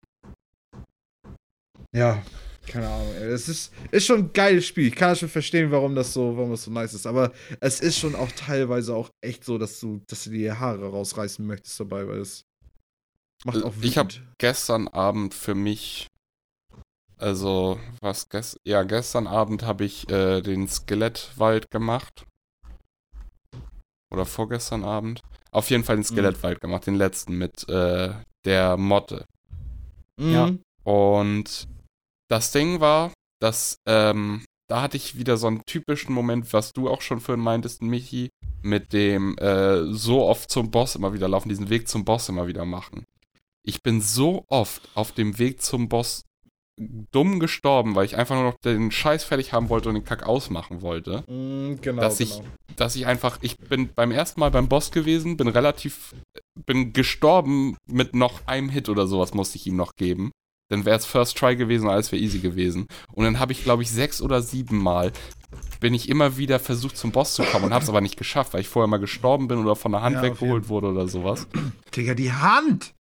[1.93, 2.23] Ja,
[2.67, 3.13] keine Ahnung.
[3.15, 3.29] ey.
[3.29, 4.89] Es ist, ist schon ein geiles Spiel.
[4.89, 7.07] Ich kann ja schon verstehen, warum das so, warum das so nice ist.
[7.07, 10.89] Aber es ist schon auch teilweise auch echt so, dass du, dass du die Haare
[10.91, 12.45] rausreißen möchtest dabei, weil es
[13.45, 14.23] macht auch Ich habe wütend.
[14.39, 16.09] gestern Abend für mich,
[17.19, 22.25] also was gest ja gestern Abend habe ich äh, den Skelettwald gemacht
[24.13, 25.21] oder vorgestern Abend.
[25.51, 28.13] Auf jeden Fall den Skelettwald gemacht, den letzten mit äh,
[28.45, 29.25] der Motte.
[30.19, 30.47] ja.
[30.49, 30.61] Mhm.
[30.83, 31.67] Und
[32.29, 36.89] das Ding war, dass ähm, da hatte ich wieder so einen typischen Moment, was du
[36.89, 38.31] auch schon vorhin meintest, Michi,
[38.63, 42.47] mit dem äh, so oft zum Boss immer wieder laufen, diesen Weg zum Boss immer
[42.47, 43.05] wieder machen.
[43.67, 46.25] Ich bin so oft auf dem Weg zum Boss
[46.77, 50.27] dumm gestorben, weil ich einfach nur noch den Scheiß fertig haben wollte und den Kack
[50.27, 52.49] ausmachen wollte, Mhm, genau, dass ich, genau.
[52.77, 56.15] dass ich einfach, ich bin beim ersten Mal beim Boss gewesen, bin relativ,
[56.67, 60.33] bin gestorben mit noch einem Hit oder sowas musste ich ihm noch geben.
[60.71, 62.87] Dann wäre es First Try gewesen, alles wäre easy gewesen.
[63.13, 65.13] Und dann habe ich, glaube ich, sechs oder sieben Mal
[65.81, 68.55] bin ich immer wieder versucht zum Boss zu kommen und habe es aber nicht geschafft,
[68.55, 71.47] weil ich vorher mal gestorben bin oder von der Hand Ja, weggeholt wurde oder sowas.
[71.95, 72.94] Digga, die Hand!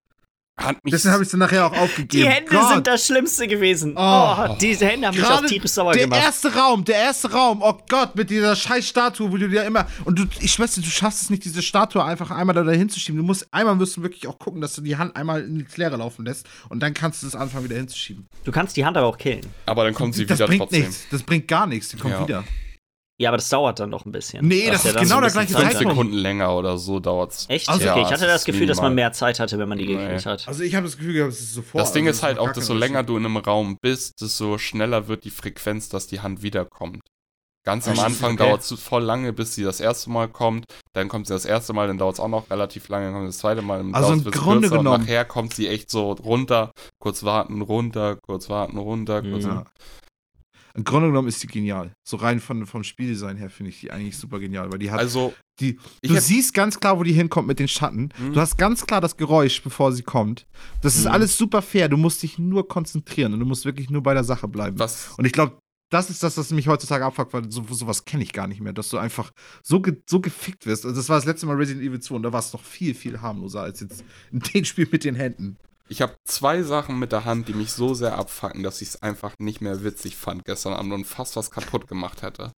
[0.57, 2.09] Hat mich Deswegen habe ich es dann nachher auch aufgegeben.
[2.23, 2.69] Die Hände Gott.
[2.69, 3.95] sind das Schlimmste gewesen.
[3.97, 4.01] Oh.
[4.01, 6.23] Oh, diese Hände haben mich auch tierisch sauer der gemacht.
[6.23, 9.87] erste Raum, der erste Raum, oh Gott, mit dieser scheiß Statue, wo du dir immer.
[10.05, 13.19] Und du, ich schwöre, dir, du schaffst es nicht, diese Statue einfach einmal da hinzuschieben.
[13.21, 16.25] Du musst einmal müssen wirklich auch gucken, dass du die Hand einmal ins Leere laufen
[16.25, 18.29] lässt und dann kannst du es anfangen, wieder hinzuschieben.
[18.45, 19.45] Du kannst die Hand aber auch killen.
[19.67, 20.83] aber dann kommt sie das wieder bringt trotzdem.
[20.83, 21.07] nichts.
[21.11, 21.89] Das bringt gar nichts.
[21.89, 22.23] Die kommt Ja.
[22.29, 22.45] wieder.
[23.21, 24.45] Ja, aber das dauert dann noch ein bisschen.
[24.47, 25.79] Nee, Da das ist genau der gleiche Zeitpunkt.
[25.91, 27.47] Sekunden länger oder so dauert's.
[27.49, 27.69] Echt?
[27.69, 29.79] Also, okay, ja, ich hatte es das Gefühl, dass man mehr Zeit hatte, wenn man
[29.79, 30.31] die gekriegt Nee.
[30.33, 30.49] hat.
[30.49, 31.81] Also ich habe das Gefühl gehabt, es ist sofort.
[31.83, 35.07] Das Ding also ist halt auch, desto länger du in einem Raum bist, desto schneller
[35.07, 37.03] wird die Frequenz, dass die Hand wiederkommt.
[37.65, 37.99] Ganz am?
[37.99, 38.45] Anfang Okay.
[38.49, 40.67] dauert es voll lange, bis sie das erste Mal kommt.
[40.93, 43.25] Dann kommt sie das erste Mal, dann dauert es auch noch relativ lange, dann kommt
[43.27, 43.79] sie das zweite Mal.
[43.79, 47.63] Dann Also im Grunde kürzer und genommen- nachher kommt sie echt so runter, kurz warten,
[47.63, 49.51] runter, kurz warten, runter, kurz Mhm.
[49.51, 49.65] Ja.
[50.77, 51.93] Im Grunde genommen ist die genial.
[52.05, 54.99] So rein von, vom Spieldesign her finde ich die eigentlich super genial, weil die hat
[54.99, 55.79] Also, die.
[56.03, 58.09] Du siehst ganz klar, wo die hinkommt mit den Schatten.
[58.19, 58.33] Mhm.
[58.33, 60.47] Du hast ganz klar das Geräusch, bevor sie kommt.
[60.83, 61.13] Das ist Mhm.
[61.13, 61.89] alles super fair.
[61.89, 64.77] Du musst dich nur konzentrieren und du musst wirklich nur bei der Sache bleiben.
[64.79, 65.59] was, Und ich glaube,
[65.91, 68.73] das ist das, was mich heutzutage abfuckt, weil so, sowas kenne ich gar nicht mehr,
[68.73, 69.31] dass du einfach
[69.63, 70.85] so, ge so gefickt wirst.
[70.85, 72.95] Also das war das letzte Mal Resident Evil 2 und da war es noch viel,
[72.97, 74.03] viel harmloser als jetzt
[74.33, 75.57] in dem Spiel mit den Händen.
[75.89, 79.03] Ich habe zwei Sachen mit der Hand, die mich so sehr abfacken, dass ich es
[79.03, 82.53] einfach nicht mehr witzig fand gestern Abend und fast was kaputt gemacht hätte.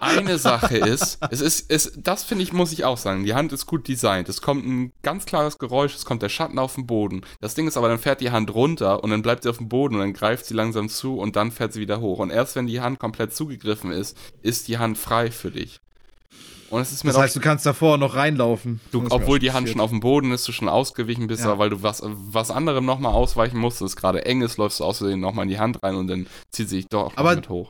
[0.00, 3.52] Eine Sache ist, es ist, es, das finde ich, muss ich auch sagen, die Hand
[3.52, 4.28] ist gut designt.
[4.28, 7.22] Es kommt ein ganz klares Geräusch, es kommt der Schatten auf den Boden.
[7.40, 9.68] Das Ding ist aber, dann fährt die Hand runter und dann bleibt sie auf dem
[9.68, 12.18] Boden und dann greift sie langsam zu und dann fährt sie wieder hoch.
[12.18, 15.80] Und erst wenn die Hand komplett zugegriffen ist, ist die Hand frei für dich.
[16.70, 18.80] Und es ist mir Das heißt, du kannst davor noch reinlaufen.
[18.92, 21.50] Du, obwohl die Hand schon auf dem Boden ist, du schon ausgewichen bist, Ja.
[21.52, 24.84] aber weil du was, was anderem nochmal ausweichen musst, es gerade eng ist, läufst du
[24.84, 27.68] Versehen nochmal in die Hand rein und dann zieht sie dich doch Aber- mit hoch.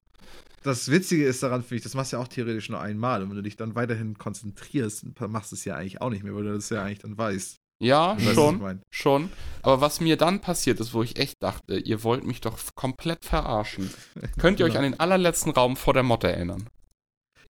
[0.63, 3.23] Das Witzige ist daran, finde ich, das machst du ja auch theoretisch nur einmal.
[3.23, 6.35] Und wenn du dich dann weiterhin konzentrierst, machst du es ja eigentlich auch nicht mehr,
[6.35, 7.59] weil du das ja eigentlich dann weißt.
[7.79, 9.31] Ja, Weißt schon, schon.
[9.63, 13.25] Aber was mir dann passiert ist, wo ich echt dachte, ihr wollt mich doch komplett
[13.25, 13.91] verarschen.
[14.41, 14.85] Könnt ihr euch Genau.
[14.87, 16.67] an den allerletzten Raum vor der Motte erinnern?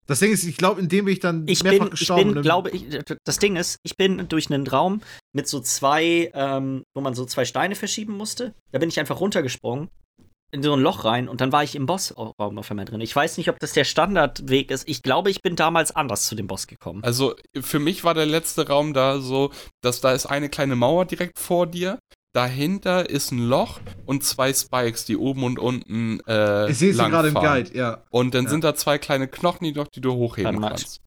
[0.08, 2.34] Das Ding ist, ich glaube, in dem bin ich dann Ich mehrfach bin, ich gestorben.
[2.34, 2.86] bin, glaube ich,
[3.24, 5.02] das Ding ist, ich bin durch einen Raum
[5.34, 8.54] mit so zwei, ähm, wo man so zwei Steine verschieben musste.
[8.72, 9.90] Da bin ich einfach runtergesprungen
[10.52, 13.02] in so ein Loch rein und dann war ich im Bossraum auf einmal drin.
[13.02, 14.88] Ich weiß nicht, ob das der Standardweg ist.
[14.88, 17.04] Ich glaube, ich bin damals anders zu dem Boss gekommen.
[17.04, 19.52] Also für mich war der letzte Raum da so,
[19.82, 22.00] dass da ist eine kleine Mauer direkt vor dir.
[22.36, 26.98] Dahinter ist ein Loch und zwei Spikes, die oben und unten äh, ich sehe es
[26.98, 27.64] gerade im langfahren.
[27.64, 28.04] Guide, ja.
[28.10, 28.50] Und dann Ja.
[28.50, 31.00] sind da zwei kleine Knochen, die, doch, die du hochheben kannst.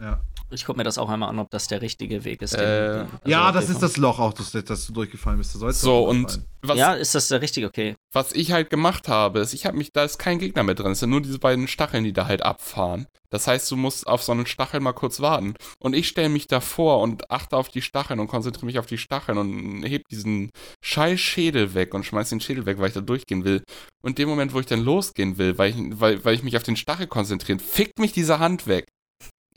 [0.00, 0.20] Ja,
[0.50, 2.54] Ich gucke mir das auch einmal an, ob das der richtige Weg ist.
[2.54, 5.52] Äh, den- also ja das ist das Loch auch, das, das du durchgefallen bist.
[5.52, 7.66] So, und was, Ja, ist das der richtige?
[7.66, 7.94] Okay.
[8.12, 10.92] was ich halt gemacht habe, ist, ich habe mich, da ist kein Gegner mehr drin.
[10.92, 13.06] Es sind nur diese beiden Stacheln, die da halt abfahren.
[13.30, 15.54] Das heißt, du musst auf so einen Stachel mal kurz warten.
[15.78, 18.96] Und ich stelle mich davor und achte auf die Stacheln und konzentriere mich auf die
[18.98, 20.50] Stacheln und heb diesen
[20.82, 23.62] scheiß Schädel weg und schmeiß den Schädel weg, weil ich da durchgehen will.
[24.02, 26.56] Und in dem Moment, wo ich dann losgehen will, weil ich, weil, weil ich mich
[26.56, 28.86] auf den Stachel konzentriere, fickt mich diese Hand weg.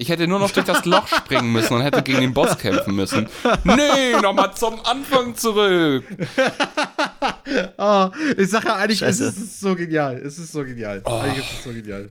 [0.01, 2.95] Ich hätte nur noch durch das Loch springen müssen und hätte gegen den Boss kämpfen
[2.95, 3.30] müssen.
[3.63, 6.03] Nee, nochmal zum Anfang zurück.
[7.77, 9.25] oh, ich sage ja eigentlich, es Scheiße.
[9.25, 10.17] ist, es ist so genial.
[10.17, 11.03] Es ist so genial.
[11.05, 11.19] Oh.
[11.19, 12.09] Eigentlich ist es so genial.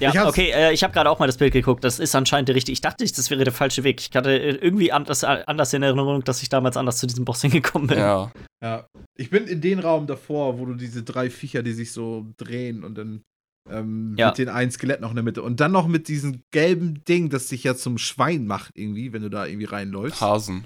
[0.00, 1.84] Ja, Ich okay, äh, ich habe gerade auch mal das Bild geguckt.
[1.84, 2.72] Das ist anscheinend der richtige.
[2.72, 4.00] Ich dachte, das wäre der falsche Weg.
[4.00, 7.42] Ich hatte äh, irgendwie anders, anders in Erinnerung, dass ich damals anders zu diesem Boss
[7.42, 7.98] hingekommen bin.
[7.98, 8.32] Ja.
[8.60, 8.86] Ja.
[9.16, 12.82] Ich bin in den Raum davor, wo du diese drei Viecher, die sich so drehen
[12.82, 13.22] und dann
[13.70, 14.28] Ähm, Ja.
[14.28, 15.42] Mit den einen Skelett noch in der Mitte.
[15.42, 19.22] Und dann noch mit diesem gelben Ding, das dich ja zum Schwein macht, irgendwie, wenn
[19.22, 20.20] du da irgendwie reinläufst.
[20.20, 20.64] Hasen.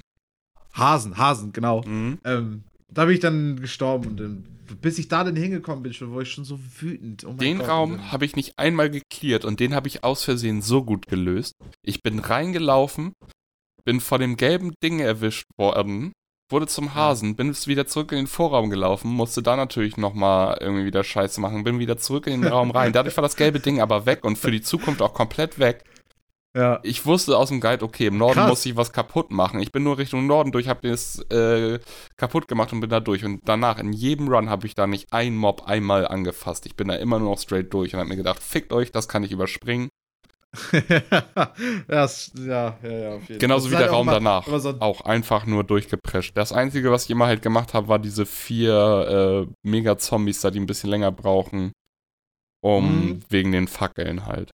[0.73, 1.83] Hasen, Hasen, genau.
[1.87, 2.19] Mhm.
[2.25, 4.45] Ähm, da bin ich dann gestorben und dann,
[4.81, 7.25] bis ich da dann hingekommen bin, schon, war ich schon so wütend.
[7.25, 7.69] Oh mein Den Gott.
[7.69, 11.53] Raum habe ich nicht einmal geklärt und den habe ich aus Versehen so gut gelöst.
[11.83, 13.13] Ich bin reingelaufen,
[13.85, 16.13] bin vor dem gelben Ding erwischt worden,
[16.49, 20.85] wurde zum Hasen, bin wieder zurück in den Vorraum gelaufen, musste da natürlich nochmal irgendwie
[20.85, 22.93] wieder Scheiße machen, bin wieder zurück in den Raum rein.
[22.93, 25.85] Dadurch war das gelbe Ding aber weg und für die Zukunft auch komplett weg.
[26.57, 26.81] Ja.
[26.83, 28.49] Ich wusste aus dem Guide, okay, im Norden Krass.
[28.49, 29.61] muss ich was kaputt machen.
[29.61, 31.79] Ich bin nur Richtung Norden durch, habe das äh,
[32.17, 33.27] kaputt gemacht und bin da durch.
[33.27, 36.65] Und danach, in jedem Run, habe ich da nicht einen Mob einmal angefasst.
[36.65, 39.07] Ich bin da immer nur noch straight durch und habe mir gedacht, fickt euch, das
[39.07, 39.91] kann ich überspringen.
[41.89, 44.47] das, ja, ja, ja, auf jeden Genauso Das wie der Raum danach.
[44.59, 46.37] so- Auch einfach nur durchgeprescht.
[46.37, 50.61] Das Einzige, was ich immer halt gemacht habe, war diese vier äh, Mega-Zombies da, die
[50.61, 51.73] ein bisschen länger brauchen.
[52.65, 53.21] Um, Mhm.
[53.29, 54.51] wegen den Fackeln halt.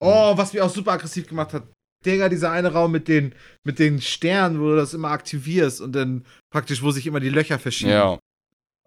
[0.00, 1.64] Oh, was mich auch super aggressiv gemacht hat.
[2.04, 5.92] Digga, dieser eine Raum mit den, mit den Sternen, wo du das immer aktivierst und
[5.92, 7.92] dann praktisch, wo sich immer die Löcher verschieben.
[7.92, 8.18] Ja.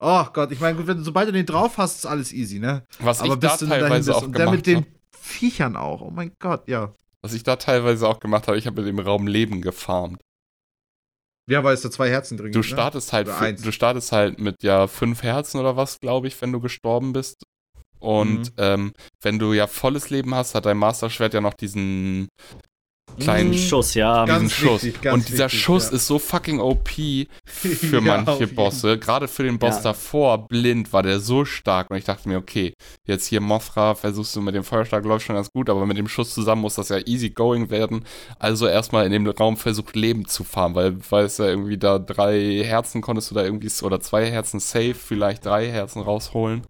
[0.02, 2.84] Oh Gott, ich meine, gut, wenn, sobald du den drauf hast, ist alles easy, ne?
[3.00, 4.88] Was Aber ich da teilweise auch und der gemacht mit den habe.
[5.26, 6.02] Viechern auch.
[6.02, 6.94] Oh mein Gott, ja.
[7.22, 10.22] Was ich da teilweise auch gemacht habe, ich habe mit dem Raum Leben gefarmt.
[11.50, 12.72] Ja, weil es da zwei Herzen drin Du gibt.
[12.72, 12.76] ne?
[12.76, 13.62] startest halt, für, eins.
[13.62, 17.44] du startest halt mit ja fünf Herzen oder was, glaube ich, wenn du gestorben bist.
[18.00, 18.54] Und Mhm.
[18.58, 22.28] ähm, wenn du ja volles Leben hast, hat dein Master-Schwert ja noch diesen
[23.18, 23.58] kleinen Mhm.
[23.58, 24.26] Schuss, ja.
[24.26, 24.84] Diesen Schuss.
[24.84, 25.96] wichtig, und dieser wichtig, Schuss ja.
[25.96, 26.90] ist so fucking OP
[27.46, 28.98] für Ja, manche Bosse.
[28.98, 29.82] Gerade für den Boss Ja.
[29.84, 31.90] davor, blind, war der so stark.
[31.92, 32.74] Und ich dachte mir, okay,
[33.06, 36.08] jetzt hier Mothra, versuchst du mit dem Feuerschlag, läuft schon ganz gut, aber mit dem
[36.08, 38.06] Schuss zusammen muss das ja easy going werden.
[38.40, 42.00] Also erstmal in dem Raum versucht, Leben zu farmen, weil, weil es ja irgendwie da
[42.00, 46.64] drei Herzen konntest du da irgendwie, oder zwei Herzen safe, vielleicht drei Herzen rausholen.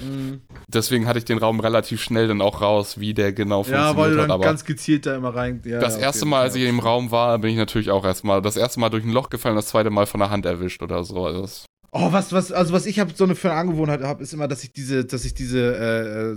[0.00, 0.40] Mhm.
[0.68, 3.74] Deswegen hatte ich den Raum relativ schnell dann auch raus, wie der genau Ja, weil
[3.74, 4.18] funktioniert du hat.
[4.24, 5.62] dann Aber ganz gezielt da immer rein.
[5.64, 8.04] Ja, das auf erste jeden Mal, als ich dem Raum war, bin ich natürlich auch
[8.04, 10.82] erstmal, das erste Mal durch ein Loch gefallen, das zweite Mal von der Hand erwischt
[10.82, 11.24] oder so.
[11.24, 14.22] Also das, Oh, was, was, also was ich hab, so eine für eine Angewohnheit habe,
[14.22, 16.36] ist immer, dass ich diese, dass ich diese, äh, äh,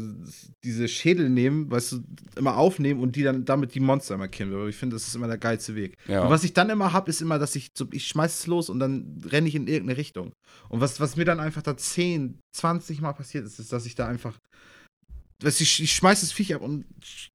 [0.64, 2.04] diese Schädel nehme, weißt du,
[2.36, 4.70] immer aufnehme und die dann damit die Monster immer killen will.
[4.70, 5.98] Ich finde, das ist immer der geilste Weg.
[6.08, 6.24] ja.
[6.24, 8.70] Und was ich dann immer habe, ist immer, dass ich so, ich schmeiß es los
[8.70, 10.34] und dann renne ich in irgendeine Richtung.
[10.70, 13.96] Und was, was mir dann einfach da 10, 20 Mal passiert ist, ist, dass ich
[13.96, 14.38] da einfach.
[15.42, 16.86] Du, ich, ich schmeiß das Viech ab und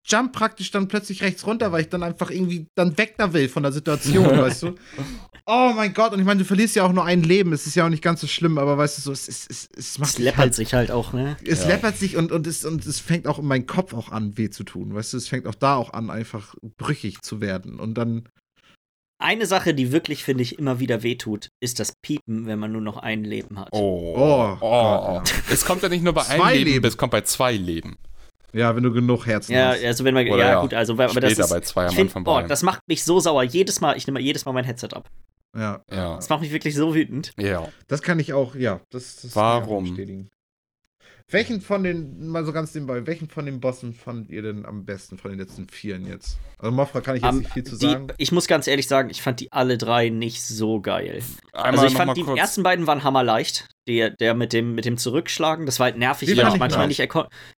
[0.05, 3.49] jump praktisch dann plötzlich rechts runter, weil ich dann einfach irgendwie dann weg da will
[3.49, 4.75] von der Situation, weißt du?
[5.47, 7.75] Oh mein Gott, und ich meine, du verlierst ja auch nur ein Leben, es ist
[7.75, 10.11] ja auch nicht ganz so schlimm, aber weißt du so, es, es, es, es macht
[10.11, 11.37] Es läppert halt, sich halt auch, ne?
[11.47, 11.69] es Ja.
[11.69, 14.51] läppert sich und, und, es, und es fängt auch in meinem Kopf auch an, weh
[14.51, 17.95] zu tun, weißt du, es fängt auch da auch an, einfach brüchig zu werden und
[17.95, 18.29] dann
[19.19, 22.81] Eine Sache, die wirklich, finde ich, immer wieder wehtut, ist das Piepen, wenn man nur
[22.81, 23.69] noch ein Leben hat.
[23.73, 24.15] Oh.
[24.17, 25.23] Oh, Oh.
[25.51, 26.87] Es kommt ja nicht nur bei einem Zwei Leben, Leben.
[26.87, 27.97] es kommt bei zwei Leben.
[28.53, 29.85] Ja, wenn du genug Herzen Ja, hast.
[29.85, 32.13] also wenn man, Oder ja, ja, gut, also aber das ist, bei zwei am find,
[32.25, 32.49] oh, einem.
[32.49, 33.43] das macht mich so sauer.
[33.43, 35.09] Jedes Mal, ich nehme jedes Mal mein Headset ab.
[35.57, 36.17] Ja, Ja.
[36.17, 37.33] Das macht mich wirklich so wütend.
[37.39, 37.69] Ja.
[37.89, 39.63] das kann ich auch, ja, das, das Warum?
[39.63, 40.31] kann ich auch bestätigen.
[41.35, 44.85] Welchen von den, mal so ganz nebenbei, welchen von den Bossen fandet ihr denn am
[44.85, 46.39] besten von den letzten vieren jetzt?
[46.59, 48.07] Also Mofra kann ich jetzt Ähm, nicht viel zu die, sagen.
[48.19, 51.25] ich muss ganz ehrlich sagen, ich fand die alle drei nicht so geil.
[51.53, 52.39] Einmal also ich fand die kurz.
[52.39, 53.67] ersten beiden waren hammerleicht.
[53.89, 56.87] Der, der mit dem mit dem Zurückschlagen, das war halt nervig, Den weil ich manchmal
[56.87, 57.07] nicht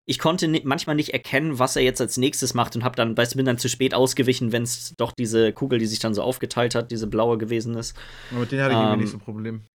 [0.06, 3.16] ich konnte ni manchmal nicht erkennen, was er jetzt als nächstes macht und hab dann,
[3.16, 6.14] weißt du, bin dann zu spät ausgewichen, wenn es doch diese Kugel, die sich dann
[6.14, 7.94] so aufgeteilt hat, diese blaue gewesen ist.
[8.30, 9.66] Aber mit denen hatte ich irgendwie ähm, nicht so ein Problem.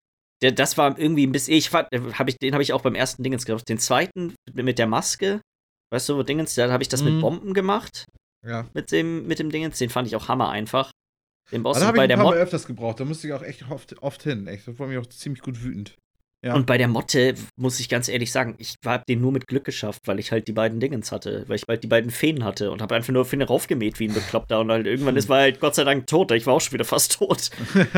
[0.42, 1.54] Der, das war irgendwie ein bisschen.
[1.54, 1.88] Ich fand,
[2.18, 3.68] hab ich, den habe ich auch beim ersten Dingens gemacht.
[3.68, 5.40] Den zweiten mit der Maske,
[5.92, 7.12] weißt du, wo Dingens, da habe ich das Mhm.
[7.12, 8.04] mit Bomben gemacht,
[8.46, 8.66] Ja.
[8.74, 9.78] mit dem, mit dem Dingens.
[9.78, 10.90] Den fand ich auch hammer einfach.
[11.52, 13.00] Den Boss Also habe ich bei ein der paar Mod öfters gebraucht.
[13.00, 14.46] Da musste ich auch echt oft, oft hin.
[14.46, 14.68] Echt.
[14.68, 15.96] Das war mir auch ziemlich gut wütend.
[16.42, 16.54] Ja.
[16.54, 19.64] und bei der Motte muss ich ganz ehrlich sagen, ich habe den nur mit Glück
[19.64, 22.70] geschafft, weil ich halt die beiden Dingens hatte, weil ich bald die beiden Feen hatte
[22.70, 25.60] und habe einfach nur Feen raufgemäht wie ein Bekloppter und halt irgendwann ist war halt
[25.60, 26.30] Gott sei Dank tot.
[26.32, 27.50] Ich war auch schon wieder fast tot.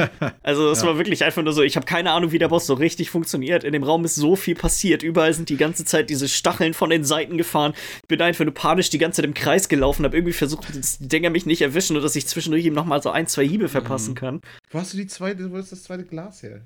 [0.42, 0.88] Also es Ja.
[0.88, 3.64] war wirklich einfach nur so, ich habe keine Ahnung, wie der Boss so richtig funktioniert.
[3.64, 5.02] In dem Raum ist so viel passiert.
[5.02, 7.74] Überall sind die ganze Zeit diese Stacheln von den Seiten gefahren.
[8.02, 10.98] Ich bin einfach nur panisch die ganze Zeit im Kreis gelaufen, habe irgendwie versucht, dass
[10.98, 13.68] die Dinger mich nicht erwischen und dass ich zwischendurch ihm nochmal so ein, zwei Hiebe
[13.68, 14.16] verpassen Mhm.
[14.16, 14.40] kann.
[14.70, 16.62] Wo hast du die zweite, wo ist das zweite Glas her?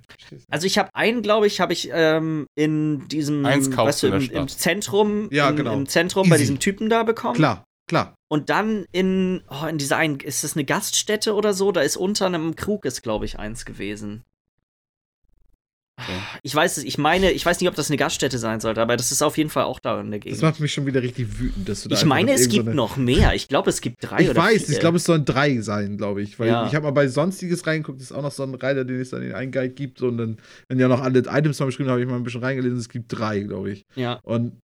[0.50, 4.30] Also ich habe einen, glaube ich, habe ich ähm, in diesem, weißt du, in im,
[4.30, 4.48] im.
[4.48, 5.74] Zentrum, Ja, im, genau.
[5.74, 6.44] im Zentrum bei Easy.
[6.44, 7.34] diesem Typen da bekommen.
[7.34, 8.14] Klar, klar.
[8.28, 11.72] Und dann in, oh, in dieser einen, ist das eine Gaststätte oder so?
[11.72, 14.24] Da ist unter einem Krug ist, glaube ich, eins gewesen.
[16.42, 18.98] Ich weiß es, ich meine, ich weiß nicht, ob das eine Gaststätte sein sollte, aber
[18.98, 20.42] das ist auf jeden Fall auch da in der Das Gegend.
[20.42, 22.96] macht mich schon wieder richtig wütend, dass du da Ich meine, es gibt irgendeine- noch
[22.98, 23.34] mehr.
[23.34, 24.74] Ich glaube, es gibt drei Ich oder weiß, vier.
[24.74, 26.38] ich glaube, es sollen drei sein, glaube ich.
[26.38, 26.66] Weil Ja.
[26.66, 29.10] ich habe mal bei Sonstiges reingeguckt, das ist auch noch so ein Reiter, den es
[29.10, 29.98] dann in einen Guide gibt.
[29.98, 30.36] So, und dann,
[30.68, 33.06] wenn ja noch alle Items mal beschrieben habe ich mal ein bisschen reingelesen, es gibt
[33.08, 33.82] drei, glaube ich.
[33.94, 34.20] ja.
[34.22, 34.58] Und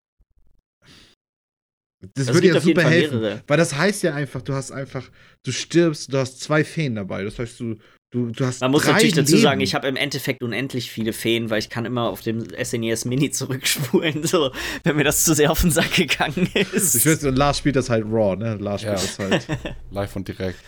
[2.16, 3.20] Das Also es würde ja super helfen.
[3.20, 3.44] mehrere.
[3.46, 5.08] Weil das heißt ja einfach, du hast einfach,
[5.44, 7.24] du stirbst, du hast zwei Feen dabei.
[7.26, 7.76] Das heißt, du,
[8.12, 9.44] du, du hast Man muss natürlich dazu Leben.
[9.44, 13.06] sagen, ich habe im Endeffekt unendlich viele Feen, weil ich kann immer auf dem SNES
[13.06, 14.52] Mini zurückspulen, so,
[14.84, 16.96] wenn mir das zu sehr auf den Sack gegangen ist.
[16.96, 18.56] Ich weiß, und Lars spielt das halt raw, ne?
[18.56, 19.04] Lars spielt Ja.
[19.04, 20.60] das halt Live und direkt.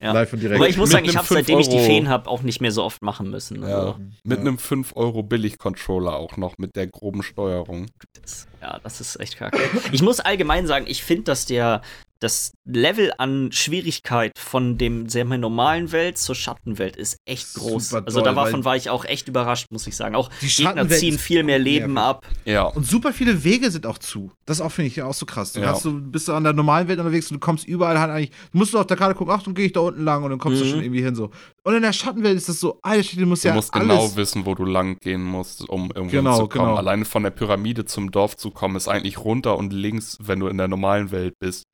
[0.00, 0.12] Ja.
[0.12, 0.60] live und direkt.
[0.60, 2.42] Aber ich muss Mit sagen, ich habe seitdem ich die 5 Euro- Feen habe, auch
[2.42, 3.62] nicht mehr so oft machen müssen.
[3.62, 3.78] Ja.
[3.80, 4.44] Also, Mit Ja.
[4.44, 7.86] einem 5 Euro Billig-Controller auch noch, mit der groben Steuerung.
[8.22, 9.58] das, ja, das ist echt kacke.
[9.90, 11.82] Ich muss allgemein sagen, ich finde, dass der
[12.20, 17.90] das Level an Schwierigkeit von dem sehr normalen Welt zur Schattenwelt ist echt groß.
[17.90, 20.14] Super also toll, davon war ich auch echt überrascht, muss ich sagen.
[20.16, 22.08] Auch Die Gegner Schattenwelt ziehen viel mehr Leben nervig.
[22.08, 22.26] ab.
[22.44, 22.62] Ja.
[22.64, 24.32] Und super viele Wege sind auch zu.
[24.46, 25.52] Das auch finde ich auch so krass.
[25.52, 25.66] Du, Ja.
[25.66, 28.30] kannst, du bist du an der normalen Welt unterwegs und du kommst überall halt eigentlich.
[28.52, 30.30] Du musst du auf der Karte gucken, ach, dann gehe ich da unten lang und
[30.30, 30.64] dann kommst Mhm.
[30.64, 31.30] du schon irgendwie hin so.
[31.64, 33.86] Und in der Schattenwelt ist das so, Alter, du musst Du ja musst alles.
[33.88, 36.66] genau wissen, wo du lang gehen musst, um irgendwo Genau, hinzukommen.
[36.68, 36.76] genau.
[36.78, 40.48] Alleine von der Pyramide zum Dorf zu kommen, ist eigentlich runter und links, wenn du
[40.48, 41.64] in der normalen Welt bist.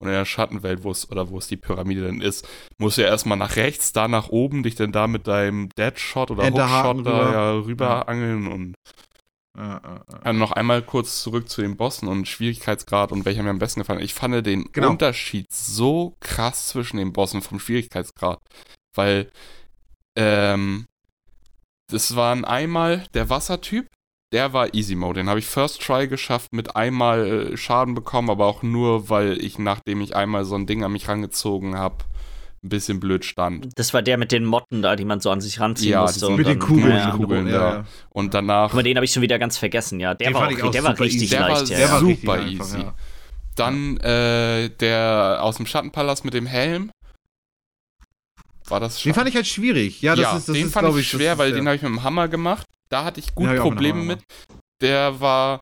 [0.00, 2.46] Und in der Schattenwelt, wo es, oder wo es die Pyramide denn ist,
[2.78, 6.30] musst du ja erstmal nach rechts, da nach oben, dich dann da mit deinem Deadshot
[6.30, 7.32] oder Hookshot da rüber.
[7.32, 8.74] ja rüber angeln und
[9.56, 10.18] Ja, ja, ja.
[10.24, 13.80] Dann noch einmal kurz zurück zu den Bossen und Schwierigkeitsgrad und welcher mir am besten
[13.80, 14.04] gefallen hat.
[14.04, 14.90] Ich fand den Genau.
[14.90, 18.40] Unterschied so krass zwischen den Bossen vom Schwierigkeitsgrad,
[18.96, 19.30] weil
[20.18, 20.86] ähm,
[21.88, 23.86] das waren einmal der Wassertyp,
[24.34, 25.20] der war Easy Mode.
[25.20, 29.40] Den habe ich First Try geschafft, mit einmal äh, Schaden bekommen, aber auch nur, weil
[29.40, 31.98] ich, nachdem ich einmal so ein Ding an mich rangezogen habe,
[32.64, 33.68] ein bisschen blöd stand.
[33.76, 36.30] Das war der mit den Motten da, die man so an sich ranziehen Ja, musste.
[36.30, 36.90] Mit den Kugeln.
[36.90, 37.10] Ja, ja.
[37.12, 37.74] Kugeln, ja.
[37.74, 37.84] ja.
[38.10, 38.70] Und danach.
[38.70, 40.14] Guck mal, den habe ich schon wieder ganz vergessen, ja.
[40.14, 41.36] Der Den war, auch, auch der war super richtig easy.
[41.36, 41.78] Der war leicht, ja.
[41.78, 42.84] der war super easy.
[43.54, 46.90] Dann äh, der aus dem Schattenpalast mit dem Helm.
[48.66, 50.02] War das Den fand ich halt schwierig.
[50.02, 51.90] Ja, das ja, ist das den ist, fand ich schwer, weil den habe ich mit
[51.90, 52.66] dem Hammer gemacht.
[52.88, 54.24] Da hatte ich gut mit dem Probleme Hammer mit.
[54.80, 55.60] Der war,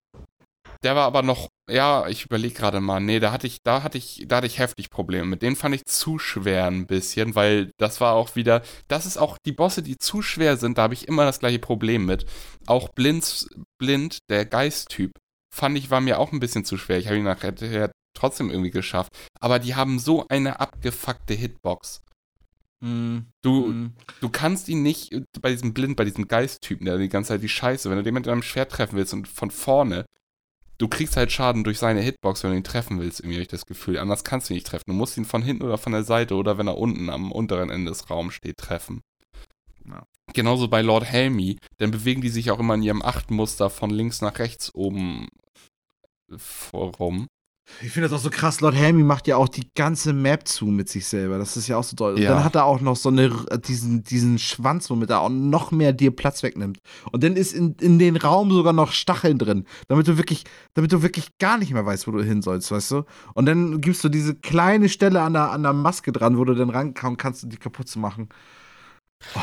[0.82, 3.98] der war aber noch, ja, ich überlege gerade mal, nee, da hatte ich, da hatte
[3.98, 5.42] ich, da hatte ich heftig Probleme mit.
[5.42, 9.38] Den fand ich zu schwer ein bisschen, weil das war auch wieder, das ist auch
[9.46, 12.26] die Bosse, die zu schwer sind, da habe ich immer das gleiche Problem mit.
[12.66, 13.46] Auch Blind,
[13.78, 15.12] Blind, der Geist-Typ,
[15.54, 16.98] fand ich, war mir auch ein bisschen zu schwer.
[16.98, 17.54] Ich habe ihn nachher
[18.14, 19.10] trotzdem irgendwie geschafft.
[19.40, 22.02] Aber die haben so eine abgefuckte Hitbox.
[22.82, 23.26] Mhm.
[23.42, 23.92] Du, Mhm.
[24.20, 27.48] du kannst ihn nicht bei diesem Blind, bei diesem Geisttypen, der die ganze Zeit die
[27.48, 30.04] Scheiße, wenn du den mit deinem Schwert treffen willst und von vorne,
[30.78, 33.48] du kriegst halt Schaden durch seine Hitbox, wenn du ihn treffen willst, irgendwie habe ich
[33.48, 33.98] das Gefühl.
[33.98, 34.84] Anders kannst du ihn nicht treffen.
[34.88, 37.70] Du musst ihn von hinten oder von der Seite oder wenn er unten am unteren
[37.70, 39.00] Ende des Raums steht, treffen.
[39.86, 40.04] Ja.
[40.32, 44.20] Genauso bei Lord Helmy, dann bewegen die sich auch immer in ihrem Achtmuster von links
[44.22, 45.28] nach rechts oben
[46.36, 47.28] vorum.
[47.80, 48.60] Ich finde das auch so krass.
[48.60, 51.38] Lord Helmy macht ja auch die ganze Map zu mit sich selber.
[51.38, 52.14] Das ist ja auch so toll.
[52.14, 52.34] Und Ja.
[52.34, 53.30] dann hat er auch noch so eine,
[53.66, 56.78] diesen, diesen Schwanz, womit er auch noch mehr dir Platz wegnimmt.
[57.12, 60.92] Und dann ist in, in den Raum sogar noch Stacheln drin, damit du wirklich, damit
[60.92, 63.04] du wirklich gar nicht mehr weißt, wo du hin sollst, weißt du?
[63.34, 66.54] Und dann gibst du diese kleine Stelle an der, an der Maske dran, wo du
[66.54, 68.28] dann rankommen kannst, um die kaputt zu machen.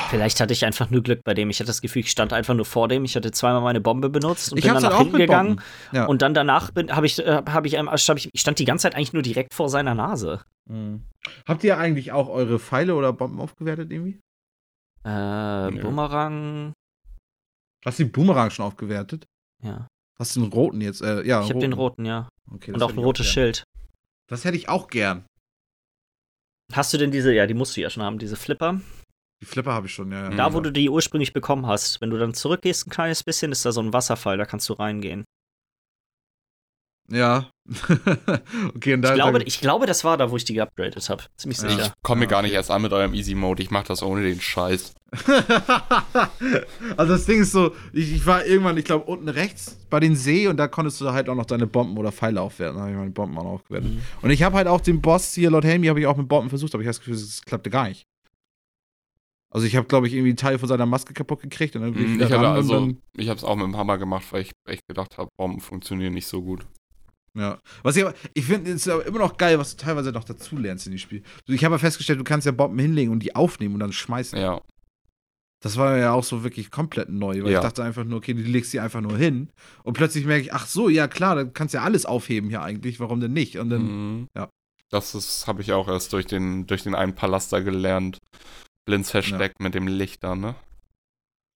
[0.10, 1.50] Vielleicht hatte ich einfach nur Glück bei dem.
[1.50, 3.06] Ich hatte das Gefühl, ich stand einfach nur vor dem.
[3.06, 5.62] Ich hatte zweimal meine Bombe benutzt und Ich bin dann nach halt hinten mit gegangen.
[5.92, 6.06] Ja.
[6.06, 8.66] Und dann danach bin, habe ich, äh, hab ich, ähm, stand ich, ich stand die
[8.66, 10.42] ganze Zeit eigentlich nur direkt vor seiner Nase.
[10.70, 11.04] Mhm.
[11.48, 14.20] Habt ihr eigentlich auch eure Pfeile oder Bomben aufgewertet irgendwie?
[15.06, 15.82] Äh, Nö.
[15.82, 16.74] Bumerang.
[17.86, 19.26] Hast du den Boomerang schon aufgewertet?
[19.64, 19.88] Ja.
[20.20, 21.02] Hast du den roten jetzt?
[21.02, 22.28] Äh, ja, Ich habe den roten, ja.
[22.52, 23.26] Okay, Und auch ein rotes.
[23.26, 23.64] Schild.
[24.28, 25.26] Das hätte ich auch gern.
[26.74, 28.82] Hast du denn diese, ja, die musst du ja schon haben, diese Flipper?
[29.42, 30.30] Die Flipper habe ich schon, ja.
[30.30, 30.36] ja.
[30.36, 32.02] Da, wo du die ursprünglich bekommen hast.
[32.02, 34.74] Wenn du dann zurückgehst ein kleines bisschen, ist da so ein Wasserfall, da kannst du
[34.74, 35.24] reingehen.
[37.12, 37.50] Ja.
[38.76, 39.10] okay, und da.
[39.10, 41.24] Ich glaube, da, ich glaube, das war da, wo ich die geupgradet habe.
[41.38, 41.70] Ziemlich Ja.
[41.70, 41.86] sicher.
[41.86, 42.48] Ich komme mir Ah, gar okay.
[42.48, 43.64] nicht erst an mit eurem Easy Mode.
[43.64, 44.94] Ich mache das ohne den Scheiß.
[46.98, 50.16] also das Ding ist so, ich, ich war irgendwann, ich glaube, unten rechts bei den
[50.16, 52.76] See und da konntest du halt auch noch deine Bomben oder Pfeile aufwerten.
[52.78, 53.92] Da habe ich meine Bomben auch aufgewertet.
[53.92, 54.02] Mhm.
[54.22, 56.50] Und ich habe halt auch den Boss hier, Lord Helmy, habe ich auch mit Bomben
[56.50, 58.06] versucht, aber ich habe das Gefühl, es klappte gar nicht.
[59.52, 61.94] Also ich habe, glaube ich, irgendwie einen Teil von seiner Maske kaputt gekriegt und dann
[61.94, 63.78] bin ich Ich wieder habe ran und also, dann, ich habe es auch mit dem
[63.78, 66.66] Hammer gemacht, weil ich echt gedacht habe, Bomben funktionieren nicht so gut.
[67.36, 67.60] Ja.
[67.84, 70.86] Was ich aber, ich finde, es immer noch geil, was du teilweise noch dazu lernst
[70.88, 71.24] in dem Spiel.
[71.48, 74.38] Ich habe ja festgestellt, du kannst ja Bomben hinlegen und die aufnehmen und dann schmeißen.
[74.40, 74.62] Ja,
[75.62, 77.60] Das war ja auch so wirklich komplett neu, weil Ja.
[77.60, 79.50] ich dachte einfach nur, okay, du legst die einfach nur hin.
[79.84, 82.62] Und plötzlich merke ich, ach so, ja klar, dann kannst du ja alles aufheben hier
[82.62, 83.58] eigentlich, warum denn nicht?
[83.58, 83.82] Und dann,
[84.22, 84.28] Mhm.
[84.36, 84.50] ja.
[84.92, 88.18] Das habe ich auch erst durch den, durch den einen Palast da gelernt.
[88.90, 90.56] Blinds Versteck mit dem Lichter, ne?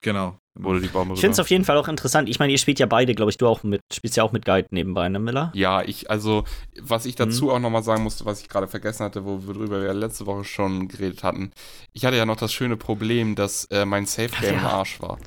[0.03, 0.37] genau.
[0.55, 2.29] Wurde die Bombe Ich finde es auf jeden Fall auch interessant.
[2.29, 4.45] Ich meine, ihr spielt ja beide, glaube ich, du auch mit, spielst ja auch mit
[4.45, 5.51] Guide nebenbei, ne, Miller?
[5.55, 6.43] Ja, ich, also,
[6.79, 7.23] was ich Mhm.
[7.23, 10.27] dazu auch nochmal sagen musste, was ich gerade vergessen hatte, wo wir drüber ja letzte
[10.27, 11.51] Woche schon geredet hatten.
[11.93, 14.59] Ich hatte ja noch das schöne Problem, dass äh, mein Safe Game ja.
[14.59, 15.17] im Arsch war.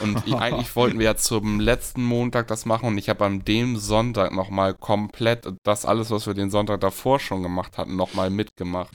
[0.00, 3.44] Und ich, eigentlich wollten wir ja zum letzten Montag das machen und ich habe an
[3.44, 8.30] dem Sonntag nochmal komplett das alles, was wir den Sonntag davor schon gemacht hatten, nochmal
[8.30, 8.90] mitgemacht.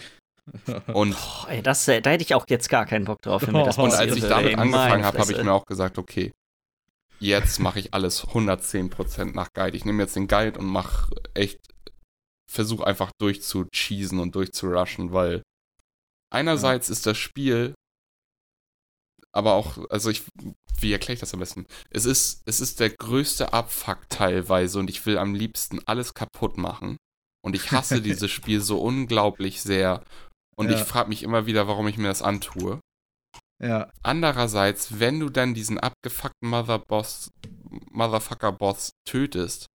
[0.94, 3.54] Und, Boah, ey, das, äh, da hätte ich auch jetzt gar keinen Bock drauf, wenn
[3.54, 6.34] mir das und als ich damit ey, angefangen habe, habe ich mir auch gesagt, okay,
[7.20, 9.76] jetzt mache ich alles 110% nach Guide.
[9.76, 11.60] Ich nehme jetzt den Guide und mache echt,
[12.50, 15.42] versuche einfach durchzucheesen und durchzurushen, weil
[16.32, 17.74] einerseits ist das Spiel,
[19.32, 20.24] aber auch, also ich,
[20.80, 21.66] wie erkläre ich das am besten?
[21.90, 26.58] Es ist, es ist der größte Abfuck teilweise und ich will am liebsten alles kaputt
[26.58, 26.98] machen.
[27.46, 30.04] Und ich hasse dieses Spiel so unglaublich sehr.
[30.58, 30.76] Und Ja.
[30.78, 32.80] ich frage mich immer wieder, warum ich mir das antue.
[33.62, 33.90] Ja.
[34.04, 37.32] Andererseits, wenn du dann diesen abgefuckten Mother-Boss,
[37.92, 39.68] Motherfucker-Boss tötest,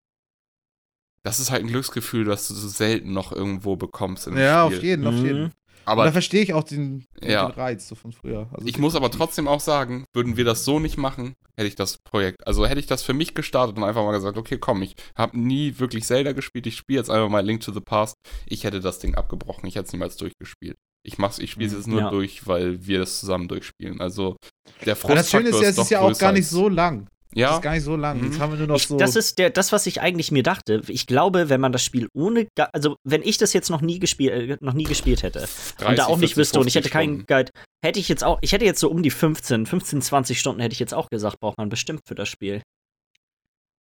[1.22, 4.76] das ist halt ein Glücksgefühl, das du so selten noch irgendwo bekommst im Ja, Spiel.
[4.78, 5.52] auf jeden, auf Mhm.
[5.90, 7.46] Und da Aber verstehe ich auch den, Ja.
[7.46, 8.48] den Reiz so von früher.
[8.52, 11.74] Also ich muss aber trotzdem auch sagen, würden wir das so nicht machen, hätte ich
[11.76, 14.82] das Projekt, also hätte ich das für mich gestartet und einfach mal gesagt, okay, komm,
[14.82, 18.14] ich habe nie wirklich Zelda gespielt, ich spiele jetzt einfach mal Link to the Past,
[18.46, 20.76] ich hätte das Ding abgebrochen, ich hätte es niemals durchgespielt.
[21.02, 22.10] Ich mach's, ich spiele es jetzt nur Ja.
[22.10, 24.00] durch, weil wir das zusammen durchspielen.
[24.00, 24.36] Also
[24.84, 27.08] der Aber das Schöne ist Frustfaktor ja, es ist ja auch gar nicht so lang.
[27.34, 28.18] Ja, ist gar nicht so lang.
[28.18, 28.24] Mhm.
[28.26, 28.96] Jetzt haben wir nur noch Ich, so.
[28.98, 30.82] das ist der, das, was ich eigentlich mir dachte.
[30.88, 34.50] Ich glaube, wenn man das Spiel ohne, also wenn ich das jetzt noch nie gespielt,
[34.50, 35.38] äh, noch nie gespielt hätte
[35.78, 37.26] 30, und da auch nicht 40, wüsste und ich hätte 50 keinen.
[37.26, 37.52] Guide,
[37.84, 40.72] hätte ich jetzt auch, ich hätte jetzt so um die 15, 15, 20 Stunden hätte
[40.72, 42.62] ich jetzt auch gesagt, braucht man bestimmt für das Spiel.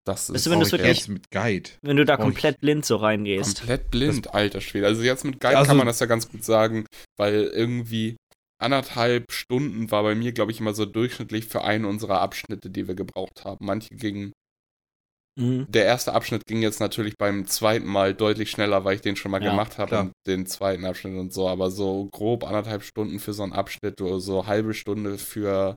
[0.06, 1.70] Das Weißt ist du, wenn du ich wirklich- jetzt mit Guide.
[1.82, 3.58] Wenn du da Brauch ich- komplett blind so reingehst.
[3.58, 4.86] komplett blind, alter Schwede.
[4.86, 6.86] Also jetzt mit Guide Also- kann man das ja ganz gut sagen,
[7.18, 8.16] weil irgendwie
[8.58, 12.88] anderthalb Stunden war bei mir, glaube ich, immer so durchschnittlich für einen unserer Abschnitte, die
[12.88, 13.64] wir gebraucht haben.
[13.64, 14.32] Manche gingen,
[15.36, 15.66] Mhm.
[15.70, 19.30] der erste Abschnitt ging jetzt natürlich beim zweiten Mal deutlich schneller, weil ich den schon
[19.30, 23.20] mal Ja, gemacht habe und den zweiten Abschnitt und so, aber so grob anderthalb Stunden
[23.20, 25.76] für so einen Abschnitt oder so halbe Stunde für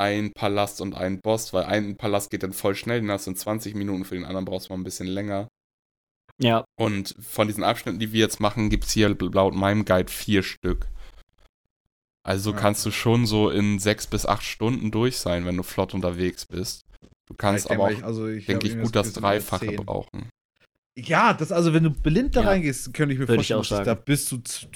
[0.00, 3.32] ein Palast und einen Boss, weil ein Palast geht dann voll schnell, den hast du
[3.32, 5.48] in 20 Minuten, für den anderen brauchst du mal ein bisschen länger.
[6.40, 10.10] Ja, Und von diesen Abschnitten, die wir jetzt machen, gibt es hier laut meinem Guide
[10.10, 10.86] vier Stück.
[12.28, 12.56] Also Ja.
[12.58, 16.44] kannst du schon so in sechs bis acht Stunden durch sein, wenn du flott unterwegs
[16.44, 16.82] bist.
[17.26, 19.76] Du kannst aber auch, ich- also ich denke ich, gut das sind Dreifache 10.
[19.84, 20.28] brauchen.
[20.96, 22.48] Ja, das also, wenn du blind da Ja.
[22.48, 23.98] reingehst, könnte ich mir Würde ich vorstellen, auch dass ich sagen.
[23.98, 24.68] da bis zu z-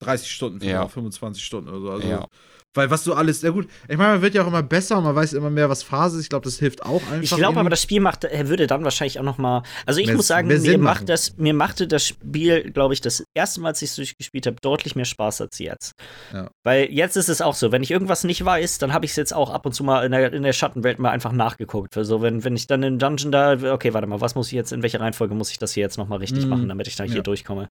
[0.00, 0.70] 30 Stunden, Ja.
[0.82, 0.88] ja.
[0.88, 1.90] 25 Stunden oder so.
[1.90, 2.26] Also, Ja.
[2.72, 5.02] Weil was du alles, ja gut, ich meine, man wird ja auch immer besser und
[5.02, 6.22] man weiß immer mehr, was Phase ist.
[6.22, 7.20] Ich glaube, das hilft auch einfach.
[7.20, 9.64] Ich glaube aber, das Spiel macht, er würde dann wahrscheinlich auch noch mal.
[9.86, 13.24] Also ich Mehr- muss sagen, mir, macht das, mir machte das Spiel, glaube ich, das
[13.34, 15.94] erste Mal, als ich es durchgespielt habe, deutlich mehr Spaß als jetzt.
[16.32, 16.48] Ja.
[16.64, 19.16] Weil jetzt ist es auch so, wenn ich irgendwas nicht weiß, dann habe ich es
[19.16, 21.94] jetzt auch ab und zu mal in der, in der Schattenwelt mal einfach nachgeguckt.
[21.94, 24.52] Für so, wenn, wenn ich dann im Dungeon da, okay, warte mal, was muss ich
[24.52, 26.50] jetzt, in welcher Reihenfolge muss ich das hier jetzt noch mal richtig Mhm.
[26.50, 27.22] machen, damit ich da hier Ja.
[27.22, 27.68] durchkomme.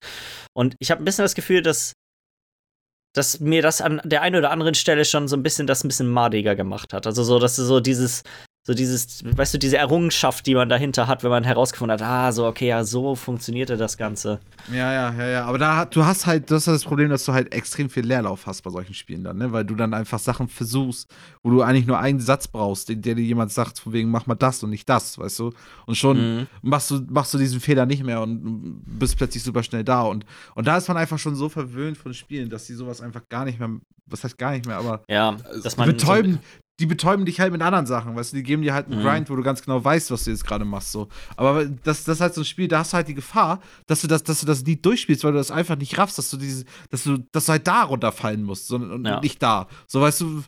[0.54, 1.94] Und ich habe ein bisschen das Gefühl, dass
[3.14, 5.88] dass mir das an der einen oder anderen Stelle schon so ein bisschen das ein
[5.88, 7.08] bisschen madiger gemacht hat.
[7.08, 8.24] Also so, dass so dieses,
[8.70, 12.32] so dieses, weißt du, diese Errungenschaft, die man dahinter hat, wenn man herausgefunden hat, ah,
[12.32, 14.40] so, okay, ja, so funktionierte das Ganze.
[14.72, 15.46] Ja, ja, ja, ja.
[15.46, 18.46] Aber da du hast halt, das ist das Problem, dass du halt extrem viel Leerlauf
[18.46, 19.52] hast bei solchen Spielen dann, ne?
[19.52, 21.10] Weil du dann einfach Sachen versuchst,
[21.42, 24.28] wo du eigentlich nur einen Satz brauchst, den, der dir jemand sagt, von wegen, mach
[24.28, 25.52] mal das und nicht das, weißt du?
[25.88, 26.48] Und schon Mhm.
[26.62, 30.04] machst du, machst du diesen Fehler nicht mehr und bist plötzlich super schnell da.
[30.04, 33.28] Und, und da ist man einfach schon so verwöhnt von Spielen, dass die sowas einfach
[33.30, 33.70] gar nicht mehr,
[34.06, 35.88] was heißt gar nicht mehr, aber Ja, Also, dass man.
[35.88, 36.38] betäuben,
[36.80, 39.04] die betäuben dich halt mit anderen Sachen, weißt du, die geben dir halt einen Mhm.
[39.06, 41.08] Grind, wo du ganz genau weißt, was du jetzt gerade machst, so.
[41.36, 44.02] Aber das, das ist halt so ein Spiel, da hast du halt die Gefahr, dass
[44.02, 46.38] du das, dass du das nie durchspielst, weil du das einfach nicht raffst, dass du
[46.38, 49.20] diese, dass du, dass du halt da runterfallen musst, sondern und Ja.
[49.20, 49.68] nicht da.
[49.88, 50.44] So, weißt du,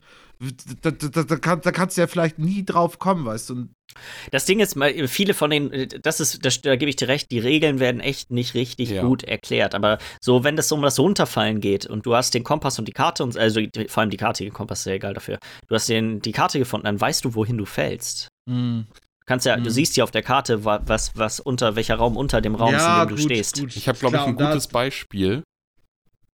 [0.81, 3.67] da, da, da, kann, da kannst du ja vielleicht nie drauf kommen, weißt du.
[4.31, 7.29] Das Ding ist, mal, viele von den, das ist, das, da gebe ich dir recht,
[7.29, 9.03] die Regeln werden echt nicht richtig Ja.
[9.03, 9.75] gut erklärt.
[9.75, 12.93] Aber so, wenn es um das Runterfallen geht und du hast den Kompass und die
[12.93, 15.37] Karte und also die, vor allem die Karte, den Kompass ist sehr egal dafür.
[15.67, 18.29] Du hast den, die Karte gefunden, dann weißt du, wohin du fällst.
[18.47, 18.85] Du
[19.25, 19.69] kannst ja, du Mhm.
[19.69, 22.85] siehst ja auf der Karte, wa- was, was unter, welcher Raum unter dem Raum ist,
[22.87, 23.59] in dem du stehst.
[23.75, 25.43] Ich habe, glaube ich, ein gutes Beispiel.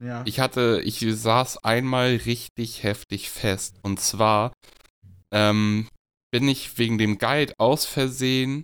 [0.04, 0.22] Ja.
[0.26, 3.76] Ich hatte, ich saß einmal richtig heftig fest.
[3.82, 4.54] Und zwar
[5.32, 5.88] ähm,
[6.32, 8.64] bin ich wegen dem Guide aus Versehen,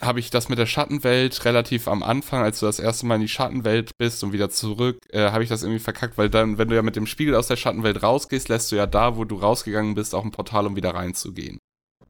[0.00, 3.20] habe ich das mit der Schattenwelt relativ am Anfang, als du das erste Mal in
[3.22, 6.68] die Schattenwelt bist und wieder zurück, äh, habe ich das irgendwie verkackt, weil dann, wenn
[6.68, 9.36] du ja mit dem Spiegel aus der Schattenwelt rausgehst, lässt du ja da, wo du
[9.36, 11.58] rausgegangen bist, auch ein Portal, um wieder reinzugehen.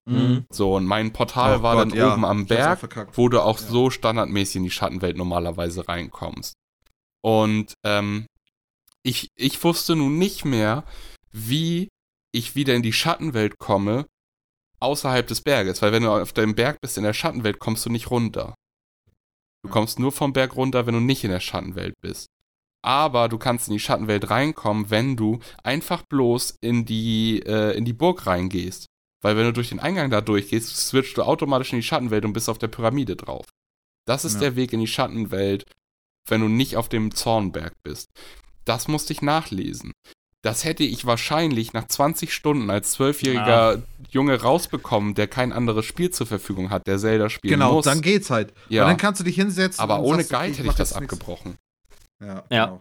[0.06, 0.44] Mhm.
[0.50, 2.12] So, und mein Portal Oh war Gott, dann ja.
[2.14, 3.66] oben am Berg, wo du auch Ja.
[3.66, 6.54] so standardmäßig in die Schattenwelt normalerweise reinkommst.
[7.24, 8.26] Und ähm,
[9.02, 10.84] ich, ich wusste nun nicht mehr,
[11.32, 11.88] wie
[12.32, 14.06] ich wieder in die Schattenwelt komme,
[14.80, 15.80] außerhalb des Berges.
[15.80, 18.54] Weil wenn du auf dem Berg bist, in der Schattenwelt, kommst du nicht runter.
[19.64, 22.26] Du kommst nur vom Berg runter, wenn du nicht in der Schattenwelt bist.
[22.84, 27.86] Aber du kannst in die Schattenwelt reinkommen, wenn du einfach bloß in die, äh, in
[27.86, 28.84] die Burg reingehst.
[29.22, 32.34] Weil wenn du durch den Eingang da durchgehst, switchst du automatisch in die Schattenwelt und
[32.34, 33.46] bist auf der Pyramide drauf.
[34.06, 34.40] Das ist Ja.
[34.40, 35.64] der Weg in die Schattenwelt,
[36.28, 38.06] wenn du nicht auf dem Zornberg bist.
[38.64, 39.92] Das musste ich nachlesen.
[40.42, 46.10] Das hätte ich wahrscheinlich nach 20 Stunden als zwölfjähriger Junge rausbekommen, der kein anderes Spiel
[46.10, 47.86] zur Verfügung hat, der Zelda spielen Genau, muss.
[47.86, 48.52] dann geht's halt.
[48.68, 48.82] Ja.
[48.82, 49.80] Und dann kannst du dich hinsetzen.
[49.80, 51.56] Aber und ohne sagst, Guide hätte ich das abgebrochen.
[52.22, 52.44] Ja.
[52.50, 52.66] Ja.
[52.66, 52.80] genau.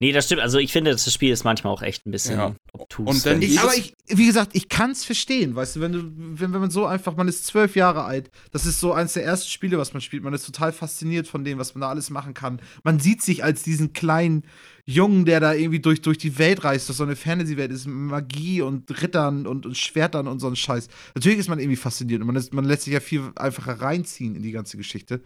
[0.00, 0.40] Nee, das stimmt.
[0.42, 2.54] Also ich finde, das Spiel ist manchmal auch echt ein bisschen Ja.
[2.72, 3.06] obtus.
[3.08, 6.02] Und dann Ich, aber ich, wie gesagt, ich kann's verstehen, weißt du, wenn du,
[6.40, 9.24] wenn, wenn man so einfach, man ist zwölf Jahre alt, das ist so eines der
[9.24, 12.10] ersten Spiele, was man spielt, man ist total fasziniert von dem, was man da alles
[12.10, 12.60] machen kann.
[12.84, 14.44] Man sieht sich als diesen kleinen
[14.86, 18.60] Jungen, der da irgendwie durch, durch die Welt reist, durch so eine Fantasy-Welt ist, Magie
[18.62, 20.88] und Rittern und, und Schwertern und so ein Scheiß.
[21.14, 24.34] Natürlich ist man irgendwie fasziniert und man, ist, man lässt sich ja viel einfacher reinziehen
[24.34, 25.20] in die ganze Geschichte.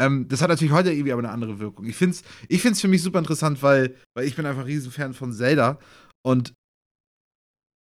[0.00, 1.86] Ähm, das hat natürlich heute irgendwie aber eine andere Wirkung.
[1.86, 4.66] Ich finde es ich find's für mich super interessant, weil, weil ich bin einfach ein
[4.66, 5.78] Riesenfan von Zelda
[6.22, 6.54] und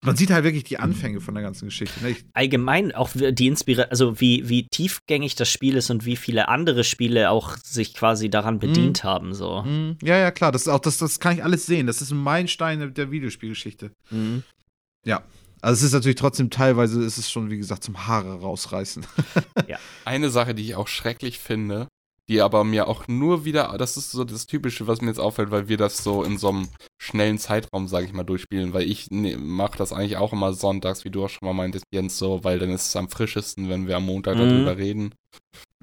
[0.01, 2.01] man sieht halt wirklich die Anfänge von der ganzen Geschichte.
[2.01, 2.15] Ne?
[2.33, 6.85] Allgemein auch die Inspiration, also wie, wie tiefgängig das Spiel ist und wie viele andere
[6.85, 9.33] Spiele auch sich quasi daran bedient haben.
[9.33, 9.63] So.
[9.63, 9.97] Mhm.
[10.01, 11.85] ja, ja, klar, das auch, das, das kann ich alles sehen.
[11.85, 13.91] Das ist ein Meilenstein der Videospielgeschichte.
[14.09, 14.43] Mhm.
[15.61, 19.05] Also es ist natürlich trotzdem teilweise ist es schon, wie gesagt, zum Haare rausreißen.
[20.05, 21.87] Eine Sache, die ich auch schrecklich finde,
[22.29, 25.51] die aber mir auch nur wieder, das ist so das Typische, was mir jetzt auffällt,
[25.51, 26.69] weil wir das so in so einem
[27.01, 31.03] schnellen Zeitraum, sage ich mal, durchspielen, weil ich ne, mache das eigentlich auch immer sonntags,
[31.05, 33.87] wie du auch schon mal meintest, Jens, so, weil dann ist es am frischesten, wenn
[33.87, 34.39] wir am Montag Mhm.
[34.39, 35.13] darüber reden.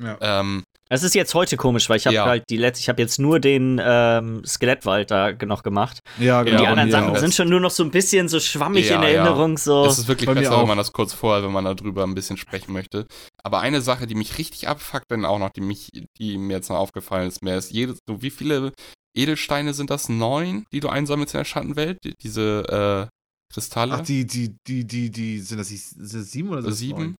[0.00, 0.16] Ja.
[0.20, 2.26] Ähm, Es ist jetzt heute komisch, weil ich habe Ja.
[2.26, 5.98] halt die letzte, ich habe jetzt nur den ähm, Skelettwald da noch gemacht.
[6.18, 6.54] Ja, genau.
[6.54, 7.20] Und die Ja, anderen und Sachen ja.
[7.20, 9.08] sind schon nur noch so ein bisschen so schwammig Ja, in ja.
[9.08, 9.58] Erinnerung.
[9.58, 9.84] So.
[9.84, 12.36] Es ist wirklich Bei besser, wenn man das kurz vorher, wenn man darüber ein bisschen
[12.36, 13.06] sprechen möchte.
[13.42, 16.68] Aber eine Sache, die mich richtig abfuckt, dann auch noch, die mich, die mir jetzt
[16.68, 18.72] noch aufgefallen ist, mehr ist jedes, so wie viele
[19.16, 20.08] Edelsteine sind das?
[20.08, 21.98] Neun, die du einsammelst in der Schattenwelt?
[22.04, 23.94] Die, diese äh, Kristalle?
[23.94, 26.78] Ach, die, die, die, die, die, sind das, die- sind das sieben oder sind das
[26.78, 27.16] Sieben?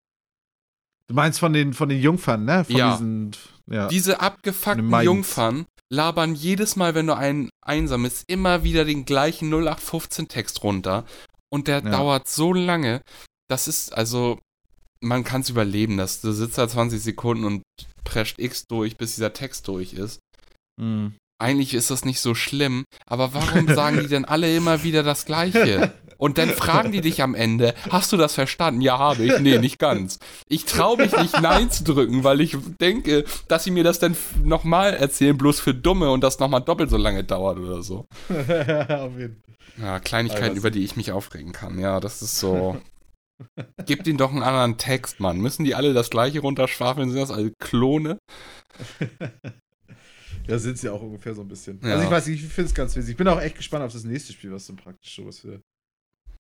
[1.09, 2.65] Du meinst von den, von den Jungfern, ne?
[2.65, 2.93] Von Ja.
[2.93, 3.31] diesen,
[3.71, 3.89] ja.
[3.89, 4.91] Diese abgefuckten.
[5.03, 11.05] Jungfern labern jedes Mal, wenn du einen einsammelst, immer wieder den gleichen 0815-Text runter.
[11.49, 11.91] Und der Ja.
[11.91, 13.03] dauert so lange.
[13.49, 14.41] Das ist, also,
[15.01, 15.97] man kann es überleben.
[15.97, 17.63] Das, du sitzt da 20 Sekunden und
[18.03, 20.19] prescht X durch, bis dieser Text durch ist.
[20.81, 21.15] Mhm.
[21.39, 25.25] Eigentlich ist das nicht so schlimm, aber warum sagen die denn alle immer wieder das
[25.25, 25.93] Gleiche?
[26.19, 28.81] Und dann fragen die dich am Ende, hast du das verstanden?
[28.81, 29.39] Ja, habe ich.
[29.41, 30.19] Nee, nicht ganz.
[30.49, 34.17] Ich traue mich nicht Nein zu drücken, weil ich denke, dass sie mir das dann
[34.43, 38.07] nochmal erzählen, bloß für Dumme und das nochmal doppelt so lange dauert oder so.
[38.29, 39.43] Auf jeden
[39.81, 41.79] Ja, Kleinigkeiten, Alter, über die ich mich aufregen kann.
[41.79, 42.81] Ja, das ist so.
[43.85, 45.39] Gib ihnen doch einen anderen Text, Mann.
[45.39, 47.11] Müssen die alle das gleiche runterschwafeln?
[47.11, 48.19] Sind das alle Klone?
[50.49, 51.81] Ja, sind sie auch ungefähr so ein bisschen.
[51.83, 51.93] Ja.
[51.95, 53.11] Also ich weiß nicht, ich finde es ganz witzig.
[53.13, 55.61] Ich bin auch echt gespannt auf das nächste Spiel, was dann praktisch sowas für.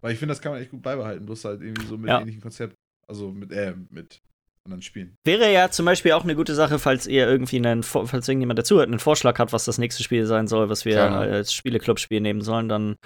[0.01, 2.21] Weil ich finde, das kann man echt gut beibehalten, bloß halt irgendwie so mit Ja.
[2.21, 2.75] ähnlichem Konzept.
[3.09, 4.21] Also mit, äh, mit
[4.65, 5.15] anderen Spielen.
[5.25, 8.79] Wäre ja zum Beispiel auch eine gute Sache, falls ihr irgendwie einen, falls irgendjemand dazu
[8.81, 11.17] einen Vorschlag hat, was das nächste Spiel sein soll, was wir Gerne.
[11.19, 12.97] als Spieleclub-Spiel nehmen sollen, dann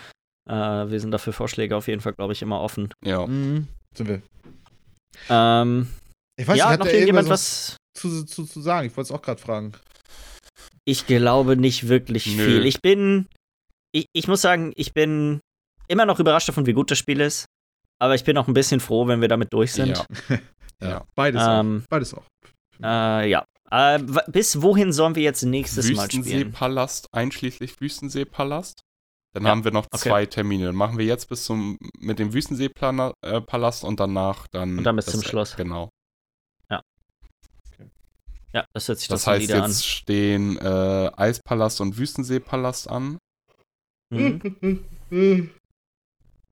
[0.49, 0.53] äh,
[0.91, 2.93] wir sind dafür Vorschläge auf jeden Fall, glaube ich, immer offen.
[3.05, 3.27] Ja.
[3.27, 3.69] Mhm.
[3.95, 4.23] Sind wir.
[5.29, 5.89] Ähm,
[6.37, 7.77] Ich weiß ja, nicht, hat hat noch irgendjemand was?
[7.95, 8.87] zu, zu, zu sagen?
[8.87, 9.73] Ich wollte es auch gerade fragen.
[10.91, 12.44] Ich glaube nicht wirklich Nö.
[12.44, 12.67] viel.
[12.67, 13.28] Ich bin,
[13.93, 15.41] ich, ich muss sagen, ich bin
[15.89, 17.47] immer noch überrascht davon, wie gut das Spiel ist.
[18.01, 20.05] Aber ich bin auch ein bisschen froh, wenn wir damit durch sind.
[20.28, 20.39] Ja.
[20.83, 21.05] Ja.
[21.15, 21.89] Beides Ähm, auch.
[21.91, 22.25] Beides auch.
[22.83, 23.44] Äh, ja.
[23.70, 26.25] Äh, bis wohin sollen wir jetzt nächstes Mal spielen?
[26.25, 28.81] Wüstenseepalast, einschließlich Wüstenseepalast.
[29.35, 30.09] Dann Ja, haben wir noch okay.
[30.09, 30.65] zwei Termine.
[30.65, 34.78] Dann machen wir jetzt bis zum mit dem Wüstenseepalast und danach dann.
[34.78, 35.55] Und dann bis zum Schluss.
[35.55, 35.91] Genau.
[38.53, 43.19] Ja, das hört sich Das das, heißt, wieder jetzt stehen äh, Eispalast und Wüstenseepalast an.
[44.11, 44.43] an.
[45.11, 45.51] Mhm.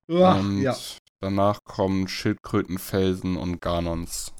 [0.09, 0.75] Und ja.
[1.21, 4.33] danach kommen Schildkrötenfelsen und Ganons.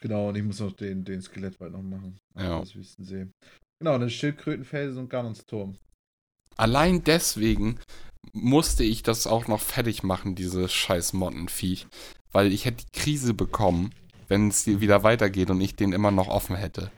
[0.00, 2.16] Genau, und ich muss noch den, den Skelettwald noch machen.
[2.34, 2.60] Ja.
[2.60, 3.28] Das Wüstensee.
[3.78, 5.76] Genau, dann Schildkrötenfelsen und Ganonsturm.
[6.56, 7.78] Allein deswegen
[8.32, 11.86] musste ich das auch noch fertig machen, dieses scheiß Mottenviech.
[12.32, 13.94] Weil ich hätte die Krise bekommen,
[14.32, 16.90] wenn es wieder weitergeht und ich den immer noch offen hätte.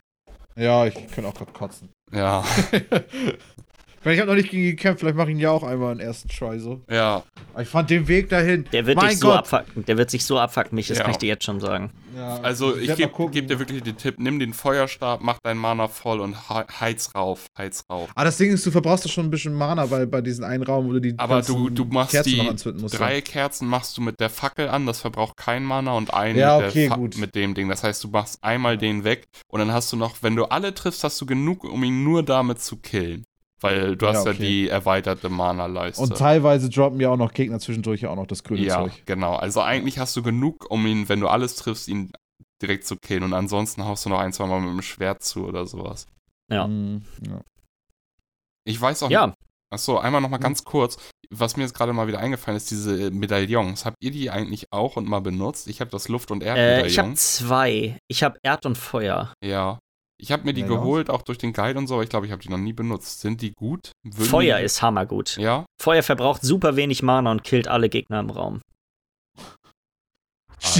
[0.54, 1.88] Ja, ich kann auch gerade kotzen.
[2.12, 2.44] Ja,
[4.04, 5.90] Ich ich habe noch nicht gegen ihn gekämpft, vielleicht mache ich ihn ja auch einmal
[5.92, 6.82] einen ersten Try so.
[6.90, 7.22] ja.
[7.52, 8.64] Aber ich fand den Weg dahin.
[8.72, 9.38] Der wird mein dich so Gott.
[9.38, 9.84] abfacken.
[9.84, 11.04] Der wird sich so abfacken, mich, das Ja.
[11.04, 11.92] kann ich dir jetzt schon sagen.
[12.16, 15.56] Ja, Also ich mal gebe geb dir wirklich den Tipp, nimm den Feuerstab, mach dein
[15.56, 18.10] Mana voll und he- heiz rauf, heiz rauf.
[18.16, 20.64] Ah, das Ding ist, du verbrauchst doch schon ein bisschen Mana bei, bei diesem einen
[20.64, 22.98] Raum, wo du die Aber du, du machst Kerzen noch die anzünden musst.
[22.98, 26.58] drei Kerzen machst du mit der Fackel an, das verbraucht kein Mana und einen Ja,
[26.58, 27.16] mit, okay, gut.
[27.18, 27.68] mit dem Ding.
[27.68, 30.74] Das heißt, du machst einmal den weg und dann hast du noch, wenn du alle
[30.74, 33.22] triffst, hast du genug, um ihn nur damit zu killen.
[33.64, 34.42] Weil du hast ja, okay.
[34.46, 36.02] die erweiterte Mana-Leiste.
[36.02, 39.02] Und teilweise droppen ja auch noch Gegner zwischendurch ja auch noch das grüne ja, Zeug.
[39.06, 39.34] genau.
[39.34, 42.12] Also eigentlich hast du genug, um ihn, wenn du alles triffst, ihn
[42.62, 43.22] direkt zu killen.
[43.24, 46.06] Und ansonsten haust du noch ein, zwei Mal mit dem Schwert zu oder sowas.
[46.50, 46.66] Ja.
[46.66, 47.40] Mhm, ja.
[48.66, 49.38] Ich weiß auch Ja, nicht.
[49.70, 50.96] Achso, einmal nochmal ganz kurz.
[51.30, 53.84] Was mir jetzt gerade mal wieder eingefallen ist, diese Medaillons.
[53.84, 55.66] Habt ihr die eigentlich auch und mal benutzt?
[55.68, 57.06] Ich habe das Luft- und äh, ich Erdmedaillon.
[57.06, 57.98] habe zwei.
[58.08, 59.32] Ich habe Erd und Feuer.
[59.42, 59.78] ja.
[60.20, 60.82] Ich habe mir die Medaillons?
[60.84, 62.72] geholt, auch durch den Guide und so, aber ich glaube, ich habe die noch nie
[62.72, 63.20] benutzt.
[63.20, 63.90] Sind die gut?
[64.04, 65.36] Würden Feuer die, ist hammergut.
[65.36, 65.66] Ja?
[65.80, 68.60] Feuer verbraucht super wenig Mana und killt alle Gegner im Raum.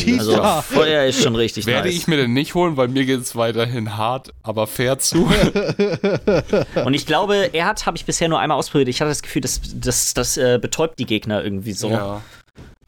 [0.07, 0.63] Also Ja.
[0.63, 1.97] Feuer ist schon richtig Werde nice.
[1.97, 5.27] ich mir denn nicht holen, weil mir geht es weiterhin hart, aber fair zu.
[6.85, 8.89] Und ich glaube, Erd habe ich bisher nur einmal ausprobiert.
[8.89, 11.91] Ich hatte das Gefühl, das, das, das äh, betäubt die Gegner irgendwie so.
[11.91, 12.23] Ja.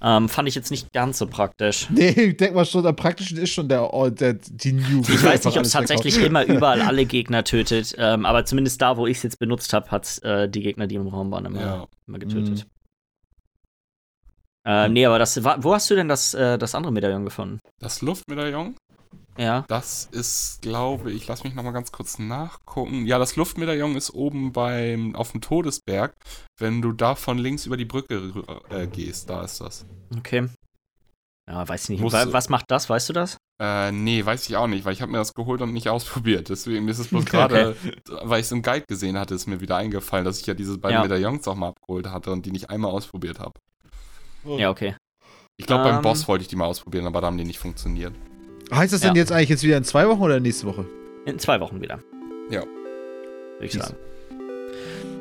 [0.06, 1.88] Ähm, fand ich jetzt nicht ganz so praktisch.
[1.90, 5.00] nee, ich denk mal schon, am praktischen ist schon der, oh, der die New.
[5.00, 8.96] Ich weiß nicht, ob es tatsächlich immer überall alle Gegner tötet, ähm, aber zumindest da,
[8.96, 11.46] wo ich es jetzt benutzt habe, hat es äh, die Gegner, die im Raum waren,
[11.46, 11.86] immer, Ja.
[12.06, 12.68] immer getötet.
[14.64, 17.58] Ähm, nee, aber das war, wo hast du denn das, äh, das andere Medaillon gefunden?
[17.80, 18.76] Das Luftmedaillon,
[19.38, 19.64] Ja.
[19.68, 23.06] das ist, glaube ich, lass mich nochmal ganz kurz nachgucken.
[23.06, 26.14] Ja, das Luftmedaillon ist oben beim, auf dem Todesberg.
[26.58, 28.32] Wenn du da von links über die Brücke
[28.70, 29.84] äh, gehst, da ist das.
[30.16, 30.48] Okay.
[31.48, 32.02] Ja, weiß ich nicht.
[32.02, 32.88] Du- Was macht das?
[32.90, 33.36] Weißt du das?
[33.62, 36.48] Äh, nee, weiß ich auch nicht, weil ich habe mir das geholt und nicht ausprobiert.
[36.48, 37.76] Deswegen ist es bloß gerade,
[38.22, 40.76] weil ich es im Guide gesehen hatte, ist mir wieder eingefallen, dass ich ja diese
[40.78, 41.02] beiden Ja.
[41.02, 43.52] Medaillons auch mal abgeholt hatte und die nicht einmal ausprobiert habe.
[44.44, 44.96] Ja, okay.
[45.58, 46.02] Ich glaube, beim Ähm.
[46.02, 48.14] Boss wollte ich die mal ausprobieren, aber da haben die nicht funktioniert.
[48.72, 49.20] Heißt das denn Ja.
[49.20, 50.84] jetzt eigentlich jetzt wieder in zwei Wochen oder nächste Woche?
[51.24, 51.98] In zwei Wochen wieder.
[52.50, 52.60] Ja.
[52.62, 53.82] Würde ich Peace.
[53.86, 53.96] sagen.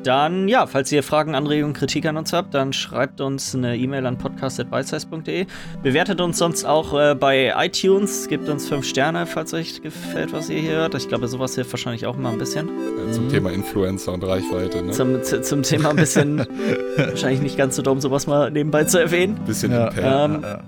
[0.04, 4.06] Dann, ja, falls ihr Fragen, Anregungen, Kritik an uns habt, dann schreibt uns eine E-Mail
[4.06, 5.46] an podcast.bitesize.de.
[5.82, 8.28] Bewertet uns sonst auch äh, bei iTunes.
[8.28, 10.94] Gebt uns fünf Sterne, falls euch gefällt, was ihr hier hört.
[10.94, 12.68] Ich glaube, sowas hilft wahrscheinlich auch immer ein bisschen.
[13.10, 13.28] Zum Mhm.
[13.30, 14.92] Thema Influencer und Reichweite, ne?
[14.92, 16.38] Zum, zu, zum Thema ein bisschen,
[16.96, 19.34] wahrscheinlich nicht ganz so dumm, sowas mal nebenbei zu erwähnen.
[19.44, 19.88] Bisschen Ja.
[19.88, 19.98] Impact.
[20.06, 20.62] Ähm, Ja, ja.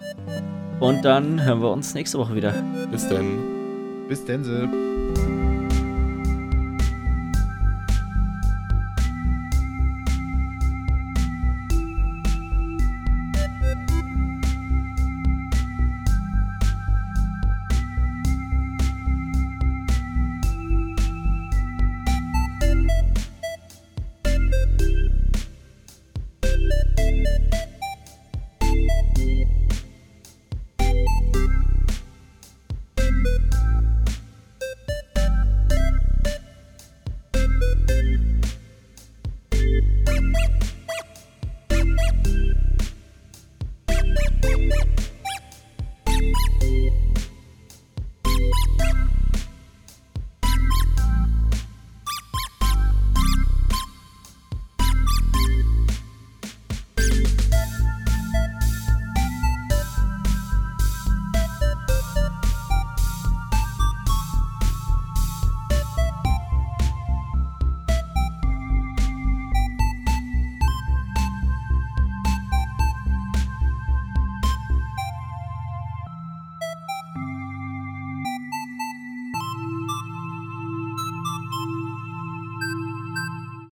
[0.80, 2.52] Und dann hören wir uns nächste Woche wieder.
[2.90, 4.06] Bis denn.
[4.08, 4.97] Bis dann.